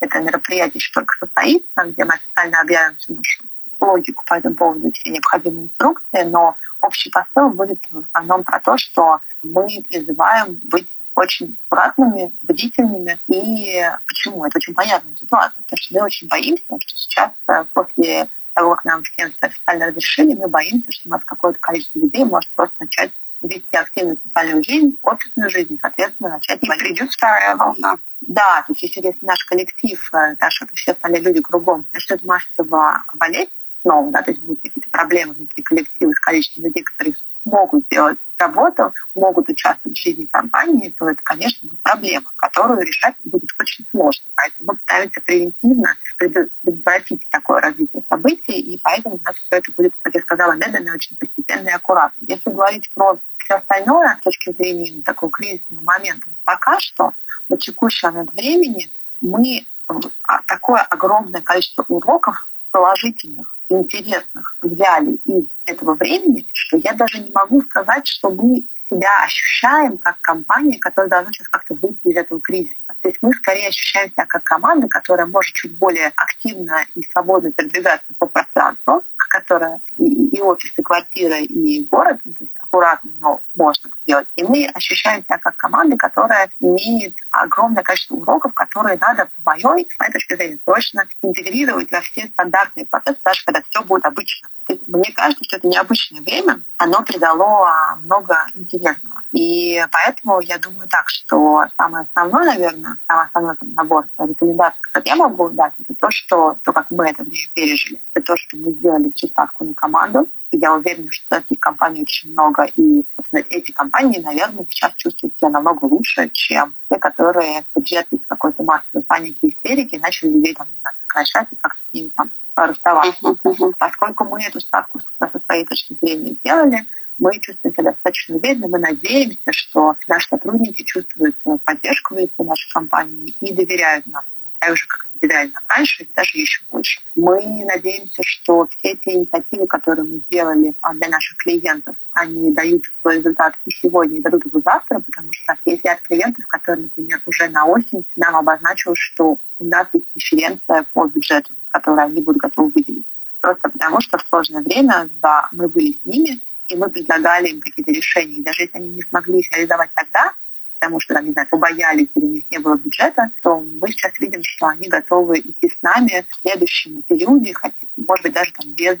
это 0.00 0.20
мероприятие 0.20 0.76
еще 0.76 0.92
только 0.92 1.14
состоится, 1.18 1.84
где 1.84 2.04
мы 2.04 2.14
официально 2.14 2.60
объявим 2.60 2.96
всю 2.96 3.14
нашу 3.14 3.42
логику 3.80 4.24
по 4.26 4.34
этому 4.34 4.56
поводу, 4.56 4.92
все 4.92 5.10
необходимые 5.10 5.64
инструкции, 5.66 6.22
но 6.24 6.56
общий 6.80 7.10
посыл 7.10 7.50
будет 7.50 7.78
в 7.90 8.04
основном 8.12 8.44
про 8.44 8.60
то, 8.60 8.76
что 8.76 9.20
мы 9.42 9.68
призываем 9.88 10.58
быть 10.64 10.88
очень 11.14 11.56
аккуратными, 11.66 12.32
бдительными. 12.42 13.18
И 13.28 13.84
почему? 14.06 14.44
Это 14.44 14.58
очень 14.58 14.74
понятная 14.74 15.16
ситуация, 15.16 15.62
потому 15.62 15.78
что 15.78 15.94
мы 15.94 16.02
очень 16.02 16.28
боимся, 16.28 16.64
что 16.78 16.96
сейчас 16.96 17.32
э, 17.48 17.64
после 17.72 18.28
того, 18.54 18.74
как 18.74 18.84
нам 18.84 19.02
всем 19.02 19.32
официально 19.40 19.86
разрешили, 19.86 20.34
мы 20.34 20.48
боимся, 20.48 20.90
что 20.90 21.08
у 21.08 21.12
нас 21.12 21.24
какое-то 21.24 21.58
количество 21.58 21.98
людей 21.98 22.24
может 22.24 22.50
просто 22.54 22.74
начать 22.80 23.10
вести 23.42 23.76
активную 23.76 24.18
социальную 24.24 24.64
жизнь, 24.64 24.96
офисную 25.02 25.50
жизнь, 25.50 25.78
соответственно, 25.80 26.30
начать... 26.30 26.62
И 26.62 26.66
придет 26.66 27.10
вторая 27.10 27.56
волна. 27.56 27.98
Да, 28.20 28.64
то 28.66 28.72
есть 28.72 28.96
если 28.96 29.16
наш 29.22 29.44
коллектив, 29.44 29.98
э, 30.12 30.36
все 30.74 30.92
остальные 30.92 31.22
люди 31.22 31.40
кругом 31.40 31.86
начнут 31.92 32.22
массово 32.24 33.04
болеть 33.14 33.50
снова, 33.82 34.10
да, 34.10 34.22
то 34.22 34.30
есть 34.32 34.42
будут 34.42 34.62
какие-то 34.62 34.90
проблемы 34.90 35.34
внутри 35.34 35.62
коллектива 35.62 36.12
с 36.12 36.20
количеством 36.20 36.64
людей, 36.64 36.82
которые 36.82 37.14
могут 37.44 37.84
сделать 37.86 38.18
работу, 38.38 38.92
могут 39.14 39.48
участвовать 39.48 39.98
в 39.98 40.00
жизни 40.00 40.26
компании, 40.26 40.94
то 40.96 41.08
это, 41.08 41.20
конечно, 41.22 41.68
будет 41.68 41.82
проблема, 41.82 42.32
которую 42.36 42.80
решать 42.82 43.14
будет 43.24 43.48
очень 43.58 43.86
сложно. 43.90 44.28
Поэтому 44.36 44.78
ставится 44.82 45.20
превентивно 45.20 45.94
предотвратить 46.16 47.26
такое 47.30 47.60
развитие 47.60 48.02
событий, 48.08 48.60
и 48.60 48.78
поэтому 48.82 49.16
у 49.16 49.20
нас 49.24 49.34
все 49.36 49.56
это 49.56 49.72
будет, 49.72 49.94
как 50.02 50.14
я 50.14 50.20
сказала, 50.20 50.52
медленно, 50.52 50.94
очень 50.94 51.16
постепенно 51.16 51.68
и 51.68 51.72
аккуратно. 51.72 52.24
Если 52.26 52.50
говорить 52.50 52.90
про 52.94 53.18
все 53.48 53.56
остальное 53.56 54.16
с 54.20 54.24
точки 54.24 54.52
зрения 54.52 55.02
такого 55.02 55.32
кризисного 55.32 55.82
момента, 55.82 56.26
пока 56.44 56.78
что 56.80 57.12
на 57.48 57.56
текущий 57.56 58.06
момент 58.06 58.32
времени 58.34 58.90
мы 59.22 59.66
а, 59.86 60.42
такое 60.46 60.82
огромное 60.82 61.40
количество 61.40 61.82
уроков 61.88 62.46
положительных, 62.70 63.56
интересных 63.70 64.54
взяли 64.60 65.14
из 65.24 65.46
этого 65.64 65.94
времени, 65.94 66.46
что 66.52 66.76
я 66.76 66.92
даже 66.92 67.20
не 67.20 67.30
могу 67.30 67.62
сказать, 67.62 68.06
что 68.06 68.30
мы 68.30 68.66
себя 68.90 69.24
ощущаем 69.24 69.96
как 69.96 70.20
компания, 70.20 70.78
которая 70.78 71.10
должна 71.10 71.32
сейчас 71.32 71.48
как-то 71.48 71.74
выйти 71.74 72.00
из 72.04 72.16
этого 72.16 72.40
кризиса. 72.40 72.76
То 73.02 73.08
есть 73.08 73.18
мы 73.22 73.32
скорее 73.32 73.68
ощущаем 73.68 74.10
себя 74.10 74.26
как 74.26 74.44
команда, 74.44 74.88
которая 74.88 75.26
может 75.26 75.54
чуть 75.54 75.76
более 75.78 76.12
активно 76.16 76.84
и 76.94 77.02
свободно 77.02 77.52
передвигаться 77.52 78.08
по 78.18 78.26
пространству, 78.26 79.02
которая 79.28 79.80
и, 79.96 80.28
и 80.36 80.40
офис, 80.40 80.72
и 80.76 80.82
квартира, 80.82 81.38
и 81.38 81.84
город, 81.84 82.20
то 82.24 82.30
есть 82.40 82.52
аккуратно, 82.58 83.10
но 83.20 83.40
можно 83.54 83.88
это 83.88 83.96
сделать. 84.02 84.26
И 84.36 84.42
мы 84.42 84.66
ощущаем 84.74 85.24
себя 85.24 85.38
как 85.38 85.56
команда, 85.56 85.96
которая 85.96 86.50
имеет 86.60 87.14
огромное 87.30 87.82
количество 87.82 88.16
уроков, 88.16 88.52
которые 88.54 88.98
надо 88.98 89.28
в 89.36 89.46
моей, 89.46 89.88
с 89.90 89.98
моей 89.98 90.12
точки 90.12 90.36
зрения, 90.36 90.58
срочно 90.64 91.06
интегрировать 91.22 91.90
во 91.90 92.00
все 92.00 92.26
стандартные 92.26 92.86
процессы, 92.86 93.18
даже 93.24 93.44
когда 93.44 93.62
все 93.68 93.82
будет 93.82 94.06
обычно. 94.06 94.48
Мне 94.86 95.12
кажется, 95.12 95.44
что 95.44 95.56
это 95.56 95.66
необычное 95.66 96.20
время, 96.20 96.62
оно 96.76 97.02
придало 97.02 97.98
много 98.04 98.46
интересного. 98.54 99.22
И 99.32 99.82
поэтому 99.90 100.40
я 100.40 100.58
думаю 100.58 100.88
так, 100.88 101.08
что 101.08 101.64
самое 101.76 102.06
основное, 102.12 102.44
наверное, 102.44 102.98
самый 103.06 103.26
основной 103.26 103.56
набор 103.62 104.06
рекомендаций, 104.18 104.78
которые 104.82 105.10
я 105.10 105.16
могу 105.16 105.48
дать, 105.50 105.72
это 105.78 105.94
то, 105.94 106.10
что 106.10 106.56
то, 106.62 106.72
как 106.72 106.90
мы 106.90 107.08
это 107.08 107.22
время 107.22 107.48
пережили, 107.54 108.00
это 108.12 108.26
то, 108.26 108.36
что 108.36 108.56
мы 108.56 108.72
сделали 108.72 109.10
всю 109.18 109.28
ставку 109.28 109.64
на 109.64 109.74
команду, 109.74 110.28
и 110.50 110.56
я 110.56 110.72
уверена, 110.74 111.08
что 111.10 111.40
таких 111.40 111.60
компаний 111.60 112.02
очень 112.02 112.32
много. 112.32 112.66
И 112.76 113.04
эти 113.50 113.72
компании, 113.72 114.18
наверное, 114.20 114.64
сейчас 114.70 114.94
чувствуют 114.96 115.36
себя 115.36 115.50
намного 115.50 115.84
лучше, 115.84 116.30
чем 116.30 116.74
те, 116.88 116.98
которые 116.98 117.64
бюджет 117.74 118.06
из 118.10 118.24
какой-то 118.26 118.62
массовой 118.62 119.02
паники 119.02 119.38
и 119.42 119.50
истерики 119.50 119.96
начали 119.96 120.30
людей 120.30 120.54
там, 120.54 120.68
не 120.68 120.80
знаю, 120.80 120.96
сокращать 121.02 121.48
и 121.50 121.56
как-то 121.56 121.80
с 121.90 121.92
ними 121.92 122.10
там 122.16 122.30
расставаться. 122.56 123.18
Uh-huh. 123.22 123.72
Поскольку 123.78 124.24
мы 124.24 124.42
эту 124.42 124.60
ставку 124.60 125.00
со 125.18 125.30
своей 125.46 125.64
точки 125.66 125.96
зрения 126.00 126.32
сделали, 126.34 126.86
мы 127.18 127.38
чувствуем 127.40 127.74
себя 127.74 127.92
достаточно 127.92 128.36
уверенно, 128.36 128.68
мы 128.68 128.78
надеемся, 128.78 129.52
что 129.52 129.94
наши 130.06 130.28
сотрудники 130.28 130.82
чувствуют 130.82 131.36
поддержку 131.64 132.14
в 132.14 132.18
лице 132.18 132.32
нашей 132.38 132.72
компании 132.72 133.34
и 133.40 133.52
доверяют 133.52 134.06
нам 134.06 134.24
так 134.58 134.76
же, 134.76 134.86
как 134.86 135.08
нам 135.20 135.64
раньше, 135.68 136.02
или 136.02 136.10
даже 136.14 136.38
еще 136.38 136.62
больше. 136.70 137.00
Мы 137.14 137.64
надеемся, 137.64 138.22
что 138.24 138.68
все 138.68 138.94
те 138.96 139.14
инициативы, 139.14 139.66
которые 139.66 140.06
мы 140.06 140.18
сделали 140.18 140.74
для 140.94 141.08
наших 141.08 141.36
клиентов, 141.38 141.96
они 142.12 142.52
дают 142.52 142.84
свой 143.00 143.18
результат 143.18 143.54
и 143.66 143.70
сегодня, 143.70 144.18
и 144.18 144.22
дадут 144.22 144.46
его 144.46 144.60
завтра, 144.64 145.00
потому 145.00 145.30
что 145.32 145.56
есть 145.64 145.84
ряд 145.84 146.00
клиентов, 146.02 146.46
которые, 146.46 146.84
например, 146.84 147.20
уже 147.26 147.48
на 147.48 147.66
осень 147.66 148.04
нам 148.16 148.36
обозначил, 148.36 148.94
что 148.94 149.38
у 149.58 149.64
нас 149.64 149.88
есть 149.92 150.06
преференция 150.12 150.86
по 150.92 151.06
бюджету, 151.06 151.54
которую 151.68 152.04
они 152.04 152.22
будут 152.22 152.42
готовы 152.42 152.70
выделить. 152.70 153.06
Просто 153.40 153.68
потому 153.68 154.00
что 154.00 154.18
в 154.18 154.26
сложное 154.28 154.62
время 154.62 155.08
да, 155.20 155.48
мы 155.52 155.68
были 155.68 155.92
с 155.92 156.04
ними, 156.04 156.40
и 156.68 156.76
мы 156.76 156.90
предлагали 156.90 157.48
им 157.48 157.60
какие-то 157.60 157.92
решения. 157.92 158.34
И 158.34 158.42
даже 158.42 158.62
если 158.62 158.76
они 158.76 158.90
не 158.90 159.02
смогли 159.02 159.40
их 159.40 159.50
реализовать 159.52 159.90
тогда, 159.94 160.34
потому 160.78 161.00
что, 161.00 161.14
там, 161.14 161.26
не 161.26 161.32
знаю, 161.32 161.48
побоялись 161.48 162.08
или 162.14 162.24
у 162.24 162.28
них 162.28 162.50
не 162.50 162.58
было 162.58 162.76
бюджета, 162.76 163.30
то 163.42 163.60
мы 163.60 163.90
сейчас 163.90 164.18
видим, 164.20 164.42
что 164.42 164.68
они 164.68 164.88
готовы 164.88 165.40
идти 165.40 165.68
с 165.68 165.82
нами 165.82 166.24
в 166.28 166.40
следующем 166.42 167.02
периоде, 167.02 167.52
может 167.96 168.22
быть, 168.22 168.32
даже 168.32 168.52
там 168.52 168.70
без 168.72 168.98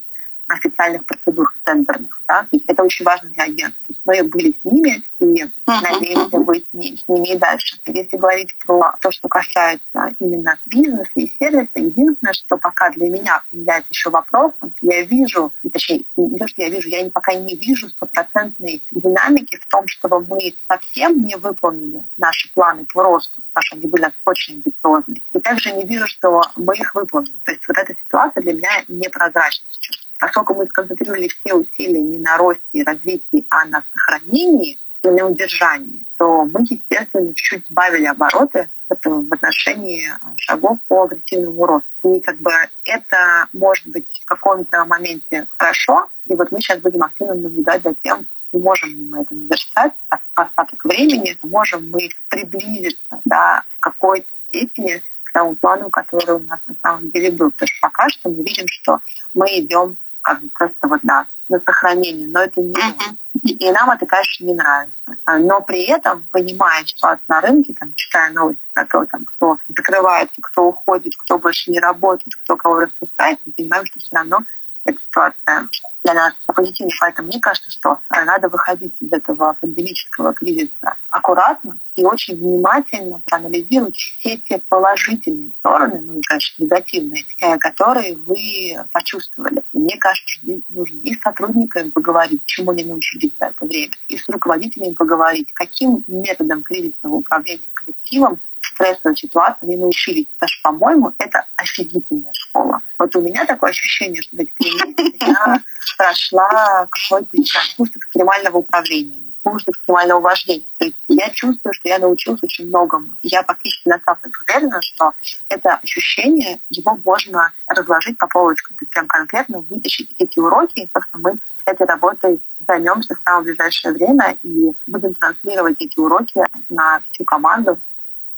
официальных 0.48 1.04
процедур 1.04 1.54
тендерных. 1.64 2.22
Да? 2.26 2.42
То 2.42 2.48
есть 2.52 2.64
это 2.68 2.82
очень 2.82 3.04
важно 3.04 3.30
для 3.30 3.44
есть 3.44 4.00
мы 4.04 4.22
были 4.24 4.52
с 4.52 4.64
ними 4.64 5.02
и 5.18 5.46
надеемся 5.66 6.38
быть 6.38 6.66
с 6.70 6.74
ними 6.74 7.34
и 7.34 7.36
дальше. 7.36 7.76
Если 7.86 8.16
говорить 8.16 8.54
про 8.64 8.96
то, 9.00 9.10
что 9.10 9.28
касается 9.28 10.14
именно 10.18 10.58
бизнеса 10.66 11.10
и 11.16 11.32
сервиса, 11.38 11.70
единственное, 11.74 12.32
что 12.32 12.56
пока 12.56 12.90
для 12.90 13.08
меня 13.08 13.42
является 13.50 13.88
еще 13.90 14.10
вопросом, 14.10 14.74
я 14.80 15.02
вижу, 15.02 15.52
точнее, 15.72 16.04
не 16.16 16.38
то, 16.38 16.48
что 16.48 16.62
я 16.62 16.68
вижу, 16.68 16.88
я 16.88 17.08
пока 17.10 17.34
не 17.34 17.54
вижу 17.54 17.88
стопроцентной 17.88 18.82
динамики 18.90 19.56
в 19.56 19.66
том, 19.66 19.86
чтобы 19.86 20.20
мы 20.20 20.54
совсем 20.68 21.24
не 21.24 21.36
выполнили 21.36 22.04
наши 22.16 22.52
планы 22.52 22.86
по 22.92 23.02
росту, 23.02 23.42
потому 23.52 23.64
что 23.64 23.76
они 23.76 23.86
были 23.86 24.10
очень 24.24 24.54
амбициозны. 24.54 25.22
И 25.32 25.40
также 25.40 25.72
не 25.72 25.84
вижу, 25.84 26.06
что 26.06 26.42
мы 26.56 26.76
их 26.76 26.94
выполним. 26.94 27.34
То 27.44 27.52
есть 27.52 27.66
вот 27.66 27.76
эта 27.76 27.94
ситуация 27.94 28.42
для 28.42 28.52
меня 28.52 28.70
непрозрачна 28.88 29.66
сейчас 29.70 30.07
поскольку 30.18 30.54
мы 30.54 30.66
сконцентрировали 30.66 31.28
все 31.28 31.54
усилия 31.54 32.00
не 32.00 32.18
на 32.18 32.36
росте 32.36 32.62
и 32.72 32.82
развитии, 32.82 33.46
а 33.50 33.64
на 33.66 33.84
сохранении 33.92 34.78
и 35.02 35.08
на 35.08 35.26
удержании, 35.26 36.06
то 36.18 36.44
мы, 36.44 36.62
естественно, 36.62 37.34
чуть-чуть 37.34 37.66
сбавили 37.68 38.06
обороты 38.06 38.68
в 38.88 39.32
отношении 39.32 40.10
шагов 40.36 40.78
по 40.88 41.04
агрессивному 41.04 41.66
росту. 41.66 42.14
И 42.14 42.20
как 42.20 42.38
бы 42.38 42.50
это 42.84 43.46
может 43.52 43.86
быть 43.88 44.06
в 44.22 44.24
каком-то 44.24 44.84
моменте 44.86 45.46
хорошо, 45.56 46.08
и 46.26 46.34
вот 46.34 46.50
мы 46.50 46.60
сейчас 46.60 46.80
будем 46.80 47.02
активно 47.02 47.34
наблюдать 47.34 47.82
за 47.82 47.94
тем, 47.94 48.26
можем 48.52 48.88
ли 48.88 49.04
мы 49.04 49.22
это 49.22 49.34
наверстать 49.34 49.92
остаток 50.34 50.84
времени, 50.84 51.36
можем 51.42 51.90
мы 51.90 52.08
приблизиться 52.30 53.20
да, 53.24 53.62
в 53.76 53.80
какой-то 53.80 54.26
степени 54.48 55.02
к 55.22 55.32
тому 55.32 55.54
плану, 55.54 55.90
который 55.90 56.36
у 56.36 56.38
нас 56.40 56.60
на 56.66 56.74
самом 56.82 57.10
деле 57.10 57.30
был. 57.30 57.50
Потому 57.50 57.68
что 57.68 57.78
пока 57.82 58.08
что 58.08 58.30
мы 58.30 58.42
видим, 58.42 58.66
что 58.68 59.00
мы 59.34 59.46
идем 59.58 59.98
бы 60.34 60.48
просто 60.54 60.76
вот, 60.82 61.00
да, 61.02 61.26
на 61.48 61.60
сохранение, 61.60 62.28
но 62.28 62.40
это 62.40 62.60
не 62.60 62.72
uh-huh. 62.72 63.16
И 63.44 63.70
нам 63.70 63.90
это, 63.90 64.06
конечно, 64.06 64.44
не 64.44 64.54
нравится. 64.54 64.94
А, 65.24 65.38
но 65.38 65.60
при 65.60 65.84
этом, 65.84 66.26
понимая 66.32 66.84
ситуацию 66.84 67.24
на 67.28 67.40
рынке, 67.40 67.72
там, 67.78 67.94
читая 67.94 68.32
новости 68.32 68.62
про 68.74 68.84
то, 68.84 69.04
там, 69.06 69.24
кто 69.24 69.58
закрывается, 69.68 70.34
кто 70.42 70.64
уходит, 70.64 71.14
кто 71.16 71.38
больше 71.38 71.70
не 71.70 71.78
работает, 71.78 72.34
кто 72.42 72.56
кого 72.56 72.80
распускает, 72.80 73.38
мы 73.46 73.52
понимаем, 73.52 73.86
что 73.86 74.00
все 74.00 74.16
равно 74.16 74.40
эта 74.84 74.98
ситуация 75.00 75.68
для 76.02 76.14
нас 76.14 76.34
позитивнее. 76.46 76.96
Поэтому 77.00 77.28
мне 77.28 77.40
кажется, 77.40 77.70
что 77.70 77.98
надо 78.10 78.48
выходить 78.48 78.96
из 79.00 79.12
этого 79.12 79.56
пандемического 79.60 80.32
кризиса 80.32 80.96
аккуратно 81.10 81.78
и 81.96 82.04
очень 82.04 82.36
внимательно 82.36 83.20
проанализировать 83.26 83.96
все 83.96 84.36
те 84.38 84.58
положительные 84.58 85.52
стороны, 85.58 86.00
ну 86.00 86.18
и, 86.18 86.22
конечно, 86.22 86.62
негативные, 86.62 87.24
э, 87.40 87.58
которые 87.58 88.16
вы 88.16 88.76
почувствовали. 88.92 89.62
Мне 89.88 89.96
кажется, 89.96 90.40
здесь 90.42 90.60
нужно 90.68 90.98
и 90.98 91.14
с 91.14 91.20
сотрудниками 91.22 91.88
поговорить, 91.88 92.42
чему 92.44 92.72
они 92.72 92.84
научились 92.84 93.32
за 93.40 93.46
это 93.46 93.64
время, 93.64 93.94
и 94.08 94.18
с 94.18 94.28
руководителями 94.28 94.92
поговорить, 94.92 95.50
каким 95.54 96.04
методом 96.06 96.62
кризисного 96.62 97.14
управления 97.14 97.62
коллективом 97.72 98.38
стрессовой 98.60 99.16
ситуации 99.16 99.60
они 99.62 99.78
научились. 99.78 100.26
Потому 100.34 100.48
что, 100.48 100.62
по-моему, 100.62 101.12
это 101.16 101.46
офигительная 101.56 102.32
школа. 102.34 102.82
Вот 102.98 103.16
у 103.16 103.22
меня 103.22 103.46
такое 103.46 103.70
ощущение, 103.70 104.20
что 104.20 104.36
в 104.36 104.40
эти 104.40 104.50
три 104.58 104.72
месяца 104.72 105.26
я 105.26 105.62
прошла 105.96 106.86
какой-то, 106.90 107.28
не 107.32 107.46
курс 107.78 107.90
экстремального 107.96 108.58
управления 108.58 109.27
курс 109.42 109.64
экстремального 109.66 110.20
вождения. 110.20 110.68
То 110.78 110.86
есть 110.86 110.96
я 111.08 111.30
чувствую, 111.30 111.72
что 111.72 111.88
я 111.88 111.98
научилась 111.98 112.42
очень 112.42 112.68
многому. 112.68 113.16
Я 113.22 113.42
практически 113.42 113.88
на 113.88 114.00
самом 114.04 114.20
уверена, 114.46 114.82
что 114.82 115.12
это 115.48 115.74
ощущение, 115.74 116.60
его 116.70 116.98
можно 117.04 117.52
разложить 117.66 118.18
по 118.18 118.26
полочкам. 118.26 118.76
То 118.76 118.84
есть 118.84 118.92
прям 118.92 119.06
конкретно 119.06 119.60
вытащить 119.60 120.14
эти 120.18 120.38
уроки, 120.38 120.80
и, 120.80 120.90
собственно, 120.92 121.30
мы 121.30 121.38
этой 121.64 121.86
работой 121.86 122.40
займемся 122.66 123.14
в 123.14 123.20
самое 123.24 123.44
ближайшее 123.44 123.92
время 123.92 124.36
и 124.42 124.72
будем 124.86 125.14
транслировать 125.14 125.76
эти 125.78 125.98
уроки 125.98 126.42
на 126.68 127.00
всю 127.10 127.24
команду 127.24 127.80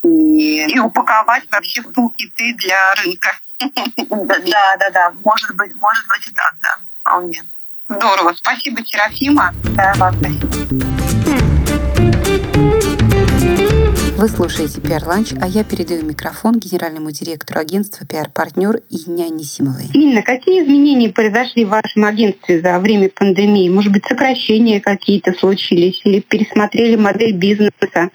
и, 0.02 0.66
и 0.66 0.78
упаковать 0.78 1.44
вообще 1.50 1.82
в 1.82 1.92
тулкиты 1.92 2.54
для 2.54 2.94
рынка. 2.94 3.30
Да, 4.08 4.76
да, 4.78 4.90
да. 4.90 5.12
Может 5.22 5.54
быть, 5.54 5.74
может 5.74 6.06
быть 6.08 6.26
и 6.26 6.30
так, 6.32 6.54
да. 6.62 6.78
Вполне. 7.00 7.42
Здорово. 7.90 8.34
Спасибо, 8.36 8.86
Серафима. 8.86 9.52
Да, 9.76 9.92
вам 9.96 10.14
спасибо. 10.14 10.46
Вы 14.16 14.28
слушаете 14.28 14.80
PR 14.80 15.04
Ланч, 15.06 15.32
а 15.40 15.48
я 15.48 15.64
передаю 15.64 16.04
микрофон 16.04 16.58
генеральному 16.60 17.10
директору 17.10 17.58
агентства 17.58 18.04
PR-партнер 18.04 18.82
Ине 18.90 19.24
Анисимовой. 19.24 19.86
Инна, 19.92 20.22
какие 20.22 20.62
изменения 20.62 21.08
произошли 21.08 21.64
в 21.64 21.70
вашем 21.70 22.04
агентстве 22.04 22.60
за 22.60 22.78
время 22.78 23.08
пандемии? 23.08 23.68
Может 23.70 23.92
быть, 23.92 24.04
сокращения 24.04 24.80
какие-то 24.80 25.32
случились 25.32 26.00
или 26.04 26.20
пересмотрели 26.20 26.94
модель 26.96 27.32
бизнеса? 27.32 28.10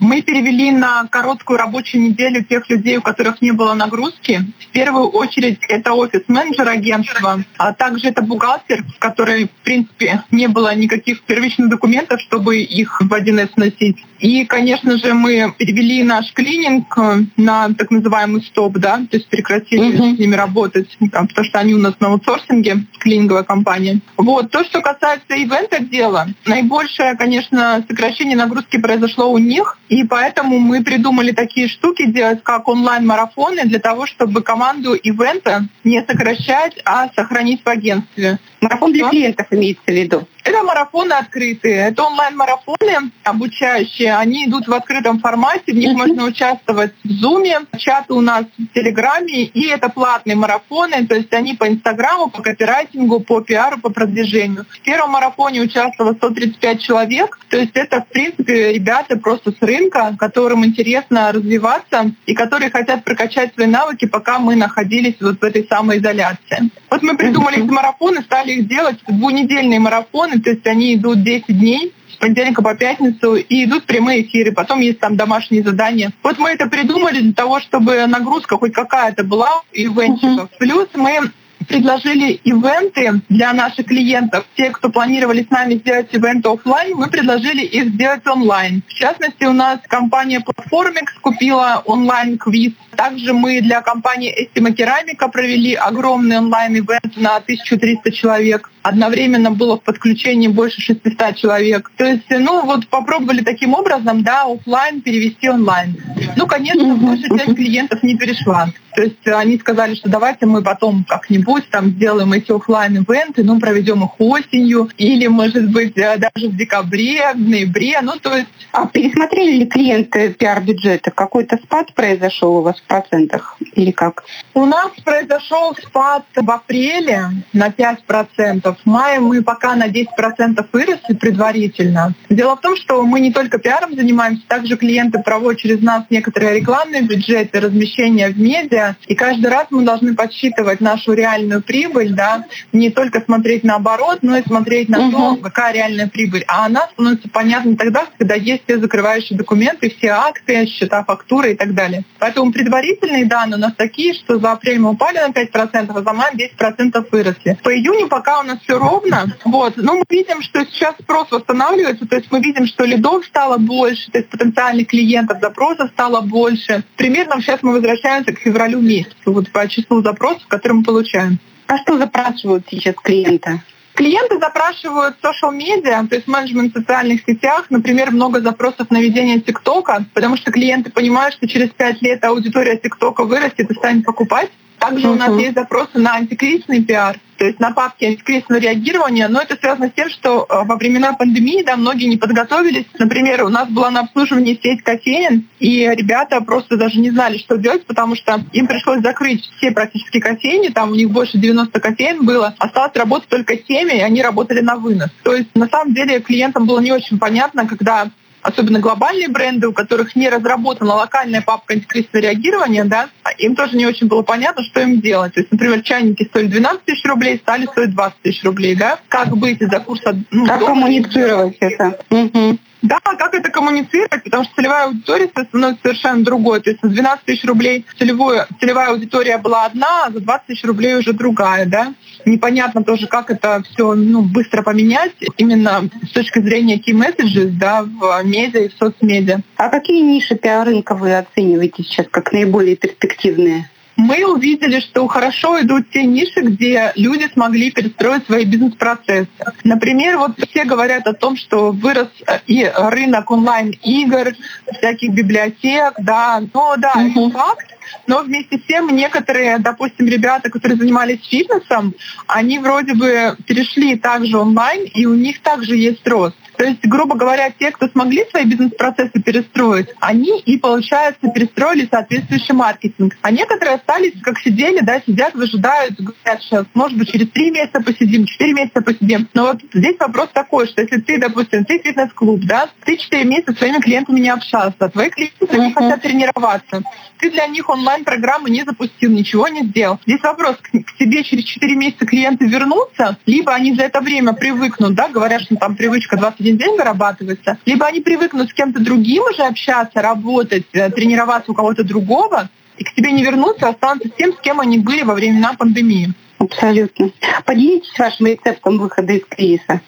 Мы 0.00 0.22
перевели 0.22 0.70
на 0.70 1.06
короткую 1.08 1.58
рабочую 1.58 2.02
неделю 2.02 2.42
тех 2.42 2.68
людей, 2.70 2.96
у 2.96 3.02
которых 3.02 3.42
не 3.42 3.52
было 3.52 3.74
нагрузки. 3.74 4.40
В 4.58 4.72
первую 4.72 5.08
очередь 5.08 5.60
это 5.68 5.92
офис-менеджер 5.92 6.66
агентства, 6.66 7.44
а 7.58 7.74
также 7.74 8.08
это 8.08 8.22
бухгалтер, 8.22 8.82
в 8.82 8.98
которой, 8.98 9.44
в 9.44 9.62
принципе, 9.62 10.24
не 10.30 10.48
было 10.48 10.74
никаких 10.74 11.22
первичных 11.22 11.68
документов, 11.68 12.20
чтобы 12.22 12.60
их 12.60 13.02
в 13.02 13.12
1С 13.12 13.50
носить. 13.56 13.98
И, 14.20 14.44
конечно 14.44 14.98
же, 14.98 15.14
мы 15.14 15.52
перевели 15.56 16.02
наш 16.02 16.32
клининг 16.32 16.96
э, 16.98 17.20
на 17.36 17.72
так 17.72 17.90
называемый 17.90 18.42
стоп, 18.42 18.74
да, 18.78 18.98
то 18.98 19.16
есть 19.16 19.28
прекратили 19.28 19.92
mm-hmm. 19.92 20.16
с 20.16 20.18
ними 20.18 20.34
работать, 20.34 20.88
там, 21.10 21.26
потому 21.26 21.46
что 21.46 21.58
они 21.58 21.74
у 21.74 21.78
нас 21.78 21.94
на 22.00 22.08
аутсорсинге, 22.08 22.84
клининговая 22.98 23.44
компания. 23.44 24.00
Вот. 24.16 24.50
То, 24.50 24.62
что 24.64 24.82
касается 24.82 25.34
ивента 25.34 25.82
дела, 25.82 26.28
наибольшее, 26.46 27.16
конечно, 27.16 27.84
сокращение 27.88 28.36
нагрузки 28.36 28.78
произошло 28.78 29.30
у 29.30 29.38
них, 29.38 29.78
и 29.88 30.04
поэтому 30.04 30.58
мы 30.58 30.84
придумали 30.84 31.32
такие 31.32 31.68
штуки 31.68 32.06
делать, 32.06 32.42
как 32.42 32.68
онлайн-марафоны, 32.68 33.64
для 33.64 33.78
того, 33.78 34.06
чтобы 34.06 34.42
команду 34.42 34.94
ивента 34.94 35.66
не 35.84 36.04
сокращать, 36.04 36.78
а 36.84 37.08
сохранить 37.14 37.62
в 37.64 37.68
агентстве. 37.68 38.38
Марафон 38.60 38.92
для 38.92 39.08
клиентов 39.08 39.46
имеется 39.50 39.82
в 39.86 39.94
виду? 39.94 40.28
Это 40.44 40.62
марафоны 40.62 41.12
открытые, 41.12 41.88
это 41.88 42.04
онлайн-марафоны 42.04 43.10
обучающие, 43.24 44.14
они 44.14 44.46
идут 44.46 44.68
в 44.68 44.72
открытом 44.72 45.20
формате, 45.20 45.72
в 45.72 45.76
них 45.76 45.92
можно 45.92 46.24
участвовать 46.24 46.92
в 47.04 47.10
Зуме, 47.10 47.60
чаты 47.76 48.14
у 48.14 48.20
нас 48.20 48.44
в 48.56 48.66
Телеграме, 48.74 49.44
и 49.44 49.66
это 49.68 49.88
платные 49.88 50.36
марафоны, 50.36 51.06
то 51.06 51.14
есть 51.14 51.32
они 51.32 51.54
по 51.54 51.68
Инстаграму, 51.68 52.30
по 52.30 52.42
копирайтингу, 52.42 53.20
по 53.20 53.40
пиару, 53.40 53.78
по 53.80 53.90
продвижению. 53.90 54.66
В 54.70 54.80
первом 54.80 55.10
марафоне 55.10 55.60
участвовало 55.60 56.14
135 56.14 56.80
человек, 56.80 57.38
то 57.48 57.58
есть 57.58 57.72
это, 57.74 58.00
в 58.02 58.08
принципе, 58.08 58.72
ребята 58.72 59.16
просто 59.18 59.52
с 59.52 59.60
рынка, 59.60 60.14
которым 60.18 60.64
интересно 60.64 61.32
развиваться 61.32 62.12
и 62.26 62.34
которые 62.34 62.70
хотят 62.70 63.04
прокачать 63.04 63.54
свои 63.54 63.66
навыки, 63.66 64.06
пока 64.06 64.38
мы 64.38 64.56
находились 64.56 65.16
вот 65.20 65.40
в 65.40 65.44
этой 65.44 65.66
самой 65.68 65.98
изоляции. 65.98 66.70
Вот 66.90 67.02
мы 67.02 67.16
придумали 67.16 67.62
эти 67.62 67.70
марафоны, 67.70 68.22
стали 68.22 68.52
их 68.52 68.68
делать 68.68 68.98
двунедельные 69.06 69.80
марафоны, 69.80 70.29
то 70.38 70.50
есть 70.50 70.66
они 70.66 70.94
идут 70.94 71.22
10 71.22 71.46
дней, 71.58 71.92
с 72.12 72.16
понедельника 72.16 72.62
по 72.62 72.74
пятницу, 72.74 73.36
и 73.36 73.64
идут 73.64 73.84
прямые 73.84 74.22
эфиры, 74.22 74.52
потом 74.52 74.80
есть 74.80 75.00
там 75.00 75.16
домашние 75.16 75.62
задания. 75.62 76.12
Вот 76.22 76.38
мы 76.38 76.50
это 76.50 76.68
придумали 76.68 77.20
для 77.20 77.32
того, 77.32 77.60
чтобы 77.60 78.06
нагрузка 78.06 78.56
хоть 78.56 78.72
какая-то 78.72 79.24
была 79.24 79.62
у 79.62 79.76
ивентчиков. 79.76 80.50
Плюс 80.58 80.88
мы 80.94 81.30
предложили 81.70 82.40
ивенты 82.44 83.22
для 83.28 83.52
наших 83.52 83.86
клиентов. 83.86 84.44
Те, 84.56 84.70
кто 84.70 84.90
планировали 84.90 85.44
с 85.44 85.50
нами 85.50 85.74
сделать 85.74 86.08
ивенты 86.12 86.48
офлайн, 86.48 86.96
мы 86.96 87.08
предложили 87.08 87.62
их 87.64 87.90
сделать 87.90 88.26
онлайн. 88.26 88.82
В 88.88 88.94
частности, 88.94 89.44
у 89.44 89.52
нас 89.52 89.78
компания 89.86 90.40
Platformix 90.40 91.06
купила 91.20 91.82
онлайн-квиз. 91.84 92.72
Также 93.00 93.32
мы 93.32 93.62
для 93.62 93.80
компании 93.80 94.30
Estima 94.30 94.72
Керамика 94.72 95.28
провели 95.28 95.72
огромный 95.72 96.36
онлайн-ивент 96.36 97.16
на 97.16 97.36
1300 97.36 98.12
человек. 98.12 98.70
Одновременно 98.82 99.50
было 99.50 99.78
в 99.78 99.82
подключении 99.82 100.48
больше 100.48 100.82
600 100.82 101.34
человек. 101.34 101.90
То 101.96 102.04
есть, 102.04 102.28
ну 102.28 102.66
вот 102.66 102.88
попробовали 102.88 103.40
таким 103.40 103.72
образом, 103.72 104.22
да, 104.22 104.42
офлайн 104.42 105.00
перевести 105.00 105.48
онлайн. 105.48 105.96
Ну, 106.36 106.46
конечно, 106.46 106.94
большая 106.94 107.38
часть 107.38 107.56
клиентов 107.56 108.02
не 108.02 108.18
перешла. 108.18 108.68
То 108.94 109.02
есть 109.02 109.26
они 109.26 109.58
сказали, 109.58 109.94
что 109.94 110.08
давайте 110.08 110.46
мы 110.46 110.62
потом 110.62 111.04
как-нибудь 111.08 111.68
там 111.70 111.90
сделаем 111.90 112.32
эти 112.32 112.50
офлайн 112.50 112.96
ивенты 112.96 113.44
ну, 113.44 113.60
проведем 113.60 114.04
их 114.04 114.10
осенью, 114.18 114.90
или, 114.98 115.26
может 115.26 115.70
быть, 115.70 115.96
э, 115.96 116.16
даже 116.18 116.48
в 116.48 116.56
декабре, 116.56 117.32
в 117.34 117.40
ноябре. 117.40 118.00
Ну, 118.02 118.18
то 118.20 118.36
есть... 118.36 118.48
А 118.72 118.86
пересмотрели 118.86 119.58
ли 119.58 119.66
клиенты 119.66 120.34
пиар-бюджета? 120.34 121.10
Какой-то 121.10 121.56
спад 121.58 121.94
произошел 121.94 122.56
у 122.56 122.62
вас 122.62 122.82
5% 122.90 123.40
или 123.74 123.90
как? 123.90 124.24
У 124.54 124.66
нас 124.66 124.90
произошел 125.04 125.74
спад 125.76 126.24
в 126.34 126.50
апреле 126.50 127.30
на 127.52 127.68
5%. 127.68 128.74
В 128.74 128.86
мае 128.86 129.20
мы 129.20 129.42
пока 129.42 129.74
на 129.76 129.88
10% 129.88 130.66
выросли 130.72 131.14
предварительно. 131.14 132.14
Дело 132.28 132.56
в 132.56 132.60
том, 132.60 132.76
что 132.76 133.02
мы 133.02 133.20
не 133.20 133.32
только 133.32 133.58
пиаром 133.58 133.94
занимаемся, 133.94 134.42
также 134.48 134.76
клиенты 134.76 135.20
проводят 135.20 135.60
через 135.60 135.80
нас 135.80 136.04
некоторые 136.10 136.60
рекламные 136.60 137.02
бюджеты, 137.02 137.60
размещения 137.60 138.28
в 138.28 138.38
медиа. 138.38 138.96
И 139.06 139.14
каждый 139.14 139.50
раз 139.50 139.66
мы 139.70 139.84
должны 139.84 140.14
подсчитывать 140.14 140.80
нашу 140.80 141.12
реальную 141.12 141.62
прибыль, 141.62 142.12
да, 142.12 142.44
не 142.72 142.90
только 142.90 143.20
смотреть 143.20 143.64
на 143.64 143.76
оборот, 143.76 144.18
но 144.22 144.36
и 144.36 144.42
смотреть 144.42 144.88
на 144.88 145.06
угу. 145.06 145.10
то, 145.10 145.36
какая 145.36 145.72
реальная 145.72 146.08
прибыль. 146.08 146.44
А 146.48 146.66
она 146.66 146.88
становится 146.92 147.28
понятна 147.28 147.76
тогда, 147.76 148.06
когда 148.18 148.34
есть 148.34 148.64
все 148.64 148.78
закрывающие 148.78 149.38
документы, 149.38 149.94
все 149.96 150.08
акты, 150.08 150.66
счета, 150.66 151.04
фактуры 151.04 151.52
и 151.52 151.54
так 151.54 151.74
далее. 151.74 152.04
Поэтому 152.18 152.52
предварительные 152.70 153.24
данные 153.26 153.56
у 153.56 153.60
нас 153.60 153.72
такие, 153.76 154.14
что 154.14 154.38
за 154.38 154.52
апрель 154.52 154.78
мы 154.78 154.90
упали 154.90 155.18
на 155.18 155.30
5%, 155.30 155.92
а 155.92 156.02
за 156.02 156.12
май 156.12 156.32
10% 156.34 157.08
выросли. 157.10 157.58
По 157.64 157.74
июню 157.74 158.06
пока 158.06 158.40
у 158.40 158.42
нас 158.44 158.60
все 158.60 158.78
ровно. 158.78 159.26
Вот. 159.44 159.76
Но 159.76 159.96
мы 159.96 160.04
видим, 160.08 160.40
что 160.40 160.64
сейчас 160.66 160.94
спрос 161.00 161.32
восстанавливается, 161.32 162.06
то 162.06 162.16
есть 162.16 162.30
мы 162.30 162.40
видим, 162.40 162.66
что 162.66 162.84
лидов 162.84 163.26
стало 163.26 163.58
больше, 163.58 164.10
то 164.12 164.18
есть 164.18 164.30
потенциальных 164.30 164.86
клиентов, 164.86 165.38
запросов 165.40 165.90
стало 165.92 166.20
больше. 166.20 166.84
Примерно 166.96 167.40
сейчас 167.40 167.60
мы 167.62 167.72
возвращаемся 167.72 168.32
к 168.32 168.38
февралю 168.38 168.80
месяцу, 168.80 169.32
вот 169.32 169.50
по 169.50 169.66
числу 169.68 170.02
запросов, 170.02 170.46
которые 170.46 170.78
мы 170.78 170.84
получаем. 170.84 171.38
А 171.66 171.78
что 171.78 171.98
запрашивают 171.98 172.66
сейчас 172.70 172.94
клиенты? 172.94 173.60
Клиенты 173.94 174.38
запрашивают 174.38 175.16
social 175.22 175.52
медиа, 175.52 176.06
то 176.08 176.14
есть 176.14 176.26
менеджмент 176.26 176.74
в 176.74 176.78
социальных 176.78 177.22
сетях, 177.26 177.66
например, 177.70 178.12
много 178.12 178.40
запросов 178.40 178.90
на 178.90 179.00
ведение 179.00 179.40
ТикТока, 179.40 180.04
потому 180.14 180.36
что 180.36 180.52
клиенты 180.52 180.90
понимают, 180.90 181.34
что 181.34 181.48
через 181.48 181.70
пять 181.70 182.00
лет 182.00 182.24
аудитория 182.24 182.76
ТикТока 182.76 183.24
вырастет 183.24 183.70
и 183.70 183.74
станет 183.74 184.04
покупать. 184.04 184.50
Также 184.78 185.08
uh-huh. 185.08 185.12
у 185.12 185.16
нас 185.16 185.38
есть 185.38 185.54
запросы 185.54 185.98
на 185.98 186.14
антикризисный 186.14 186.82
пиар, 186.82 187.18
то 187.40 187.46
есть 187.46 187.58
на 187.58 187.70
папки 187.70 188.04
антикризисного 188.04 188.60
реагирования, 188.60 189.26
но 189.28 189.40
это 189.40 189.56
связано 189.56 189.88
с 189.88 189.92
тем, 189.92 190.10
что 190.10 190.44
э, 190.46 190.64
во 190.66 190.76
времена 190.76 191.14
пандемии 191.14 191.62
да, 191.64 191.76
многие 191.76 192.04
не 192.04 192.18
подготовились. 192.18 192.84
Например, 192.98 193.44
у 193.44 193.48
нас 193.48 193.66
была 193.70 193.90
на 193.90 194.00
обслуживании 194.00 194.60
сеть 194.62 194.82
кофеин, 194.82 195.48
и 195.58 195.88
ребята 195.88 196.42
просто 196.42 196.76
даже 196.76 197.00
не 197.00 197.10
знали, 197.10 197.38
что 197.38 197.56
делать, 197.56 197.86
потому 197.86 198.14
что 198.14 198.44
им 198.52 198.66
пришлось 198.66 199.00
закрыть 199.00 199.42
все 199.56 199.70
практически 199.70 200.20
кофейни, 200.20 200.68
там 200.68 200.90
у 200.90 200.94
них 200.94 201.10
больше 201.10 201.38
90 201.38 201.80
кофеин 201.80 202.26
было, 202.26 202.54
осталось 202.58 202.94
работать 202.94 203.30
только 203.30 203.56
7, 203.56 203.88
и 203.90 204.00
они 204.00 204.20
работали 204.22 204.60
на 204.60 204.76
вынос. 204.76 205.08
То 205.22 205.34
есть 205.34 205.48
на 205.54 205.66
самом 205.66 205.94
деле 205.94 206.20
клиентам 206.20 206.66
было 206.66 206.80
не 206.80 206.92
очень 206.92 207.18
понятно, 207.18 207.66
когда 207.66 208.10
особенно 208.42 208.78
глобальные 208.78 209.28
бренды, 209.28 209.68
у 209.68 209.72
которых 209.72 210.16
не 210.16 210.28
разработана 210.28 210.94
локальная 210.94 211.42
папка 211.42 211.74
антикризисного 211.74 212.22
реагирования, 212.22 212.84
да, 212.84 213.08
им 213.38 213.54
тоже 213.54 213.76
не 213.76 213.86
очень 213.86 214.06
было 214.06 214.22
понятно, 214.22 214.62
что 214.64 214.80
им 214.80 215.00
делать. 215.00 215.34
То 215.34 215.40
есть, 215.40 215.52
например, 215.52 215.82
чайники 215.82 216.24
стоили 216.24 216.48
12 216.48 216.84
тысяч 216.84 217.04
рублей, 217.04 217.38
стали 217.38 217.66
стоить 217.66 217.94
20 217.94 218.18
тысяч 218.22 218.44
рублей, 218.44 218.76
да. 218.76 218.98
Как 219.08 219.36
быть 219.36 219.60
из-за 219.60 219.80
курса... 219.80 220.16
Ну, 220.30 220.46
как 220.46 220.64
коммуницировать 220.64 221.56
это? 221.60 221.98
Угу. 222.10 222.58
Да, 222.82 222.98
как 223.02 223.34
это 223.34 223.50
коммуницировать, 223.50 224.24
потому 224.24 224.44
что 224.44 224.54
целевая 224.54 224.86
аудитория 224.86 225.28
становится 225.28 225.82
совершенно 225.82 226.24
другой. 226.24 226.60
То 226.60 226.70
есть 226.70 226.82
на 226.82 226.88
12 226.88 227.24
тысяч 227.24 227.44
рублей 227.44 227.84
целевую, 227.98 228.46
целевая 228.58 228.90
аудитория 228.90 229.36
была 229.36 229.66
одна, 229.66 230.06
а 230.06 230.10
за 230.10 230.20
20 230.20 230.46
тысяч 230.46 230.64
рублей 230.64 230.94
уже 230.96 231.12
другая. 231.12 231.66
Да? 231.66 231.92
Непонятно 232.24 232.84
тоже, 232.84 233.06
как 233.06 233.30
это 233.30 233.62
все 233.70 233.94
ну, 233.94 234.22
быстро 234.22 234.62
поменять, 234.62 235.12
именно 235.36 235.88
с 236.02 236.10
точки 236.10 236.40
зрения 236.40 236.76
key 236.76 236.94
messages 236.94 237.50
да, 237.50 237.82
в 237.82 238.22
медиа 238.24 238.64
и 238.64 238.68
в 238.68 238.74
соцмедиа. 238.74 239.40
А 239.56 239.68
какие 239.68 240.02
ниши 240.02 240.36
пиар-рынка 240.36 240.94
вы 240.94 241.16
оцениваете 241.16 241.82
сейчас 241.82 242.06
как 242.10 242.32
наиболее 242.32 242.76
перспективные? 242.76 243.70
Мы 244.00 244.24
увидели, 244.24 244.80
что 244.80 245.06
хорошо 245.06 245.60
идут 245.60 245.90
те 245.90 246.04
ниши, 246.04 246.40
где 246.40 246.92
люди 246.96 247.28
смогли 247.32 247.70
перестроить 247.70 248.26
свои 248.26 248.44
бизнес-процессы. 248.44 249.28
Например, 249.64 250.18
вот 250.18 250.32
все 250.48 250.64
говорят 250.64 251.06
о 251.06 251.12
том, 251.12 251.36
что 251.36 251.70
вырос 251.70 252.08
э, 252.26 252.38
и 252.46 252.70
рынок 252.74 253.30
онлайн-игр, 253.30 254.34
всяких 254.78 255.12
библиотек, 255.12 255.94
да, 255.98 256.42
но 256.52 256.76
да, 256.76 256.92
mm-hmm. 256.96 257.10
это 257.10 257.30
факт. 257.30 257.66
Но 258.06 258.22
вместе 258.22 258.58
с 258.58 258.62
тем 258.66 258.88
некоторые, 258.94 259.58
допустим, 259.58 260.06
ребята, 260.06 260.50
которые 260.50 260.78
занимались 260.78 261.26
фитнесом, 261.28 261.94
они 262.26 262.58
вроде 262.58 262.94
бы 262.94 263.36
перешли 263.46 263.96
также 263.96 264.38
онлайн, 264.38 264.84
и 264.94 265.06
у 265.06 265.14
них 265.14 265.40
также 265.42 265.76
есть 265.76 266.06
рост. 266.06 266.36
То 266.60 266.66
есть, 266.66 266.86
грубо 266.86 267.16
говоря, 267.16 267.50
те, 267.58 267.70
кто 267.70 267.88
смогли 267.88 268.26
свои 268.28 268.44
бизнес-процессы 268.44 269.18
перестроить, 269.22 269.88
они 269.98 270.40
и, 270.40 270.58
получается, 270.58 271.30
перестроили 271.34 271.88
соответствующий 271.90 272.52
маркетинг. 272.52 273.16
А 273.22 273.30
некоторые 273.30 273.76
остались, 273.76 274.12
как 274.20 274.38
сидели, 274.40 274.80
да, 274.80 275.00
сидят, 275.00 275.32
выжидают, 275.32 275.98
говорят, 275.98 276.42
сейчас, 276.42 276.66
может 276.74 276.98
быть, 276.98 277.10
через 277.10 277.30
три 277.30 277.50
месяца 277.50 277.80
посидим, 277.80 278.26
четыре 278.26 278.52
месяца 278.52 278.82
посидим. 278.82 279.26
Но 279.32 279.46
вот 279.46 279.62
здесь 279.72 279.96
вопрос 279.98 280.28
такой, 280.34 280.66
что 280.66 280.82
если 280.82 281.00
ты, 281.00 281.16
допустим, 281.18 281.64
ты 281.64 281.78
фитнес-клуб, 281.78 282.42
да, 282.44 282.68
ты 282.84 282.98
четыре 282.98 283.24
месяца 283.24 283.54
своими 283.54 283.80
клиентами 283.80 284.20
не 284.20 284.28
общался, 284.28 284.74
а 284.80 284.90
твои 284.90 285.08
клиенты 285.08 285.46
uh-huh. 285.46 285.72
хотят 285.72 286.02
тренироваться, 286.02 286.82
ты 287.20 287.30
для 287.30 287.46
них 287.46 287.68
онлайн-программы 287.68 288.50
не 288.50 288.64
запустил, 288.64 289.10
ничего 289.10 289.48
не 289.48 289.62
сделал. 289.62 289.98
Здесь 290.06 290.22
вопрос, 290.22 290.56
к, 290.56 290.70
к 290.70 290.96
тебе 290.98 291.22
через 291.22 291.44
четыре 291.44 291.76
месяца 291.76 292.06
клиенты 292.06 292.46
вернутся, 292.46 293.18
либо 293.26 293.52
они 293.54 293.74
за 293.74 293.84
это 293.84 294.00
время 294.00 294.32
привыкнут, 294.32 294.94
да, 294.94 295.08
говорят, 295.08 295.42
что 295.42 295.56
там 295.56 295.76
привычка 295.76 296.16
21 296.16 296.49
один 296.50 296.58
день 296.58 296.76
вырабатывается, 296.76 297.58
либо 297.64 297.86
они 297.86 298.00
привыкнут 298.00 298.50
с 298.50 298.54
кем-то 298.54 298.80
другим 298.80 299.22
уже 299.24 299.42
общаться, 299.42 300.02
работать, 300.02 300.66
э, 300.72 300.90
тренироваться 300.90 301.52
у 301.52 301.54
кого-то 301.54 301.84
другого, 301.84 302.48
и 302.76 302.84
к 302.84 302.94
тебе 302.94 303.12
не 303.12 303.22
вернутся, 303.22 303.68
а 303.68 303.70
останутся 303.70 304.08
с 304.08 304.12
тем, 304.12 304.32
с 304.32 304.40
кем 304.40 304.60
они 304.60 304.78
были 304.78 305.02
во 305.02 305.14
времена 305.14 305.54
пандемии. 305.58 306.12
Абсолютно. 306.38 307.10
Поделитесь 307.44 307.98
вашим 307.98 308.26
рецептом 308.26 308.78
выхода 308.78 309.12
из 309.12 309.24
кризиса. 309.26 309.80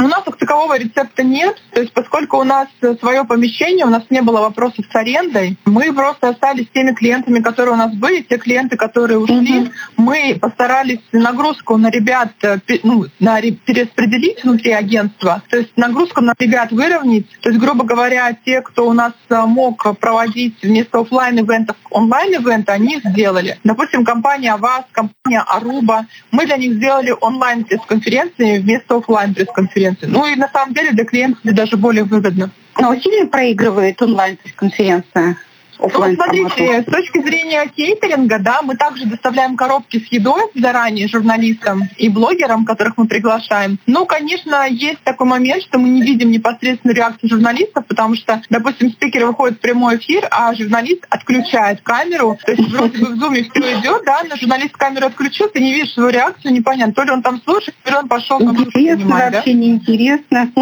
У 0.00 0.04
нас 0.04 0.22
как 0.22 0.36
такового 0.36 0.78
рецепта 0.78 1.24
нет. 1.24 1.60
То 1.72 1.80
есть 1.80 1.92
поскольку 1.92 2.38
у 2.38 2.44
нас 2.44 2.68
свое 3.00 3.24
помещение, 3.24 3.84
у 3.84 3.90
нас 3.90 4.04
не 4.10 4.22
было 4.22 4.40
вопросов 4.40 4.84
с 4.90 4.94
арендой, 4.94 5.56
мы 5.64 5.92
просто 5.92 6.28
остались 6.28 6.68
теми 6.72 6.92
клиентами, 6.92 7.40
которые 7.40 7.74
у 7.74 7.76
нас 7.76 7.92
были, 7.94 8.22
те 8.22 8.38
клиенты, 8.38 8.76
которые 8.76 9.18
ушли. 9.18 9.62
Mm-hmm. 9.62 9.72
Мы 9.96 10.38
постарались 10.40 11.00
нагрузку 11.10 11.76
на 11.76 11.90
ребят 11.90 12.30
э, 12.42 12.58
ну, 12.84 13.06
на, 13.18 13.40
перераспределить 13.40 14.44
внутри 14.44 14.70
агентства, 14.72 15.42
то 15.48 15.56
есть 15.56 15.76
нагрузку 15.76 16.20
на 16.20 16.34
ребят 16.38 16.70
выровнять. 16.70 17.26
То 17.40 17.50
есть, 17.50 17.60
грубо 17.60 17.84
говоря, 17.84 18.32
те, 18.44 18.60
кто 18.62 18.88
у 18.88 18.92
нас 18.92 19.14
э, 19.28 19.42
мог 19.46 19.84
проводить 19.98 20.62
вместо 20.62 21.00
офлайн 21.00 21.40
ивентов 21.40 21.76
онлайн-ивенты, 21.90 22.70
они 22.70 22.96
их 22.96 23.04
сделали. 23.04 23.58
Допустим, 23.64 24.04
компания 24.04 24.52
АВАС, 24.52 24.84
компания 24.92 25.42
Аруба. 25.46 26.06
Мы 26.30 26.46
для 26.46 26.56
них 26.56 26.74
сделали 26.74 27.14
онлайн 27.20 27.64
пресс-конференции 27.64 28.58
вместо 28.58 28.96
офлайн 28.96 29.34
пресс-конференции 29.34 29.87
конференции. 29.88 30.06
Ну 30.06 30.26
и 30.26 30.36
на 30.36 30.48
самом 30.48 30.74
деле 30.74 30.92
для 30.92 31.04
клиентов 31.04 31.40
даже 31.44 31.76
более 31.76 32.04
выгодно. 32.04 32.50
Но 32.78 32.94
сильно 32.96 33.26
проигрывает 33.26 34.00
онлайн-конференция? 34.00 35.36
Ну, 35.78 35.88
смотрите, 35.88 36.82
с 36.82 36.84
точки 36.84 37.22
зрения 37.22 37.66
кейтеринга, 37.74 38.38
да, 38.38 38.62
мы 38.62 38.76
также 38.76 39.06
доставляем 39.06 39.56
коробки 39.56 39.98
с 39.98 40.12
едой 40.12 40.42
заранее 40.54 41.08
журналистам 41.08 41.84
и 41.96 42.08
блогерам, 42.08 42.64
которых 42.64 42.96
мы 42.96 43.06
приглашаем. 43.06 43.78
Ну, 43.86 44.06
конечно, 44.06 44.66
есть 44.68 45.02
такой 45.04 45.26
момент, 45.26 45.62
что 45.62 45.78
мы 45.78 45.88
не 45.88 46.02
видим 46.02 46.30
непосредственно 46.30 46.92
реакцию 46.92 47.30
журналистов, 47.30 47.86
потому 47.86 48.16
что, 48.16 48.42
допустим, 48.50 48.90
спикер 48.90 49.26
выходит 49.26 49.58
в 49.58 49.60
прямой 49.60 49.96
эфир, 49.98 50.26
а 50.30 50.54
журналист 50.54 51.06
отключает 51.10 51.80
камеру. 51.82 52.38
То 52.44 52.52
есть 52.52 52.68
вроде 52.70 52.98
бы 52.98 53.12
в 53.12 53.16
зуме 53.16 53.44
все 53.44 53.80
идет, 53.80 54.02
да, 54.04 54.22
но 54.28 54.36
журналист 54.36 54.76
камеру 54.76 55.06
отключил, 55.06 55.48
ты 55.48 55.60
не 55.60 55.74
видишь 55.74 55.96
его 55.96 56.08
реакцию, 56.08 56.52
непонятно. 56.52 56.94
То 56.94 57.02
ли 57.02 57.10
он 57.10 57.22
там 57.22 57.40
слушает, 57.42 57.76
то 57.84 57.90
ли 57.90 57.96
он 57.96 58.08
пошел 58.08 58.38
там 58.38 58.56
Интересно, 58.56 59.08
вообще 59.08 59.52
да? 59.52 59.52
неинтересно. 59.52 60.52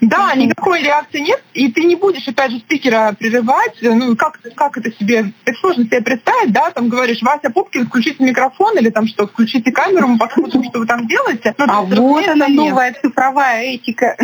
Да, 0.00 0.34
никакой 0.34 0.82
реакции 0.82 1.20
нет, 1.20 1.42
и 1.54 1.70
ты 1.70 1.84
не 1.84 1.94
будешь, 1.94 2.26
опять 2.26 2.50
же, 2.50 2.58
спикера 2.58 3.14
прерывать. 3.16 3.78
Ну, 3.80 4.16
как, 4.16 4.40
как 4.62 4.78
это 4.78 4.96
себе, 4.96 5.32
это 5.44 5.58
сложно 5.58 5.84
себе 5.84 6.00
представить, 6.00 6.52
да, 6.52 6.70
там 6.70 6.88
говоришь, 6.88 7.20
Вася 7.22 7.50
Пупкин, 7.50 7.86
включите 7.86 8.22
микрофон 8.22 8.78
или 8.78 8.90
там 8.90 9.06
что, 9.08 9.26
включите 9.26 9.72
камеру, 9.72 10.08
мы 10.08 10.18
посмотрим, 10.18 10.64
что 10.64 10.78
вы 10.78 10.86
там 10.86 11.06
делаете. 11.08 11.54
Ну, 11.58 11.64
а 11.68 11.82
вот 11.82 12.28
она 12.28 12.48
новая 12.48 12.94
цифровая 13.00 13.62
этика. 13.62 14.16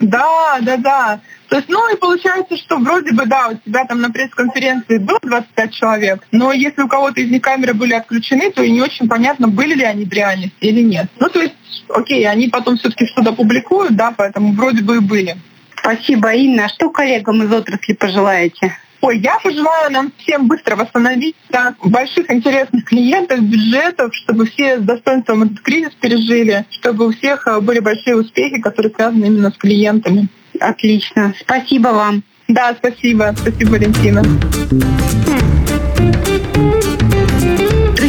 Да, 0.00 0.58
да, 0.60 0.76
да. 0.76 1.20
То 1.48 1.56
есть, 1.56 1.68
ну 1.68 1.94
и 1.94 1.96
получается, 1.96 2.56
что 2.56 2.78
вроде 2.78 3.12
бы, 3.12 3.24
да, 3.24 3.48
у 3.48 3.54
тебя 3.54 3.84
там 3.84 4.00
на 4.00 4.10
пресс-конференции 4.10 4.98
было 4.98 5.20
25 5.22 5.72
человек, 5.72 6.26
но 6.32 6.52
если 6.52 6.82
у 6.82 6.88
кого-то 6.88 7.20
из 7.20 7.30
них 7.30 7.40
камеры 7.40 7.72
были 7.72 7.92
отключены, 7.94 8.50
то 8.50 8.62
и 8.62 8.70
не 8.70 8.82
очень 8.82 9.08
понятно, 9.08 9.48
были 9.48 9.74
ли 9.74 9.84
они 9.84 10.04
в 10.04 10.12
реальности 10.12 10.56
или 10.60 10.80
нет. 10.82 11.06
Ну, 11.20 11.28
то 11.28 11.40
есть, 11.40 11.54
окей, 11.88 12.26
они 12.28 12.48
потом 12.48 12.76
все-таки 12.78 13.06
что-то 13.06 13.32
публикуют, 13.32 13.94
да, 13.94 14.12
поэтому 14.16 14.52
вроде 14.54 14.82
бы 14.82 14.96
и 14.96 15.00
были. 15.00 15.36
Спасибо, 15.76 16.32
Инна. 16.32 16.64
А 16.64 16.68
что 16.68 16.90
коллегам 16.90 17.42
из 17.42 17.52
отрасли 17.52 17.94
пожелаете? 17.94 18.76
Ой, 19.02 19.18
я 19.18 19.36
пожелаю 19.42 19.90
нам 19.90 20.12
всем 20.18 20.46
быстро 20.46 20.76
восстановиться, 20.76 21.74
больших 21.84 22.30
интересных 22.30 22.84
клиентов, 22.84 23.40
бюджетов, 23.40 24.14
чтобы 24.14 24.46
все 24.46 24.78
с 24.78 24.82
достоинством 24.82 25.42
этот 25.42 25.60
кризис 25.60 25.90
пережили, 26.00 26.64
чтобы 26.70 27.08
у 27.08 27.12
всех 27.12 27.48
э, 27.48 27.60
были 27.60 27.80
большие 27.80 28.14
успехи, 28.14 28.60
которые 28.60 28.94
связаны 28.94 29.24
именно 29.24 29.50
с 29.50 29.56
клиентами. 29.56 30.28
Отлично. 30.60 31.34
Спасибо 31.40 31.88
вам. 31.88 32.22
Да, 32.46 32.76
спасибо. 32.78 33.34
Спасибо, 33.36 33.70
Валентина. 33.70 34.22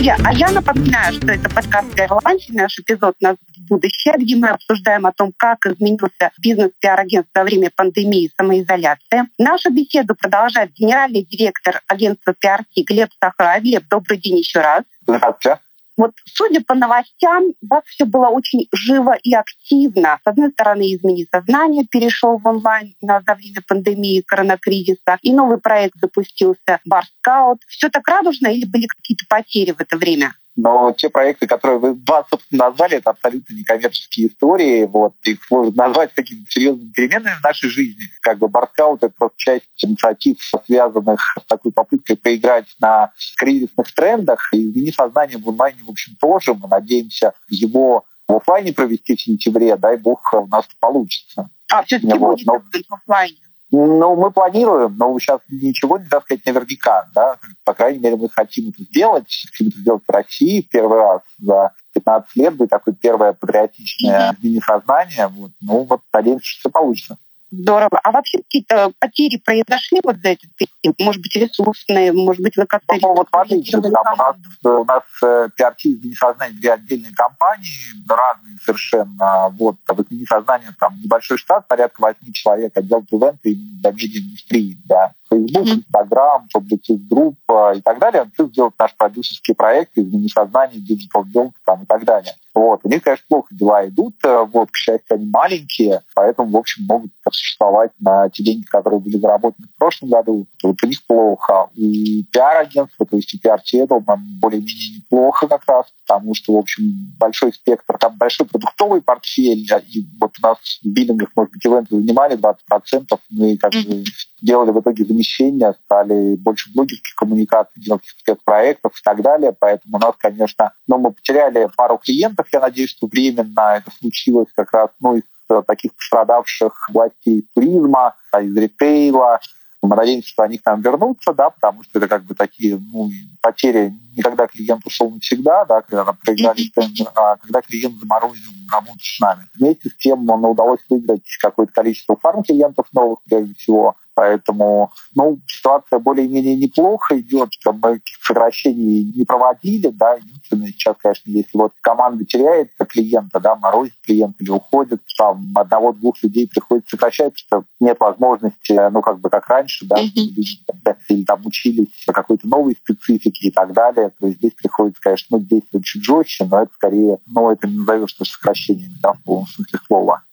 Друзья, 0.04 0.18
а 0.26 0.34
я 0.34 0.52
напоминаю, 0.52 1.14
что 1.14 1.32
это 1.32 1.50
подкаст 1.50 1.98
«Ирландии», 1.98 2.52
наш 2.52 2.78
эпизод 2.78 3.16
«Нас 3.22 3.38
будущее», 3.70 4.16
где 4.18 4.36
мы 4.36 4.50
обсуждаем 4.50 5.06
о 5.06 5.14
том, 5.14 5.32
как 5.38 5.66
изменился 5.66 6.30
бизнес 6.42 6.72
пиар-агентства 6.82 7.40
во 7.40 7.46
время 7.46 7.72
пандемии 7.74 8.26
и 8.26 8.32
самоизоляции. 8.38 9.30
Нашу 9.38 9.72
беседу 9.72 10.14
продолжает 10.14 10.74
генеральный 10.74 11.24
директор 11.24 11.82
агентства 11.88 12.34
PRT 12.34 12.84
Глеб 12.86 13.12
Сахара. 13.18 13.62
Глеб, 13.62 13.86
добрый 13.90 14.18
день 14.18 14.40
еще 14.40 14.60
раз. 14.60 14.84
Здравствуйте. 15.08 15.60
Вот 15.98 16.12
судя 16.26 16.62
по 16.62 16.74
новостям, 16.74 17.44
у 17.62 17.68
вас 17.68 17.84
все 17.86 18.06
было 18.06 18.28
очень 18.28 18.68
живо 18.74 19.16
и 19.22 19.34
активно. 19.34 20.20
С 20.24 20.28
одной 20.28 20.50
стороны, 20.52 20.82
«Измени 20.94 21.28
сознание» 21.32 21.86
перешел 21.90 22.38
в 22.38 22.48
онлайн 22.48 22.96
на, 23.02 23.22
за 23.22 23.36
время 23.36 23.62
пандемии 23.68 24.22
коронакризиса, 24.22 25.18
и 25.22 25.32
новый 25.34 25.60
проект 25.60 25.96
запустился 26.00 26.80
«Бар 26.86 27.06
Скаут». 27.20 27.60
Все 27.68 27.90
так 27.90 28.08
радужно 28.08 28.48
или 28.48 28.66
были 28.66 28.88
какие-то 28.88 29.26
потери 29.30 29.72
в 29.72 29.82
это 29.82 29.98
время? 29.98 30.34
Но 30.56 30.94
те 30.96 31.10
проекты, 31.10 31.48
которые 31.48 31.80
вы 31.80 31.96
два, 31.96 32.26
собственно, 32.30 32.70
назвали, 32.70 32.98
это 32.98 33.10
абсолютно 33.10 33.56
некоммерческие 33.56 34.28
истории. 34.28 34.86
Вот, 34.86 35.16
их 35.24 35.44
сложно 35.46 35.88
назвать 35.88 36.14
какими-то 36.14 36.52
серьезными 36.52 36.92
переменами 36.92 37.36
в 37.40 37.44
нашей 37.44 37.70
жизни. 37.70 38.04
Как 38.22 38.38
бы 38.38 38.48
Барскаут— 38.48 39.02
это 39.04 39.14
просто 39.18 39.36
часть 39.38 39.66
инициатив, 39.84 40.38
связанных 40.66 41.38
с 41.42 41.46
такой 41.48 41.72
попыткой 41.72 42.18
поиграть 42.18 42.68
на 42.80 43.12
кризисных 43.38 43.92
трендах. 43.94 44.54
И 44.54 44.70
«Измени 44.70 44.92
сознание» 44.92 45.40
в 45.40 45.50
онлайне, 45.50 45.84
в 45.84 45.90
общем, 45.90 46.16
тоже. 46.20 46.54
Мы 46.54 46.68
надеемся 46.68 47.34
его 47.50 48.06
в 48.28 48.36
офлайне 48.36 48.74
провести 48.74 49.16
в 49.16 49.22
сентябре. 49.22 49.76
Дай 49.76 49.98
бог, 49.98 50.34
у 50.34 50.48
нас 50.48 50.66
получится. 50.80 51.50
А, 51.72 51.84
все-таки 51.84 52.14
вот, 52.14 52.38
будет 52.38 52.46
но... 52.46 52.60
в 52.60 52.94
офлайне? 52.94 53.38
Ну, 53.76 54.16
мы 54.16 54.30
планируем, 54.30 54.96
но 55.00 55.18
сейчас 55.18 55.42
ничего 55.50 55.98
нельзя 55.98 56.22
сказать 56.22 56.46
наверняка. 56.46 57.10
Да? 57.16 57.40
По 57.64 57.74
крайней 57.74 57.98
мере, 57.98 58.18
мы 58.18 58.30
хотим 58.30 58.70
это 58.70 58.84
сделать, 58.84 59.48
хотим 59.52 59.70
это 59.70 59.80
сделать 59.80 60.04
в 60.08 60.12
России 60.12 60.62
первый 60.62 61.00
раз 61.00 61.22
за 61.40 61.72
15 61.96 62.36
лет, 62.36 62.56
будет 62.56 62.70
такое 62.70 62.94
первое 62.94 63.34
патриотичное 63.34 64.38
мини-сознание. 64.44 65.26
Вот. 65.28 65.52
Ну, 65.60 65.86
вот 65.86 66.02
надеемся, 66.14 66.46
что 66.46 66.60
все 66.60 66.70
получится. 66.70 67.18
Здорово. 67.60 68.00
А 68.04 68.12
вообще 68.12 68.40
какие-то 68.40 68.92
потери 69.00 69.38
произошли 69.38 70.00
вот 70.04 70.18
за 70.24 70.30
этот 70.30 70.50
период? 70.56 71.00
Может 71.00 71.22
быть, 71.22 71.36
ресурсные, 71.36 72.12
может 72.12 72.42
быть, 72.42 72.58
вы 72.58 72.66
как-то... 72.66 72.96
Ну, 73.00 73.14
вот 73.14 73.28
смотрите, 73.30 73.80
там 73.80 73.92
у 73.92 74.16
нас, 74.18 74.36
у 74.64 74.86
нас 74.86 75.04
PRT 75.24 75.84
и 75.84 76.10
Несознание 76.10 76.58
две 76.60 76.74
отдельные 76.74 77.14
компании, 77.14 77.68
разные 78.10 78.58
совершенно. 78.66 79.50
Вот, 79.52 79.76
в 79.88 80.12
Несознание 80.12 80.74
там 80.80 81.00
небольшой 81.04 81.38
штат, 81.38 81.68
порядка 81.68 82.02
восьми 82.02 82.34
человек, 82.34 82.76
отдел 82.76 83.06
ивенты 83.12 83.56
для 83.82 83.92
медиаиндустрии, 83.92 84.78
да. 84.86 85.12
Facebook, 85.34 85.68
Instagram, 85.68 86.48
Publicis 86.56 87.00
Group 87.10 87.36
и 87.76 87.82
так 87.82 88.00
далее. 88.00 88.30
Плюс 88.36 88.52
делает 88.52 88.74
наш 88.80 88.96
продюсерский 88.96 89.56
проект 89.56 89.98
из 89.98 90.12
Несознания, 90.14 90.78
Digital 90.78 91.24
Build 91.34 91.52
там, 91.66 91.84
и 91.84 91.86
так 91.86 92.06
далее. 92.06 92.34
Вот. 92.54 92.82
У 92.84 92.90
них, 92.90 93.02
конечно, 93.02 93.26
плохо 93.28 93.48
дела 93.56 93.88
идут. 93.88 94.14
Э, 94.24 94.46
вот, 94.52 94.70
к 94.70 94.76
счастью, 94.76 95.16
они 95.16 95.26
маленькие, 95.26 96.02
поэтому, 96.14 96.50
в 96.50 96.58
общем, 96.58 96.86
могут 96.86 97.12
существовать 97.32 97.92
на 98.00 98.30
те 98.30 98.44
деньги, 98.44 98.64
которые 98.66 99.00
были 99.00 99.18
заработаны 99.18 99.68
в 99.74 99.80
прошлом 99.80 100.10
году. 100.10 100.46
Вот 100.62 100.76
у 100.84 100.88
них 100.88 101.04
плохо. 101.08 101.70
И 101.74 102.26
пиар-агентство, 102.32 103.06
то 103.08 103.18
есть 103.18 103.34
и 103.34 103.40
пиар-тедл, 103.40 104.00
нам 104.06 104.24
более-менее 104.40 104.98
неплохо 104.98 105.48
как 105.48 105.64
раз, 105.68 105.88
потому 106.06 106.36
что, 106.36 106.54
в 106.54 106.58
общем, 106.58 106.84
большой 107.18 107.54
спектр, 107.54 107.98
там 107.98 108.18
большой 108.18 108.46
продуктовый 108.46 109.02
портфель, 109.02 109.68
и 109.90 110.08
вот 110.20 110.32
у 110.38 110.48
нас 110.48 110.58
в 110.84 110.88
биллингах, 110.88 111.30
может 111.36 111.52
быть, 111.54 111.66
ивенты 111.66 111.96
занимали 111.96 112.38
20%, 112.38 113.20
мы 113.32 113.58
как 113.58 113.72
бы 113.72 114.04
делали 114.42 114.72
в 114.72 114.80
итоге 114.80 115.06
замещение, 115.24 115.74
стали 115.86 116.36
больше 116.36 116.72
блогерских 116.74 117.16
коммуникаций, 117.16 117.82
делать 117.82 118.04
проектов 118.44 118.94
и 118.94 119.04
так 119.04 119.22
далее. 119.22 119.56
Поэтому 119.58 119.98
у 119.98 120.00
нас, 120.00 120.16
конечно, 120.18 120.74
ну, 120.88 120.98
мы 120.98 121.12
потеряли 121.12 121.70
пару 121.76 121.98
клиентов, 121.98 122.48
я 122.52 122.60
надеюсь, 122.60 122.92
что 122.92 123.08
временно 123.08 123.76
это 123.78 123.92
случилось 123.92 124.48
как 124.56 124.72
раз 124.74 124.90
ну, 125.00 125.16
из 125.16 125.24
э, 125.50 125.62
таких 125.66 125.94
пострадавших 125.96 126.90
областей 126.90 127.48
туризма, 127.54 128.16
из 128.40 128.56
ритейла, 128.56 129.40
мы 129.82 129.96
надеемся, 129.96 130.30
что 130.30 130.44
они 130.44 130.58
к 130.58 130.66
нам 130.66 130.82
вернутся, 130.82 131.34
да, 131.34 131.50
потому 131.50 131.84
что 131.84 132.00
это 132.00 132.08
как 132.08 132.24
бы 132.24 132.36
такие 132.36 132.80
ну, 132.94 133.10
потери. 133.44 133.94
Никогда 134.16 134.48
клиент 134.48 134.86
ушел 134.86 135.12
навсегда, 135.12 135.66
да, 135.66 135.82
когда 135.82 136.06
нам 136.06 136.18
проиграли 136.24 136.70
тендер, 136.74 137.08
а 137.14 137.36
когда 137.36 137.62
клиент 137.62 138.00
заморозил 138.00 138.52
работу 138.72 139.00
с 139.00 139.20
нами. 139.20 139.44
Вместе 139.56 139.90
с 139.90 139.96
тем 139.98 140.26
нам 140.26 140.46
удалось 140.46 140.80
выиграть 140.90 141.24
какое-то 141.42 141.74
количество 141.74 142.16
фарм-клиентов 142.16 142.88
новых, 142.94 143.20
прежде 143.28 143.54
всего. 143.56 143.96
Поэтому 144.16 144.92
ну, 145.16 145.40
ситуация 145.48 146.00
более-менее 146.00 146.56
неплохо 146.56 147.20
идет. 147.20 147.50
Мы 147.66 148.00
сокращений 148.22 149.12
не 149.16 149.26
проводили. 149.26 149.88
Да. 149.88 150.14
Единственное, 150.14 150.68
сейчас, 150.68 150.96
конечно, 151.02 151.32
если 151.32 151.58
вот 151.58 151.74
команда 151.82 152.24
теряет 152.26 152.70
клиента, 152.88 153.40
да, 153.40 153.56
морозит 153.56 153.96
клиента 154.06 154.36
или 154.40 154.52
уходит, 154.52 155.02
там 155.18 155.52
одного-двух 155.56 156.22
людей 156.22 156.48
приходится 156.48 156.92
сокращать, 156.92 157.38
что 157.38 157.64
нет 157.80 158.00
возможности, 158.00 158.90
ну, 158.92 159.02
как 159.02 159.20
бы 159.20 159.30
как 159.30 159.48
раньше, 159.48 159.86
да, 159.88 160.00
или 160.00 161.24
там 161.26 161.42
учились 161.46 162.06
какой-то 162.06 162.48
новой 162.48 162.76
специфике 162.76 163.33
и 163.42 163.52
так 163.52 163.74
далее. 163.74 164.12
То 164.20 164.28
есть 164.28 164.40
здесь 164.40 164.54
приходится, 164.54 165.02
конечно, 165.02 165.38
ну, 165.38 165.44
действовать 165.44 165.86
чуть 165.86 166.04
жестче, 166.04 166.46
но 166.46 166.64
это 166.64 166.72
скорее, 166.74 167.18
ну, 167.28 167.52
это 167.52 167.68
не 167.68 167.78
назовешь 167.78 168.16
сокращениями, 168.16 168.96
да, 169.02 169.14
в 169.14 169.24
полном 169.24 169.48
смысле 169.48 169.80
слова. 169.88 170.24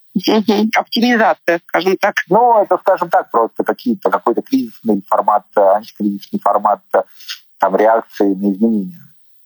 Оптимизация, 0.77 1.61
скажем 1.67 1.97
так. 1.97 2.17
Ну, 2.29 2.63
это, 2.63 2.77
скажем 2.79 3.09
так, 3.11 3.31
просто 3.31 3.65
какие-то 3.65 4.11
какой-то 4.11 4.43
кризисный 4.43 5.03
формат, 5.09 5.45
антикризисный 5.57 6.41
формат 6.41 6.81
там, 7.59 7.77
реакции 7.77 8.35
на 8.35 8.53
изменения. 8.53 9.01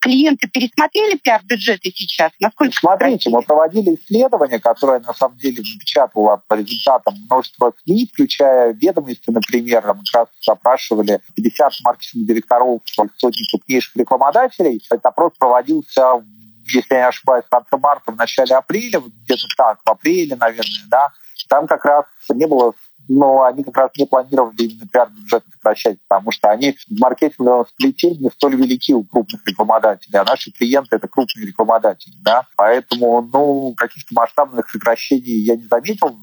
Клиенты 0.04 0.48
пересмотрели 0.48 1.16
пиар-бюджеты 1.16 1.90
сейчас? 1.90 2.30
Насколько 2.38 2.74
Смотрите, 2.78 3.30
мы 3.30 3.40
проводили 3.40 3.94
исследование, 3.94 4.60
которое 4.60 5.00
на 5.00 5.14
самом 5.14 5.38
деле 5.38 5.62
напечатало 5.62 6.42
по 6.46 6.54
результатам 6.54 7.14
множества 7.24 7.72
СМИ, 7.82 8.10
включая 8.12 8.74
ведомости, 8.74 9.30
например, 9.30 9.82
мы 9.86 10.02
как 10.04 10.14
раз 10.14 10.28
запрашивали 10.42 11.20
50 11.36 11.72
маркетинговых 11.84 12.28
директоров 12.28 12.82
сотни 13.16 13.50
крупнейших 13.50 13.96
рекламодателей. 13.96 14.84
Этот 14.90 15.06
опрос 15.06 15.32
проводился 15.38 16.22
если 16.66 16.94
я 16.94 17.00
не 17.00 17.08
ошибаюсь, 17.08 17.44
в 17.46 17.48
конце 17.48 17.76
марта, 17.78 18.12
в 18.12 18.16
начале 18.16 18.54
апреля, 18.54 19.00
где-то 19.00 19.46
так, 19.56 19.78
в 19.84 19.90
апреле, 19.90 20.36
наверное, 20.36 20.84
да, 20.88 21.08
там 21.48 21.66
как 21.66 21.84
раз 21.84 22.04
не 22.30 22.46
было 22.46 22.72
но 23.08 23.44
они 23.44 23.64
как 23.64 23.76
раз 23.76 23.90
не 23.96 24.06
планировали 24.06 24.56
именно 24.56 24.86
пиар-бюджет 24.86 25.44
сокращать, 25.52 25.98
потому 26.08 26.30
что 26.30 26.50
они 26.50 26.72
в 26.72 27.00
маркетинговом 27.00 27.66
сплетении 27.66 28.24
не 28.24 28.30
столь 28.30 28.56
велики 28.56 28.94
у 28.94 29.04
крупных 29.04 29.46
рекламодателей, 29.46 30.18
а 30.18 30.24
наши 30.24 30.50
клиенты— 30.52 30.88
это 30.96 31.08
крупные 31.08 31.46
рекламодатели. 31.46 32.14
Да? 32.22 32.46
Поэтому 32.56 33.22
ну, 33.22 33.74
каких-то 33.76 34.14
масштабных 34.14 34.68
сокращений 34.70 35.44
я 35.44 35.56
не 35.56 35.66
заметил, 35.66 36.16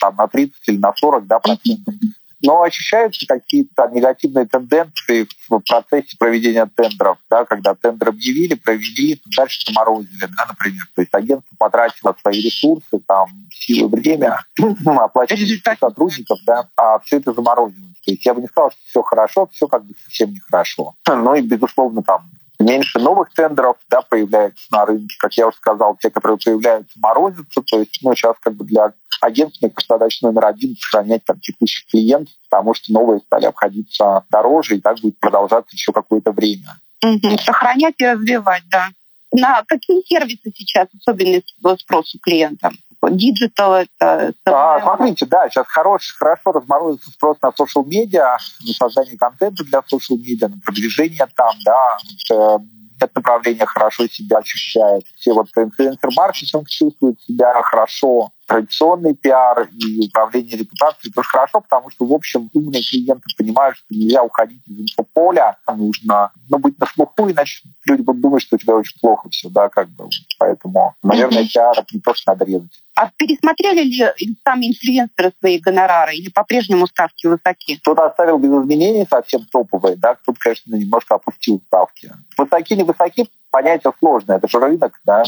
там, 0.00 0.16
на 0.16 0.26
30 0.26 0.54
или 0.68 0.78
на 0.78 0.92
40 0.94 1.26
да, 1.26 1.38
процентов 1.38 1.94
но 2.42 2.62
ощущаются 2.62 3.26
какие-то 3.26 3.88
негативные 3.92 4.46
тенденции 4.46 5.26
в 5.48 5.60
процессе 5.60 6.16
проведения 6.18 6.66
тендеров, 6.66 7.18
да, 7.30 7.44
когда 7.44 7.74
тендер 7.74 8.08
объявили, 8.10 8.54
провели, 8.54 9.20
дальше 9.36 9.64
заморозили, 9.66 10.26
да, 10.36 10.46
например. 10.48 10.86
То 10.94 11.02
есть 11.02 11.14
агентство 11.14 11.56
потратило 11.58 12.16
свои 12.20 12.40
ресурсы, 12.40 13.00
там, 13.06 13.28
силы, 13.50 13.88
время, 13.88 14.44
оплачивать 14.86 15.78
сотрудников, 15.78 16.38
да, 16.46 16.68
а 16.76 16.98
все 17.00 17.18
это 17.18 17.32
заморозилось. 17.32 17.96
То 18.04 18.12
есть 18.12 18.24
я 18.24 18.34
бы 18.34 18.40
не 18.40 18.46
сказал, 18.46 18.70
что 18.70 18.80
все 18.86 19.02
хорошо, 19.02 19.48
все 19.52 19.66
как 19.66 19.84
бы 19.84 19.94
совсем 20.04 20.30
нехорошо. 20.32 20.94
Ну 21.08 21.34
и, 21.34 21.40
безусловно, 21.40 22.02
там 22.02 22.22
меньше 22.58 22.98
новых 22.98 23.32
тендеров 23.32 23.76
да, 23.88 24.02
появляется 24.02 24.64
на 24.70 24.86
рынке. 24.86 25.16
Как 25.18 25.34
я 25.34 25.48
уже 25.48 25.56
сказал, 25.56 25.96
те, 25.96 26.10
которые 26.10 26.38
появляются, 26.38 26.98
морозятся. 26.98 27.62
То 27.62 27.80
есть 27.80 27.98
ну, 28.02 28.14
сейчас 28.14 28.36
как 28.40 28.54
бы 28.54 28.64
для 28.64 28.92
агентств, 29.20 29.62
мне 29.62 29.70
кажется, 29.70 29.94
задача 29.94 30.26
номер 30.26 30.46
один— 30.46 30.76
сохранять 30.80 31.24
там, 31.24 31.40
текущих 31.40 31.86
клиентов, 31.88 32.34
потому 32.48 32.74
что 32.74 32.92
новые 32.92 33.20
стали 33.20 33.46
обходиться 33.46 34.24
дороже, 34.30 34.76
и 34.76 34.80
так 34.80 34.98
будет 35.00 35.18
продолжаться 35.18 35.74
еще 35.74 35.92
какое-то 35.92 36.32
время. 36.32 36.76
Угу. 37.02 37.38
Сохранять 37.38 37.94
и 37.98 38.06
развивать, 38.06 38.62
да. 38.70 38.88
На 39.32 39.62
какие 39.64 40.02
сервисы 40.02 40.52
сейчас 40.54 40.88
особенный 40.98 41.44
спрос 41.78 42.14
у 42.14 42.18
клиентов? 42.18 42.72
Digital 43.10 43.74
это... 43.74 44.32
А, 44.44 44.80
смотрите, 44.80 45.26
да, 45.26 45.48
сейчас 45.48 45.66
хорош, 45.68 46.14
хорошо 46.18 46.52
разморозится 46.52 47.10
спрос 47.10 47.36
на 47.42 47.48
social 47.48 47.84
media, 47.84 48.38
на 48.66 48.72
создание 48.74 49.16
контента 49.16 49.64
для 49.64 49.80
social 49.80 50.16
media, 50.16 50.48
на 50.48 50.56
продвижение 50.64 51.26
там, 51.34 51.54
да. 51.64 51.98
Вот, 52.30 52.60
э, 52.60 52.64
это 53.00 53.12
направление 53.16 53.66
хорошо 53.66 54.06
себя 54.06 54.38
ощущает. 54.38 55.04
Все 55.16 55.32
вот 55.32 55.48
инфлюенсер-маркетинг 55.56 56.68
чувствует 56.68 57.20
себя 57.20 57.62
хорошо. 57.62 58.30
Традиционный 58.46 59.14
пиар 59.14 59.68
и 59.72 60.06
управление 60.06 60.58
репутацией 60.58 61.12
тоже 61.12 61.28
хорошо, 61.28 61.60
потому 61.60 61.90
что, 61.90 62.06
в 62.06 62.12
общем, 62.12 62.48
умные 62.54 62.82
клиенты 62.82 63.24
понимают, 63.36 63.76
что 63.76 63.86
нельзя 63.90 64.22
уходить 64.22 64.62
из 64.66 64.80
инфополя, 64.80 65.56
нужно 65.68 66.32
ну, 66.48 66.58
быть 66.58 66.78
на 66.78 66.86
слуху, 66.86 67.30
иначе 67.30 67.62
люди 67.84 68.02
будут 68.02 68.22
думать, 68.22 68.42
что 68.42 68.56
у 68.56 68.58
тебя 68.58 68.76
очень 68.76 68.98
плохо 69.00 69.28
все, 69.30 69.48
да, 69.50 69.68
как 69.68 69.88
бы. 69.90 70.08
Поэтому, 70.38 70.94
наверное, 71.02 71.42
mm-hmm. 71.42 71.52
пиар 71.52 71.84
не 71.92 72.00
то, 72.00 72.14
что 72.14 72.32
надо 72.32 72.44
резать. 72.44 72.82
А 72.94 73.10
пересмотрели 73.16 73.82
ли 73.82 74.36
сами 74.42 74.68
инфлюенсеры 74.68 75.32
свои 75.38 75.58
гонорары 75.58 76.14
или 76.14 76.30
по-прежнему 76.30 76.86
ставки 76.86 77.26
высоки? 77.26 77.76
Кто-то 77.76 78.06
оставил 78.06 78.38
без 78.38 78.50
изменений 78.50 79.06
совсем 79.08 79.44
топовые, 79.52 79.96
да, 79.96 80.14
кто-то, 80.14 80.38
конечно, 80.40 80.74
немножко 80.74 81.16
опустил 81.16 81.60
ставки. 81.66 82.10
Высоки, 82.38 82.74
не 82.74 82.84
высоки, 82.84 83.28
понятие 83.56 83.92
сложное. 83.98 84.36
Это 84.36 84.48
же 84.48 84.58
рынок, 84.58 85.00
да. 85.04 85.24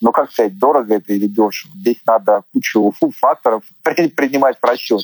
Но 0.00 0.10
как 0.10 0.32
сказать, 0.32 0.58
дорого 0.58 0.96
это 0.96 1.12
или 1.12 1.28
дешево? 1.28 1.72
Здесь 1.76 1.98
надо 2.04 2.42
кучу 2.52 2.92
факторов 3.20 3.62
принимать 3.84 4.58
в 4.60 4.64
расчет. 4.64 5.02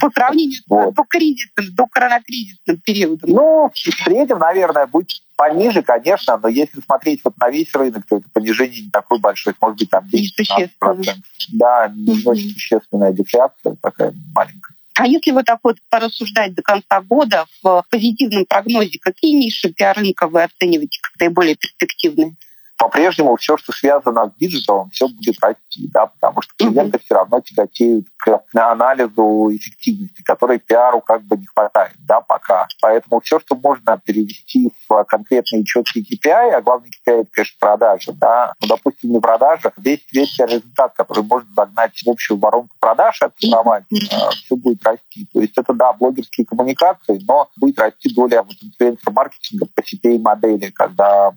По 0.00 0.10
сравнению 0.10 0.60
вот. 0.68 0.94
с 0.94 1.08
кризисным, 1.08 1.74
до 1.74 1.86
коронакризисным 1.86 2.80
периодом. 2.80 3.30
Ну, 3.30 3.70
в 3.74 4.04
среднем, 4.04 4.38
наверное, 4.38 4.86
будет 4.86 5.08
пониже, 5.36 5.82
конечно, 5.82 6.38
но 6.40 6.48
если 6.48 6.80
смотреть 6.80 7.22
вот 7.24 7.36
на 7.38 7.50
весь 7.50 7.74
рынок, 7.74 8.04
то 8.08 8.18
это 8.18 8.28
понижение 8.32 8.82
не 8.82 8.90
такое 8.90 9.18
большое, 9.18 9.56
может 9.60 9.78
быть, 9.78 9.90
там 9.90 10.04
10-15%. 10.12 11.14
Да, 11.54 11.92
не 11.94 12.22
очень 12.24 12.50
существенная 12.50 13.12
дефляция 13.12 13.76
такая 13.82 14.14
маленькая. 14.32 14.71
А 14.94 15.06
если 15.06 15.30
вот 15.30 15.46
так 15.46 15.60
вот 15.62 15.78
порассуждать 15.88 16.54
до 16.54 16.62
конца 16.62 17.00
года 17.00 17.46
в 17.62 17.84
позитивном 17.90 18.44
прогнозе, 18.46 18.98
какие 19.00 19.32
ниши 19.34 19.72
пиар-рынка 19.72 20.28
вы 20.28 20.42
оцениваете 20.42 20.98
как 21.00 21.18
наиболее 21.18 21.56
перспективные? 21.56 22.36
По-прежнему 22.76 23.36
все, 23.36 23.56
что 23.56 23.72
связано 23.72 24.28
с 24.28 24.40
диджиталом, 24.40 24.90
все 24.90 25.08
будет 25.08 25.36
расти, 25.40 25.88
да, 25.92 26.06
потому 26.06 26.42
что 26.42 26.52
клиенты 26.58 26.98
все 26.98 27.14
равно 27.14 27.40
тяготеют 27.40 28.06
к 28.16 28.42
анализу 28.54 29.50
эффективности, 29.52 30.22
которой 30.22 30.58
пиару 30.58 31.00
как 31.00 31.22
бы 31.22 31.36
не 31.36 31.46
хватает, 31.46 31.94
да, 32.06 32.20
пока. 32.20 32.66
Поэтому 32.80 33.20
все, 33.20 33.38
что 33.40 33.54
можно 33.54 34.00
перевести 34.04 34.72
в 34.88 35.04
конкретные 35.04 35.64
четкие 35.64 36.04
KPI, 36.04 36.54
а 36.54 36.60
главный 36.60 36.88
KPI 36.88 37.20
это, 37.22 37.30
конечно, 37.32 37.56
продажи, 37.60 38.12
да, 38.12 38.54
ну, 38.60 38.68
допустим, 38.68 39.12
не 39.12 39.20
продажа, 39.20 39.72
весь, 39.76 40.06
весь 40.12 40.38
результат, 40.38 40.92
который 40.94 41.24
можно 41.24 41.48
загнать 41.54 41.92
в 42.04 42.08
общую 42.08 42.38
воронку 42.38 42.74
продаж, 42.80 43.22
оцифровать, 43.22 43.84
угу. 43.92 44.30
все 44.44 44.56
будет 44.56 44.84
расти. 44.84 45.28
То 45.32 45.40
есть 45.40 45.56
это, 45.56 45.72
да, 45.72 45.92
блогерские 45.92 46.46
коммуникации, 46.46 47.20
но 47.26 47.48
будет 47.56 47.78
расти 47.78 48.12
доля 48.14 48.42
вот, 48.42 48.56
инфлюенсер-маркетинга 48.60 49.66
по 49.74 49.80
CPA 49.80 50.18
модели, 50.18 50.70
когда 50.70 51.32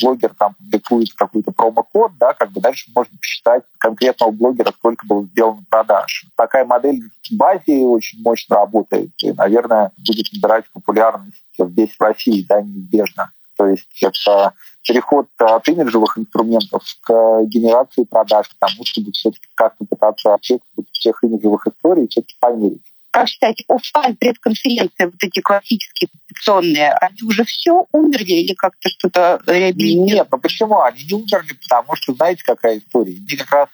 блогер 0.00 0.34
там 0.38 0.54
публикует 0.78 1.12
какой-то 1.14 1.52
промокод, 1.52 2.12
да, 2.18 2.32
как 2.34 2.50
бы 2.52 2.60
дальше 2.60 2.90
можно 2.94 3.16
посчитать 3.18 3.62
конкретного 3.78 4.30
блогера, 4.30 4.72
сколько 4.72 5.06
было 5.06 5.24
сделано 5.26 5.62
продаж. 5.68 6.26
Такая 6.36 6.64
модель 6.64 7.00
в 7.00 7.36
базе 7.36 7.84
очень 7.84 8.22
мощно 8.22 8.56
работает 8.56 9.10
и, 9.18 9.32
наверное, 9.32 9.92
будет 10.06 10.26
набирать 10.32 10.64
популярность 10.72 11.36
здесь 11.58 11.90
в 11.90 12.00
России, 12.00 12.46
да, 12.48 12.62
неизбежно. 12.62 13.30
То 13.56 13.66
есть 13.66 13.88
это 14.00 14.52
переход 14.86 15.26
от 15.38 15.68
имиджевых 15.68 16.16
инструментов 16.16 16.82
к 17.02 17.42
генерации 17.46 18.04
продаж, 18.04 18.48
к 18.48 18.58
тому, 18.58 18.84
чтобы 18.84 19.10
все-таки 19.12 19.46
как-то 19.54 19.84
пытаться 19.84 20.34
отчет 20.34 20.62
всех 20.92 21.22
имиджевых 21.24 21.66
историй 21.66 22.06
все-таки 22.08 22.36
померить 22.38 22.82
как 23.10 23.28
считаете, 23.28 23.64
офлайн 23.68 24.16
пресс-конференции, 24.16 25.04
вот 25.06 25.22
эти 25.22 25.40
классические 25.40 26.08
традиционные, 26.28 26.92
они 26.92 27.22
уже 27.24 27.44
все 27.44 27.86
умерли 27.92 28.32
или 28.32 28.54
как-то 28.54 28.88
что-то 28.90 29.40
реабилитировали? 29.46 30.14
Нет, 30.14 30.28
ну 30.30 30.38
почему? 30.38 30.80
Они 30.80 31.02
не 31.04 31.14
умерли, 31.14 31.54
потому 31.54 31.96
что 31.96 32.14
знаете, 32.14 32.42
какая 32.44 32.78
история? 32.78 33.16
Они 33.16 33.36
как 33.36 33.50
раз 33.50 33.68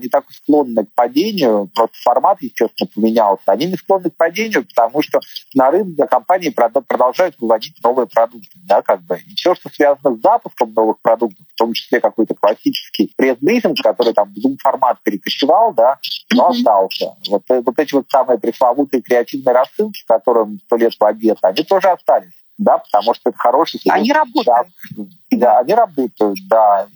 не 0.00 0.08
так 0.08 0.24
склонны 0.30 0.84
к 0.84 0.94
падению, 0.94 1.70
просто 1.74 1.96
формат, 2.02 2.38
естественно, 2.40 2.90
поменялся. 2.94 3.42
Они 3.46 3.66
не 3.66 3.76
склонны 3.76 4.10
к 4.10 4.16
падению, 4.16 4.66
потому 4.66 5.02
что 5.02 5.20
на 5.54 5.70
рынке 5.70 6.06
компании 6.06 6.50
продолжают 6.50 7.36
выводить 7.38 7.76
новые 7.82 8.06
продукты, 8.06 8.48
да, 8.66 8.82
как 8.82 9.02
бы. 9.02 9.18
И 9.18 9.34
все, 9.34 9.54
что 9.54 9.68
связано 9.70 10.16
с 10.16 10.20
запуском 10.20 10.72
новых 10.72 11.00
продуктов, 11.00 11.46
в 11.54 11.58
том 11.58 11.72
числе 11.72 12.00
какой-то 12.00 12.34
классический 12.34 13.12
пресс-брифинг, 13.16 13.76
который 13.82 14.12
там 14.12 14.32
в 14.32 14.38
Zoom-формат 14.38 14.98
перекочевал, 15.02 15.74
да, 15.74 15.98
но 16.32 16.48
остался. 16.48 17.14
Вот, 17.28 17.42
э, 17.50 17.60
вот 17.60 17.78
эти 17.78 17.94
вот 17.94 18.06
самые 18.10 18.38
пресловутые 18.38 19.02
креативные 19.02 19.54
рассылки, 19.54 20.04
которым 20.06 20.58
сто 20.66 20.76
лет 20.76 20.94
в 20.98 21.04
обед, 21.04 21.38
они 21.42 21.62
тоже 21.62 21.88
остались. 21.88 22.32
Да, 22.58 22.78
потому 22.78 23.12
что 23.14 23.30
это 23.30 23.38
хороший... 23.38 23.80
Они 23.88 24.12
работают. 24.12 24.68
Да, 25.30 25.58
они 25.58 25.74
работают, 25.74 26.38
да. 26.48 26.86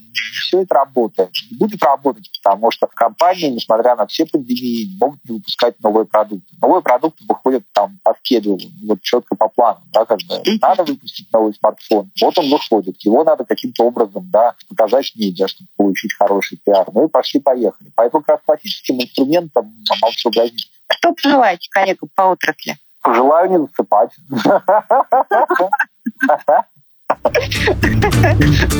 Все 0.43 0.63
это 0.63 0.75
работает. 0.75 1.31
И 1.51 1.57
будет 1.57 1.83
работать, 1.83 2.31
потому 2.43 2.71
что 2.71 2.87
компании, 2.87 3.49
несмотря 3.49 3.95
на 3.95 4.07
все 4.07 4.25
пандемии, 4.25 4.97
могут 4.99 5.21
не 5.29 5.37
выпускать 5.37 5.79
новые 5.81 6.07
продукты. 6.07 6.47
Новые 6.61 6.83
продукты 6.83 7.25
выходят 7.29 7.65
там 7.73 7.99
по 8.03 8.15
скедулу, 8.15 8.59
вот 8.87 9.03
четко 9.03 9.37
по 9.37 9.49
плану. 9.49 9.81
Да, 9.93 10.05
как 10.07 10.19
бы. 10.29 10.43
Надо 10.61 10.85
выпустить 10.85 11.31
новый 11.33 11.55
смартфон. 11.55 12.11
Вот 12.21 12.39
он 12.39 12.51
выходит. 12.51 12.97
Его 13.03 13.23
надо 13.23 13.45
каким-то 13.45 13.85
образом 13.85 14.29
да, 14.31 14.55
показать 14.69 15.13
медиа, 15.15 15.47
чтобы 15.47 15.69
получить 15.77 16.15
хороший 16.15 16.59
пиар. 16.65 16.87
Ну 16.93 17.07
и 17.07 17.11
пошли-поехали. 17.11 17.93
Поэтому 17.95 18.23
как 18.23 18.37
раз 18.37 18.41
классическим 18.47 18.97
инструментом 18.97 19.75
молчу 20.01 20.31
газет. 20.31 20.59
Что 20.93 21.13
пожелаете 21.13 21.69
коллегам 21.71 22.09
по 22.15 22.23
отрасли? 22.23 22.77
Желаю 23.05 23.51
не 23.51 23.59
засыпать. 23.59 24.15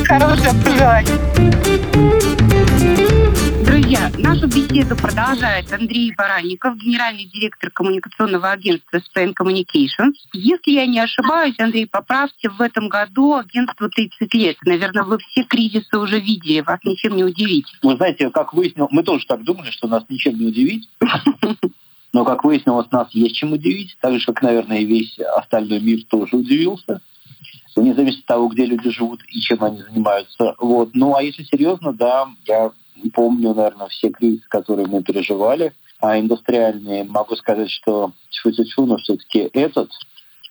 Хорошее 0.07 0.53
пожелание. 0.63 1.17
Друзья, 3.65 4.11
нашу 4.17 4.47
беседу 4.47 4.95
продолжает 4.95 5.71
Андрей 5.73 6.13
Баранников, 6.15 6.77
генеральный 6.77 7.25
директор 7.25 7.71
коммуникационного 7.71 8.51
агентства 8.51 8.97
Spain 8.97 9.33
Communications. 9.33 10.13
Если 10.33 10.71
я 10.71 10.85
не 10.85 10.99
ошибаюсь, 10.99 11.59
Андрей, 11.59 11.87
поправьте, 11.87 12.49
в 12.49 12.61
этом 12.61 12.89
году 12.89 13.35
агентству 13.35 13.89
30 13.89 14.33
лет. 14.35 14.57
Наверное, 14.65 15.03
вы 15.03 15.17
все 15.17 15.43
кризисы 15.43 15.97
уже 15.97 16.19
видели, 16.19 16.61
вас 16.61 16.79
ничем 16.83 17.15
не 17.15 17.23
удивить. 17.23 17.67
Вы 17.81 17.95
знаете, 17.97 18.29
как 18.29 18.53
выяснил, 18.53 18.87
мы 18.91 19.03
тоже 19.03 19.25
так 19.25 19.43
думали, 19.43 19.71
что 19.71 19.87
нас 19.87 20.03
ничем 20.09 20.37
не 20.37 20.47
удивить. 20.47 20.89
Но, 22.13 22.25
как 22.25 22.43
выяснилось, 22.43 22.91
нас 22.91 23.09
есть 23.11 23.35
чем 23.35 23.53
удивить, 23.53 23.95
так 24.01 24.13
же, 24.19 24.25
как, 24.25 24.41
наверное, 24.41 24.83
весь 24.83 25.17
остальной 25.19 25.79
мир 25.79 26.03
тоже 26.09 26.35
удивился. 26.35 27.01
Вне 27.75 27.93
зависимости 27.93 28.21
от 28.21 28.25
того, 28.25 28.47
где 28.49 28.65
люди 28.65 28.89
живут 28.89 29.21
и 29.29 29.39
чем 29.39 29.63
они 29.63 29.81
занимаются. 29.81 30.55
Вот. 30.59 30.89
Ну, 30.93 31.15
а 31.15 31.23
если 31.23 31.43
серьезно, 31.43 31.93
да, 31.93 32.27
я 32.45 32.71
помню, 33.13 33.53
наверное, 33.53 33.87
все 33.87 34.09
кризисы, 34.09 34.45
которые 34.49 34.87
мы 34.87 35.03
переживали, 35.03 35.73
а 35.99 36.19
индустриальные, 36.19 37.05
могу 37.05 37.35
сказать, 37.35 37.69
что 37.69 38.11
тьфу-тьфу, 38.29 38.85
но 38.85 38.97
все-таки 38.97 39.49
этот 39.53 39.91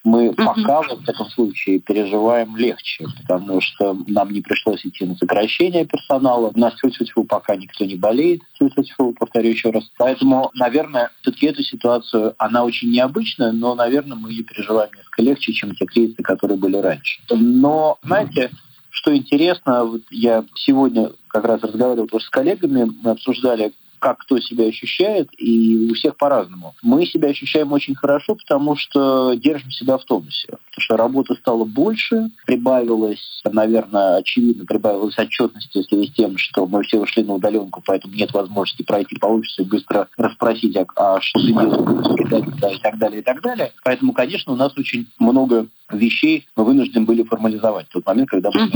мы 0.02 0.28
mm-hmm. 0.28 0.44
пока, 0.44 0.82
в 0.82 1.08
этом 1.08 1.26
случае, 1.30 1.78
переживаем 1.78 2.56
легче, 2.56 3.06
потому 3.20 3.60
что 3.60 3.96
нам 4.06 4.30
не 4.30 4.40
пришлось 4.40 4.84
идти 4.84 5.04
на 5.04 5.14
сокращение 5.16 5.84
персонала. 5.84 6.50
У 6.54 6.58
нас 6.58 6.74
тьфу 6.74 7.24
пока 7.24 7.56
никто 7.56 7.84
не 7.84 7.96
болеет, 7.96 8.40
тьфу 8.58 9.12
повторю 9.12 9.50
еще 9.50 9.70
раз. 9.70 9.90
Поэтому, 9.98 10.50
наверное, 10.54 11.10
все-таки 11.20 11.46
эту 11.46 11.62
ситуацию, 11.62 12.34
она 12.38 12.64
очень 12.64 12.90
необычная, 12.90 13.52
но, 13.52 13.74
наверное, 13.74 14.16
мы 14.16 14.30
ее 14.30 14.42
переживаем 14.42 14.90
несколько 14.96 15.22
легче, 15.22 15.52
чем 15.52 15.74
те 15.74 15.84
кризисы, 15.84 16.22
которые 16.22 16.56
были 16.56 16.76
раньше. 16.76 17.20
Но, 17.30 17.98
знаете, 18.02 18.50
что 18.90 19.14
интересно, 19.14 19.84
вот 19.84 20.02
я 20.10 20.44
сегодня 20.54 21.10
как 21.28 21.44
раз 21.44 21.62
разговаривал 21.62 22.06
тоже 22.08 22.24
с 22.24 22.30
коллегами, 22.30 22.90
мы 23.02 23.12
обсуждали, 23.12 23.72
как 24.00 24.18
кто 24.18 24.38
себя 24.40 24.66
ощущает, 24.66 25.28
и 25.38 25.88
у 25.90 25.94
всех 25.94 26.16
по-разному. 26.16 26.74
Мы 26.82 27.06
себя 27.06 27.28
ощущаем 27.28 27.72
очень 27.72 27.94
хорошо, 27.94 28.34
потому 28.34 28.76
что 28.76 29.34
держим 29.34 29.70
себя 29.70 29.98
в 29.98 30.04
тонусе. 30.04 30.48
Потому 30.48 30.80
что 30.80 30.96
работы 30.96 31.34
стало 31.34 31.64
больше, 31.64 32.30
прибавилось, 32.46 33.42
наверное, 33.44 34.16
очевидно, 34.16 34.64
прибавилось 34.64 35.18
отчетности 35.18 35.78
в 35.78 35.84
связи 35.84 36.08
с 36.08 36.12
тем, 36.12 36.36
что 36.36 36.66
мы 36.66 36.82
все 36.82 36.98
ушли 36.98 37.22
на 37.22 37.34
удаленку, 37.34 37.82
поэтому 37.84 38.14
нет 38.14 38.32
возможности 38.32 38.82
пройти 38.82 39.16
по 39.16 39.26
офису 39.26 39.62
и 39.62 39.66
быстро 39.66 40.08
расспросить, 40.16 40.76
а, 40.76 40.86
а 40.96 41.20
что 41.20 41.40
ты 41.40 41.52
делаешь, 41.52 42.78
и 42.78 42.82
так 42.82 42.98
далее, 42.98 43.20
и 43.20 43.22
так 43.22 43.42
далее. 43.42 43.72
Поэтому, 43.84 44.12
конечно, 44.12 44.52
у 44.52 44.56
нас 44.56 44.72
очень 44.76 45.06
много 45.18 45.66
вещей 45.92 46.46
мы 46.56 46.64
вынуждены 46.64 47.04
были 47.04 47.22
формализовать 47.22 47.86
в 47.86 47.92
тот 47.92 48.06
момент, 48.06 48.28
когда 48.30 48.50
мы 48.52 48.68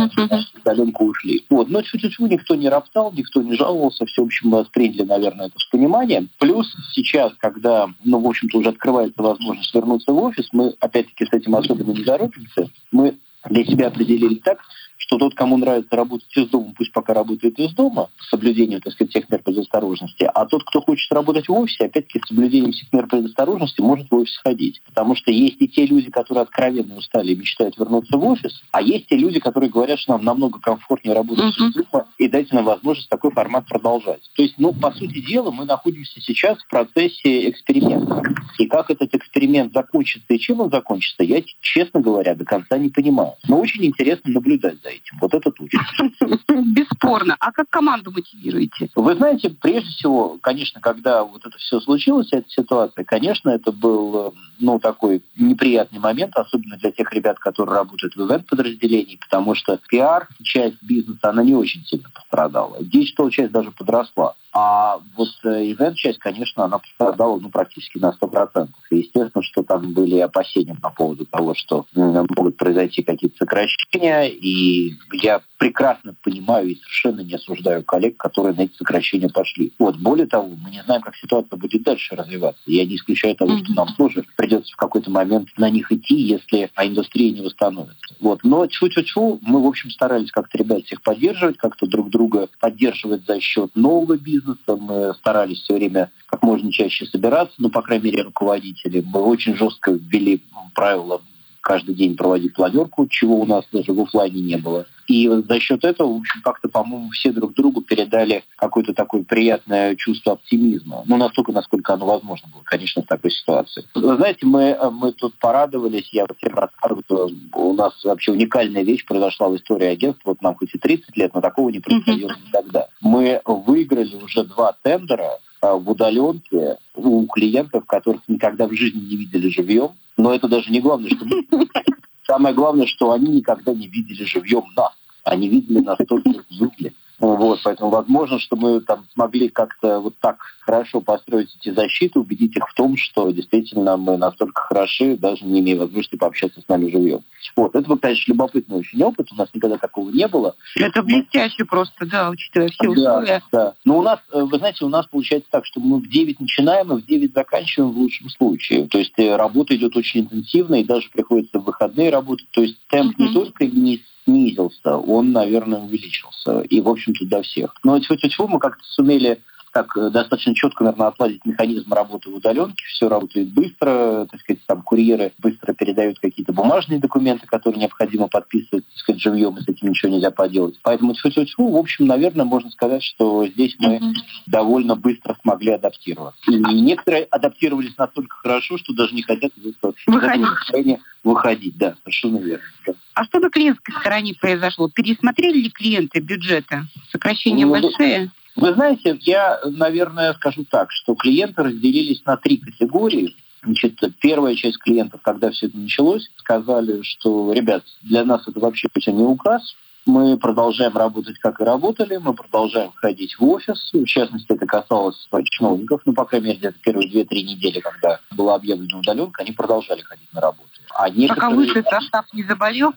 удаленку 0.60 1.06
ушли. 1.06 1.44
Вот. 1.50 1.68
Но 1.68 1.82
чуть-чуть 1.82 2.18
никто 2.30 2.54
не 2.54 2.68
роптал, 2.68 3.12
никто 3.12 3.42
не 3.42 3.56
жаловался, 3.56 4.06
все, 4.06 4.22
в 4.22 4.26
общем, 4.26 4.50
восприняли, 4.50 5.02
наверное, 5.14 5.46
это 5.46 5.58
с 5.58 5.64
пониманием. 5.66 6.28
Плюс 6.38 6.66
сейчас, 6.92 7.32
когда, 7.38 7.88
ну, 8.04 8.20
в 8.20 8.26
общем-то, 8.26 8.58
уже 8.58 8.70
открывается 8.70 9.22
возможность 9.22 9.74
вернуться 9.74 10.12
в 10.12 10.22
офис, 10.22 10.48
мы, 10.52 10.74
опять-таки, 10.80 11.26
с 11.26 11.32
этим 11.32 11.54
особенно 11.56 11.92
не 11.92 12.04
торопимся. 12.04 12.68
Мы 12.92 13.16
для 13.48 13.64
себя 13.64 13.88
определили 13.88 14.36
так, 14.36 14.58
что 14.96 15.18
тот, 15.18 15.34
кому 15.34 15.56
нравится 15.56 15.96
работать 15.96 16.34
из 16.36 16.48
дома, 16.48 16.72
пусть 16.76 16.92
пока 16.92 17.14
работает 17.14 17.58
из 17.58 17.72
дома, 17.72 18.08
с 18.18 18.30
соблюдением, 18.30 18.80
так 18.80 18.92
сказать, 18.92 19.10
всех 19.10 19.28
мер 19.30 19.42
предосторожности, 19.42 20.28
а 20.32 20.46
тот, 20.46 20.64
кто 20.64 20.80
хочет 20.80 21.12
работать 21.12 21.48
в 21.48 21.52
офисе, 21.52 21.86
опять-таки, 21.86 22.20
с 22.24 22.28
соблюдением 22.28 22.72
всех 22.72 22.92
мер 22.92 23.06
предосторожности, 23.06 23.80
может 23.80 24.10
в 24.10 24.14
офис 24.14 24.36
ходить. 24.38 24.80
Потому 24.86 25.14
что 25.14 25.30
есть 25.30 25.56
и 25.60 25.68
те 25.68 25.86
люди, 25.86 26.10
которые 26.10 26.42
откровенно 26.42 26.96
устали 26.96 27.32
и 27.32 27.36
мечтают 27.36 27.78
вернуться 27.78 28.16
в 28.16 28.24
офис, 28.24 28.62
а 28.70 28.82
есть 28.82 29.06
те 29.08 29.16
люди, 29.16 29.40
которые 29.40 29.70
говорят, 29.70 29.98
что 29.98 30.12
нам 30.12 30.24
намного 30.24 30.60
комфортнее 30.60 31.14
работать 31.14 31.56
uh-huh. 31.58 31.68
из 31.68 31.74
дома, 31.74 32.06
и 32.18 32.28
дайте 32.28 32.54
нам 32.54 32.64
возможность 32.64 33.08
такой 33.08 33.30
формат 33.30 33.66
продолжать. 33.66 34.30
То 34.34 34.42
есть, 34.42 34.54
ну, 34.58 34.72
по 34.72 34.90
сути 34.92 35.20
дела, 35.20 35.50
мы 35.50 35.64
находимся 35.64 36.20
сейчас 36.20 36.58
в 36.58 36.68
процессе 36.68 37.50
эксперимента. 37.50 38.22
И 38.58 38.66
как 38.66 38.90
этот 38.90 39.14
эксперимент 39.14 39.72
закончится 39.72 40.32
и 40.32 40.38
чем 40.38 40.60
он 40.60 40.70
закончится, 40.70 41.22
я, 41.24 41.42
честно 41.60 42.00
говоря, 42.00 42.34
до 42.34 42.44
конца 42.44 42.78
не 42.78 42.88
понимаю. 42.88 43.32
Но 43.48 43.60
очень 43.60 43.84
интересно 43.84 44.32
наблюдать 44.32 44.80
за 44.84 44.90
этим. 44.90 45.18
Вот 45.20 45.34
это 45.34 45.50
точно. 45.50 45.80
Бесспорно. 46.74 47.36
А 47.40 47.50
как 47.52 47.68
команду 47.70 48.12
мотивируете? 48.12 48.90
Вы 48.94 49.14
знаете, 49.16 49.50
прежде 49.50 49.90
всего, 49.90 50.38
конечно, 50.40 50.80
когда 50.80 51.24
вот 51.24 51.44
это 51.44 51.56
все 51.58 51.80
случилось, 51.80 52.28
эта 52.32 52.48
ситуация, 52.48 53.04
конечно, 53.04 53.50
это 53.50 53.72
был 53.72 54.34
ну, 54.60 54.78
такой 54.78 55.22
неприятный 55.36 55.98
момент, 55.98 56.36
особенно 56.36 56.76
для 56.76 56.92
тех 56.92 57.12
ребят, 57.12 57.38
которые 57.38 57.76
работают 57.76 58.14
в 58.14 58.20
event-подразделении, 58.20 59.16
потому 59.16 59.54
что 59.54 59.78
пиар, 59.88 60.28
часть 60.42 60.82
бизнеса, 60.82 61.30
она 61.30 61.42
не 61.42 61.54
очень 61.54 61.84
сильно 61.84 62.08
пострадала. 62.14 62.76
Digital 62.80 63.30
часть 63.30 63.52
даже 63.52 63.70
подросла. 63.70 64.34
А 64.56 65.00
вот 65.16 65.28
э, 65.44 65.72
event-часть, 65.72 66.20
конечно, 66.20 66.64
она 66.64 66.78
пострадала 66.78 67.40
ну, 67.40 67.48
практически 67.48 67.98
на 67.98 68.14
100%. 68.20 68.68
И 68.90 68.98
естественно, 68.98 69.42
что 69.42 69.64
там 69.64 69.92
были 69.92 70.18
опасения 70.20 70.76
по 70.80 70.90
поводу 70.90 71.26
того, 71.26 71.54
что 71.54 71.86
могут 71.94 72.56
произойти 72.56 73.02
какие-то 73.02 73.36
сокращения. 73.38 74.28
И 74.28 74.73
я 75.12 75.40
прекрасно 75.58 76.14
понимаю 76.22 76.70
и 76.70 76.76
совершенно 76.76 77.20
не 77.20 77.34
осуждаю 77.34 77.82
коллег, 77.82 78.16
которые 78.16 78.54
на 78.54 78.62
эти 78.62 78.76
сокращения 78.76 79.28
пошли. 79.28 79.72
Вот, 79.78 79.96
более 79.96 80.26
того, 80.26 80.54
мы 80.62 80.70
не 80.70 80.82
знаем, 80.82 81.02
как 81.02 81.16
ситуация 81.16 81.56
будет 81.56 81.82
дальше 81.82 82.14
развиваться. 82.14 82.62
Я 82.66 82.84
не 82.84 82.96
исключаю 82.96 83.34
того, 83.34 83.58
что 83.58 83.72
нам 83.72 83.88
тоже 83.96 84.24
придется 84.36 84.72
в 84.72 84.76
какой-то 84.76 85.10
момент 85.10 85.48
на 85.56 85.70
них 85.70 85.90
идти, 85.90 86.14
если 86.14 86.70
индустрия 86.82 87.30
не 87.30 87.42
восстановится. 87.42 88.14
Вот. 88.20 88.40
Но 88.44 88.66
тьфу-тьфу-тьфу, 88.66 89.38
мы, 89.42 89.62
в 89.62 89.66
общем, 89.66 89.90
старались 89.90 90.30
как-то 90.30 90.58
ребят 90.58 90.84
всех 90.84 91.02
поддерживать, 91.02 91.56
как-то 91.56 91.86
друг 91.86 92.10
друга 92.10 92.48
поддерживать 92.60 93.24
за 93.26 93.40
счет 93.40 93.74
нового 93.74 94.16
бизнеса. 94.16 94.76
Мы 94.76 95.14
старались 95.14 95.60
все 95.60 95.74
время 95.74 96.10
как 96.26 96.42
можно 96.42 96.70
чаще 96.72 97.06
собираться, 97.06 97.54
ну, 97.58 97.70
по 97.70 97.82
крайней 97.82 98.10
мере, 98.10 98.22
руководители. 98.22 99.04
Мы 99.06 99.20
очень 99.20 99.56
жестко 99.56 99.92
ввели 99.92 100.42
правила 100.74 101.22
каждый 101.64 101.94
день 101.94 102.14
проводить 102.14 102.54
планерку, 102.54 103.08
чего 103.08 103.40
у 103.40 103.46
нас 103.46 103.64
даже 103.72 103.92
в 103.92 104.00
офлайне 104.00 104.42
не 104.42 104.56
было. 104.56 104.86
И 105.06 105.28
за 105.28 105.60
счет 105.60 105.84
этого, 105.84 106.14
в 106.14 106.18
общем, 106.18 106.40
как-то, 106.42 106.68
по-моему, 106.68 107.10
все 107.10 107.32
друг 107.32 107.54
другу 107.54 107.82
передали 107.82 108.44
какое-то 108.56 108.94
такое 108.94 109.22
приятное 109.22 109.96
чувство 109.96 110.32
оптимизма. 110.32 111.02
Ну, 111.06 111.16
настолько, 111.16 111.52
насколько 111.52 111.94
оно 111.94 112.06
возможно 112.06 112.48
было, 112.52 112.62
конечно, 112.64 113.02
в 113.02 113.06
такой 113.06 113.30
ситуации. 113.30 113.84
Вы 113.94 114.16
знаете, 114.16 114.46
мы, 114.46 114.76
мы 114.92 115.12
тут 115.12 115.34
порадовались, 115.38 116.08
я 116.12 116.26
всем 116.38 116.54
рассказываю, 116.54 117.04
у 117.52 117.72
нас 117.72 117.92
вообще 118.04 118.32
уникальная 118.32 118.82
вещь 118.82 119.04
произошла 119.04 119.48
в 119.48 119.56
истории 119.56 119.86
агентства. 119.86 120.30
Вот 120.30 120.42
нам 120.42 120.54
хоть 120.54 120.74
и 120.74 120.78
30 120.78 121.16
лет, 121.16 121.34
но 121.34 121.40
такого 121.40 121.70
не 121.70 121.80
происходило 121.80 122.34
никогда. 122.46 122.88
Мы 123.00 123.40
выиграли 123.44 124.16
уже 124.16 124.44
два 124.44 124.76
тендера 124.82 125.38
а, 125.60 125.74
в 125.74 125.90
удаленке 125.90 126.76
у 126.94 127.26
клиентов, 127.26 127.84
которых 127.86 128.22
никогда 128.28 128.66
в 128.66 128.72
жизни 128.72 129.00
не 129.00 129.16
видели 129.16 129.48
живьем. 129.48 129.92
Но 130.16 130.34
это 130.34 130.48
даже 130.48 130.70
не 130.70 130.80
главное, 130.80 131.10
что 131.10 131.24
Самое 132.26 132.54
главное, 132.54 132.86
что 132.86 133.12
они 133.12 133.28
никогда 133.28 133.72
не 133.72 133.86
видели 133.86 134.24
живьем 134.24 134.64
нас. 134.76 134.92
Они 135.24 135.48
видели 135.48 135.80
нас 135.80 135.98
только 136.08 136.30
в 136.30 136.52
зуме. 136.52 136.92
Вот, 137.24 137.60
поэтому 137.64 137.90
возможно, 137.90 138.38
что 138.38 138.54
мы 138.56 138.80
там 138.82 139.06
смогли 139.14 139.48
как-то 139.48 139.98
вот 140.00 140.14
так 140.20 140.36
хорошо 140.60 141.00
построить 141.00 141.56
эти 141.58 141.74
защиты, 141.74 142.18
убедить 142.18 142.54
их 142.54 142.68
в 142.68 142.74
том, 142.74 142.98
что 142.98 143.30
действительно 143.30 143.96
мы 143.96 144.18
настолько 144.18 144.60
хороши, 144.60 145.16
даже 145.16 145.46
не 145.46 145.60
имея 145.60 145.78
возможности 145.78 146.16
пообщаться 146.16 146.60
с 146.60 146.68
нами 146.68 146.90
живьем. 146.90 147.20
Вот, 147.56 147.74
это, 147.74 147.96
конечно, 147.96 148.32
любопытный 148.32 148.78
очень 148.78 149.02
опыт, 149.02 149.32
у 149.32 149.36
нас 149.36 149.48
никогда 149.54 149.78
такого 149.78 150.10
не 150.10 150.28
было. 150.28 150.54
Это 150.76 151.02
блестяще 151.02 151.64
просто, 151.64 152.04
да, 152.04 152.28
учитывая 152.28 152.68
все 152.68 152.88
условия. 152.88 153.42
Да, 153.50 153.58
да. 153.58 153.74
Но 153.86 153.98
у 153.98 154.02
нас, 154.02 154.20
э, 154.32 154.42
вы 154.42 154.58
знаете, 154.58 154.84
у 154.84 154.88
нас 154.88 155.06
получается 155.06 155.48
так, 155.50 155.64
что 155.64 155.80
мы 155.80 156.00
в 156.00 156.08
9 156.08 156.40
начинаем 156.40 156.92
и 156.92 157.00
в 157.00 157.06
9 157.06 157.32
заканчиваем 157.32 157.92
в 157.92 157.96
лучшем 157.96 158.28
случае. 158.28 158.86
То 158.86 158.98
есть 158.98 159.18
э, 159.18 159.34
работа 159.34 159.74
идет 159.74 159.96
очень 159.96 160.20
интенсивно, 160.22 160.74
и 160.74 160.84
даже 160.84 161.08
приходится 161.10 161.58
в 161.58 161.64
выходные 161.64 162.10
работать. 162.10 162.48
То 162.50 162.60
есть 162.60 162.78
темп 162.88 163.18
uh-huh. 163.18 163.22
не 163.22 163.32
только 163.32 163.66
не 163.66 164.02
снизился, 164.24 164.96
он, 164.96 165.32
наверное, 165.32 165.80
увеличился. 165.80 166.60
И, 166.60 166.80
в 166.80 166.88
общем-то, 166.88 167.24
для 167.24 167.42
всех. 167.42 167.74
Но 167.84 167.98
тьфу-тьфу, 167.98 168.48
мы 168.48 168.58
как-то 168.58 168.82
сумели 168.84 169.42
так 169.74 169.96
э, 169.96 170.08
достаточно 170.08 170.54
четко, 170.54 170.84
наверное, 170.84 171.08
отладить 171.08 171.44
механизм 171.44 171.92
работы 171.92 172.30
в 172.30 172.36
удаленке. 172.36 172.84
Все 172.86 173.08
работает 173.08 173.52
быстро, 173.52 174.26
так 174.30 174.40
сказать, 174.40 174.62
там 174.66 174.82
курьеры 174.82 175.32
быстро 175.38 175.74
передают 175.74 176.20
какие-то 176.20 176.52
бумажные 176.52 177.00
документы, 177.00 177.46
которые 177.46 177.80
необходимо 177.80 178.28
подписывать, 178.28 178.86
так 178.86 178.98
сказать, 178.98 179.20
живьем, 179.20 179.56
и 179.56 179.62
с 179.62 179.68
этим 179.68 179.88
ничего 179.88 180.12
нельзя 180.12 180.30
поделать. 180.30 180.78
Поэтому 180.82 181.12
тьфу-тьфу-тьфу, 181.14 181.72
в 181.72 181.76
общем, 181.76 182.06
наверное, 182.06 182.44
можно 182.44 182.70
сказать, 182.70 183.02
что 183.02 183.46
здесь 183.48 183.74
мы 183.80 183.96
mm-hmm. 183.96 184.14
довольно 184.46 184.94
быстро 184.94 185.36
смогли 185.42 185.72
адаптироваться. 185.72 186.40
И 186.50 186.80
некоторые 186.80 187.24
адаптировались 187.24 187.98
настолько 187.98 188.36
хорошо, 188.36 188.78
что 188.78 188.94
даже 188.94 189.12
не 189.12 189.22
хотят 189.22 189.50
из 189.56 189.74
выходить. 190.06 190.98
выходить. 191.24 191.76
Да, 191.76 191.96
совершенно 192.04 192.38
верно. 192.38 192.64
Да. 192.86 192.92
А 193.14 193.24
что 193.24 193.40
на 193.40 193.50
клиентской 193.50 193.94
стороне 194.00 194.34
произошло? 194.40 194.88
Пересмотрели 194.88 195.58
ли 195.58 195.70
клиенты 195.70 196.20
бюджеты? 196.20 196.84
Сокращения 197.10 197.66
ну, 197.66 197.72
большие? 197.72 198.30
Вы 198.56 198.72
знаете, 198.74 199.18
я, 199.22 199.60
наверное, 199.64 200.32
скажу 200.34 200.64
так, 200.64 200.90
что 200.92 201.14
клиенты 201.14 201.62
разделились 201.62 202.24
на 202.24 202.36
три 202.36 202.58
категории. 202.58 203.34
Значит, 203.62 203.98
первая 204.20 204.54
часть 204.54 204.78
клиентов, 204.78 205.22
когда 205.22 205.50
все 205.50 205.66
это 205.66 205.78
началось, 205.78 206.30
сказали, 206.36 207.02
что, 207.02 207.52
ребят, 207.52 207.82
для 208.02 208.24
нас 208.24 208.46
это 208.46 208.60
вообще 208.60 208.88
не 209.06 209.22
указ, 209.22 209.74
мы 210.06 210.36
продолжаем 210.36 210.94
работать, 210.96 211.38
как 211.38 211.60
и 211.60 211.64
работали, 211.64 212.18
мы 212.18 212.34
продолжаем 212.34 212.92
ходить 212.94 213.38
в 213.38 213.48
офис. 213.48 213.90
В 213.92 214.04
частности, 214.04 214.52
это 214.52 214.66
касалось 214.66 215.16
чиновников, 215.44 216.02
ну, 216.04 216.12
по 216.12 216.26
крайней 216.26 216.48
мере, 216.48 216.60
это 216.68 216.78
первые 216.78 217.08
две-три 217.08 217.42
недели, 217.42 217.80
когда 217.80 218.20
была 218.30 218.56
объявлена 218.56 218.98
удаленка, 218.98 219.42
они 219.42 219.52
продолжали 219.52 220.02
ходить 220.02 220.30
на 220.34 220.42
работу. 220.42 220.68
А 220.94 221.08
некоторые... 221.08 221.34
Пока 221.34 221.50
высший 221.50 221.82
состав 221.84 222.26
не 222.34 222.42
заболел? 222.42 222.92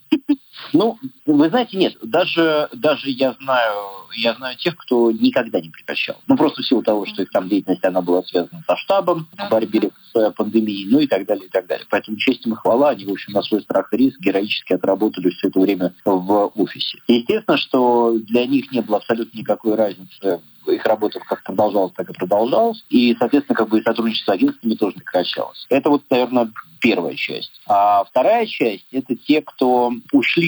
Ну, 0.74 0.98
вы 1.26 1.50
знаете, 1.50 1.78
нет, 1.78 1.96
даже, 2.02 2.70
даже 2.74 3.10
я 3.10 3.36
знаю, 3.42 3.76
я 4.16 4.34
знаю 4.34 4.58
тех, 4.58 4.76
кто 4.76 5.12
никогда 5.12 5.60
не 5.60 5.70
прекращал. 5.70 6.18
Ну, 6.28 6.36
просто 6.36 6.62
в 6.62 6.68
силу 6.68 6.82
того, 6.82 7.06
что 7.06 7.24
их 7.24 7.32
там 7.32 7.48
деятельность, 7.48 7.84
она 7.84 8.02
была 8.02 8.24
связана 8.24 8.64
со 8.68 8.76
штабом, 8.78 9.28
в 9.38 9.50
борьбе 9.50 9.92
с 10.12 10.20
э, 10.20 10.32
пандемией, 10.32 10.90
ну 10.90 11.00
и 11.00 11.08
так 11.08 11.26
далее, 11.26 11.46
и 11.46 11.50
так 11.50 11.68
далее. 11.68 11.86
Поэтому 11.90 12.18
честь 12.18 12.46
им 12.46 12.54
и 12.54 12.56
хвала, 12.56 12.90
они, 12.90 13.06
в 13.06 13.12
общем, 13.12 13.34
на 13.34 13.42
свой 13.44 13.62
страх 13.62 13.92
и 13.94 13.98
риск 13.98 14.20
героически 14.20 14.74
отработали 14.74 15.30
все 15.30 15.48
это 15.48 15.60
время 15.60 15.94
в 16.06 16.52
офисе. 16.56 17.00
Естественно, 17.08 17.58
что 17.58 18.18
для 18.20 18.46
них 18.46 18.72
не 18.72 18.82
было 18.82 18.98
абсолютно 18.98 19.38
никакой 19.38 19.76
разницы 19.76 20.42
их 20.74 20.86
работа 20.86 21.20
как 21.20 21.44
продолжалась, 21.44 21.94
так 21.94 22.10
и 22.10 22.14
продолжалась. 22.14 22.84
И, 22.90 23.16
соответственно, 23.18 23.56
как 23.56 23.70
бы 23.70 23.80
и 23.80 23.84
сотрудничество 23.84 24.32
с 24.32 24.36
агентствами 24.36 24.76
тоже 24.76 24.96
прекращалось. 24.96 25.66
Это 25.70 25.90
вот, 25.90 26.04
наверное, 26.10 26.52
первая 26.82 27.16
часть. 27.16 27.62
А 27.68 28.04
вторая 28.04 28.46
часть– 28.46 28.86
это 28.92 29.16
те, 29.16 29.42
кто 29.42 29.92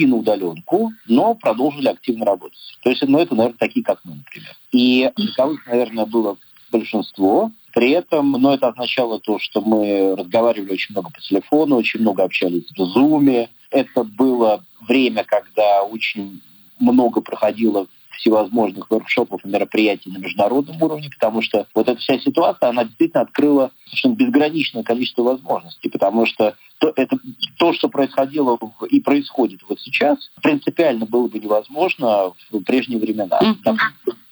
ушли 0.00 0.06
на 0.06 0.16
удаленку, 0.16 0.92
но 1.06 1.34
продолжили 1.34 1.88
активно 1.88 2.24
работать. 2.24 2.58
То 2.82 2.90
есть, 2.90 3.02
ну, 3.06 3.18
это, 3.18 3.34
наверное, 3.34 3.58
такие, 3.58 3.84
как 3.84 4.00
мы, 4.04 4.16
например. 4.16 4.56
И 4.72 5.10
таковых, 5.36 5.66
наверное, 5.66 6.06
было 6.06 6.36
большинство. 6.72 7.50
При 7.74 7.90
этом, 7.90 8.32
ну, 8.32 8.52
это 8.52 8.68
означало 8.68 9.20
то, 9.20 9.38
что 9.38 9.60
мы 9.60 10.16
разговаривали 10.16 10.72
очень 10.72 10.94
много 10.94 11.10
по 11.10 11.20
телефону, 11.20 11.76
очень 11.76 12.00
много 12.00 12.24
общались 12.24 12.70
в 12.76 12.80
Zoom. 12.80 13.48
Это 13.70 14.04
было 14.04 14.64
время, 14.88 15.24
когда 15.24 15.82
очень 15.82 16.40
много 16.78 17.20
проходило 17.20 17.86
всевозможных 18.18 18.90
воркшопов 18.90 19.44
и 19.44 19.48
мероприятий 19.48 20.10
на 20.10 20.18
международном 20.18 20.82
уровне, 20.82 21.08
потому 21.10 21.40
что 21.42 21.66
вот 21.74 21.88
эта 21.88 21.98
вся 22.00 22.18
ситуация, 22.18 22.68
она 22.68 22.84
действительно 22.84 23.22
открыла 23.22 23.70
совершенно 23.90 24.14
безграничное 24.14 24.82
количество 24.82 25.22
возможностей, 25.22 25.88
потому 25.88 26.26
что 26.26 26.54
то, 26.78 26.92
это, 26.96 27.18
то, 27.58 27.72
что 27.72 27.88
происходило 27.88 28.58
и 28.88 29.00
происходит 29.00 29.60
вот 29.68 29.78
сейчас, 29.80 30.18
принципиально 30.42 31.06
было 31.06 31.28
бы 31.28 31.38
невозможно 31.38 32.32
в 32.50 32.62
прежние 32.62 32.98
времена. 32.98 33.38
Mm-hmm. 33.40 33.76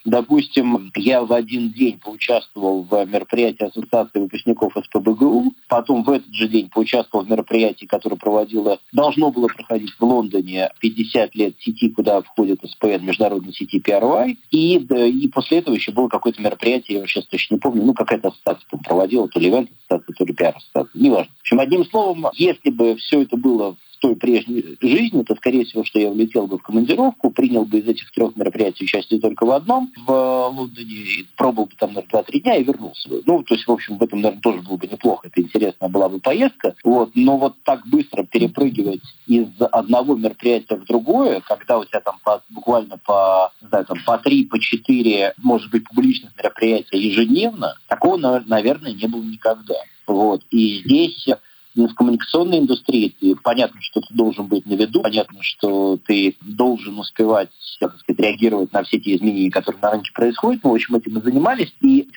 Допустим, 0.09 0.91
я 0.97 1.23
в 1.23 1.33
один 1.35 1.71
день 1.71 1.99
поучаствовал 1.99 2.83
в 2.83 3.05
мероприятии 3.05 3.65
Ассоциации 3.65 4.21
выпускников 4.21 4.73
СПБГУ, 4.83 5.53
потом 5.69 6.03
в 6.03 6.11
этот 6.11 6.33
же 6.33 6.49
день 6.49 6.71
поучаствовал 6.71 7.27
в 7.27 7.31
мероприятии, 7.31 7.85
которое 7.85 8.17
проводило, 8.17 8.79
должно 8.93 9.31
было 9.31 9.49
проходить 9.49 9.91
в 9.91 10.03
Лондоне 10.03 10.71
50 10.81 11.35
лет 11.35 11.57
сети, 11.61 11.91
куда 11.91 12.23
входит 12.23 12.61
СПН, 12.65 13.05
международной 13.05 13.53
сети 13.53 13.83
PRY, 13.85 14.39
и, 14.51 14.79
да, 14.79 15.05
и 15.05 15.29
после 15.29 15.59
этого 15.59 15.75
еще 15.75 15.93
было 15.93 16.09
какое-то 16.09 16.41
мероприятие, 16.41 17.01
я 17.01 17.07
сейчас 17.07 17.27
точно 17.27 17.57
не 17.57 17.61
помню, 17.61 17.85
ну 17.85 17.93
какая-то 17.93 18.29
ассоциация 18.29 18.79
проводила, 18.83 19.29
то 19.29 19.39
ли 19.39 19.47
ивент 19.49 19.70
ассоциация, 19.70 20.14
то 20.14 20.24
ли 20.24 20.34
пиар 20.34 20.57
ассоциация, 20.57 21.01
неважно. 21.01 21.32
В 21.36 21.40
общем, 21.40 21.61
одним 21.61 21.84
словом, 21.84 22.26
если 22.34 22.70
бы 22.70 22.96
все 22.96 23.22
это 23.22 23.36
было 23.36 23.76
той 23.99 24.16
прежней 24.16 24.76
жизни, 24.80 25.22
то, 25.22 25.34
скорее 25.36 25.64
всего, 25.64 25.84
что 25.84 25.99
я 25.99 26.09
улетел 26.09 26.46
бы 26.46 26.59
в 26.59 26.62
командировку, 26.62 27.30
принял 27.30 27.64
бы 27.64 27.78
из 27.78 27.88
этих 27.88 28.11
трех 28.12 28.36
мероприятий 28.36 28.84
участие 28.84 29.20
только 29.20 29.44
в 29.44 29.51
одном 29.51 29.92
в 30.07 30.49
Лондоне, 30.49 30.94
и 30.94 31.26
пробовал 31.36 31.66
бы 31.66 31.74
там, 31.78 31.90
наверное, 31.90 32.11
два-три 32.11 32.40
дня 32.40 32.57
и 32.57 32.64
вернулся 32.64 33.09
бы. 33.09 33.22
Ну, 33.26 33.42
то 33.42 33.55
есть, 33.55 33.66
в 33.66 33.72
общем, 33.72 33.99
в 33.99 34.03
этом, 34.03 34.20
наверное, 34.20 34.42
тоже 34.42 34.62
было 34.62 34.76
бы 34.76 34.86
неплохо. 34.86 35.28
Это 35.28 35.40
интересная 35.40 35.88
была 35.88 36.09
бы 36.09 36.20
поездка. 36.20 36.74
Вот. 36.84 37.11
Но 37.14 37.36
вот 37.36 37.55
так 37.64 37.86
быстро 37.86 38.24
перепрыгивать 38.24 39.03
из 39.26 39.49
одного 39.72 40.16
мероприятия 40.16 40.76
в 40.76 40.84
другое, 40.84 41.40
когда 41.40 41.78
у 41.78 41.84
тебя 41.84 42.01
там 42.01 42.18
по, 42.24 42.42
буквально 42.51 42.99
по, 42.99 43.53
знаю, 43.61 43.84
там, 43.84 43.99
по 44.05 44.18
три, 44.18 44.44
по 44.44 44.59
четыре, 44.59 45.34
может 45.38 45.70
быть, 45.70 45.84
публичных 45.84 46.36
мероприятий 46.36 46.99
ежедневно, 46.99 47.74
такого, 47.88 48.16
наверное, 48.16 48.92
не 48.92 49.07
было 49.07 49.22
никогда. 49.22 49.76
Вот. 50.07 50.42
И 50.51 50.82
здесь 50.84 51.28
в 51.87 51.95
коммуникационной 51.95 52.59
индустрии 52.59 53.14
ты, 53.20 53.37
понятно, 53.37 53.81
что 53.81 54.01
ты 54.01 54.12
должен 54.14 54.47
быть 54.47 54.66
на 54.66 54.74
виду, 54.74 55.03
понятно, 55.03 55.43
что 55.43 55.99
ты 56.05 56.37
должен 56.41 56.99
успевать 56.99 57.51
так 57.79 57.97
сказать, 57.99 58.20
реагировать 58.20 58.72
на 58.72 58.83
все 58.83 58.99
те 58.99 59.16
изменения, 59.16 59.51
которые 59.51 59.81
на 59.81 59.93
рынке 59.93 60.11
происходят. 60.12 60.62
Мы, 60.64 60.70
в 60.70 60.74
общем, 60.74 60.97
этим 60.97 61.18
и 61.18 61.22
занимались. 61.22 61.72
И, 61.81 62.09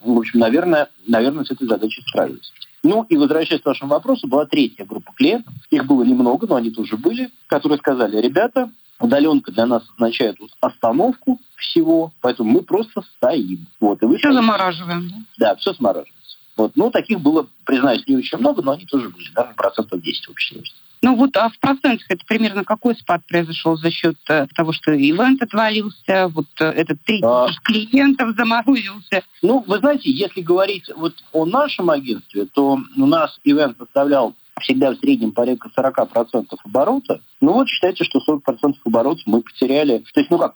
в 0.00 0.18
общем, 0.18 0.40
наверное, 0.40 0.88
наверное, 1.06 1.44
с 1.44 1.50
этой 1.50 1.66
задачей 1.66 2.02
справились. 2.08 2.52
Ну 2.82 3.04
и 3.08 3.16
возвращаясь 3.16 3.60
к 3.62 3.66
вашему 3.66 3.90
вопросу, 3.90 4.28
была 4.28 4.46
третья 4.46 4.84
группа 4.84 5.12
клиентов. 5.12 5.52
Их 5.70 5.84
было 5.84 6.04
немного, 6.04 6.46
но 6.46 6.56
они 6.56 6.70
тоже 6.70 6.96
были, 6.96 7.30
которые 7.46 7.78
сказали, 7.78 8.20
ребята, 8.20 8.70
удаленка 9.00 9.52
для 9.52 9.66
нас 9.66 9.82
означает 9.96 10.36
остановку 10.60 11.40
всего, 11.56 12.12
поэтому 12.20 12.50
мы 12.50 12.62
просто 12.62 13.02
стоим. 13.16 13.66
Вот, 13.80 14.02
и 14.02 14.06
вы 14.06 14.18
все 14.18 14.32
замораживаем. 14.32 15.10
Да, 15.38 15.56
все 15.56 15.72
замораживаем. 15.72 16.14
Вот. 16.58 16.72
Ну, 16.74 16.90
таких 16.90 17.20
было, 17.20 17.46
признаюсь, 17.64 18.04
не 18.08 18.16
очень 18.16 18.36
много, 18.38 18.62
но 18.62 18.72
они 18.72 18.84
тоже 18.84 19.08
были, 19.08 19.28
наверное, 19.34 19.54
процентов 19.54 20.02
10 20.02 20.26
в 20.26 20.30
общей 20.30 20.54
сложности. 20.54 20.76
Ну 21.00 21.14
вот, 21.14 21.36
а 21.36 21.48
в 21.48 21.58
процентах 21.60 22.06
это 22.08 22.24
примерно 22.26 22.64
какой 22.64 22.96
спад 22.96 23.22
произошел 23.28 23.76
за 23.76 23.92
счет 23.92 24.16
э, 24.28 24.48
того, 24.56 24.72
что 24.72 24.92
ивент 24.92 25.40
отвалился, 25.40 26.26
вот 26.26 26.48
э, 26.58 26.64
этот 26.64 27.00
третий 27.04 27.24
а... 27.24 27.46
клиентов 27.62 28.34
заморозился? 28.36 29.22
Ну, 29.40 29.62
вы 29.64 29.78
знаете, 29.78 30.10
если 30.10 30.40
говорить 30.40 30.90
вот 30.96 31.14
о 31.32 31.46
нашем 31.46 31.90
агентстве, 31.90 32.46
то 32.46 32.80
у 32.96 33.06
нас 33.06 33.38
ивент 33.44 33.78
составлял 33.78 34.34
всегда 34.60 34.92
в 34.92 34.98
среднем 34.98 35.32
порядка 35.32 35.70
40% 35.76 36.46
оборота. 36.64 37.20
Ну 37.40 37.52
вот 37.52 37.68
считайте, 37.68 38.04
что 38.04 38.18
40% 38.18 38.74
оборота 38.84 39.22
мы 39.26 39.42
потеряли. 39.42 40.04
То 40.12 40.20
есть, 40.20 40.30
ну 40.30 40.38
как, 40.38 40.54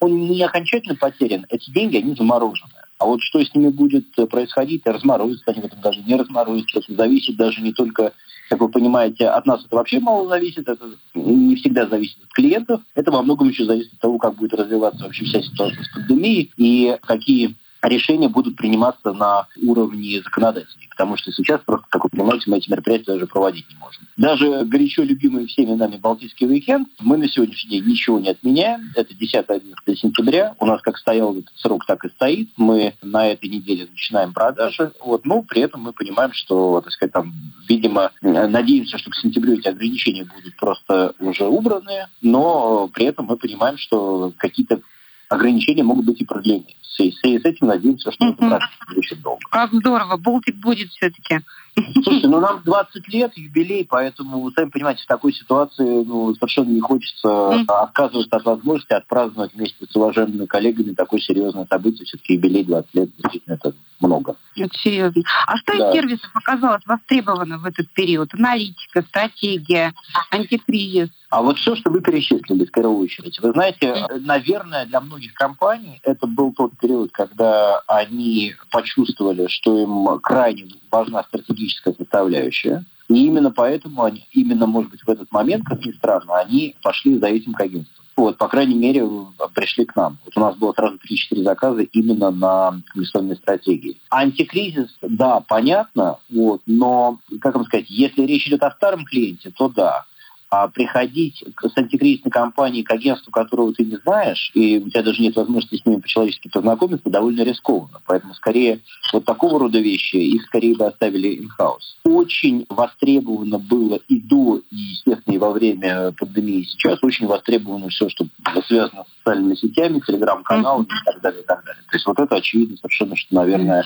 он 0.00 0.28
не 0.28 0.42
окончательно 0.42 0.96
потерян. 0.96 1.46
Эти 1.48 1.70
деньги, 1.70 1.98
они 1.98 2.14
заморожены. 2.14 2.72
А 2.98 3.06
вот 3.06 3.20
что 3.22 3.44
с 3.44 3.54
ними 3.54 3.68
будет 3.68 4.06
происходить, 4.30 4.86
разморозятся 4.86 5.50
они 5.50 5.62
в 5.62 5.64
этом 5.64 5.80
даже 5.80 6.00
не 6.02 6.14
разморозятся. 6.14 6.78
Это 6.78 6.94
зависит 6.94 7.36
даже 7.36 7.60
не 7.60 7.72
только 7.72 8.12
как 8.48 8.60
вы 8.60 8.68
понимаете, 8.68 9.28
от 9.28 9.46
нас 9.46 9.64
это 9.64 9.74
вообще 9.74 10.00
мало 10.00 10.28
зависит, 10.28 10.68
это 10.68 10.90
не 11.14 11.56
всегда 11.56 11.86
зависит 11.86 12.18
от 12.22 12.32
клиентов. 12.32 12.82
Это 12.94 13.10
во 13.10 13.22
многом 13.22 13.48
еще 13.48 13.64
зависит 13.64 13.94
от 13.94 14.00
того, 14.00 14.18
как 14.18 14.34
будет 14.36 14.54
развиваться 14.54 15.04
вообще 15.04 15.24
вся 15.24 15.42
ситуация 15.42 15.82
с 15.82 15.88
пандемией 15.88 16.52
и 16.56 16.96
какие 17.02 17.56
решения 17.88 18.28
будут 18.28 18.56
приниматься 18.56 19.12
на 19.12 19.46
уровне 19.62 20.20
законодателей. 20.22 20.88
Потому 20.90 21.16
что 21.16 21.32
сейчас 21.32 21.60
просто, 21.64 21.86
как 21.90 22.04
вы 22.04 22.10
понимаете, 22.10 22.44
мы 22.48 22.58
эти 22.58 22.70
мероприятия 22.70 23.12
даже 23.12 23.26
проводить 23.26 23.68
не 23.68 23.76
можем. 23.76 24.02
Даже 24.16 24.64
горячо 24.64 25.02
любимый 25.02 25.46
всеми 25.46 25.74
нами 25.74 25.96
Балтийский 25.96 26.46
уикенд 26.46 26.88
мы 27.00 27.16
на 27.16 27.28
сегодняшний 27.28 27.70
день 27.70 27.84
ничего 27.84 28.20
не 28.20 28.30
отменяем. 28.30 28.92
Это 28.94 29.12
10-11 29.12 29.96
сентября. 29.96 30.54
У 30.60 30.66
нас 30.66 30.80
как 30.82 30.96
стоял 30.98 31.32
этот 31.36 31.50
срок, 31.56 31.84
так 31.84 32.04
и 32.04 32.10
стоит. 32.10 32.48
Мы 32.56 32.94
на 33.02 33.26
этой 33.26 33.50
неделе 33.50 33.88
начинаем 33.90 34.32
продажи. 34.32 34.92
Вот. 35.04 35.26
Но 35.26 35.42
при 35.42 35.62
этом 35.62 35.82
мы 35.82 35.92
понимаем, 35.92 36.32
что, 36.32 36.80
так 36.80 36.92
сказать, 36.92 37.12
там, 37.12 37.32
видимо, 37.68 38.12
надеемся, 38.22 38.98
что 38.98 39.10
к 39.10 39.16
сентябрю 39.16 39.54
эти 39.54 39.66
ограничения 39.66 40.24
будут 40.24 40.56
просто 40.56 41.14
уже 41.18 41.44
убраны. 41.44 42.06
Но 42.22 42.88
при 42.88 43.06
этом 43.06 43.26
мы 43.26 43.36
понимаем, 43.36 43.78
что 43.78 44.32
какие-то 44.36 44.80
ограничения 45.28 45.82
могут 45.82 46.06
быть 46.06 46.20
и 46.20 46.24
продлены. 46.24 46.66
С, 46.96 47.02
с, 47.02 47.20
с 47.20 47.44
этим 47.44 47.66
надеемся, 47.66 48.12
что 48.12 48.28
это 48.28 48.36
практически 48.36 48.98
очень 48.98 49.22
долго. 49.22 49.40
Как 49.50 49.72
здорово. 49.72 50.16
Болтик 50.16 50.56
будет 50.56 50.90
все-таки. 50.90 51.40
Слушайте, 51.74 52.28
ну 52.28 52.40
нам 52.40 52.62
20 52.64 53.08
лет, 53.08 53.32
юбилей, 53.36 53.84
поэтому, 53.84 54.40
вы 54.40 54.52
сами 54.52 54.70
понимаете, 54.70 55.02
в 55.02 55.06
такой 55.06 55.32
ситуации 55.32 56.04
ну, 56.04 56.34
совершенно 56.34 56.70
не 56.70 56.80
хочется 56.80 57.26
mm. 57.26 57.64
отказываться 57.66 58.36
от 58.36 58.44
возможности 58.44 58.92
отпраздновать 58.92 59.54
вместе 59.54 59.84
с 59.88 59.96
уважаемыми 59.96 60.46
коллегами 60.46 60.94
такое 60.94 61.20
серьезное 61.20 61.66
событие. 61.68 62.04
Все-таки 62.04 62.34
юбилей 62.34 62.64
20 62.64 62.94
лет, 62.94 63.10
действительно, 63.16 63.54
это 63.54 63.72
много. 64.00 64.36
Это 64.56 64.78
серьезно. 64.78 65.22
А 65.46 65.56
что 65.56 65.76
да. 65.76 65.90
из 65.90 65.94
сервисов 65.94 66.30
оказалось 66.34 66.82
востребовано 66.86 67.58
в 67.58 67.64
этот 67.64 67.90
период? 67.90 68.32
Аналитика, 68.34 69.02
стратегия, 69.02 69.92
антикризис? 70.30 71.10
А 71.30 71.42
вот 71.42 71.58
все, 71.58 71.74
что 71.74 71.90
вы 71.90 72.00
перечислили 72.00 72.64
в 72.64 72.70
первую 72.70 72.98
очередь. 72.98 73.40
Вы 73.40 73.50
знаете, 73.50 74.06
наверное, 74.20 74.86
для 74.86 75.00
многих 75.00 75.34
компаний 75.34 75.98
это 76.04 76.28
был 76.28 76.52
тот 76.52 76.78
период, 76.78 77.10
когда 77.10 77.80
они 77.88 78.54
почувствовали, 78.70 79.48
что 79.48 79.76
им 79.76 80.20
крайне 80.20 80.74
важна 80.92 81.24
стратегическая 81.64 81.94
составляющая. 81.94 82.84
И 83.08 83.26
именно 83.26 83.50
поэтому 83.50 84.02
они, 84.02 84.26
именно, 84.32 84.66
может 84.66 84.90
быть, 84.90 85.02
в 85.02 85.08
этот 85.08 85.30
момент, 85.30 85.64
как 85.64 85.84
ни 85.84 85.92
странно, 85.92 86.36
они 86.38 86.74
пошли 86.82 87.18
за 87.18 87.26
этим 87.26 87.52
к 87.52 87.60
агентству. 87.60 88.02
Вот, 88.16 88.38
по 88.38 88.48
крайней 88.48 88.76
мере, 88.76 89.06
пришли 89.54 89.84
к 89.84 89.96
нам. 89.96 90.18
Вот 90.24 90.36
у 90.36 90.40
нас 90.40 90.56
было 90.56 90.72
сразу 90.72 90.96
3-4 90.96 91.42
заказа 91.42 91.82
именно 91.82 92.30
на 92.30 92.80
коммуникационные 92.86 93.36
стратегии. 93.36 93.98
Антикризис, 94.08 94.96
да, 95.02 95.40
понятно, 95.40 96.18
вот, 96.30 96.62
но, 96.66 97.18
как 97.40 97.56
вам 97.56 97.64
сказать, 97.64 97.86
если 97.88 98.22
речь 98.22 98.46
идет 98.46 98.62
о 98.62 98.70
старом 98.70 99.04
клиенте, 99.04 99.50
то 99.50 99.68
да. 99.68 100.04
А 100.50 100.68
приходить 100.68 101.42
с 101.60 101.76
антикризисной 101.76 102.30
компанией 102.30 102.84
к 102.84 102.90
агентству, 102.90 103.32
которого 103.32 103.72
ты 103.72 103.84
не 103.84 103.96
знаешь, 103.96 104.50
и 104.54 104.78
у 104.78 104.88
тебя 104.88 105.02
даже 105.02 105.20
нет 105.20 105.34
возможности 105.34 105.82
с 105.82 105.86
ними 105.86 106.00
по-человечески 106.00 106.48
познакомиться, 106.48 107.10
довольно 107.10 107.42
рискованно. 107.42 108.00
Поэтому 108.06 108.34
скорее 108.34 108.80
вот 109.12 109.24
такого 109.24 109.58
рода 109.58 109.80
вещи 109.80 110.16
их 110.16 110.44
скорее 110.44 110.76
бы 110.76 110.86
оставили 110.86 111.40
in-house. 111.40 111.96
Очень 112.04 112.66
востребовано 112.68 113.58
было 113.58 113.98
и 114.08 114.20
до, 114.20 114.60
и, 114.70 114.76
естественно, 114.76 115.34
и 115.34 115.38
во 115.38 115.50
время 115.50 116.12
пандемии 116.12 116.62
сейчас. 116.62 117.02
Очень 117.02 117.26
востребовано 117.26 117.88
все, 117.88 118.08
что 118.08 118.26
связано 118.66 119.04
с 119.04 119.18
социальными 119.18 119.54
сетями, 119.54 120.00
телеграм-каналами 120.06 120.84
и 120.84 121.04
так 121.04 121.20
далее, 121.20 121.42
и 121.42 121.46
так 121.46 121.64
далее. 121.64 121.82
То 121.90 121.96
есть 121.96 122.06
вот 122.06 122.18
это 122.18 122.36
очевидно 122.36 122.76
совершенно, 122.76 123.16
что, 123.16 123.34
наверное, 123.34 123.84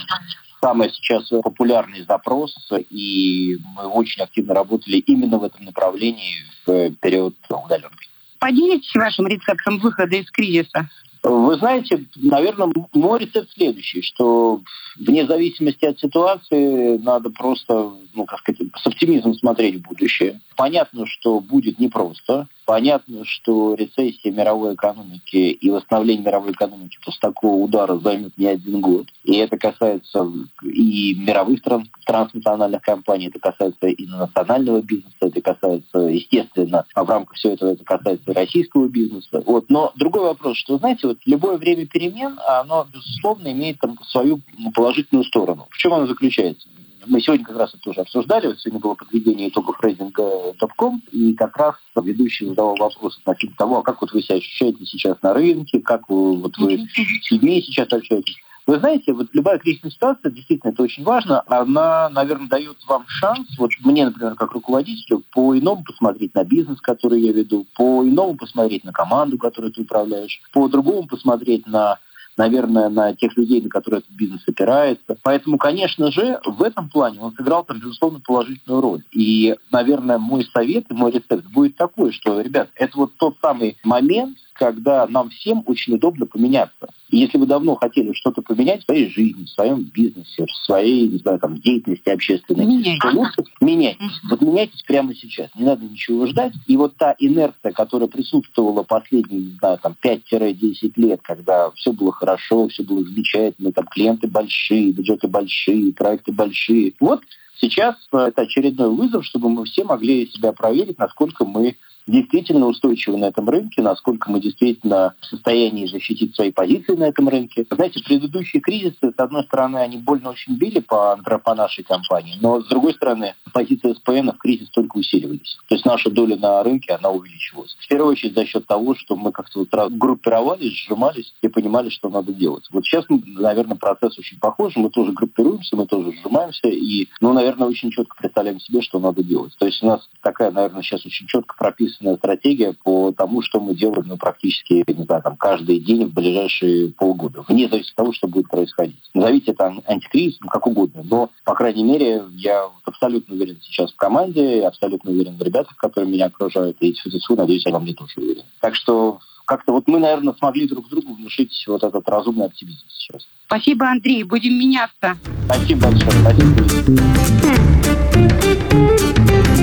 самый 0.61 0.91
сейчас 0.91 1.27
популярный 1.29 2.03
запрос, 2.03 2.55
и 2.89 3.57
мы 3.75 3.87
очень 3.87 4.23
активно 4.23 4.53
работали 4.53 4.97
именно 4.97 5.37
в 5.37 5.43
этом 5.43 5.65
направлении 5.65 6.35
в 6.65 6.91
период 7.01 7.35
удаленки. 7.49 8.09
Поделитесь 8.39 8.95
вашим 8.95 9.27
рецептом 9.27 9.79
выхода 9.79 10.15
из 10.15 10.29
кризиса. 10.31 10.89
Вы 11.21 11.57
знаете, 11.57 12.05
наверное, 12.15 12.71
мой 12.93 13.19
рецепт 13.19 13.51
следующий, 13.51 14.01
что 14.01 14.61
вне 14.97 15.25
зависимости 15.25 15.83
от 15.85 15.99
ситуации 15.99 16.97
надо 16.97 17.29
просто, 17.29 17.91
ну, 18.13 18.25
как 18.25 18.39
сказать, 18.39 18.61
с 18.75 18.87
оптимизмом 18.87 19.33
смотреть 19.35 19.75
в 19.75 19.87
будущее. 19.87 20.39
Понятно, 20.55 21.05
что 21.05 21.39
будет 21.39 21.79
непросто. 21.79 22.47
Понятно, 22.65 23.25
что 23.25 23.73
рецессия 23.73 24.31
мировой 24.31 24.75
экономики 24.75 25.37
и 25.37 25.69
восстановление 25.69 26.25
мировой 26.25 26.51
экономики 26.51 26.97
после 27.03 27.19
такого 27.21 27.63
удара 27.63 27.97
займет 27.97 28.37
не 28.37 28.45
один 28.45 28.81
год. 28.81 29.07
И 29.23 29.35
это 29.37 29.57
касается 29.57 30.31
и 30.63 31.15
мировых 31.15 31.61
транс 31.61 31.87
транснациональных 32.05 32.81
компаний, 32.81 33.27
это 33.27 33.39
касается 33.39 33.87
и 33.87 34.05
национального 34.05 34.81
бизнеса, 34.81 35.15
это 35.21 35.41
касается, 35.41 35.99
естественно, 35.99 36.85
а 36.93 37.03
в 37.03 37.09
рамках 37.09 37.37
всего 37.37 37.53
этого 37.53 37.71
это 37.71 37.83
касается 37.83 38.33
российского 38.33 38.87
бизнеса. 38.87 39.41
Вот. 39.45 39.69
Но 39.69 39.91
другой 39.95 40.23
вопрос, 40.23 40.57
что, 40.57 40.77
знаете, 40.77 41.07
вот 41.07 41.17
любое 41.25 41.57
время 41.57 41.87
перемен, 41.87 42.39
оно, 42.47 42.87
безусловно, 42.91 43.51
имеет 43.51 43.79
там 43.79 43.97
свою 44.07 44.41
положительную 44.73 45.25
сторону. 45.25 45.67
В 45.69 45.77
чем 45.77 45.93
оно 45.93 46.07
заключается? 46.07 46.67
Мы 47.05 47.21
сегодня 47.21 47.45
как 47.45 47.57
раз 47.57 47.69
это 47.73 47.81
тоже 47.81 48.01
обсуждали. 48.01 48.47
Вот 48.47 48.59
сегодня 48.59 48.79
было 48.79 48.95
подведение 48.95 49.49
итогов 49.49 49.79
рейтинга 49.81 50.53
Топком, 50.59 51.01
и 51.11 51.33
как 51.33 51.55
раз 51.57 51.75
ведущий 51.95 52.45
задавал 52.45 52.75
вопрос 52.75 53.17
относительно 53.19 53.57
того, 53.57 53.79
а 53.79 53.83
как 53.83 54.01
вот 54.01 54.11
вы 54.11 54.21
себя 54.21 54.35
ощущаете 54.35 54.85
сейчас 54.85 55.21
на 55.21 55.33
рынке, 55.33 55.79
как 55.79 56.09
вы, 56.09 56.37
вот 56.37 56.57
вы 56.57 56.85
с 57.23 57.31
людьми 57.31 57.61
сейчас 57.61 57.91
общаетесь. 57.91 58.37
Вы 58.69 58.77
знаете, 58.77 59.13
вот 59.13 59.29
любая 59.33 59.57
кризисная 59.57 59.89
ситуация, 59.89 60.31
действительно, 60.31 60.71
это 60.71 60.83
очень 60.83 61.03
важно, 61.03 61.41
она, 61.47 62.07
наверное, 62.09 62.47
дает 62.47 62.77
вам 62.87 63.03
шанс, 63.07 63.47
вот 63.57 63.71
мне, 63.83 64.05
например, 64.05 64.35
как 64.35 64.51
руководителю, 64.51 65.23
по-иному 65.33 65.83
посмотреть 65.83 66.35
на 66.35 66.43
бизнес, 66.43 66.79
который 66.79 67.19
я 67.19 67.31
веду, 67.31 67.65
по-иному 67.75 68.35
посмотреть 68.35 68.83
на 68.83 68.91
команду, 68.91 69.39
которую 69.39 69.73
ты 69.73 69.81
управляешь, 69.81 70.39
по-другому 70.53 71.07
посмотреть 71.07 71.65
на 71.65 71.97
наверное, 72.39 72.87
на 72.87 73.13
тех 73.13 73.35
людей, 73.35 73.61
на 73.61 73.69
которые 73.69 73.99
этот 73.99 74.11
бизнес 74.11 74.41
опирается. 74.47 75.17
Поэтому, 75.21 75.57
конечно 75.57 76.09
же, 76.09 76.39
в 76.45 76.63
этом 76.63 76.89
плане 76.89 77.19
он 77.19 77.33
сыграл 77.35 77.65
там, 77.65 77.79
безусловно, 77.79 78.21
положительную 78.25 78.81
роль. 78.81 79.03
И, 79.11 79.55
наверное, 79.71 80.17
мой 80.17 80.45
совет 80.45 80.85
и 80.89 80.93
мой 80.93 81.11
рецепт 81.11 81.45
будет 81.47 81.75
такой, 81.75 82.13
что, 82.13 82.39
ребят, 82.39 82.69
это 82.75 82.97
вот 82.97 83.11
тот 83.17 83.35
самый 83.41 83.77
момент, 83.83 84.37
когда 84.59 85.07
нам 85.07 85.29
всем 85.29 85.63
очень 85.65 85.95
удобно 85.95 86.25
поменяться. 86.25 86.89
И 87.09 87.17
если 87.17 87.37
вы 87.37 87.47
давно 87.47 87.75
хотели 87.75 88.11
что-то 88.13 88.41
поменять 88.41 88.81
в 88.81 88.85
своей 88.85 89.09
жизни, 89.09 89.45
в 89.45 89.49
своем 89.49 89.83
бизнесе, 89.83 90.45
в 90.45 90.65
своей, 90.65 91.07
не 91.07 91.17
знаю, 91.17 91.39
там, 91.39 91.59
деятельности 91.59 92.09
общественной, 92.09 92.65
Меняйтесь. 92.65 92.99
то 93.01 93.09
лучше 93.09 93.43
меняйтесь. 93.61 94.19
Вот 94.29 94.41
меняйтесь 94.41 94.83
прямо 94.83 95.15
сейчас. 95.15 95.49
Не 95.55 95.63
надо 95.63 95.85
ничего 95.85 96.27
ждать. 96.27 96.53
И 96.67 96.75
вот 96.75 96.95
та 96.97 97.15
инерция, 97.17 97.71
которая 97.71 98.09
присутствовала 98.09 98.83
последние, 98.83 99.41
не 99.41 99.57
знаю, 99.57 99.79
там, 99.81 99.95
5-10 100.03 100.91
лет, 100.97 101.21
когда 101.23 101.71
все 101.71 101.93
было 101.93 102.11
хорошо, 102.11 102.67
все 102.67 102.83
было 102.83 103.03
замечательно, 103.03 103.71
там, 103.71 103.85
клиенты 103.87 104.27
большие, 104.27 104.91
бюджеты 104.91 105.27
большие, 105.27 105.93
проекты 105.93 106.31
большие. 106.33 106.93
Вот 106.99 107.21
сейчас 107.59 107.95
э, 108.11 108.17
это 108.17 108.43
очередной 108.43 108.89
вызов, 108.89 109.25
чтобы 109.25 109.49
мы 109.49 109.65
все 109.65 109.83
могли 109.83 110.27
себя 110.27 110.53
проверить, 110.53 110.97
насколько 110.97 111.45
мы 111.45 111.75
действительно 112.09 112.67
устойчивы 112.67 113.17
на 113.17 113.25
этом 113.25 113.47
рынке, 113.49 113.81
насколько 113.81 114.31
мы 114.31 114.39
действительно 114.39 115.13
в 115.21 115.25
состоянии 115.25 115.87
защитить 115.87 116.35
свои 116.35 116.51
позиции 116.51 116.95
на 116.95 117.05
этом 117.05 117.29
рынке. 117.29 117.65
Знаете, 117.69 118.03
предыдущие 118.03 118.61
кризисы, 118.61 118.97
с 119.15 119.19
одной 119.19 119.43
стороны, 119.43 119.77
они 119.77 119.97
больно 119.97 120.31
очень 120.31 120.55
били 120.55 120.79
по, 120.79 121.17
по 121.17 121.55
нашей 121.55 121.83
компании, 121.83 122.37
но 122.41 122.61
с 122.61 122.67
другой 122.67 122.93
стороны, 122.93 123.35
позиции 123.53 123.93
СПН 123.93 124.31
в 124.31 124.37
кризис 124.37 124.69
только 124.69 124.97
усиливались. 124.97 125.57
То 125.67 125.75
есть 125.75 125.85
наша 125.85 126.09
доля 126.09 126.35
на 126.37 126.63
рынке, 126.63 126.93
она 126.93 127.09
увеличивалась. 127.09 127.75
В 127.79 127.87
первую 127.87 128.11
очередь 128.11 128.35
за 128.35 128.45
счет 128.45 128.65
того, 128.65 128.95
что 128.95 129.15
мы 129.15 129.31
как-то 129.31 129.59
вот 129.59 129.91
группировались, 129.91 130.73
сжимались 130.73 131.33
и 131.41 131.47
понимали, 131.47 131.89
что 131.89 132.09
надо 132.09 132.33
делать. 132.33 132.65
Вот 132.71 132.85
сейчас, 132.85 133.05
наверное, 133.09 133.77
процесс 133.77 134.17
очень 134.17 134.39
похож. 134.39 134.75
Мы 134.75 134.89
тоже 134.89 135.11
группируемся, 135.11 135.75
мы 135.75 135.85
тоже 135.85 136.13
сжимаемся 136.13 136.67
и, 136.67 137.07
ну, 137.21 137.33
наверное, 137.33 137.48
очень 137.57 137.91
четко 137.91 138.15
представляем 138.17 138.59
себе, 138.59 138.81
что 138.81 138.99
надо 138.99 139.23
делать. 139.23 139.55
То 139.57 139.65
есть 139.65 139.81
у 139.83 139.87
нас 139.87 140.07
такая, 140.21 140.51
наверное, 140.51 140.81
сейчас 140.81 141.05
очень 141.05 141.27
четко 141.27 141.55
прописанная 141.57 142.17
стратегия 142.17 142.73
по 142.83 143.11
тому, 143.11 143.41
что 143.41 143.59
мы 143.59 143.75
делаем 143.75 144.05
ну, 144.07 144.17
практически, 144.17 144.83
не 144.87 145.03
знаю, 145.03 145.21
там, 145.21 145.37
каждый 145.37 145.79
день 145.79 146.05
в 146.05 146.13
ближайшие 146.13 146.89
полгода, 146.93 147.43
вне 147.47 147.67
зависимости 147.67 147.91
от 147.91 147.95
того, 147.95 148.13
что 148.13 148.27
будет 148.27 148.49
происходить. 148.49 148.99
Назовите 149.13 149.51
это 149.51 149.73
антикризис, 149.87 150.39
как 150.49 150.67
угодно, 150.67 151.03
но, 151.03 151.29
по 151.43 151.53
крайней 151.55 151.83
мере, 151.83 152.23
я 152.31 152.69
абсолютно 152.83 153.35
уверен 153.35 153.57
сейчас 153.61 153.91
в 153.91 153.95
команде, 153.95 154.65
абсолютно 154.65 155.11
уверен 155.11 155.37
в 155.37 155.41
ребятах, 155.41 155.75
которые 155.75 156.11
меня 156.11 156.25
окружают, 156.27 156.77
и 156.79 156.93
тьфу 156.93 157.35
надеюсь, 157.35 157.65
они 157.65 157.77
мне 157.77 157.93
тоже 157.93 158.13
уверены. 158.17 158.45
Так 158.59 158.75
что 158.75 159.19
как-то 159.49 159.71
вот 159.71 159.87
мы, 159.87 159.97
наверное, 159.97 160.35
смогли 160.35 160.67
друг 160.67 160.87
другу 160.89 161.15
внушить 161.15 161.63
вот 161.65 161.83
этот 161.83 162.07
разумный 162.07 162.45
оптимизм 162.45 162.85
сейчас. 162.87 163.27
Спасибо, 163.47 163.89
Андрей. 163.89 164.21
Будем 164.21 164.53
меняться. 164.53 165.17
Спасибо 165.47 165.87
большое. 165.87 166.11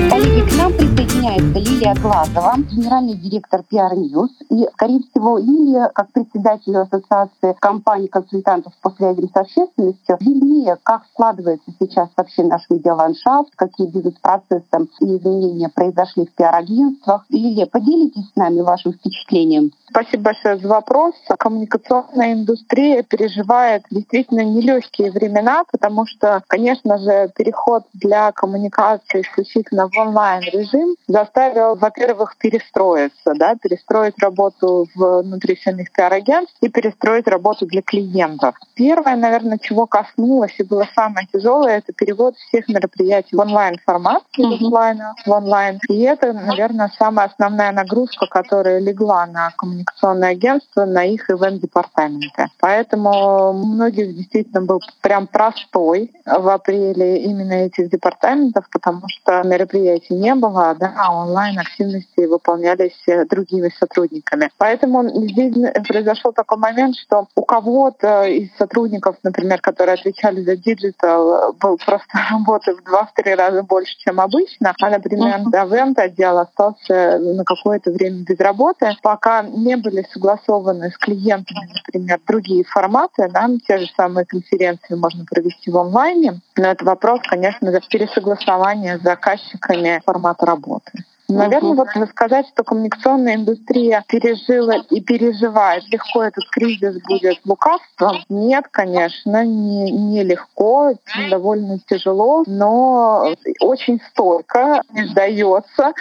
Спасибо. 0.08 0.35
К 0.48 0.58
нам 0.58 0.72
присоединяется 0.72 1.58
Лилия 1.58 1.94
Глазова, 1.94 2.54
генеральный 2.70 3.14
директор 3.14 3.60
PR 3.60 3.92
News. 3.94 4.30
И, 4.50 4.66
скорее 4.74 5.00
всего, 5.10 5.38
Лилия, 5.38 5.90
как 5.94 6.12
председатель 6.12 6.76
Ассоциации 6.76 7.56
компаний-консультантов 7.60 8.72
по 8.80 8.90
связям 8.90 9.28
с 9.28 9.36
общественностью, 9.36 10.16
виднее, 10.20 10.76
как 10.82 11.02
складывается 11.12 11.70
сейчас 11.78 12.08
вообще 12.16 12.44
наш 12.44 12.62
медиаландшафт, 12.70 13.54
какие 13.56 13.88
бизнес-процессы 13.88 14.64
и 15.00 15.16
изменения 15.16 15.68
произошли 15.68 16.26
в 16.26 16.34
пиар-агентствах. 16.34 17.24
Лилия, 17.28 17.66
поделитесь 17.66 18.30
с 18.32 18.36
нами 18.36 18.60
вашим 18.60 18.92
впечатлением. 18.92 19.72
Спасибо 19.88 20.24
большое 20.24 20.58
за 20.58 20.68
вопрос. 20.68 21.14
Коммуникационная 21.38 22.34
индустрия 22.34 23.02
переживает 23.02 23.84
действительно 23.90 24.44
нелегкие 24.44 25.10
времена, 25.10 25.64
потому 25.70 26.06
что, 26.06 26.42
конечно 26.48 26.98
же, 26.98 27.30
переход 27.36 27.84
для 27.94 28.32
коммуникации 28.32 29.22
исключительно 29.22 29.88
в 29.88 29.96
онлайн-режим 30.36 30.96
заставил, 31.06 31.76
во-первых, 31.76 32.36
перестроиться, 32.38 33.32
да, 33.34 33.54
перестроить 33.56 34.18
работу 34.18 34.86
внутри 34.94 35.56
самих 35.56 35.92
пиар-агентств 35.92 36.56
и 36.60 36.68
перестроить 36.68 37.26
работу 37.26 37.66
для 37.66 37.82
клиентов. 37.82 38.54
Первое, 38.74 39.16
наверное, 39.16 39.58
чего 39.58 39.86
коснулось 39.86 40.54
и 40.58 40.62
было 40.62 40.86
самое 40.94 41.26
тяжелое, 41.32 41.78
это 41.78 41.92
перевод 41.92 42.36
всех 42.36 42.68
мероприятий 42.68 43.36
в 43.36 43.40
онлайн-формат, 43.40 44.22
из 44.36 44.62
офлайна 44.62 45.14
в 45.24 45.30
онлайн. 45.30 45.80
И 45.88 46.00
это, 46.02 46.32
наверное, 46.32 46.90
самая 46.98 47.26
основная 47.26 47.72
нагрузка, 47.72 48.26
которая 48.26 48.78
легла 48.78 49.26
на 49.26 49.50
коммуникационное 49.56 50.30
агентство, 50.30 50.84
на 50.84 51.04
их 51.04 51.30
ивент-департаменты. 51.30 52.46
Поэтому 52.60 53.52
многих 53.52 54.14
действительно 54.14 54.62
был 54.62 54.80
прям 55.00 55.26
простой 55.26 56.12
в 56.24 56.48
апреле 56.48 57.22
именно 57.22 57.52
этих 57.52 57.90
департаментов, 57.90 58.68
потому 58.70 59.02
что 59.08 59.42
мероприятий 59.42 60.14
не 60.14 60.25
было, 60.34 60.74
да, 60.78 60.94
а 60.96 61.14
онлайн-активности 61.14 62.26
выполнялись 62.26 62.96
другими 63.28 63.70
сотрудниками. 63.78 64.50
Поэтому 64.58 65.08
здесь 65.28 65.54
произошел 65.86 66.32
такой 66.32 66.58
момент, 66.58 66.96
что 66.96 67.26
у 67.34 67.42
кого-то 67.42 68.24
из 68.24 68.48
сотрудников, 68.56 69.16
например, 69.22 69.60
которые 69.60 69.94
отвечали 69.94 70.42
за 70.42 70.56
digital, 70.56 71.54
был 71.60 71.78
просто 71.84 72.06
работы 72.30 72.74
в 72.74 72.84
два-три 72.84 73.34
раза 73.34 73.62
больше, 73.62 73.96
чем 73.98 74.20
обычно, 74.20 74.74
а, 74.80 74.90
например, 74.90 75.40
event 75.40 75.98
отдел 75.98 76.38
остался 76.38 77.18
на 77.18 77.44
какое-то 77.44 77.90
время 77.90 78.24
без 78.24 78.38
работы, 78.38 78.96
пока 79.02 79.42
не 79.42 79.76
были 79.76 80.06
согласованы 80.12 80.90
с 80.90 80.98
клиентами, 80.98 81.68
например, 81.74 82.20
другие 82.26 82.64
форматы, 82.64 83.28
да, 83.32 83.48
те 83.66 83.78
же 83.78 83.86
самые 83.96 84.24
конференции 84.24 84.94
можно 84.94 85.24
провести 85.24 85.70
в 85.70 85.78
онлайне, 85.78 86.40
но 86.56 86.68
это 86.68 86.84
вопрос, 86.84 87.20
конечно, 87.28 87.70
за 87.70 87.80
пересогласование 87.80 88.98
с 88.98 89.02
заказчиками 89.02 90.00
формата 90.04 90.46
работы. 90.46 91.04
Наверное, 91.28 91.74
вот 91.74 91.88
сказать, 92.10 92.46
что 92.48 92.62
коммуникационная 92.62 93.34
индустрия 93.34 94.04
пережила 94.06 94.76
и 94.90 95.00
переживает, 95.00 95.84
легко 95.90 96.22
этот 96.22 96.44
кризис 96.50 97.00
будет 97.02 97.40
лукавством. 97.44 98.18
Нет, 98.28 98.66
конечно, 98.70 99.44
не, 99.44 99.90
не 99.90 100.22
легко, 100.22 100.92
довольно 101.30 101.78
тяжело, 101.88 102.44
но 102.46 103.34
очень 103.60 104.00
стойко, 104.10 104.82
не 104.92 105.04
сдается. 105.08 105.92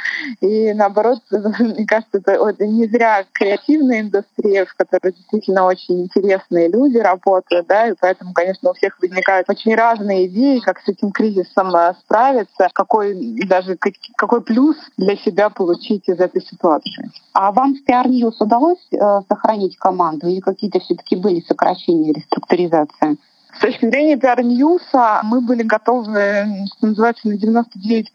И 0.42 0.74
наоборот, 0.74 1.20
мне 1.32 1.86
кажется, 1.86 2.20
это, 2.20 2.34
это 2.34 2.68
не 2.68 2.86
зря 2.88 3.26
креативная 3.32 4.02
индустрия, 4.02 4.66
в 4.66 4.76
которой 4.76 5.14
действительно 5.14 5.66
очень 5.66 6.04
интересные 6.04 6.70
люди 6.70 6.98
работают, 6.98 7.68
да, 7.68 7.88
и 7.88 7.94
поэтому, 8.00 8.34
конечно, 8.34 8.70
у 8.70 8.74
всех 8.74 8.98
возникают 9.02 9.50
очень 9.50 9.76
разные 9.76 10.28
идеи, 10.28 10.60
как 10.60 10.80
с 10.82 10.88
этим 10.88 11.12
кризисом 11.12 11.72
справиться, 12.02 12.70
какой 12.74 13.16
даже 13.48 13.78
какой 14.18 14.42
плюс 14.42 14.78
для 14.98 15.15
себя 15.18 15.50
получить 15.50 16.08
из 16.08 16.20
этой 16.20 16.42
ситуации. 16.42 17.12
А 17.34 17.52
вам 17.52 17.76
в 17.76 17.90
PR 17.90 18.06
News 18.06 18.36
удалось 18.40 18.86
э, 18.92 18.98
сохранить 19.28 19.78
команду 19.78 20.28
или 20.28 20.40
какие-то 20.40 20.80
все-таки 20.80 21.16
были 21.16 21.42
сокращения, 21.42 22.14
реструктуризация? 22.14 23.18
С 23.58 23.60
точки 23.62 23.86
зрения 23.86 24.16
News 24.16 24.82
мы 25.24 25.40
были 25.40 25.64
готовы, 25.64 26.46
что 26.78 26.88
называется, 26.88 27.28
на 27.28 27.36
99%, 27.36 28.06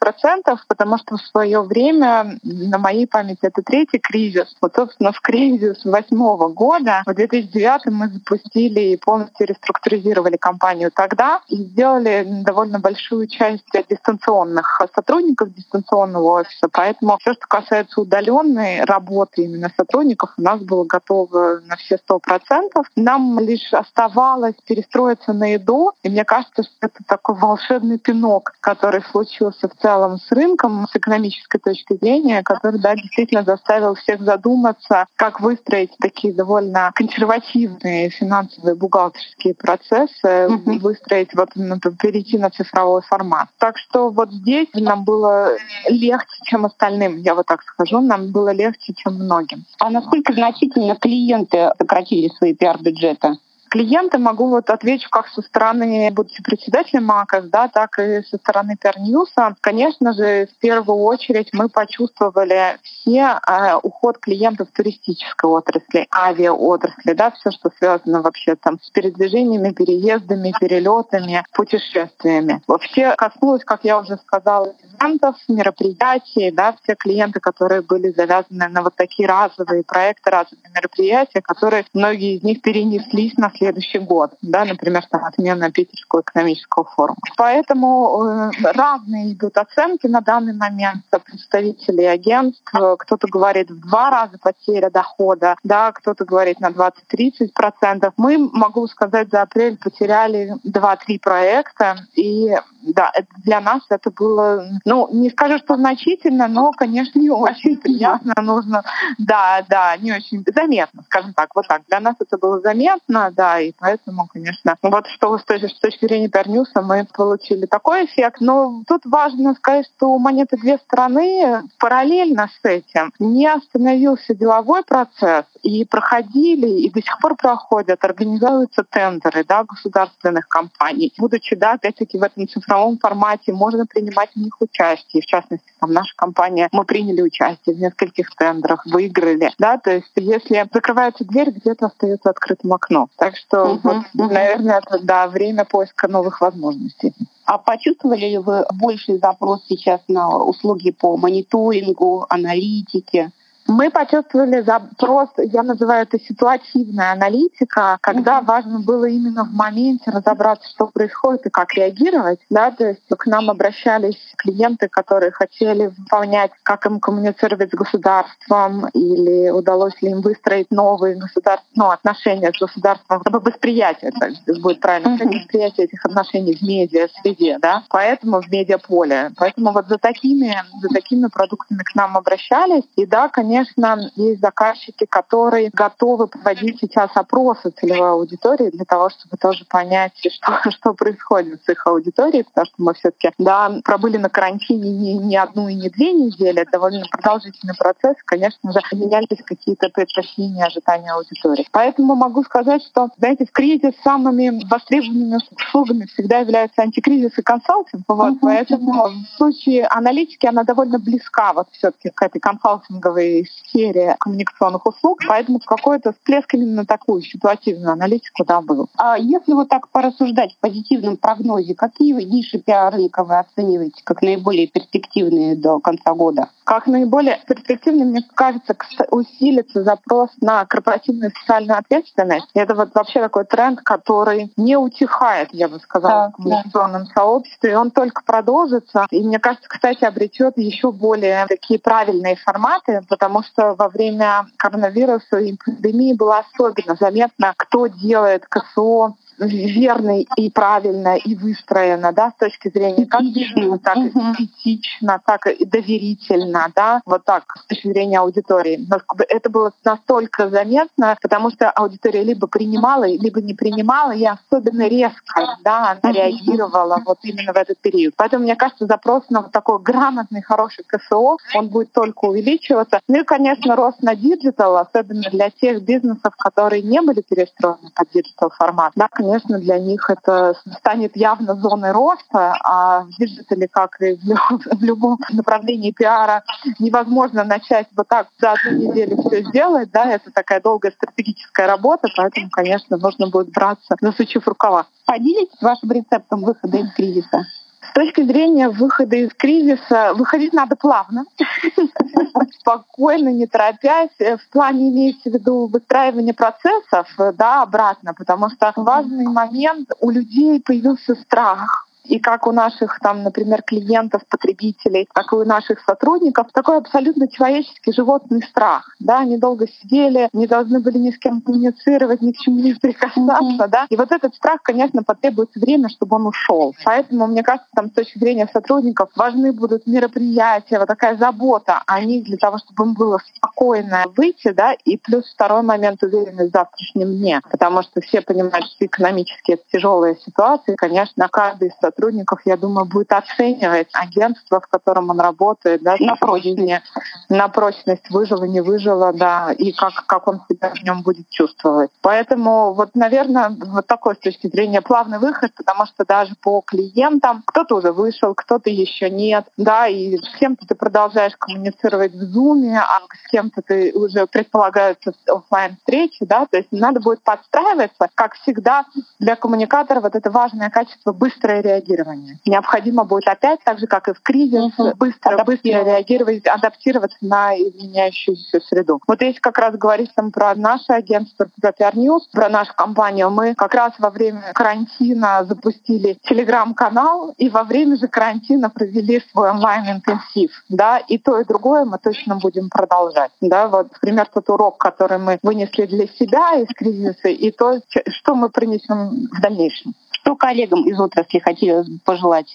потому 0.69 0.99
что 0.99 1.17
в 1.17 1.23
свое 1.23 1.63
время, 1.63 2.39
на 2.43 2.79
моей 2.79 3.07
памяти, 3.07 3.39
это 3.43 3.63
третий 3.63 3.99
кризис. 3.99 4.55
Вот, 4.61 4.75
собственно, 4.75 5.13
в 5.13 5.21
кризис 5.21 5.83
восьмого 5.85 6.49
года, 6.49 7.03
в 7.07 7.15
2009 7.15 7.87
мы 7.87 8.09
запустили 8.09 8.81
и 8.81 8.97
полностью 8.99 9.47
реструктуризировали 9.47 10.37
компанию 10.37 10.91
тогда 10.95 11.41
и 11.49 11.57
сделали 11.57 12.27
довольно 12.45 12.79
большую 12.79 13.27
часть 13.27 13.65
дистанционных 13.89 14.81
сотрудников 14.95 15.55
дистанционного 15.55 16.41
офиса. 16.41 16.69
Поэтому 16.71 17.17
все, 17.21 17.33
что 17.33 17.47
касается 17.49 18.01
удаленной 18.01 18.85
работы 18.85 19.45
именно 19.45 19.73
сотрудников, 19.75 20.35
у 20.37 20.43
нас 20.43 20.61
было 20.61 20.85
готово 20.85 21.61
на 21.67 21.77
все 21.77 21.97
сто 21.97 22.19
процентов. 22.19 22.87
Нам 22.95 23.39
лишь 23.41 23.73
оставалось 23.73 24.57
перестроиться 24.67 25.30
переключиться 25.31 25.33
на 25.33 25.53
еду. 25.53 25.93
И 26.03 26.09
мне 26.09 26.25
кажется, 26.25 26.63
что 26.63 26.73
это 26.81 26.99
такой 27.07 27.37
волшебный 27.37 27.99
пинок, 27.99 28.53
который 28.61 29.03
случился 29.11 29.69
в 29.69 29.77
целом 29.81 30.19
с 30.19 30.31
рынком, 30.33 30.87
с 30.91 30.97
экономической 30.97 31.59
точки 31.59 31.97
зрения, 32.01 32.43
который 32.43 32.81
да, 32.81 32.95
действительно 32.95 33.43
заставил 33.43 33.95
всех 33.95 34.21
задуматься, 34.23 35.07
как 35.17 35.41
выстроить 35.41 35.91
такие 36.01 36.33
довольно 36.35 36.91
консервативные 36.95 38.11
финансовые 38.11 38.75
бухгалтерские 38.75 39.55
процессы, 39.55 40.11
mm-hmm. 40.25 40.79
выстроить 40.79 41.35
вот 41.35 41.51
ну, 41.55 41.79
перейти 42.01 42.39
на 42.39 42.51
цифровой 42.51 43.03
формат. 43.03 43.49
Так 43.59 43.79
что 43.79 44.11
вот 44.11 44.31
здесь 44.33 44.69
нам 44.75 45.05
было 45.05 45.51
легче, 45.89 46.37
чем 46.45 46.65
остальным, 46.65 47.17
я 47.19 47.35
вот 47.35 47.47
так 47.47 47.63
скажу, 47.63 48.01
нам 48.01 48.31
было 48.33 48.53
легче, 48.53 48.95
чем 48.95 49.15
многим. 49.15 49.65
А 49.79 49.91
насколько 49.91 50.33
значительно 50.33 50.97
клиенты 50.97 51.71
сократили 51.79 52.29
свои 52.39 52.55
пиар-бюджеты? 52.55 53.39
Клиенты, 53.71 54.19
могу 54.19 54.49
вот 54.49 54.69
ответить 54.69 55.07
как 55.09 55.29
со 55.29 55.43
стороны, 55.43 56.11
будучи 56.11 56.43
председателем 56.43 57.05
МАКОС, 57.05 57.45
да, 57.47 57.69
так 57.69 57.99
и 57.99 58.23
со 58.23 58.37
стороны 58.37 58.77
Перньюса. 58.77 59.55
Конечно 59.61 60.13
же, 60.13 60.47
в 60.47 60.59
первую 60.61 60.99
очередь 60.99 61.51
мы 61.53 61.69
почувствовали 61.69 62.79
все 62.83 63.39
э, 63.47 63.77
уход 63.83 64.19
клиентов 64.19 64.69
туристической 64.75 65.49
отрасли, 65.51 66.07
авиаотрасли, 66.13 67.13
да, 67.13 67.31
все, 67.31 67.51
что 67.53 67.71
связано 67.79 68.23
вообще 68.23 68.57
там 68.57 68.79
с 68.81 68.91
передвижениями, 68.91 69.73
переездами, 69.73 70.53
перелетами, 70.59 71.45
путешествиями. 71.53 72.63
Все 72.81 73.15
коснулось, 73.17 73.65
как 73.65 73.85
я 73.85 73.99
уже 73.99 74.17
сказала, 74.17 74.75
ивентов, 74.83 75.37
мероприятий, 75.49 76.51
да, 76.51 76.75
все 76.83 76.95
клиенты, 76.97 77.39
которые 77.39 77.83
были 77.83 78.11
завязаны 78.11 78.69
на 78.69 78.83
вот 78.83 78.97
такие 78.97 79.29
разовые 79.29 79.85
проекты, 79.85 80.31
разовые 80.31 80.71
мероприятия, 80.75 81.41
которые 81.41 81.85
многие 81.95 82.37
из 82.37 82.43
них 82.43 82.63
перенеслись 82.63 83.37
на 83.37 83.51
следующий 83.61 83.99
год, 83.99 84.33
да, 84.41 84.65
например, 84.65 85.05
там 85.11 85.25
отмена 85.25 85.71
Питерского 85.71 86.23
экономического 86.23 86.87
форума. 86.87 87.19
Поэтому 87.37 88.25
э, 88.25 88.73
разные 88.73 89.35
идут 89.35 89.57
оценки 89.59 90.07
на 90.07 90.23
данный 90.23 90.55
момент 90.55 91.05
представителей 91.25 92.07
агентств. 92.07 92.73
Кто-то 92.73 93.29
говорит 93.29 93.71
в 93.71 93.81
два 93.81 94.11
раза 94.11 94.39
потеря 94.39 94.91
дохода, 94.91 95.57
да, 95.63 95.93
кто-то 95.93 96.25
говорит 96.25 96.59
на 96.61 96.69
20-30 96.69 97.53
процентов. 97.55 98.15
Мы, 98.17 98.39
могу 98.39 98.87
сказать, 98.89 99.29
за 99.31 99.43
апрель 99.43 99.77
потеряли 99.77 100.55
2-3 100.67 101.19
проекта, 101.21 101.97
и 102.15 102.57
да, 102.83 103.13
для 103.45 103.61
нас 103.61 103.83
это 103.91 104.11
было, 104.11 104.67
ну, 104.85 105.09
не 105.13 105.31
скажу, 105.31 105.59
что 105.59 105.77
значительно, 105.77 106.49
но, 106.49 106.73
конечно, 106.73 107.19
не 107.19 107.31
очень 107.31 107.77
приятно. 107.77 108.35
Нужно, 108.41 108.83
да, 109.19 109.65
да, 109.69 109.97
не 109.99 110.13
очень 110.13 110.45
заметно, 110.55 111.03
скажем 111.05 111.35
так, 111.35 111.55
вот 111.55 111.67
так. 111.69 111.83
Для 111.89 112.01
нас 112.01 112.17
это 112.19 112.39
было 112.39 112.61
заметно, 112.61 113.31
да, 113.33 113.50
и 113.59 113.73
поэтому, 113.79 114.29
конечно, 114.33 114.77
вот 114.83 115.07
что 115.09 115.37
с 115.39 115.45
точки, 115.45 115.67
с 115.67 115.81
точки 115.81 116.07
зрения 116.07 116.29
Пернюса 116.29 116.83
мы 116.83 117.07
получили 117.13 117.67
такой 117.67 118.05
эффект. 118.05 118.41
Но 118.41 118.83
тут 118.87 119.03
важно 119.05 119.55
сказать, 119.55 119.87
что 119.97 120.11
у 120.11 120.19
монеты 120.19 120.57
две 120.57 120.79
стороны. 120.79 121.63
Параллельно 121.79 122.49
с 122.49 122.65
этим 122.65 123.13
не 123.19 123.47
остановился 123.47 124.35
деловой 124.35 124.85
процесс, 124.85 125.45
и 125.63 125.85
проходили, 125.85 126.69
и 126.81 126.91
до 126.91 127.03
сих 127.03 127.19
пор 127.21 127.37
проходят, 127.37 128.03
организуются 128.05 128.85
тендеры 128.85 129.45
да, 129.45 129.65
государственных 129.65 130.49
компаний. 130.49 131.13
Будучи, 131.19 131.57
да, 131.57 131.73
опять-таки 131.73 132.19
в 132.19 132.23
этом 132.23 132.49
цифровом 132.49 132.99
формате, 132.99 133.53
можно 133.53 133.87
принимать 133.87 134.31
в 134.35 134.37
них 134.37 134.61
участие. 134.61 135.23
В 135.23 135.27
частности, 135.27 135.73
там, 135.81 135.93
наша 135.93 136.15
компания, 136.17 136.69
мы 136.73 136.85
приняли 136.85 137.23
участие 137.23 137.77
в 137.77 137.81
нескольких 137.81 138.35
тендерах, 138.35 138.87
выиграли. 138.87 139.53
Да, 139.59 139.79
то 139.79 139.91
есть 139.91 140.11
если 140.17 140.67
закрывается 140.73 141.25
дверь, 141.25 141.51
где-то 141.51 141.87
остается 141.87 142.31
открытым 142.31 142.73
окно. 142.73 143.09
Так 143.17 143.37
что, 143.41 143.79
вот, 143.83 144.05
наверное, 144.15 144.79
это 144.79 144.99
да, 145.03 145.27
время 145.27 145.65
поиска 145.65 146.09
новых 146.09 146.41
возможностей. 146.41 147.13
А 147.45 147.59
почувствовали 147.59 148.27
ли 148.27 148.39
вы 148.39 148.65
больший 148.75 149.19
запрос 149.19 149.65
сейчас 149.69 150.01
на 150.09 150.39
услуги 150.39 150.91
по 150.91 151.17
мониторингу, 151.17 152.27
аналитике? 152.29 153.31
Мы 153.67 153.91
почувствовали 153.91 154.63
запрос, 154.63 155.29
я 155.37 155.63
называю 155.63 156.03
это 156.03 156.19
ситуативная 156.19 157.13
аналитика, 157.13 157.99
когда 158.01 158.41
mm-hmm. 158.41 158.45
важно 158.45 158.81
было 158.81 159.05
именно 159.05 159.45
в 159.45 159.53
моменте 159.53 160.11
разобраться, 160.11 160.69
что 160.71 160.87
происходит 160.89 161.47
и 161.47 161.51
как 161.51 161.75
реагировать. 161.75 162.41
Да? 162.51 162.71
То 162.73 162.89
есть 162.89 163.03
к 163.09 163.27
нам 163.27 163.49
обращались 163.51 164.19
клиенты, 164.37 164.89
которые 164.89 165.31
хотели 165.31 165.93
выполнять, 165.97 166.51
как 166.63 166.87
им 166.87 166.99
коммуницировать 166.99 167.71
с 167.71 167.77
государством, 167.77 168.89
или 168.89 169.51
удалось 169.51 170.01
ли 170.03 170.11
им 170.11 170.21
выстроить 170.21 170.71
новые 170.71 171.15
государственные 171.17 171.61
ну, 171.77 171.91
отношения 171.91 172.53
с 172.53 172.59
государством, 172.59 173.21
чтобы 173.21 173.41
восприятие, 173.41 174.13
так 174.19 174.33
будет 174.61 174.81
правильно 174.81 175.17
сказать, 175.17 175.35
mm-hmm. 175.35 175.39
восприятие 175.41 175.87
этих 175.87 176.05
отношений 176.05 176.57
в 176.57 176.63
медиа 176.63 177.09
среде, 177.21 177.59
да, 177.61 177.85
поэтому 177.89 178.41
в 178.41 178.51
медиаполе. 178.51 179.31
Поэтому 179.37 179.73
вот 179.73 179.87
за 179.87 179.99
такими, 179.99 180.57
за 180.83 180.89
такими 180.89 181.29
продуктами 181.29 181.83
к 181.85 181.95
нам 181.95 182.17
обращались. 182.17 182.85
И 182.97 183.07
да, 183.07 183.29
конечно, 183.29 183.50
конечно, 183.51 184.11
есть 184.15 184.41
заказчики, 184.41 185.07
которые 185.07 185.71
готовы 185.73 186.29
проводить 186.29 186.79
сейчас 186.81 187.11
опросы 187.15 187.71
целевой 187.71 188.11
аудитории 188.11 188.71
для 188.71 188.85
того, 188.85 189.11
чтобы 189.11 189.37
тоже 189.37 189.65
понять, 189.69 190.13
что, 190.19 190.71
что 190.71 190.95
происходит 190.95 191.61
с 191.65 191.69
их 191.69 191.85
аудиторией, 191.87 192.45
потому 192.45 192.67
что 192.67 192.75
мы 192.79 192.95
все-таки 192.95 193.33
да, 193.39 193.81
пробыли 193.85 194.19
на 194.19 194.29
карантине 194.29 194.91
не, 194.91 195.19
не 195.19 195.37
одну 195.37 195.69
и 195.69 195.75
не 195.75 195.89
две 195.89 196.13
недели, 196.13 196.63
это 196.63 196.73
довольно 196.73 197.05
продолжительный 197.11 197.75
процесс, 197.77 198.17
конечно 198.25 198.73
же, 198.73 198.79
менялись 198.93 199.43
какие-то 199.45 199.89
предпочтения, 199.89 200.65
ожидания 200.65 201.13
аудитории. 201.13 201.67
Поэтому 201.73 202.15
могу 202.15 202.45
сказать, 202.45 202.83
что, 202.85 203.09
знаете, 203.19 203.47
в 203.47 203.53
кризис 203.53 203.95
самыми 204.05 204.63
востребованными 204.71 205.41
услугами 205.51 206.07
всегда 206.07 206.39
являются 206.39 206.83
антикризис 206.83 207.37
и 207.37 207.43
консалтинг. 207.43 208.05
Вот, 208.07 208.35
uh-huh. 208.35 208.39
Поэтому 208.43 209.09
в 209.09 209.37
случае 209.37 209.87
аналитики 209.87 210.47
она 210.47 210.63
довольно 210.63 210.99
близка 210.99 211.53
вот 211.53 211.67
все-таки 211.73 212.11
к 212.11 212.23
этой 212.23 212.39
консалтинговой 212.39 213.40
сфере 213.47 214.17
коммуникационных 214.19 214.87
услуг, 214.87 215.21
поэтому 215.27 215.61
какой-то 215.61 216.13
всплеск 216.13 216.55
именно 216.55 216.85
такую 216.85 217.23
ситуативную 217.23 217.93
аналитику 217.93 218.45
да, 218.45 218.61
был. 218.61 218.89
А 218.97 219.19
если 219.19 219.53
вот 219.53 219.69
так 219.69 219.89
порассуждать 219.89 220.55
в 220.55 220.61
позитивном 220.61 221.17
прогнозе, 221.17 221.75
какие 221.75 222.13
вы 222.13 222.25
ниши 222.25 222.59
пиар-рынка 222.59 223.25
вы 223.25 223.39
оцениваете 223.39 224.03
как 224.05 224.23
наиболее 224.23 224.67
перспективные 224.67 225.57
до 225.57 225.79
конца 225.81 226.15
года? 226.15 226.49
Как 226.65 226.87
наиболее 226.87 227.41
перспективным, 227.47 228.09
мне 228.09 228.23
кажется, 228.35 228.77
усилится 229.11 229.83
запрос 229.83 230.31
на 230.41 230.65
корпоративную 230.67 231.33
социальную 231.41 231.79
ответственность. 231.79 232.49
Это 232.55 232.75
вот 232.75 232.95
вообще 232.95 233.21
такой 233.21 233.45
тренд, 233.45 233.81
который 233.81 234.53
не 234.57 234.77
утихает, 234.77 235.49
я 235.53 235.69
бы 235.69 235.81
сказала, 235.81 236.15
да, 236.15 236.31
в 236.31 236.37
коммуникационном 236.37 237.05
да. 237.05 237.13
сообществе, 237.15 237.73
и 237.73 237.75
он 237.75 237.91
только 237.91 238.23
продолжится. 238.25 239.07
И 239.11 239.23
мне 239.23 239.39
кажется, 239.39 239.69
кстати, 239.69 240.05
обретет 240.05 240.59
еще 240.59 240.93
более 240.93 241.47
такие 241.47 241.81
правильные 241.81 242.37
форматы, 242.37 243.03
потому 243.09 243.30
потому 243.31 243.45
что 243.45 243.75
во 243.77 243.89
время 243.89 244.47
коронавируса 244.57 245.39
и 245.39 245.57
пандемии 245.57 246.15
было 246.15 246.39
особенно 246.39 246.97
заметно, 246.97 247.55
кто 247.57 247.87
делает 247.87 248.45
КСО 248.49 249.15
верно 249.47 250.21
и 250.21 250.51
правильно 250.51 251.17
и 251.17 251.35
выстроено, 251.35 252.13
да, 252.13 252.31
с 252.31 252.35
точки 252.39 252.69
зрения 252.69 253.07
как 253.07 253.23
бизнеса, 253.23 253.81
так 253.83 253.97
и 253.97 254.45
этично, 254.45 255.21
так 255.25 255.47
и 255.47 255.65
доверительно, 255.65 256.69
да, 256.75 257.01
вот 257.07 257.25
так, 257.25 257.45
с 257.57 257.67
точки 257.67 257.89
зрения 257.89 258.19
аудитории. 258.19 258.85
Но 258.89 258.99
это 259.29 259.51
было 259.51 259.73
настолько 259.85 260.49
заметно, 260.49 261.17
потому 261.23 261.51
что 261.51 261.71
аудитория 261.71 262.23
либо 262.23 262.47
принимала, 262.47 263.05
либо 263.05 263.41
не 263.41 263.55
принимала, 263.55 264.13
и 264.13 264.25
особенно 264.25 264.87
резко, 264.89 265.57
да, 265.65 265.99
она 266.03 266.13
реагировала 266.13 267.01
вот 267.05 267.19
именно 267.23 267.53
в 267.53 267.57
этот 267.57 267.79
период. 267.79 268.15
Поэтому, 268.17 268.45
мне 268.45 268.57
кажется, 268.57 268.87
запрос 268.87 269.25
на 269.31 269.43
вот 269.43 269.53
такой 269.53 269.81
грамотный, 269.81 270.43
хороший 270.43 270.85
КСО, 270.87 271.37
он 271.55 271.69
будет 271.69 271.93
только 271.93 272.27
увеличиваться. 272.27 273.01
Ну 273.09 273.21
и, 273.21 273.25
конечно, 273.25 273.77
рост 273.77 274.03
на 274.03 274.15
digital, 274.15 274.77
особенно 274.77 275.31
для 275.31 275.51
тех 275.51 275.83
бизнесов, 275.83 276.35
которые 276.37 276.83
не 276.83 277.01
были 277.01 277.23
перестроены 277.23 277.91
под 277.95 278.09
digital 278.13 278.51
формат, 278.51 278.93
да, 278.97 279.09
конечно, 279.11 279.30
конечно, 279.31 279.59
для 279.59 279.79
них 279.79 280.09
это 280.11 280.55
станет 280.79 281.17
явно 281.17 281.55
зоной 281.55 281.93
роста, 281.93 282.57
а 282.65 283.03
в 283.03 283.11
диджитале, 283.19 283.69
как 283.69 284.01
и 284.01 284.15
в 284.25 284.83
любом 284.83 285.19
направлении 285.33 285.93
пиара, 285.93 286.43
невозможно 286.79 287.45
начать 287.45 287.87
вот 287.97 288.09
так 288.09 288.29
за 288.41 288.53
одну 288.53 288.73
неделю 288.73 289.23
все 289.23 289.43
сделать, 289.45 289.91
да, 289.93 290.11
это 290.11 290.31
такая 290.33 290.61
долгая 290.61 290.93
стратегическая 290.93 291.67
работа, 291.67 292.09
поэтому, 292.17 292.51
конечно, 292.51 292.97
нужно 292.97 293.29
будет 293.29 293.53
браться, 293.53 293.97
засучив 294.01 294.47
рукава. 294.49 294.87
Поделитесь 295.07 295.61
вашим 295.61 295.93
рецептом 295.93 296.43
выхода 296.43 296.79
из 296.79 296.93
кризиса. 296.95 297.45
С 297.81 297.93
точки 297.95 298.23
зрения 298.23 298.69
выхода 298.69 299.17
из 299.17 299.33
кризиса, 299.35 300.13
выходить 300.15 300.53
надо 300.53 300.77
плавно, 300.77 301.25
спокойно, 302.61 303.31
не 303.31 303.47
торопясь. 303.47 304.11
В 304.19 304.53
плане 304.53 304.91
имеется 304.91 305.31
в 305.31 305.33
виду 305.33 305.67
выстраивание 305.67 306.35
процессов, 306.35 307.09
да, 307.35 307.63
обратно, 307.63 308.13
потому 308.15 308.51
что 308.51 308.73
важный 308.77 309.27
момент 309.27 309.91
у 310.01 310.11
людей 310.11 310.61
появился 310.61 311.15
страх 311.15 311.90
и 312.05 312.19
как 312.19 312.47
у 312.47 312.53
наших, 312.53 312.99
там, 313.01 313.23
например, 313.23 313.63
клиентов, 313.63 314.23
потребителей, 314.29 315.09
так 315.13 315.33
и 315.33 315.37
у 315.37 315.45
наших 315.45 315.81
сотрудников, 315.81 316.49
такой 316.53 316.79
абсолютно 316.79 317.29
человеческий 317.29 317.93
животный 317.93 318.43
страх. 318.43 318.95
Да? 318.99 319.21
Они 319.21 319.37
долго 319.39 319.67
сидели, 319.69 320.29
не 320.33 320.47
должны 320.47 320.81
были 320.81 320.99
ни 320.99 321.11
с 321.11 321.19
кем 321.19 321.41
коммуницировать, 321.41 322.23
ни 322.23 322.33
к 322.33 322.39
чему 322.39 322.61
не 322.61 322.75
прикасаться. 322.75 323.69
Да? 323.69 323.87
И 323.89 323.97
вот 323.97 324.13
этот 324.13 324.35
страх, 324.35 324.63
конечно, 324.63 325.03
потребуется 325.03 325.61
время, 325.61 325.89
чтобы 325.89 326.17
он 326.17 326.27
ушел. 326.27 326.75
Поэтому, 326.85 327.27
мне 327.27 327.43
кажется, 327.43 327.69
там, 327.75 327.89
с 327.89 327.93
точки 327.93 328.19
зрения 328.19 328.49
сотрудников 328.53 329.11
важны 329.17 329.53
будут 329.53 329.87
мероприятия, 329.87 330.79
вот 330.79 330.89
такая 330.89 331.17
забота 331.17 331.83
о 331.87 332.01
них 332.01 332.25
для 332.25 332.37
того, 332.37 332.59
чтобы 332.59 332.85
им 332.85 332.95
было 332.95 333.19
спокойно 333.37 334.05
выйти, 334.17 334.51
да, 334.51 334.73
и 334.85 334.97
плюс 334.97 335.25
второй 335.33 335.63
момент 335.63 336.03
уверенность 336.03 336.51
в 336.51 336.53
завтрашнем 336.53 337.17
дне, 337.17 337.41
потому 337.51 337.83
что 337.83 338.01
все 338.01 338.21
понимают, 338.23 338.67
что 338.67 338.87
экономически 338.87 339.53
это 339.53 339.63
тяжелая 339.73 340.17
ситуация, 340.17 340.75
и, 340.75 340.77
конечно, 340.77 341.29
каждый 341.29 341.69
из 341.69 341.75
сотрудников, 341.91 342.41
я 342.45 342.57
думаю, 342.57 342.87
будет 342.87 343.13
оценивать 343.13 343.89
агентство, 343.93 344.61
в 344.61 344.67
котором 344.67 345.11
он 345.11 345.21
работает, 345.21 345.83
да, 345.83 345.97
на 345.99 346.17
прочность, 346.17 346.83
на 347.29 347.49
прочность 347.49 348.09
выжило, 348.11 348.45
не 348.45 348.61
выжило, 348.61 349.13
да, 349.13 349.53
и 349.53 349.73
как, 349.73 350.07
как 350.07 350.29
он 350.29 350.41
себя 350.49 350.71
в 350.71 350.83
нем 350.83 351.03
будет 351.03 351.29
чувствовать. 351.31 351.91
Поэтому 352.03 352.73
вот, 352.75 352.91
наверное, 352.95 353.51
вот 353.51 353.87
такой 353.87 354.15
с 354.15 354.19
точки 354.19 354.47
зрения 354.49 354.81
плавный 354.81 355.19
выход, 355.19 355.53
потому 355.57 355.87
что 355.87 356.05
даже 356.05 356.35
по 356.41 356.63
клиентам 356.65 357.43
кто-то 357.47 357.77
уже 357.77 357.93
вышел, 357.93 358.35
кто-то 358.35 358.71
еще 358.71 359.11
нет, 359.11 359.47
да, 359.57 359.89
и 359.89 360.17
с 360.17 360.39
кем-то 360.39 360.67
ты 360.67 360.75
продолжаешь 360.75 361.37
коммуницировать 361.39 362.13
в 362.13 362.23
Zoom, 362.23 362.77
а 362.77 363.01
с 363.01 363.31
кем-то 363.31 363.63
ты 363.63 363.93
уже 363.95 364.27
предполагается 364.27 365.13
офлайн 365.27 365.77
встречи, 365.77 366.25
да, 366.25 366.47
то 366.47 366.57
есть 366.57 366.69
надо 366.71 367.01
будет 367.01 367.23
подстраиваться, 367.23 368.09
как 368.15 368.35
всегда, 368.35 368.85
для 369.19 369.37
коммуникатора 369.37 370.01
вот 370.01 370.15
это 370.15 370.31
важное 370.31 370.71
качество 370.71 371.13
быстрое 371.13 371.63
реагирование. 371.81 372.39
Необходимо 372.47 373.05
будет 373.05 373.29
опять, 373.29 373.61
так 373.65 373.79
же 373.79 373.87
как 373.87 374.09
и 374.09 374.13
в 374.13 374.21
кризис, 374.21 374.73
угу. 374.79 374.93
быстро, 374.97 375.43
быстро 375.45 375.85
реагировать, 375.85 376.47
адаптироваться 376.47 377.19
на 377.21 377.57
изменяющуюся 377.57 378.61
среду. 378.61 379.01
Вот 379.07 379.21
если 379.23 379.41
как 379.41 379.59
раз 379.59 379.77
говорить 379.77 380.11
там 380.15 380.31
про 380.31 380.55
наше 380.55 380.93
агентство, 380.93 381.47
про 381.61 381.71
PR 381.71 381.95
News, 381.95 382.21
про 382.33 382.49
нашу 382.49 382.73
компанию, 382.75 383.31
мы 383.31 383.55
как 383.55 383.75
раз 383.75 383.93
во 383.99 384.11
время 384.11 384.53
карантина 384.55 385.45
запустили 385.45 386.19
телеграм-канал 386.23 387.35
и 387.37 387.49
во 387.49 387.65
время 387.65 387.97
же 387.97 388.09
карантина 388.09 388.71
провели 388.71 389.23
свой 389.33 389.51
онлайн-интенсив. 389.51 390.51
Да, 390.69 390.99
и 390.99 391.19
то, 391.19 391.41
и 391.41 391.45
другое 391.45 391.85
мы 391.85 391.99
точно 391.99 392.37
будем 392.37 392.69
продолжать. 392.69 393.33
Да, 393.41 393.69
вот, 393.69 393.93
например, 393.93 394.29
тот 394.33 394.49
урок, 394.49 394.79
который 394.79 395.19
мы 395.19 395.39
вынесли 395.43 395.87
для 395.87 396.07
себя 396.07 396.55
из 396.55 396.69
кризиса, 396.75 397.29
и 397.29 397.51
то, 397.51 397.81
что 398.09 398.35
мы 398.35 398.49
принесем 398.49 399.29
в 399.31 399.41
дальнейшем. 399.41 399.95
Что 400.21 400.37
коллегам 400.37 400.87
из 400.89 400.99
отрасли 401.01 401.39
хотелось 401.39 401.89
бы 401.89 401.99
пожелать? 402.05 402.55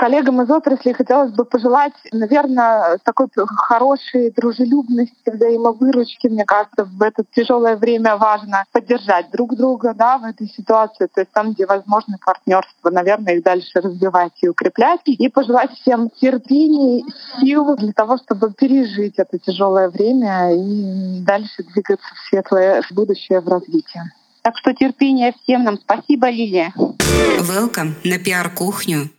Коллегам 0.00 0.40
из 0.40 0.50
отрасли 0.50 0.92
хотелось 0.92 1.32
бы 1.32 1.44
пожелать, 1.44 1.92
наверное, 2.10 2.96
такой 3.04 3.26
хорошей 3.34 4.30
дружелюбности, 4.30 5.30
взаимовыручки. 5.30 6.26
Мне 6.28 6.46
кажется, 6.46 6.84
в 6.86 7.02
это 7.02 7.22
тяжелое 7.36 7.76
время 7.76 8.16
важно 8.16 8.64
поддержать 8.72 9.30
друг 9.30 9.56
друга 9.56 9.92
да, 9.92 10.16
в 10.16 10.24
этой 10.24 10.46
ситуации. 10.46 11.06
То 11.12 11.20
есть 11.20 11.32
там, 11.32 11.52
где 11.52 11.66
возможно 11.66 12.16
партнерство, 12.24 12.88
наверное, 12.88 13.34
их 13.34 13.42
дальше 13.42 13.78
развивать 13.80 14.32
и 14.40 14.48
укреплять. 14.48 15.02
И 15.04 15.28
пожелать 15.28 15.72
всем 15.72 16.08
терпения, 16.08 17.04
сил 17.38 17.76
для 17.76 17.92
того, 17.92 18.16
чтобы 18.16 18.54
пережить 18.54 19.18
это 19.18 19.38
тяжелое 19.38 19.90
время 19.90 20.54
и 20.54 21.20
дальше 21.20 21.62
двигаться 21.74 22.08
в 22.14 22.28
светлое 22.30 22.82
будущее 22.90 23.40
в 23.40 23.48
развитии. 23.48 24.00
Так 24.42 24.56
что 24.58 24.74
терпения 24.74 25.34
всем 25.42 25.64
нам. 25.64 25.78
Спасибо, 25.78 26.30
Лилия. 26.30 26.72
Welcome 26.76 27.94
на 28.04 28.18
пиар-кухню. 28.18 29.10